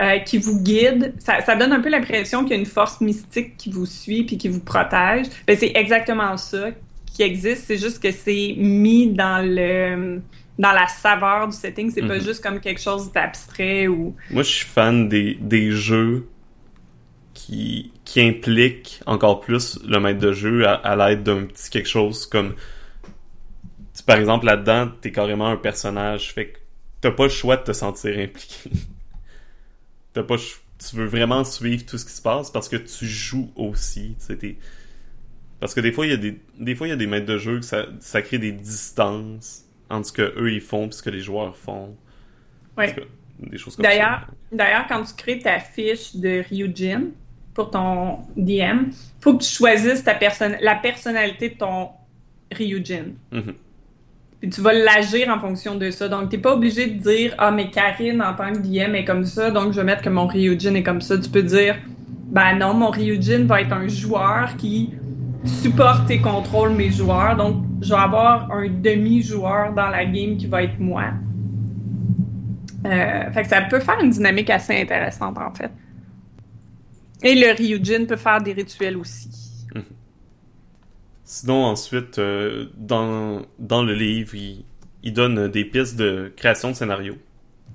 euh, 0.00 0.18
qui 0.20 0.38
vous 0.38 0.60
guide, 0.62 1.14
ça, 1.18 1.40
ça 1.42 1.56
donne 1.56 1.72
un 1.72 1.80
peu 1.80 1.90
l'impression 1.90 2.42
qu'il 2.42 2.52
y 2.52 2.54
a 2.54 2.58
une 2.60 2.66
force 2.66 3.00
mystique 3.00 3.56
qui 3.58 3.70
vous 3.70 3.86
suit 3.86 4.24
puis 4.24 4.38
qui 4.38 4.48
vous 4.48 4.60
protège. 4.64 5.26
Ben, 5.46 5.56
c'est 5.58 5.72
exactement 5.74 6.36
ça 6.36 6.70
qui 7.06 7.22
existe, 7.22 7.66
c'est 7.66 7.76
juste 7.78 8.02
que 8.02 8.10
c'est 8.12 8.54
mis 8.56 9.12
dans 9.12 9.44
le 9.44 10.22
dans 10.60 10.72
la 10.72 10.86
saveur 10.86 11.48
du 11.48 11.56
setting, 11.56 11.90
c'est 11.90 12.02
pas 12.02 12.18
Mhm. 12.18 12.24
juste 12.24 12.42
comme 12.42 12.60
quelque 12.60 12.80
chose 12.80 13.10
d'abstrait 13.12 13.88
ou 13.88 14.14
Moi, 14.30 14.42
je 14.42 14.48
suis 14.50 14.66
fan 14.66 15.08
des, 15.08 15.34
des 15.40 15.72
jeux 15.72 16.28
qui, 17.34 17.92
qui 18.04 18.20
impliquent 18.20 19.00
encore 19.06 19.40
plus 19.40 19.78
le 19.86 19.98
maître 20.00 20.20
de 20.20 20.32
jeu 20.32 20.66
à, 20.66 20.74
à 20.74 20.96
l'aide 20.96 21.22
d'un 21.22 21.44
petit 21.44 21.70
quelque 21.70 21.88
chose 21.88 22.26
comme... 22.26 22.54
tu- 23.96 24.02
par 24.02 24.18
exemple, 24.18 24.46
là-dedans, 24.46 24.90
t'es 25.00 25.12
carrément 25.12 25.48
un 25.48 25.56
personnage, 25.56 26.32
fait 26.32 26.48
que 26.48 26.58
t'as 27.00 27.10
pas 27.12 27.24
le 27.24 27.30
choix 27.30 27.56
de 27.56 27.62
te 27.64 27.72
sentir 27.72 28.18
impliqué. 28.18 28.70
t'as 30.12 30.22
pas... 30.22 30.36
Tu 30.36 30.96
veux 30.96 31.06
vraiment 31.06 31.44
suivre 31.44 31.84
tout 31.84 31.98
ce 31.98 32.06
qui 32.06 32.12
se 32.12 32.22
passe 32.22 32.50
parce 32.50 32.68
que 32.68 32.76
tu 32.76 33.06
joues 33.06 33.50
aussi, 33.54 34.16
tu 34.26 34.56
Parce 35.60 35.74
que 35.74 35.80
des 35.80 35.92
fois, 35.92 36.06
il 36.06 36.10
y 36.10 36.14
a 36.14 36.16
des, 36.16 36.40
des 36.58 36.74
fois, 36.74 36.86
il 36.86 36.90
y 36.90 36.94
a 36.94 36.96
des 36.96 37.06
maîtres 37.06 37.26
de 37.26 37.36
jeu 37.36 37.58
que 37.60 37.66
ça, 37.66 37.84
ça 38.00 38.22
crée 38.22 38.38
des 38.38 38.52
distances 38.52 39.66
entre 39.90 40.06
ce 40.06 40.12
que 40.12 40.34
eux 40.38 40.52
ils 40.52 40.60
font 40.60 40.88
et 40.88 40.92
ce 40.92 41.02
que 41.02 41.10
les 41.10 41.20
joueurs 41.20 41.56
font. 41.56 41.94
Ouais. 42.76 42.94
cas, 42.94 43.02
des 43.40 43.58
choses 43.58 43.76
comme 43.76 43.84
D'ailleurs, 43.84 44.26
ça. 44.26 44.34
d'ailleurs, 44.52 44.86
quand 44.88 45.02
tu 45.02 45.14
crées 45.14 45.38
ta 45.38 45.58
fiche 45.58 46.16
de 46.16 46.42
Ryujin 46.48 47.06
pour 47.54 47.70
ton 47.70 48.18
DM, 48.36 48.90
faut 49.20 49.36
que 49.36 49.42
tu 49.42 49.50
choisisses 49.50 50.04
ta 50.04 50.14
personne, 50.14 50.56
la 50.60 50.76
personnalité 50.76 51.50
de 51.50 51.54
ton 51.54 51.88
Ryujin. 52.52 53.06
Mhm. 53.32 53.54
Puis 54.40 54.48
tu 54.48 54.60
vas 54.62 54.72
l'agir 54.72 55.28
en 55.28 55.38
fonction 55.38 55.74
de 55.74 55.90
ça. 55.90 56.08
Donc, 56.08 56.30
t'es 56.30 56.38
pas 56.38 56.54
obligé 56.54 56.86
de 56.86 56.98
dire 56.98 57.34
Ah, 57.36 57.50
mais 57.50 57.70
Karine, 57.70 58.22
en 58.22 58.34
tant 58.34 58.52
que 58.52 58.58
DM, 58.58 58.94
est 58.94 59.04
comme 59.04 59.24
ça, 59.26 59.50
donc 59.50 59.72
je 59.72 59.78
vais 59.78 59.84
mettre 59.84 60.02
que 60.02 60.08
mon 60.08 60.26
Ryujin 60.26 60.74
est 60.74 60.82
comme 60.82 61.02
ça. 61.02 61.18
Tu 61.18 61.28
peux 61.28 61.42
dire 61.42 61.76
ben 62.30 62.56
non, 62.56 62.74
mon 62.74 62.90
Ryujin 62.90 63.44
va 63.44 63.60
être 63.60 63.72
un 63.72 63.88
joueur 63.88 64.56
qui 64.56 64.90
supporte 65.44 66.08
et 66.10 66.20
contrôle 66.20 66.70
mes 66.70 66.90
joueurs. 66.90 67.36
Donc, 67.36 67.64
je 67.80 67.88
vais 67.88 68.00
avoir 68.00 68.50
un 68.52 68.68
demi-joueur 68.68 69.72
dans 69.72 69.88
la 69.88 70.04
game 70.04 70.36
qui 70.36 70.46
va 70.46 70.62
être 70.62 70.78
moi. 70.78 71.12
Euh, 72.86 73.30
fait 73.32 73.42
que 73.42 73.48
ça 73.48 73.62
peut 73.62 73.80
faire 73.80 74.00
une 74.00 74.10
dynamique 74.10 74.50
assez 74.50 74.80
intéressante, 74.80 75.38
en 75.38 75.52
fait. 75.52 75.70
Et 77.22 77.34
le 77.34 77.54
Ryujin 77.54 78.06
peut 78.06 78.16
faire 78.16 78.42
des 78.42 78.52
rituels 78.52 78.96
aussi. 78.96 79.30
Sinon, 81.24 81.64
ensuite, 81.64 82.18
euh, 82.18 82.66
dans, 82.76 83.42
dans 83.58 83.82
le 83.82 83.94
livre, 83.94 84.34
il, 84.34 84.64
il 85.02 85.12
donne 85.12 85.48
des 85.48 85.64
pistes 85.64 85.96
de 85.96 86.32
création 86.36 86.70
de 86.70 86.74
scénario. 86.74 87.16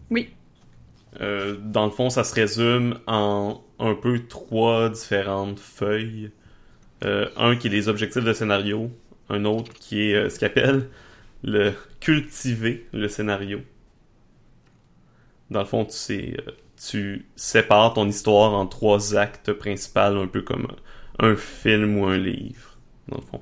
Oui. 0.10 0.30
Euh, 1.22 1.56
dans 1.64 1.86
le 1.86 1.92
fond, 1.92 2.10
ça 2.10 2.24
se 2.24 2.34
résume 2.34 3.00
en 3.08 3.62
un 3.80 3.96
peu 3.96 4.20
trois 4.28 4.90
différentes 4.90 5.60
feuilles. 5.60 6.32
Un 7.38 7.56
qui 7.56 7.68
est 7.68 7.70
les 7.70 7.88
objectifs 7.88 8.24
de 8.24 8.34
scénario, 8.34 8.90
un 9.30 9.46
autre 9.46 9.74
qui 9.74 10.10
est 10.12 10.16
euh, 10.16 10.30
ce 10.30 10.38
qu'il 10.40 10.48
appelle 10.48 10.90
le 11.44 11.74
cultiver 12.00 12.88
le 12.94 13.08
scénario. 13.08 13.62
Dans 15.52 15.60
le 15.60 15.66
fond, 15.66 15.86
tu 15.86 15.92
sais, 15.92 16.36
euh, 16.48 16.52
tu 16.90 17.26
sépares 17.36 17.94
ton 17.94 18.08
histoire 18.08 18.54
en 18.54 18.66
trois 18.68 19.16
actes 19.16 19.54
principaux, 19.54 20.00
un 20.00 20.28
peu 20.28 20.42
comme 20.42 20.68
un 21.20 21.36
film 21.36 21.98
ou 22.00 22.06
un 22.06 22.18
livre, 22.18 22.78
dans 23.08 23.18
le 23.18 23.24
fond, 23.24 23.42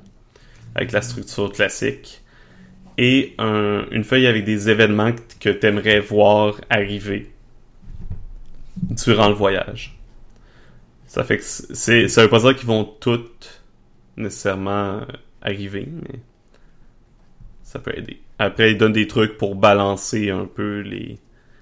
avec 0.76 0.92
la 0.92 1.02
structure 1.02 1.52
classique. 1.52 2.22
Et 3.00 3.34
un- 3.40 3.86
une 3.90 4.04
feuille 4.04 4.28
avec 4.28 4.46
des 4.46 4.70
événements 4.70 5.14
que 5.40 5.50
tu 5.50 5.66
aimerais 5.66 6.00
voir 6.00 6.62
arriver 6.70 7.32
durant 8.92 9.30
le 9.30 9.34
voyage. 9.34 9.98
Ça 11.08 11.24
fait 11.24 11.38
que 11.38 11.44
c'est, 11.44 12.08
ça 12.08 12.22
veut 12.24 12.30
pas 12.30 12.40
dire 12.40 12.56
qu'ils 12.56 12.68
vont 12.68 12.84
toutes 12.84 13.64
nécessairement 14.18 14.98
euh, 14.98 15.06
arriver, 15.44 15.88
mais 15.92 16.20
ça 17.64 17.80
peut 17.80 17.94
aider. 17.98 18.22
Après, 18.40 18.72
ils 18.72 18.78
donnent 18.78 18.94
des 18.94 19.08
trucs 19.08 19.38
pour 19.38 19.56
balancer 19.56 20.30
un 20.30 20.46
peu 20.46 20.80
les, 20.82 21.20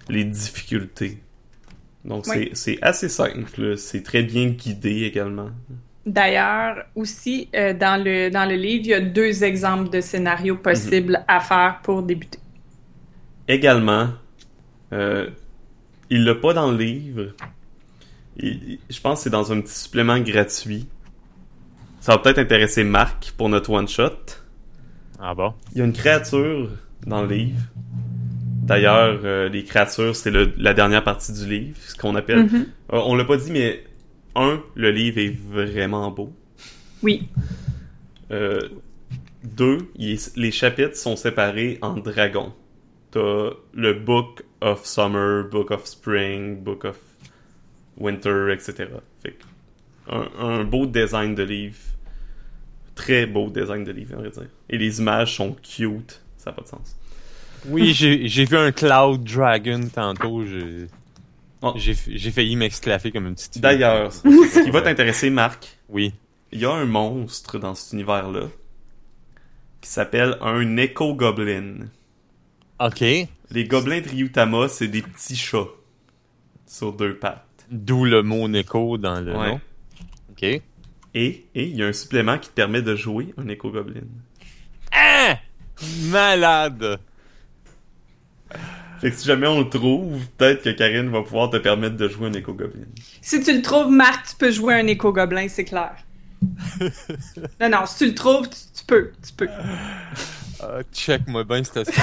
les 0.10 0.24
difficultés. 0.26 1.20
Donc, 2.06 2.26
Oui. 2.28 2.50
c'est, 2.54 2.80
assez 2.82 3.10
simple. 3.10 3.78
C'est 3.78 4.04
très 4.04 4.24
bien 4.24 4.48
guidé 4.50 5.04
également. 5.04 5.52
D'ailleurs, 6.06 6.86
aussi, 6.96 7.50
euh, 7.56 7.74
dans, 7.74 8.04
le, 8.04 8.30
dans 8.32 8.46
le 8.50 8.56
livre, 8.56 8.86
il 8.86 8.90
y 8.90 8.94
a 8.96 9.02
deux 9.02 9.44
exemples 9.44 9.90
de 9.92 10.02
scénarios 10.02 10.58
possibles 10.58 11.24
à 11.28 11.40
faire 11.40 11.80
pour 11.84 12.02
débuter. 12.04 12.40
Également, 13.48 14.10
euh, 14.94 15.30
il 16.10 16.24
l'a 16.26 16.36
pas 16.36 16.54
dans 16.54 16.72
le 16.72 16.78
livre. 16.78 17.34
Il- 18.38 18.64
il- 18.74 18.80
je 18.90 19.00
pense 19.02 19.20
que 19.20 19.24
c'est 19.26 19.30
dans 19.30 19.52
un 19.54 19.62
petit 19.62 19.74
supplément 19.74 20.20
gratuit. 20.20 20.88
Ça 22.02 22.14
va 22.14 22.18
peut-être 22.18 22.40
intéresser 22.40 22.84
Marc 22.84 23.32
pour 23.38 23.48
notre 23.48 23.70
one-shot. 23.70 24.12
Ah 25.20 25.34
bon? 25.36 25.54
Il 25.74 25.78
y 25.78 25.82
a 25.82 25.86
une 25.86 25.94
créature 25.94 26.70
dans 27.06 27.22
le 27.22 27.28
livre. 27.34 27.60
D'ailleurs, 28.64 29.20
euh, 29.24 29.50
les 29.50 29.64
créatures, 29.64 30.16
c'est 30.16 30.32
le- 30.32 30.52
la 30.58 30.74
dernière 30.74 31.04
partie 31.04 31.32
du 31.34 31.46
livre, 31.48 31.78
ce 31.80 31.96
qu'on 31.96 32.16
appelle. 32.16 32.44
Mhm. 32.46 32.66
Euh, 32.94 33.02
on 33.06 33.16
l'a 33.16 33.26
pas 33.26 33.38
dit, 33.38 33.52
mais 33.52 33.84
un, 34.36 34.62
le 34.76 34.92
livre 34.92 35.20
est 35.20 35.36
vraiment 35.52 36.10
beau. 36.12 36.34
Oui. 37.04 37.28
Euh, 38.32 38.60
deux, 39.44 39.78
est- 40.00 40.36
les 40.38 40.52
chapitres 40.52 40.96
sont 40.96 41.16
séparés 41.16 41.78
en 41.82 41.96
dragons. 41.98 42.54
T'as 43.12 43.50
le 43.74 43.94
Book 43.94 44.44
of 44.62 44.86
Summer, 44.86 45.44
Book 45.50 45.70
of 45.72 45.86
Spring, 45.86 46.64
Book 46.64 46.86
of 46.86 46.98
Winter, 47.98 48.48
etc. 48.54 48.88
Fait 49.22 49.32
que 49.32 49.44
un, 50.10 50.28
un 50.40 50.64
beau 50.64 50.86
design 50.88 51.36
de 51.36 51.44
livre. 51.44 51.78
Très 53.02 53.26
beau 53.26 53.50
design 53.50 53.84
de 53.84 53.92
livre, 53.92 54.16
on 54.18 54.22
va 54.22 54.30
dire. 54.30 54.48
Et 54.70 54.78
les 54.78 55.00
images 55.00 55.36
sont 55.36 55.54
cute. 55.64 56.22
Ça 56.38 56.52
n'a 56.52 56.56
pas 56.56 56.62
de 56.64 56.68
sens. 56.68 56.96
Oui, 57.68 57.94
j'ai 57.94 58.46
vu 58.46 58.58
un 58.58 58.72
Cloud 58.72 59.24
Dragon 59.24 59.82
tantôt. 59.94 60.46
J'ai 60.46 60.88
Oh. 61.64 61.74
j'ai 61.76 61.94
j'ai 62.08 62.32
failli 62.32 62.56
m'exclaffer 62.56 63.12
comme 63.12 63.28
une 63.28 63.36
petite 63.36 63.54
fille. 63.54 63.62
D'ailleurs, 63.62 64.12
ce 64.14 64.64
qui 64.64 64.72
va 64.72 64.82
t'intéresser, 64.82 65.30
Marc, 65.30 65.78
Oui. 65.90 66.12
il 66.52 66.60
y 66.60 66.66
a 66.66 66.72
un 66.72 66.86
monstre 66.86 67.60
dans 67.60 67.76
cet 67.76 67.94
univers-là 67.94 68.48
qui 69.80 69.90
s'appelle 69.90 70.38
un 70.42 70.78
Echo 70.78 71.14
Goblin. 71.14 71.88
OK. 72.80 73.02
Les 73.02 73.66
gobelins 73.66 74.02
de 74.02 74.10
Ryutama, 74.10 74.70
c'est 74.70 74.88
des 74.88 75.04
petits 75.04 75.36
chats 75.36 75.68
sur 76.66 76.94
deux 76.94 77.16
pattes. 77.16 77.46
D'où 77.70 78.06
le 78.06 78.24
mot 78.24 78.48
Neko 78.48 78.98
dans 78.98 79.20
le 79.22 79.38
Ouais. 79.38 79.50
nom. 79.50 79.62
OK. 80.32 80.62
Et 81.14 81.46
et 81.56 81.66
il 81.66 81.76
y 81.76 81.84
a 81.84 81.88
un 81.88 81.94
supplément 81.94 82.38
qui 82.38 82.50
te 82.50 82.54
permet 82.54 82.82
de 82.82 82.96
jouer 82.96 83.34
un 83.38 83.48
Echo 83.48 83.70
Goblin. 83.72 84.02
Ah! 84.92 85.38
Malade! 86.10 87.00
Fait 89.02 89.10
que 89.10 89.16
si 89.18 89.26
jamais 89.26 89.48
on 89.48 89.62
le 89.62 89.70
trouve, 89.70 90.22
peut-être 90.38 90.64
que 90.64 90.70
Karine 90.70 91.10
va 91.10 91.24
pouvoir 91.24 91.50
te 91.50 91.58
permettre 91.58 91.98
de 91.98 92.08
jouer 92.08 92.28
un 92.28 92.34
Echo 92.34 92.54
Goblin. 92.54 92.86
Si 93.22 93.42
tu 93.42 93.52
le 93.56 93.64
trouves, 93.64 93.90
Marc, 93.90 94.30
tu 94.30 94.36
peux 94.36 94.52
jouer 94.52 94.76
un 94.76 94.86
éco-gobelin, 94.86 95.48
c'est 95.48 95.66
clair. 95.66 95.96
non, 97.60 97.70
non, 97.70 97.86
si 97.88 97.98
tu 97.98 98.06
le 98.08 98.16
trouves, 98.16 98.48
tu, 98.48 98.58
tu 98.78 98.86
peux, 98.86 99.12
tu 99.26 99.34
peux. 99.34 99.50
Ah, 100.60 100.82
check-moi 100.94 101.44
bien 101.44 101.64
cette 101.64 101.92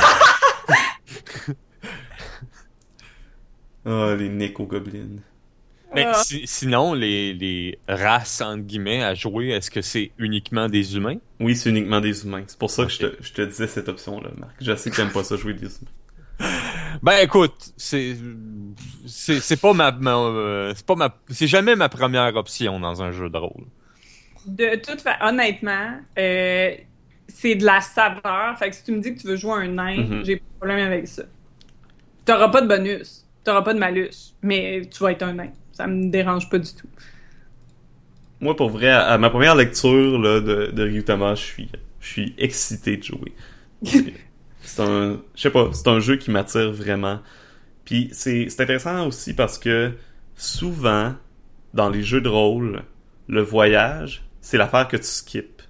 Ah, 3.86 4.16
les 4.18 4.28
Neko 4.28 4.66
Goblins. 4.66 5.20
Mais 5.94 6.06
Ah. 6.06 6.12
si- 6.12 6.46
sinon, 6.46 6.92
les, 6.94 7.32
les 7.34 7.80
races, 7.88 8.40
entre 8.42 8.62
guillemets, 8.64 9.02
à 9.02 9.14
jouer, 9.14 9.48
est-ce 9.50 9.70
que 9.70 9.80
c'est 9.82 10.12
uniquement 10.18 10.68
des 10.68 10.96
humains? 10.96 11.18
Oui, 11.40 11.56
c'est 11.56 11.70
uniquement 11.70 12.00
des 12.00 12.24
humains. 12.24 12.44
C'est 12.46 12.58
pour 12.58 12.70
ça 12.70 12.84
que 12.84 12.90
je, 12.92 12.98
te, 12.98 13.22
je 13.22 13.32
te 13.32 13.42
disais 13.42 13.66
cette 13.68 13.88
option-là, 13.88 14.30
Marc. 14.36 14.56
Je 14.60 14.74
sais 14.76 14.90
que 14.90 14.96
t'aimes 14.96 15.12
pas 15.12 15.24
ça 15.24 15.36
jouer 15.36 15.54
des 15.54 15.66
humains. 15.66 15.90
Ben 17.02 17.18
écoute, 17.22 17.72
c'est 17.76 18.16
c'est 19.06 19.40
c'est 19.40 19.56
pas 19.56 19.72
ma, 19.72 19.90
ma- 19.92 20.16
euh, 20.16 20.72
c'est 20.76 20.86
pas 20.86 20.94
ma 20.96 21.14
c'est 21.30 21.46
jamais 21.46 21.76
ma 21.76 21.88
première 21.88 22.34
option 22.36 22.80
dans 22.80 23.02
un 23.02 23.12
jeu 23.12 23.30
de 23.30 23.38
rôle. 23.38 23.66
De 24.44 24.76
toute 24.76 25.00
façon, 25.00 25.18
honnêtement, 25.26 26.00
euh, 26.18 26.76
c'est 27.28 27.54
de 27.56 27.64
la 27.64 27.80
saveur. 27.80 28.56
Fait 28.58 28.70
que 28.70 28.76
si 28.76 28.84
tu 28.84 28.92
me 28.92 29.00
dis 29.00 29.14
que 29.14 29.20
tu 29.20 29.26
veux 29.26 29.36
jouer 29.36 29.52
un 29.64 29.68
nain, 29.68 30.08
Mhm. 30.08 30.22
j'ai 30.22 30.36
pas 30.36 30.44
de 30.44 30.56
problème 30.58 30.86
avec 30.86 31.08
ça. 31.08 31.24
T'auras 32.24 32.48
pas 32.50 32.60
de 32.62 32.68
bonus, 32.68 33.26
t'auras 33.44 33.62
pas 33.62 33.74
de 33.74 33.78
malus, 33.78 34.36
mais 34.42 34.82
tu 34.92 35.02
vas 35.02 35.12
être 35.12 35.22
un 35.22 35.34
nain. 35.34 35.52
Ça 35.78 35.86
me 35.86 36.10
dérange 36.10 36.50
pas 36.50 36.58
du 36.58 36.74
tout. 36.74 36.88
Moi, 38.40 38.56
pour 38.56 38.68
vrai, 38.68 38.88
à, 38.90 39.10
à 39.10 39.18
ma 39.18 39.30
première 39.30 39.54
lecture 39.54 40.18
là, 40.18 40.40
de, 40.40 40.72
de 40.72 40.82
Ryutama, 40.82 41.36
je 41.36 41.40
suis, 41.40 41.70
je 42.00 42.08
suis 42.08 42.34
excité 42.36 42.96
de 42.96 43.04
jouer. 43.04 43.32
c'est 44.62 44.82
un, 44.82 45.20
je 45.36 45.40
sais 45.40 45.50
pas, 45.50 45.70
c'est 45.72 45.86
un 45.86 46.00
jeu 46.00 46.16
qui 46.16 46.32
m'attire 46.32 46.72
vraiment. 46.72 47.20
Puis 47.84 48.08
c'est, 48.10 48.48
c'est 48.48 48.60
intéressant 48.60 49.06
aussi 49.06 49.34
parce 49.34 49.56
que 49.56 49.92
souvent, 50.34 51.14
dans 51.74 51.90
les 51.90 52.02
jeux 52.02 52.20
de 52.22 52.28
rôle, 52.28 52.82
le 53.28 53.40
voyage, 53.40 54.24
c'est 54.40 54.58
l'affaire 54.58 54.88
que 54.88 54.96
tu 54.96 55.04
skips. 55.04 55.62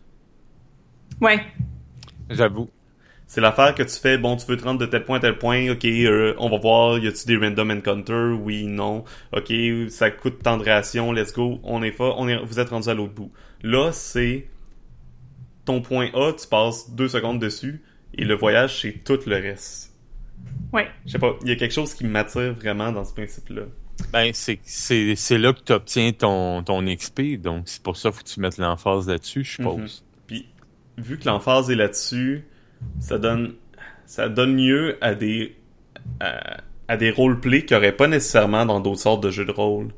Ouais. 1.20 1.44
J'avoue. 2.30 2.70
C'est 3.28 3.42
l'affaire 3.42 3.74
que 3.74 3.82
tu 3.82 3.94
fais, 3.94 4.16
bon, 4.16 4.36
tu 4.36 4.46
veux 4.46 4.56
te 4.56 4.64
rendre 4.64 4.80
de 4.80 4.86
tel 4.86 5.04
point 5.04 5.18
à 5.18 5.20
tel 5.20 5.36
point, 5.36 5.70
ok, 5.70 5.84
euh, 5.84 6.34
on 6.38 6.48
va 6.48 6.56
voir, 6.56 6.98
y 6.98 7.06
a-tu 7.06 7.26
des 7.26 7.36
random 7.36 7.70
encounters, 7.70 8.40
oui, 8.40 8.66
non, 8.66 9.04
ok, 9.36 9.52
ça 9.90 10.10
coûte 10.10 10.42
tant 10.42 10.56
de 10.56 10.64
rations, 10.64 11.12
let's 11.12 11.34
go, 11.34 11.60
on 11.62 11.82
est 11.82 11.92
pas, 11.92 12.14
on 12.16 12.26
est, 12.26 12.42
vous 12.42 12.58
êtes 12.58 12.70
rendu 12.70 12.88
à 12.88 12.94
l'autre 12.94 13.12
bout. 13.12 13.30
Là, 13.62 13.92
c'est 13.92 14.48
ton 15.66 15.82
point 15.82 16.08
A, 16.14 16.32
tu 16.32 16.46
passes 16.48 16.90
deux 16.90 17.08
secondes 17.08 17.38
dessus, 17.38 17.82
et 18.14 18.24
le 18.24 18.34
voyage, 18.34 18.80
c'est 18.80 19.04
tout 19.04 19.20
le 19.26 19.36
reste. 19.36 19.94
Ouais. 20.72 20.88
Je 21.04 21.12
sais 21.12 21.18
pas, 21.18 21.36
il 21.42 21.48
y 21.48 21.52
a 21.52 21.56
quelque 21.56 21.74
chose 21.74 21.92
qui 21.92 22.06
m'attire 22.06 22.54
vraiment 22.54 22.92
dans 22.92 23.04
ce 23.04 23.12
principe-là. 23.12 23.64
Ben 24.12 24.30
c'est 24.32 24.60
c'est 24.62 25.16
c'est 25.16 25.38
là 25.38 25.52
que 25.52 25.60
tu 25.60 25.72
obtiens 25.72 26.12
ton 26.12 26.62
ton 26.62 26.82
XP, 26.84 27.40
donc 27.40 27.64
c'est 27.66 27.82
pour 27.82 27.96
ça 27.96 28.10
qu'il 28.10 28.18
faut 28.18 28.24
que 28.24 28.28
tu 28.28 28.40
mettes 28.40 28.56
l'emphase 28.56 29.08
là-dessus, 29.08 29.44
je 29.44 29.50
suppose. 29.56 30.04
Puis, 30.26 30.46
vu 30.96 31.18
que 31.18 31.26
l'emphase 31.26 31.68
est 31.68 31.74
là-dessus, 31.74 32.46
ça 33.00 33.18
donne, 33.18 33.54
ça 34.06 34.28
donne 34.28 34.56
lieu 34.56 34.96
à 35.00 35.14
des, 35.14 35.56
à, 36.20 36.58
à 36.88 36.96
des 36.96 37.10
roleplays 37.10 37.64
qu'il 37.64 37.76
n'y 37.76 37.82
aurait 37.82 37.96
pas 37.96 38.08
nécessairement 38.08 38.66
dans 38.66 38.80
d'autres 38.80 39.00
sortes 39.00 39.22
de 39.22 39.30
jeux 39.30 39.44
de 39.44 39.52
rôle. 39.52 39.88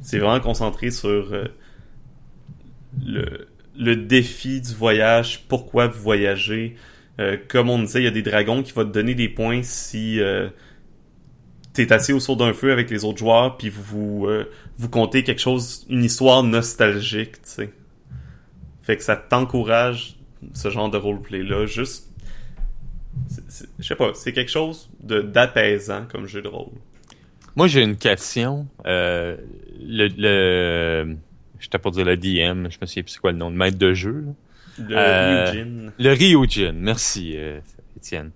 C'est 0.00 0.18
vraiment 0.18 0.40
concentré 0.40 0.90
sur 0.90 1.32
euh, 1.32 1.44
le, 3.04 3.48
le 3.78 3.96
défi 3.96 4.60
du 4.60 4.74
voyage, 4.74 5.44
pourquoi 5.48 5.88
vous 5.88 6.00
voyagez. 6.00 6.76
Euh, 7.18 7.36
comme 7.48 7.68
on 7.70 7.78
disait, 7.78 8.00
il 8.00 8.04
y 8.04 8.08
a 8.08 8.12
des 8.12 8.22
dragons 8.22 8.62
qui 8.62 8.72
vont 8.72 8.84
te 8.84 8.92
donner 8.92 9.14
des 9.14 9.28
points 9.28 9.62
si 9.62 10.20
euh, 10.20 10.48
t'es 11.72 11.92
assis 11.92 12.12
autour 12.12 12.36
d'un 12.36 12.52
feu 12.52 12.72
avec 12.72 12.90
les 12.90 13.04
autres 13.04 13.18
joueurs, 13.18 13.56
puis 13.56 13.68
vous 13.68 14.26
euh, 14.26 14.50
vous 14.78 14.88
contez 14.88 15.22
quelque 15.22 15.40
chose, 15.40 15.86
une 15.90 16.04
histoire 16.04 16.42
nostalgique, 16.42 17.32
tu 17.42 17.48
sais. 17.48 17.72
Fait 18.82 18.96
que 18.96 19.02
ça 19.02 19.16
t'encourage 19.16 20.16
ce 20.54 20.70
genre 20.70 20.90
de 20.90 20.96
roleplay-là. 20.96 21.66
Juste. 21.66 22.08
Je 23.78 23.84
sais 23.86 23.96
pas, 23.96 24.12
c'est 24.14 24.32
quelque 24.32 24.50
chose 24.50 24.88
de 25.02 25.20
d'apaisant 25.20 26.06
comme 26.10 26.26
jeu 26.26 26.42
de 26.42 26.48
rôle. 26.48 26.72
Moi, 27.56 27.66
j'ai 27.66 27.82
une 27.82 27.96
question. 27.96 28.66
Euh, 28.86 29.36
le, 29.82 30.08
le, 30.16 31.16
j'étais 31.58 31.78
pour 31.78 31.90
dire 31.90 32.04
le 32.04 32.16
DM, 32.16 32.68
je 32.70 32.78
me 32.80 32.86
souviens 32.86 33.02
plus 33.02 33.10
c'est 33.12 33.18
quoi 33.18 33.32
le 33.32 33.38
nom, 33.38 33.50
le 33.50 33.56
maître 33.56 33.78
de 33.78 33.92
jeu. 33.92 34.24
Là. 34.26 34.32
Le 34.88 34.96
Euh, 34.96 35.50
Ryujin. 35.50 35.92
Le 35.98 36.12
Ryujin, 36.12 36.72
merci 36.74 37.34
euh, 37.36 37.60
Étienne. 37.96 38.30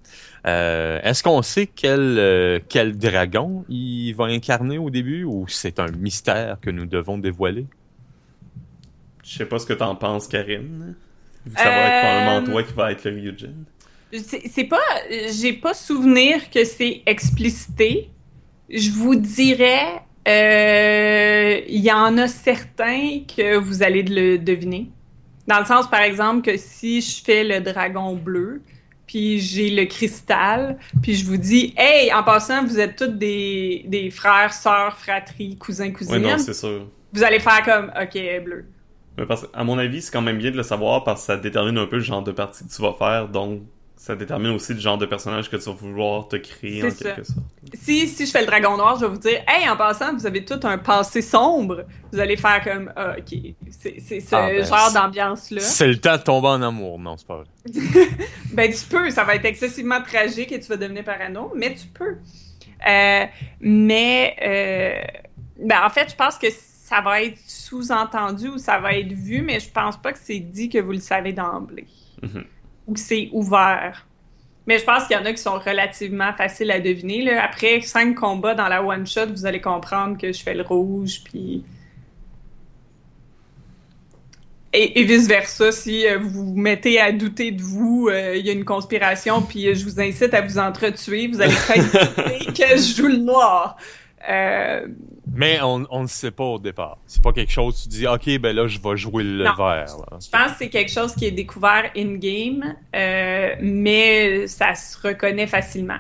Euh, 0.47 1.01
Est-ce 1.03 1.23
qu'on 1.23 1.41
sait 1.43 1.69
quel, 1.69 2.01
euh, 2.19 2.59
quel 2.69 2.99
dragon 2.99 3.65
il 3.69 4.13
va 4.13 4.25
incarner 4.25 4.77
au 4.77 4.91
début 4.91 5.25
ou 5.25 5.47
c'est 5.49 5.79
un 5.79 5.91
mystère 5.93 6.59
que 6.61 6.71
nous 6.71 6.85
devons 6.85 7.17
dévoiler? 7.17 7.67
Je 9.23 9.39
sais 9.39 9.47
pas 9.47 9.59
ce 9.59 9.65
que 9.65 9.73
t'en 9.73 9.95
penses, 9.95 10.29
Karine. 10.29 10.97
Ça 11.57 11.65
va 11.65 11.71
être 11.71 12.01
probablement 12.01 12.37
Euh, 12.49 12.53
toi 12.53 12.63
qui 12.63 12.73
va 12.75 12.93
être 12.93 13.05
le 13.05 13.17
Ryujin. 13.17 13.53
C'est 14.47 14.65
pas. 14.65 14.81
J'ai 15.33 15.53
pas 15.55 15.75
souvenir 15.75 16.49
que 16.51 16.65
c'est 16.65 17.03
explicité. 17.07 18.11
Je 18.71 18.91
vous 18.91 19.15
dirais. 19.17 20.03
euh, 20.29 21.61
Il 21.69 21.81
y 21.81 21.93
en 21.93 22.17
a 22.19 22.29
certains 22.29 23.21
que 23.37 23.57
vous 23.57 23.83
allez 23.83 24.03
le 24.03 24.39
deviner. 24.39 24.91
Dans 25.47 25.59
le 25.59 25.67
sens, 25.67 25.91
par 25.91 26.01
exemple, 26.01 26.43
que 26.43 26.57
si 26.57 27.01
je 27.03 27.23
fais 27.23 27.45
le 27.45 27.61
dragon 27.61 28.15
bleu, 28.15 28.63
puis 29.07 29.39
j'ai 29.41 29.69
le 29.71 29.85
cristal, 29.85 30.79
puis 31.03 31.15
je 31.15 31.27
vous 31.27 31.37
dis, 31.37 31.75
hey, 31.77 32.11
en 32.15 32.23
passant, 32.23 32.65
vous 32.65 32.81
êtes 32.81 32.97
tous 32.97 33.09
des, 33.09 33.85
des 33.87 34.11
frères, 34.11 34.55
sœurs, 34.55 34.97
fratries, 34.99 35.57
cousins, 35.59 35.91
cousines, 35.91 36.23
non, 36.23 36.39
c'est 36.39 36.55
sûr. 36.55 36.89
vous 37.13 37.23
allez 37.23 37.41
faire 37.41 37.63
comme, 37.63 37.93
ok, 38.01 38.19
bleu. 38.45 38.65
Mais 39.17 39.27
parce, 39.27 39.47
à 39.55 39.65
mon 39.65 39.79
avis, 39.79 40.03
c'est 40.03 40.13
quand 40.13 40.23
même 40.23 40.39
bien 40.39 40.51
de 40.51 40.57
le 40.57 40.63
savoir 40.63 41.05
parce 41.05 41.21
que 41.21 41.27
ça 41.27 41.37
détermine 41.37 41.79
un 41.79 41.87
peu 41.87 41.97
le 41.97 42.03
genre 42.03 42.23
de 42.23 42.33
partie 42.33 42.65
que 42.67 42.73
tu 42.73 42.83
vas 42.83 42.95
faire, 42.95 43.29
donc 43.29 43.63
ça 43.97 44.17
détermine 44.17 44.51
aussi 44.51 44.75
le 44.75 44.81
genre 44.81 44.99
de 44.99 45.07
personnage 45.07 45.49
que 45.49 45.57
tu 45.57 45.65
vas 45.65 45.73
vouloir 45.73 46.29
te 46.29 46.37
créer 46.37 46.85
en 46.85 46.91
ça. 46.91 47.05
quelque 47.05 47.25
sorte. 47.25 47.39
Si, 47.73 48.07
si 48.07 48.27
je 48.27 48.31
fais 48.31 48.41
le 48.41 48.47
dragon 48.47 48.77
noir, 48.77 48.97
je 49.01 49.07
vais 49.07 49.11
vous 49.13 49.19
dire, 49.19 49.41
hey, 49.49 49.67
en 49.67 49.77
passant, 49.77 50.15
vous 50.15 50.27
avez 50.27 50.45
tout 50.45 50.61
un 50.65 50.77
passé 50.77 51.23
sombre. 51.23 51.85
Vous 52.13 52.19
allez 52.19 52.37
faire 52.37 52.63
comme, 52.63 52.93
ah, 52.97 53.15
ok, 53.17 53.39
c'est 53.71 54.01
c'est 54.01 54.21
ce 54.21 54.35
Ah, 54.35 54.49
ben, 54.49 54.65
genre 54.65 54.93
d'ambiance-là. 54.93 55.61
C'est 55.61 55.87
le 55.87 55.97
temps 55.99 56.17
de 56.19 56.23
tomber 56.23 56.49
en 56.49 56.61
amour, 56.61 56.99
non, 56.99 57.17
c'est 57.17 57.27
pas 57.27 57.37
vrai. 57.37 57.47
Ben, 58.53 58.71
tu 58.71 58.85
peux, 58.85 59.09
ça 59.11 59.25
va 59.25 59.37
être 59.37 59.47
excessivement 59.47 60.03
tragique 60.03 60.53
et 60.53 60.61
tu 60.61 60.69
vas 60.69 60.77
devenir 60.77 61.03
parano, 61.05 61.53
mais 61.57 61.75
tu 61.75 61.87
peux. 61.87 62.17
Euh, 62.87 63.25
mais, 63.61 64.37
euh, 64.43 65.65
ben, 65.65 65.81
en 65.83 65.89
fait, 65.89 66.11
je 66.11 66.15
pense 66.17 66.37
que 66.37 66.49
ça 66.95 67.01
va 67.01 67.23
être 67.23 67.39
sous-entendu 67.47 68.49
ou 68.49 68.59
ça 68.59 68.79
va 68.79 68.95
être 68.95 69.13
vu, 69.13 69.43
mais 69.43 69.59
je 69.59 69.69
pense 69.69 69.97
pas 69.97 70.13
que 70.13 70.19
c'est 70.23 70.39
dit 70.39 70.69
que 70.69 70.79
vous 70.79 70.93
le 70.93 71.01
savez 71.01 71.33
d'emblée. 71.33 71.89
Mhm. 72.23 72.45
Ou 72.87 72.95
que 72.95 73.01
c'est 73.01 73.31
ouvert. 73.33 74.07
Mais 74.67 74.79
je 74.79 74.85
pense 74.85 75.07
qu'il 75.07 75.17
y 75.17 75.19
en 75.19 75.25
a 75.25 75.33
qui 75.33 75.43
sont 75.43 75.59
relativement 75.59 76.33
faciles 76.35 76.71
à 76.71 76.79
deviner. 76.79 77.23
Là. 77.23 77.45
Après 77.45 77.81
cinq 77.81 78.15
combats 78.15 78.55
dans 78.55 78.69
la 78.69 78.83
one-shot, 78.83 79.27
vous 79.27 79.45
allez 79.45 79.61
comprendre 79.61 80.17
que 80.17 80.33
je 80.33 80.41
fais 80.41 80.55
le 80.55 80.63
rouge, 80.63 81.23
puis... 81.25 81.65
Et, 84.73 85.01
et 85.01 85.05
vice-versa, 85.05 85.71
si 85.71 86.07
euh, 86.07 86.19
vous 86.19 86.47
vous 86.47 86.57
mettez 86.57 87.01
à 87.01 87.13
douter 87.13 87.53
de 87.53 87.63
vous, 87.63 88.09
euh, 88.09 88.37
il 88.37 88.45
y 88.45 88.51
a 88.51 88.53
une 88.53 88.65
conspiration, 88.65 89.41
puis 89.41 89.69
euh, 89.69 89.75
je 89.75 89.85
vous 89.85 90.01
incite 90.01 90.35
à 90.35 90.41
vous 90.41 90.59
entretuer, 90.59 91.29
vous 91.29 91.41
allez 91.41 91.55
peut-être 91.55 92.53
que 92.53 92.77
je 92.77 92.97
joue 92.97 93.07
le 93.07 93.19
noir. 93.19 93.77
Euh, 94.31 94.87
Mais 95.33 95.61
on, 95.63 95.85
on 95.91 96.03
ne 96.03 96.07
sait 96.07 96.31
pas 96.31 96.45
au 96.45 96.59
départ. 96.59 96.99
C'est 97.07 97.23
pas 97.23 97.33
quelque 97.33 97.53
chose, 97.53 97.83
tu 97.83 97.89
dis, 97.89 98.07
ok, 98.07 98.39
ben 98.41 98.55
là, 98.57 98.67
je 98.67 98.79
vais 98.79 98.97
jouer 98.97 99.23
le 99.25 99.45
Non. 99.45 99.55
vert. 99.55 99.97
là. 100.11 100.19
Je 100.21 100.31
pense 100.31 100.53
que 100.53 100.59
c'est 100.59 100.69
quelque 100.71 100.91
chose 100.91 101.15
qui 101.15 101.27
est 101.27 101.31
découvert 101.31 101.91
in-game, 101.97 102.75
euh, 102.95 103.51
mais 103.61 104.47
ça 104.47 104.75
se 104.75 104.97
reconnaît 105.07 105.47
facilement. 105.47 105.99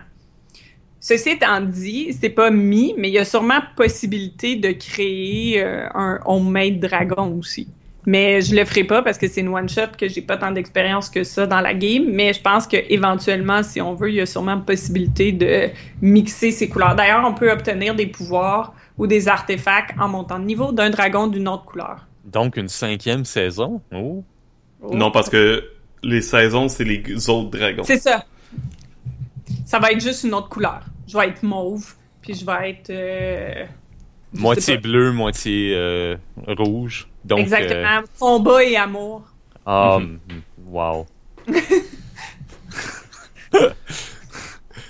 Ceci 1.00 1.30
étant 1.30 1.60
dit, 1.60 2.14
c'est 2.18 2.30
pas 2.30 2.50
mis, 2.50 2.94
mais 2.96 3.08
il 3.10 3.12
y 3.14 3.18
a 3.18 3.26
sûrement 3.26 3.60
possibilité 3.76 4.56
de 4.56 4.70
créer 4.72 5.62
euh, 5.62 5.86
un 5.94 6.18
homemade 6.24 6.80
dragon 6.80 7.36
aussi. 7.38 7.68
Mais 8.06 8.42
je 8.42 8.54
le 8.54 8.64
ferai 8.64 8.84
pas 8.84 9.02
parce 9.02 9.16
que 9.16 9.26
c'est 9.28 9.40
une 9.40 9.48
one 9.48 9.68
shot 9.68 9.96
que 9.98 10.08
j'ai 10.08 10.20
pas 10.20 10.36
tant 10.36 10.50
d'expérience 10.50 11.08
que 11.08 11.24
ça 11.24 11.46
dans 11.46 11.60
la 11.60 11.72
game. 11.72 12.04
Mais 12.10 12.32
je 12.34 12.40
pense 12.40 12.66
que 12.66 12.76
éventuellement, 12.90 13.62
si 13.62 13.80
on 13.80 13.94
veut, 13.94 14.10
il 14.10 14.16
y 14.16 14.20
a 14.20 14.26
sûrement 14.26 14.60
possibilité 14.60 15.32
de 15.32 15.70
mixer 16.02 16.50
ces 16.50 16.68
couleurs. 16.68 16.94
D'ailleurs, 16.94 17.24
on 17.26 17.32
peut 17.32 17.50
obtenir 17.50 17.94
des 17.94 18.06
pouvoirs 18.06 18.74
ou 18.98 19.06
des 19.06 19.26
artefacts 19.28 19.98
en 19.98 20.08
montant 20.08 20.38
de 20.38 20.44
niveau 20.44 20.70
d'un 20.72 20.90
dragon 20.90 21.26
d'une 21.28 21.48
autre 21.48 21.64
couleur. 21.64 22.06
Donc, 22.24 22.56
une 22.56 22.68
cinquième 22.68 23.24
saison? 23.24 23.80
Oh. 23.94 24.22
Non, 24.92 25.10
parce 25.10 25.30
que 25.30 25.64
les 26.02 26.20
saisons, 26.20 26.68
c'est 26.68 26.84
les 26.84 27.28
autres 27.30 27.50
dragons. 27.50 27.84
C'est 27.84 27.98
ça. 27.98 28.24
Ça 29.64 29.78
va 29.78 29.92
être 29.92 30.00
juste 30.02 30.24
une 30.24 30.34
autre 30.34 30.48
couleur. 30.50 30.82
Je 31.08 31.16
vais 31.16 31.28
être 31.28 31.42
mauve, 31.42 31.94
puis 32.20 32.34
je 32.34 32.44
vais 32.44 32.70
être. 32.70 32.90
euh, 32.90 33.64
Moitié 34.34 34.78
bleu, 34.78 35.12
moitié 35.12 35.74
euh, 35.76 36.16
rouge. 36.46 37.08
Donc, 37.24 37.38
euh, 37.38 37.42
Exactement. 37.42 38.00
Combat 38.18 38.64
et 38.64 38.76
amour. 38.76 39.22
ah, 39.66 39.98
Mhm. 40.00 40.18
wow. 40.66 41.06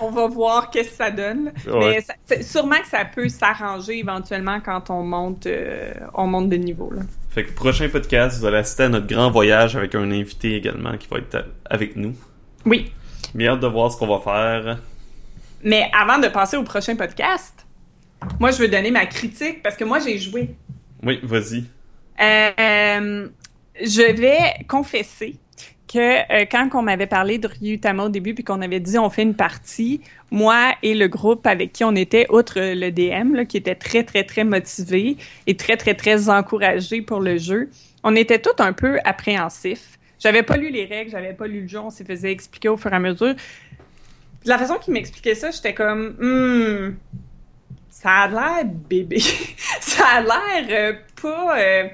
On 0.00 0.10
va 0.10 0.26
voir 0.26 0.70
qu'est-ce 0.70 0.90
que 0.90 0.96
ça 0.96 1.10
donne. 1.10 1.52
Ouais. 1.66 1.94
Mais 1.94 2.00
ça- 2.00 2.14
c'est- 2.24 2.42
sûrement 2.42 2.78
que 2.80 2.88
ça 2.88 3.04
peut 3.04 3.28
s'arranger 3.28 3.98
éventuellement 3.98 4.60
quand 4.60 4.90
on 4.90 5.02
monte, 5.02 5.46
euh, 5.46 5.92
on 6.14 6.26
monte 6.26 6.48
de 6.48 6.56
niveau. 6.56 6.90
Là. 6.92 7.02
Fait 7.30 7.44
que 7.44 7.52
prochain 7.52 7.88
podcast, 7.88 8.38
vous 8.38 8.46
allez 8.46 8.58
assister 8.58 8.84
à 8.84 8.88
notre 8.88 9.06
grand 9.06 9.30
voyage 9.30 9.76
avec 9.76 9.94
un 9.94 10.10
invité 10.10 10.56
également 10.56 10.96
qui 10.96 11.06
va 11.08 11.18
être 11.18 11.46
avec 11.70 11.96
nous. 11.96 12.14
Oui. 12.66 12.92
Bien 13.34 13.52
hâte 13.52 13.60
de 13.60 13.66
voir 13.66 13.92
ce 13.92 13.96
qu'on 13.96 14.06
va 14.06 14.18
faire. 14.20 14.78
Mais 15.62 15.88
avant 15.98 16.18
de 16.18 16.28
passer 16.28 16.56
au 16.56 16.62
prochain 16.64 16.96
podcast, 16.96 17.63
moi, 18.40 18.50
je 18.50 18.58
veux 18.58 18.68
donner 18.68 18.90
ma 18.90 19.06
critique 19.06 19.62
parce 19.62 19.76
que 19.76 19.84
moi, 19.84 19.98
j'ai 19.98 20.18
joué. 20.18 20.50
Oui, 21.02 21.20
vas-y. 21.22 21.64
Euh, 22.20 23.28
je 23.80 24.12
vais 24.12 24.64
confesser 24.68 25.36
que 25.94 25.98
euh, 26.32 26.44
quand 26.50 26.70
on 26.74 26.82
m'avait 26.82 27.06
parlé 27.06 27.38
de 27.38 27.46
Ryutama 27.46 28.04
au 28.04 28.08
début 28.08 28.34
puis 28.34 28.42
qu'on 28.42 28.62
avait 28.62 28.80
dit 28.80 28.98
on 28.98 29.10
fait 29.10 29.22
une 29.22 29.34
partie, 29.34 30.00
moi 30.30 30.74
et 30.82 30.94
le 30.94 31.08
groupe 31.08 31.46
avec 31.46 31.72
qui 31.72 31.84
on 31.84 31.94
était, 31.94 32.26
outre 32.30 32.58
le 32.58 32.90
DM, 32.90 33.34
là, 33.34 33.44
qui 33.44 33.56
était 33.56 33.74
très, 33.74 34.02
très, 34.02 34.24
très 34.24 34.44
motivé 34.44 35.16
et 35.46 35.56
très, 35.56 35.76
très, 35.76 35.94
très 35.94 36.28
encouragé 36.28 37.02
pour 37.02 37.20
le 37.20 37.38
jeu, 37.38 37.70
on 38.02 38.16
était 38.16 38.40
tous 38.40 38.60
un 38.60 38.72
peu 38.72 38.98
appréhensifs. 39.04 39.98
J'avais 40.18 40.42
pas 40.42 40.56
lu 40.56 40.70
les 40.70 40.84
règles, 40.84 41.10
j'avais 41.10 41.34
pas 41.34 41.46
lu 41.46 41.62
le 41.62 41.68
jeu, 41.68 41.78
on 41.78 41.90
s'est 41.90 42.04
faisait 42.04 42.32
expliquer 42.32 42.68
au 42.68 42.76
fur 42.76 42.92
et 42.92 42.96
à 42.96 43.00
mesure. 43.00 43.34
La 44.46 44.58
façon 44.58 44.78
qu'il 44.78 44.94
m'expliquait 44.94 45.34
ça, 45.34 45.50
j'étais 45.50 45.74
comme, 45.74 46.16
hmm, 46.18 46.96
ça 48.04 48.10
a 48.10 48.28
l'air 48.28 48.64
bébé. 48.66 49.18
ça 49.80 50.04
a 50.06 50.20
l'air 50.20 50.66
euh, 50.70 50.92
pas. 51.20 51.58
euh, 51.58 51.88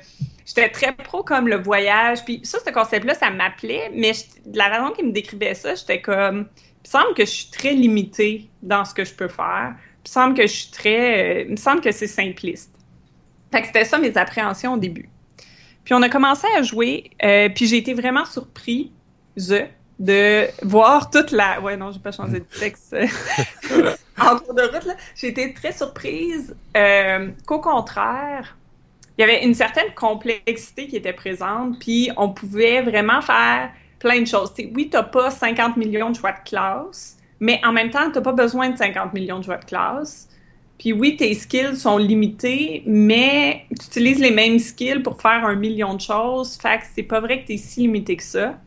J'étais 0.44 0.68
très 0.68 0.92
pro 0.92 1.22
comme 1.22 1.46
le 1.46 1.56
voyage. 1.56 2.24
Puis 2.24 2.40
ça, 2.42 2.58
ce 2.66 2.70
concept-là, 2.72 3.14
ça 3.14 3.30
m'appelait, 3.30 3.90
mais 3.94 4.12
je- 4.12 4.50
de 4.50 4.58
la 4.58 4.68
façon 4.70 4.92
qu'il 4.92 5.06
me 5.06 5.12
décrivait 5.12 5.54
ça, 5.54 5.74
j'étais 5.76 6.00
comme. 6.00 6.48
Il 6.84 6.88
me 6.88 6.90
semble 6.90 7.14
que 7.14 7.24
je 7.24 7.30
suis 7.30 7.50
très 7.50 7.72
limitée 7.72 8.50
dans 8.62 8.84
ce 8.84 8.92
que 8.92 9.04
je 9.04 9.14
peux 9.14 9.28
faire. 9.28 9.74
Il 9.78 10.08
me 10.08 10.12
semble 10.12 10.34
que 10.34 10.42
je 10.42 10.52
suis 10.52 10.70
très. 10.72 11.40
euh, 11.40 11.44
il 11.46 11.50
me 11.52 11.56
semble 11.56 11.80
que 11.80 11.92
c'est 11.92 12.08
simpliste. 12.08 12.72
Fait 13.52 13.60
que 13.60 13.68
c'était 13.68 13.84
ça 13.84 13.98
mes 13.98 14.16
appréhensions 14.18 14.74
au 14.74 14.78
début. 14.78 15.08
Puis 15.84 15.94
on 15.94 16.02
a 16.02 16.08
commencé 16.08 16.46
à 16.58 16.62
jouer, 16.62 17.10
puis 17.54 17.66
j'ai 17.66 17.76
été 17.78 17.94
vraiment 17.94 18.24
surprise 18.24 18.88
de 19.98 20.46
voir 20.66 21.10
toute 21.10 21.30
la. 21.30 21.60
Ouais, 21.60 21.76
non, 21.76 21.90
j'ai 21.92 22.00
pas 22.00 22.12
changé 22.12 22.40
de 22.40 22.44
texte 22.58 22.94
en 24.32 24.38
cours 24.38 24.54
de 24.54 24.62
route. 24.62 24.96
J'ai 25.14 25.28
été 25.28 25.52
très 25.52 25.72
surprise 25.72 26.54
euh, 26.76 27.28
qu'au 27.46 27.60
contraire, 27.60 28.56
il 29.18 29.22
y 29.22 29.24
avait 29.24 29.44
une 29.44 29.54
certaine 29.54 29.92
complexité 29.94 30.86
qui 30.86 30.96
était 30.96 31.12
présente, 31.12 31.78
puis 31.78 32.10
on 32.16 32.30
pouvait 32.30 32.82
vraiment 32.82 33.20
faire 33.20 33.70
plein 33.98 34.20
de 34.20 34.26
choses. 34.26 34.52
Oui, 34.74 34.88
t'as 34.90 35.02
pas 35.02 35.30
50 35.30 35.76
millions 35.76 36.10
de 36.10 36.16
choix 36.16 36.32
de 36.32 36.48
classe, 36.48 37.18
mais 37.38 37.60
en 37.64 37.72
même 37.72 37.90
temps, 37.90 38.10
t'as 38.10 38.20
pas 38.20 38.32
besoin 38.32 38.70
de 38.70 38.78
50 38.78 39.12
millions 39.12 39.38
de 39.38 39.44
choix 39.44 39.58
de 39.58 39.64
classe. 39.64 40.28
Puis 40.78 40.94
oui, 40.94 41.16
tes 41.16 41.34
skills 41.34 41.76
sont 41.76 41.98
limités, 41.98 42.82
mais 42.86 43.66
tu 43.78 43.86
utilises 43.86 44.18
les 44.18 44.30
mêmes 44.30 44.58
skills 44.58 45.02
pour 45.02 45.20
faire 45.20 45.44
un 45.44 45.54
million 45.54 45.92
de 45.94 46.00
choses. 46.00 46.56
Fait 46.56 46.78
que 46.78 46.84
c'est 46.94 47.02
pas 47.02 47.20
vrai 47.20 47.42
que 47.42 47.48
t'es 47.48 47.58
si 47.58 47.80
limité 47.80 48.16
que 48.16 48.22
ça. 48.22 48.58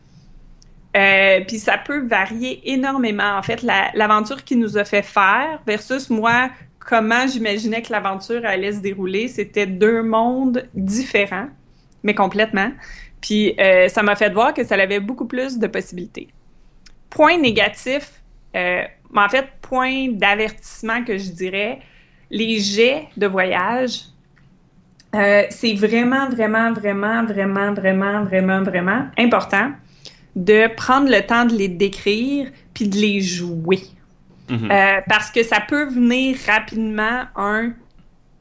Euh, 0.96 1.40
puis 1.46 1.58
ça 1.58 1.76
peut 1.76 2.06
varier 2.06 2.60
énormément. 2.72 3.36
En 3.36 3.42
fait, 3.42 3.62
la- 3.62 3.90
l'aventure 3.94 4.44
qui 4.44 4.56
nous 4.56 4.78
a 4.78 4.84
fait 4.84 5.02
faire 5.02 5.60
versus 5.66 6.08
moi, 6.08 6.50
comment 6.78 7.26
j'imaginais 7.26 7.82
que 7.82 7.92
l'aventure 7.92 8.44
allait 8.44 8.72
se 8.72 8.80
dérouler, 8.80 9.26
c'était 9.28 9.66
deux 9.66 10.02
mondes 10.02 10.68
différents, 10.74 11.48
mais 12.04 12.14
complètement. 12.14 12.70
Puis 13.20 13.54
euh, 13.58 13.88
ça 13.88 14.02
m'a 14.02 14.14
fait 14.14 14.32
voir 14.32 14.54
que 14.54 14.62
ça 14.64 14.74
avait 14.76 15.00
beaucoup 15.00 15.26
plus 15.26 15.58
de 15.58 15.66
possibilités. 15.66 16.28
Point 17.10 17.38
négatif, 17.38 18.22
euh, 18.54 18.82
en 19.16 19.28
fait, 19.28 19.46
point 19.62 20.08
d'avertissement 20.10 21.02
que 21.04 21.16
je 21.18 21.30
dirais, 21.30 21.80
les 22.30 22.58
jets 22.60 23.08
de 23.16 23.26
voyage, 23.26 24.02
euh, 25.14 25.44
c'est 25.50 25.74
vraiment, 25.74 26.28
vraiment, 26.28 26.72
vraiment, 26.72 27.24
vraiment, 27.24 27.72
vraiment, 27.72 28.24
vraiment, 28.24 28.62
vraiment 28.62 29.06
important 29.16 29.70
de 30.36 30.68
prendre 30.74 31.10
le 31.10 31.20
temps 31.22 31.44
de 31.44 31.54
les 31.54 31.68
décrire 31.68 32.50
puis 32.72 32.88
de 32.88 32.96
les 32.96 33.20
jouer. 33.20 33.80
Mhm. 34.50 34.70
Euh, 34.70 35.00
parce 35.08 35.30
que 35.30 35.42
ça 35.42 35.60
peut 35.60 35.86
venir 35.86 36.36
rapidement 36.46 37.22
un 37.36 37.72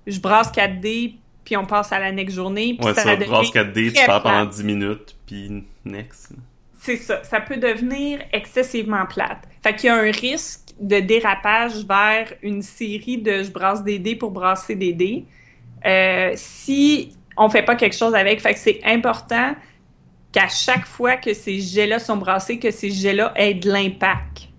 je 0.06 0.20
brasse 0.20 0.52
4D 0.52 1.16
puis 1.46 1.58
on 1.58 1.66
passe 1.66 1.92
à 1.92 2.00
la 2.00 2.12
next 2.12 2.36
journée 2.36 2.76
puis 2.78 2.88
Ouais, 2.88 2.94
ça 2.94 3.04
ça, 3.04 3.16
brasse 3.16 3.52
4D, 3.52 3.94
tu 3.94 4.06
parles 4.06 4.24
pendant 4.24 4.46
plate. 4.46 4.56
10 4.56 4.64
minutes, 4.64 5.16
puis 5.26 5.64
next. 5.86 6.34
C'est 6.80 6.98
ça, 6.98 7.24
ça 7.24 7.40
peut 7.40 7.58
devenir 7.58 8.20
excessivement 8.34 9.06
plate. 9.06 9.48
Fait 9.62 9.74
qu'il 9.74 9.88
y 9.88 9.90
a 9.90 9.96
un 9.96 10.12
risque 10.12 10.60
de 10.80 11.00
dérapage 11.00 11.86
vers 11.86 12.34
une 12.42 12.62
série 12.62 13.18
de 13.18 13.44
je 13.44 13.52
brasse 13.52 13.84
des 13.84 14.00
dés 14.00 14.16
pour 14.16 14.32
brasser 14.32 14.76
des 14.76 14.92
dés. 14.92 15.26
Euh, 15.86 16.32
si 16.36 17.16
on 17.38 17.50
fait 17.50 17.64
pas 17.64 17.76
quelque 17.76 17.96
chose 17.96 18.14
avec, 18.16 18.42
fait 18.42 18.54
que 18.54 18.60
c'est 18.60 18.82
important 18.84 19.56
qu'à 20.34 20.50
chaque 20.50 20.86
fois 20.86 21.16
que 21.16 21.34
ces 21.34 21.62
jets-là 21.62 22.00
sont 22.00 22.18
brassés, 22.18 22.60
que 22.60 22.72
ces 22.72 22.90
jets-là 22.90 23.32
aient 23.38 23.54
de 23.54 23.72
l'impact. 23.72 24.50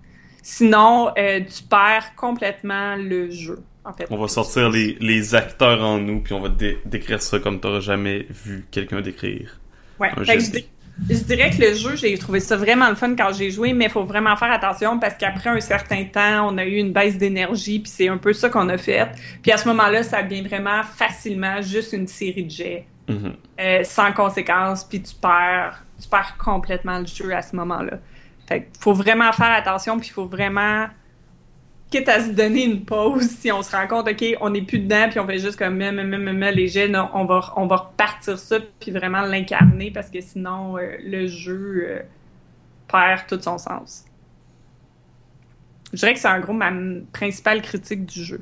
Sinon, 0.42 1.10
euh, 1.18 1.40
tu 1.40 1.62
perds 1.64 2.14
complètement 2.16 2.96
le 2.96 3.30
jeu. 3.30 3.58
En 3.84 3.92
fait. 3.92 4.06
On 4.08 4.16
va 4.16 4.28
sortir 4.28 4.70
les, 4.70 4.96
les 5.00 5.34
acteurs 5.34 5.82
en 5.82 5.98
nous, 5.98 6.20
puis 6.20 6.32
on 6.32 6.40
va 6.40 6.48
dé- 6.48 6.78
décrire 6.86 7.20
ça 7.20 7.38
comme 7.38 7.60
t'auras 7.60 7.80
jamais 7.80 8.26
vu 8.30 8.64
quelqu'un 8.70 9.02
décrire. 9.02 9.60
Ouais. 10.00 10.08
Un 10.10 10.14
que 10.14 10.24
jet 10.24 10.40
je, 10.40 11.14
je 11.14 11.20
dirais 11.24 11.50
que 11.50 11.60
le 11.60 11.74
jeu, 11.74 11.96
j'ai 11.96 12.16
trouvé 12.16 12.40
ça 12.40 12.56
vraiment 12.56 12.88
le 12.88 12.94
fun 12.94 13.14
quand 13.16 13.32
j'ai 13.32 13.50
joué, 13.50 13.72
mais 13.74 13.86
il 13.86 13.90
faut 13.90 14.04
vraiment 14.04 14.36
faire 14.36 14.52
attention 14.52 14.98
parce 14.98 15.14
qu'après 15.14 15.50
un 15.50 15.60
certain 15.60 16.04
temps, 16.04 16.48
on 16.50 16.56
a 16.56 16.64
eu 16.64 16.76
une 16.76 16.92
baisse 16.92 17.18
d'énergie, 17.18 17.80
puis 17.80 17.90
c'est 17.90 18.08
un 18.08 18.16
peu 18.16 18.32
ça 18.32 18.48
qu'on 18.48 18.68
a 18.68 18.78
fait. 18.78 19.08
Puis 19.42 19.52
à 19.52 19.56
ce 19.56 19.68
moment-là, 19.68 20.02
ça 20.02 20.22
devient 20.22 20.42
vraiment 20.42 20.82
facilement 20.82 21.60
juste 21.60 21.92
une 21.92 22.06
série 22.06 22.44
de 22.44 22.50
jets 22.50 22.86
Mhm. 23.08 23.36
euh, 23.60 23.84
sans 23.84 24.12
conséquence, 24.12 24.84
puis 24.84 25.02
tu 25.02 25.14
perds, 25.14 25.84
tu 26.00 26.08
perds 26.08 26.36
complètement 26.38 26.98
le 26.98 27.06
jeu 27.06 27.34
à 27.34 27.42
ce 27.42 27.54
moment-là. 27.56 27.98
Fait 28.46 28.64
qu'il 28.64 28.80
faut 28.80 28.94
vraiment 28.94 29.32
faire 29.32 29.52
attention, 29.52 29.98
puis 29.98 30.08
il 30.08 30.12
faut 30.12 30.26
vraiment 30.26 30.86
quitte 31.90 32.08
à 32.08 32.20
se 32.20 32.30
donner 32.30 32.64
une 32.64 32.84
pause 32.84 33.28
si 33.28 33.52
on 33.52 33.62
se 33.62 33.74
rend 33.74 33.86
compte, 33.86 34.08
OK, 34.08 34.24
on 34.40 34.50
n'est 34.50 34.62
plus 34.62 34.80
dedans, 34.80 35.06
puis 35.08 35.20
on 35.20 35.26
fait 35.26 35.38
juste 35.38 35.56
comme, 35.56 35.76
même, 35.76 35.96
même, 35.96 36.32
même, 36.32 36.54
les 36.54 36.66
jets, 36.66 36.88
non, 36.88 37.08
on 37.14 37.24
va, 37.24 37.52
on 37.56 37.66
va 37.66 37.76
repartir 37.76 38.38
ça, 38.38 38.58
puis 38.80 38.90
vraiment 38.90 39.22
l'incarner, 39.22 39.90
parce 39.90 40.10
que 40.10 40.20
sinon, 40.20 40.76
euh, 40.76 40.96
le 41.02 41.26
jeu 41.26 41.86
euh, 41.88 42.00
perd 42.88 43.26
tout 43.28 43.40
son 43.40 43.58
sens. 43.58 44.04
Je 45.92 45.98
dirais 45.98 46.14
que 46.14 46.18
c'est 46.18 46.28
en 46.28 46.40
gros 46.40 46.52
ma 46.52 46.72
principale 47.12 47.62
critique 47.62 48.04
du 48.04 48.24
jeu. 48.24 48.40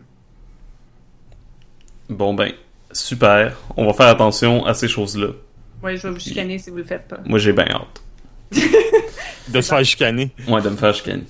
Bon 2.08 2.32
ben, 2.32 2.52
super. 2.92 3.56
On 3.76 3.86
va 3.86 3.92
faire 3.92 4.06
attention 4.08 4.64
à 4.66 4.74
ces 4.74 4.88
choses-là. 4.88 5.28
Ouais, 5.82 5.96
je 5.96 6.06
vais 6.06 6.14
vous 6.14 6.20
chicaner 6.20 6.58
si 6.58 6.70
vous 6.70 6.76
le 6.76 6.84
faites 6.84 7.08
pas. 7.08 7.18
Moi, 7.24 7.38
j'ai 7.38 7.52
bien 7.52 7.66
hâte. 7.68 8.02
De 9.48 9.60
se 9.60 9.68
faire 9.74 9.84
chicaner. 9.84 10.30
Ouais, 10.46 10.60
de 10.62 10.68
me 10.68 10.76
faire 10.76 10.94
chicaner. 10.94 11.24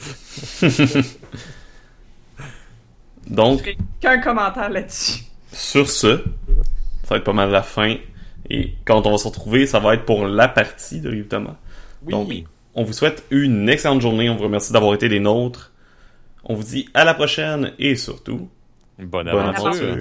Donc, 3.27 3.65
J'ai 3.65 3.77
qu'un 4.01 4.19
commentaire 4.21 4.69
là-dessus. 4.69 5.23
sur 5.53 5.89
ce, 5.89 6.19
ça 7.05 7.11
va 7.11 7.17
être 7.17 7.25
pas 7.25 7.33
mal 7.33 7.51
la 7.51 7.63
fin. 7.63 7.97
Et 8.51 8.75
quand 8.85 9.07
on 9.07 9.13
va 9.13 9.19
se 9.19 9.27
retrouver, 9.29 9.67
ça 9.67 9.79
va 9.79 9.95
être 9.95 10.05
pour 10.05 10.27
la 10.27 10.49
partie 10.49 11.01
de 11.01 11.09
Ryutama. 11.09 11.57
Donc, 12.03 12.31
on 12.75 12.83
vous 12.85 12.93
souhaite 12.93 13.25
une 13.31 13.69
excellente 13.69 14.01
journée. 14.03 14.29
On 14.29 14.37
vous 14.37 14.43
remercie 14.45 14.73
d'avoir 14.73 14.93
été 14.95 15.09
des 15.09 15.21
nôtres. 15.21 15.73
On 16.45 16.55
vous 16.55 16.65
dit 16.65 16.89
à 16.95 17.05
la 17.05 17.15
prochaine 17.15 17.73
et 17.79 17.95
surtout, 17.95 18.49
Bonne 18.99 19.31
Bonne. 19.31 19.47
Aventure. 19.49 19.97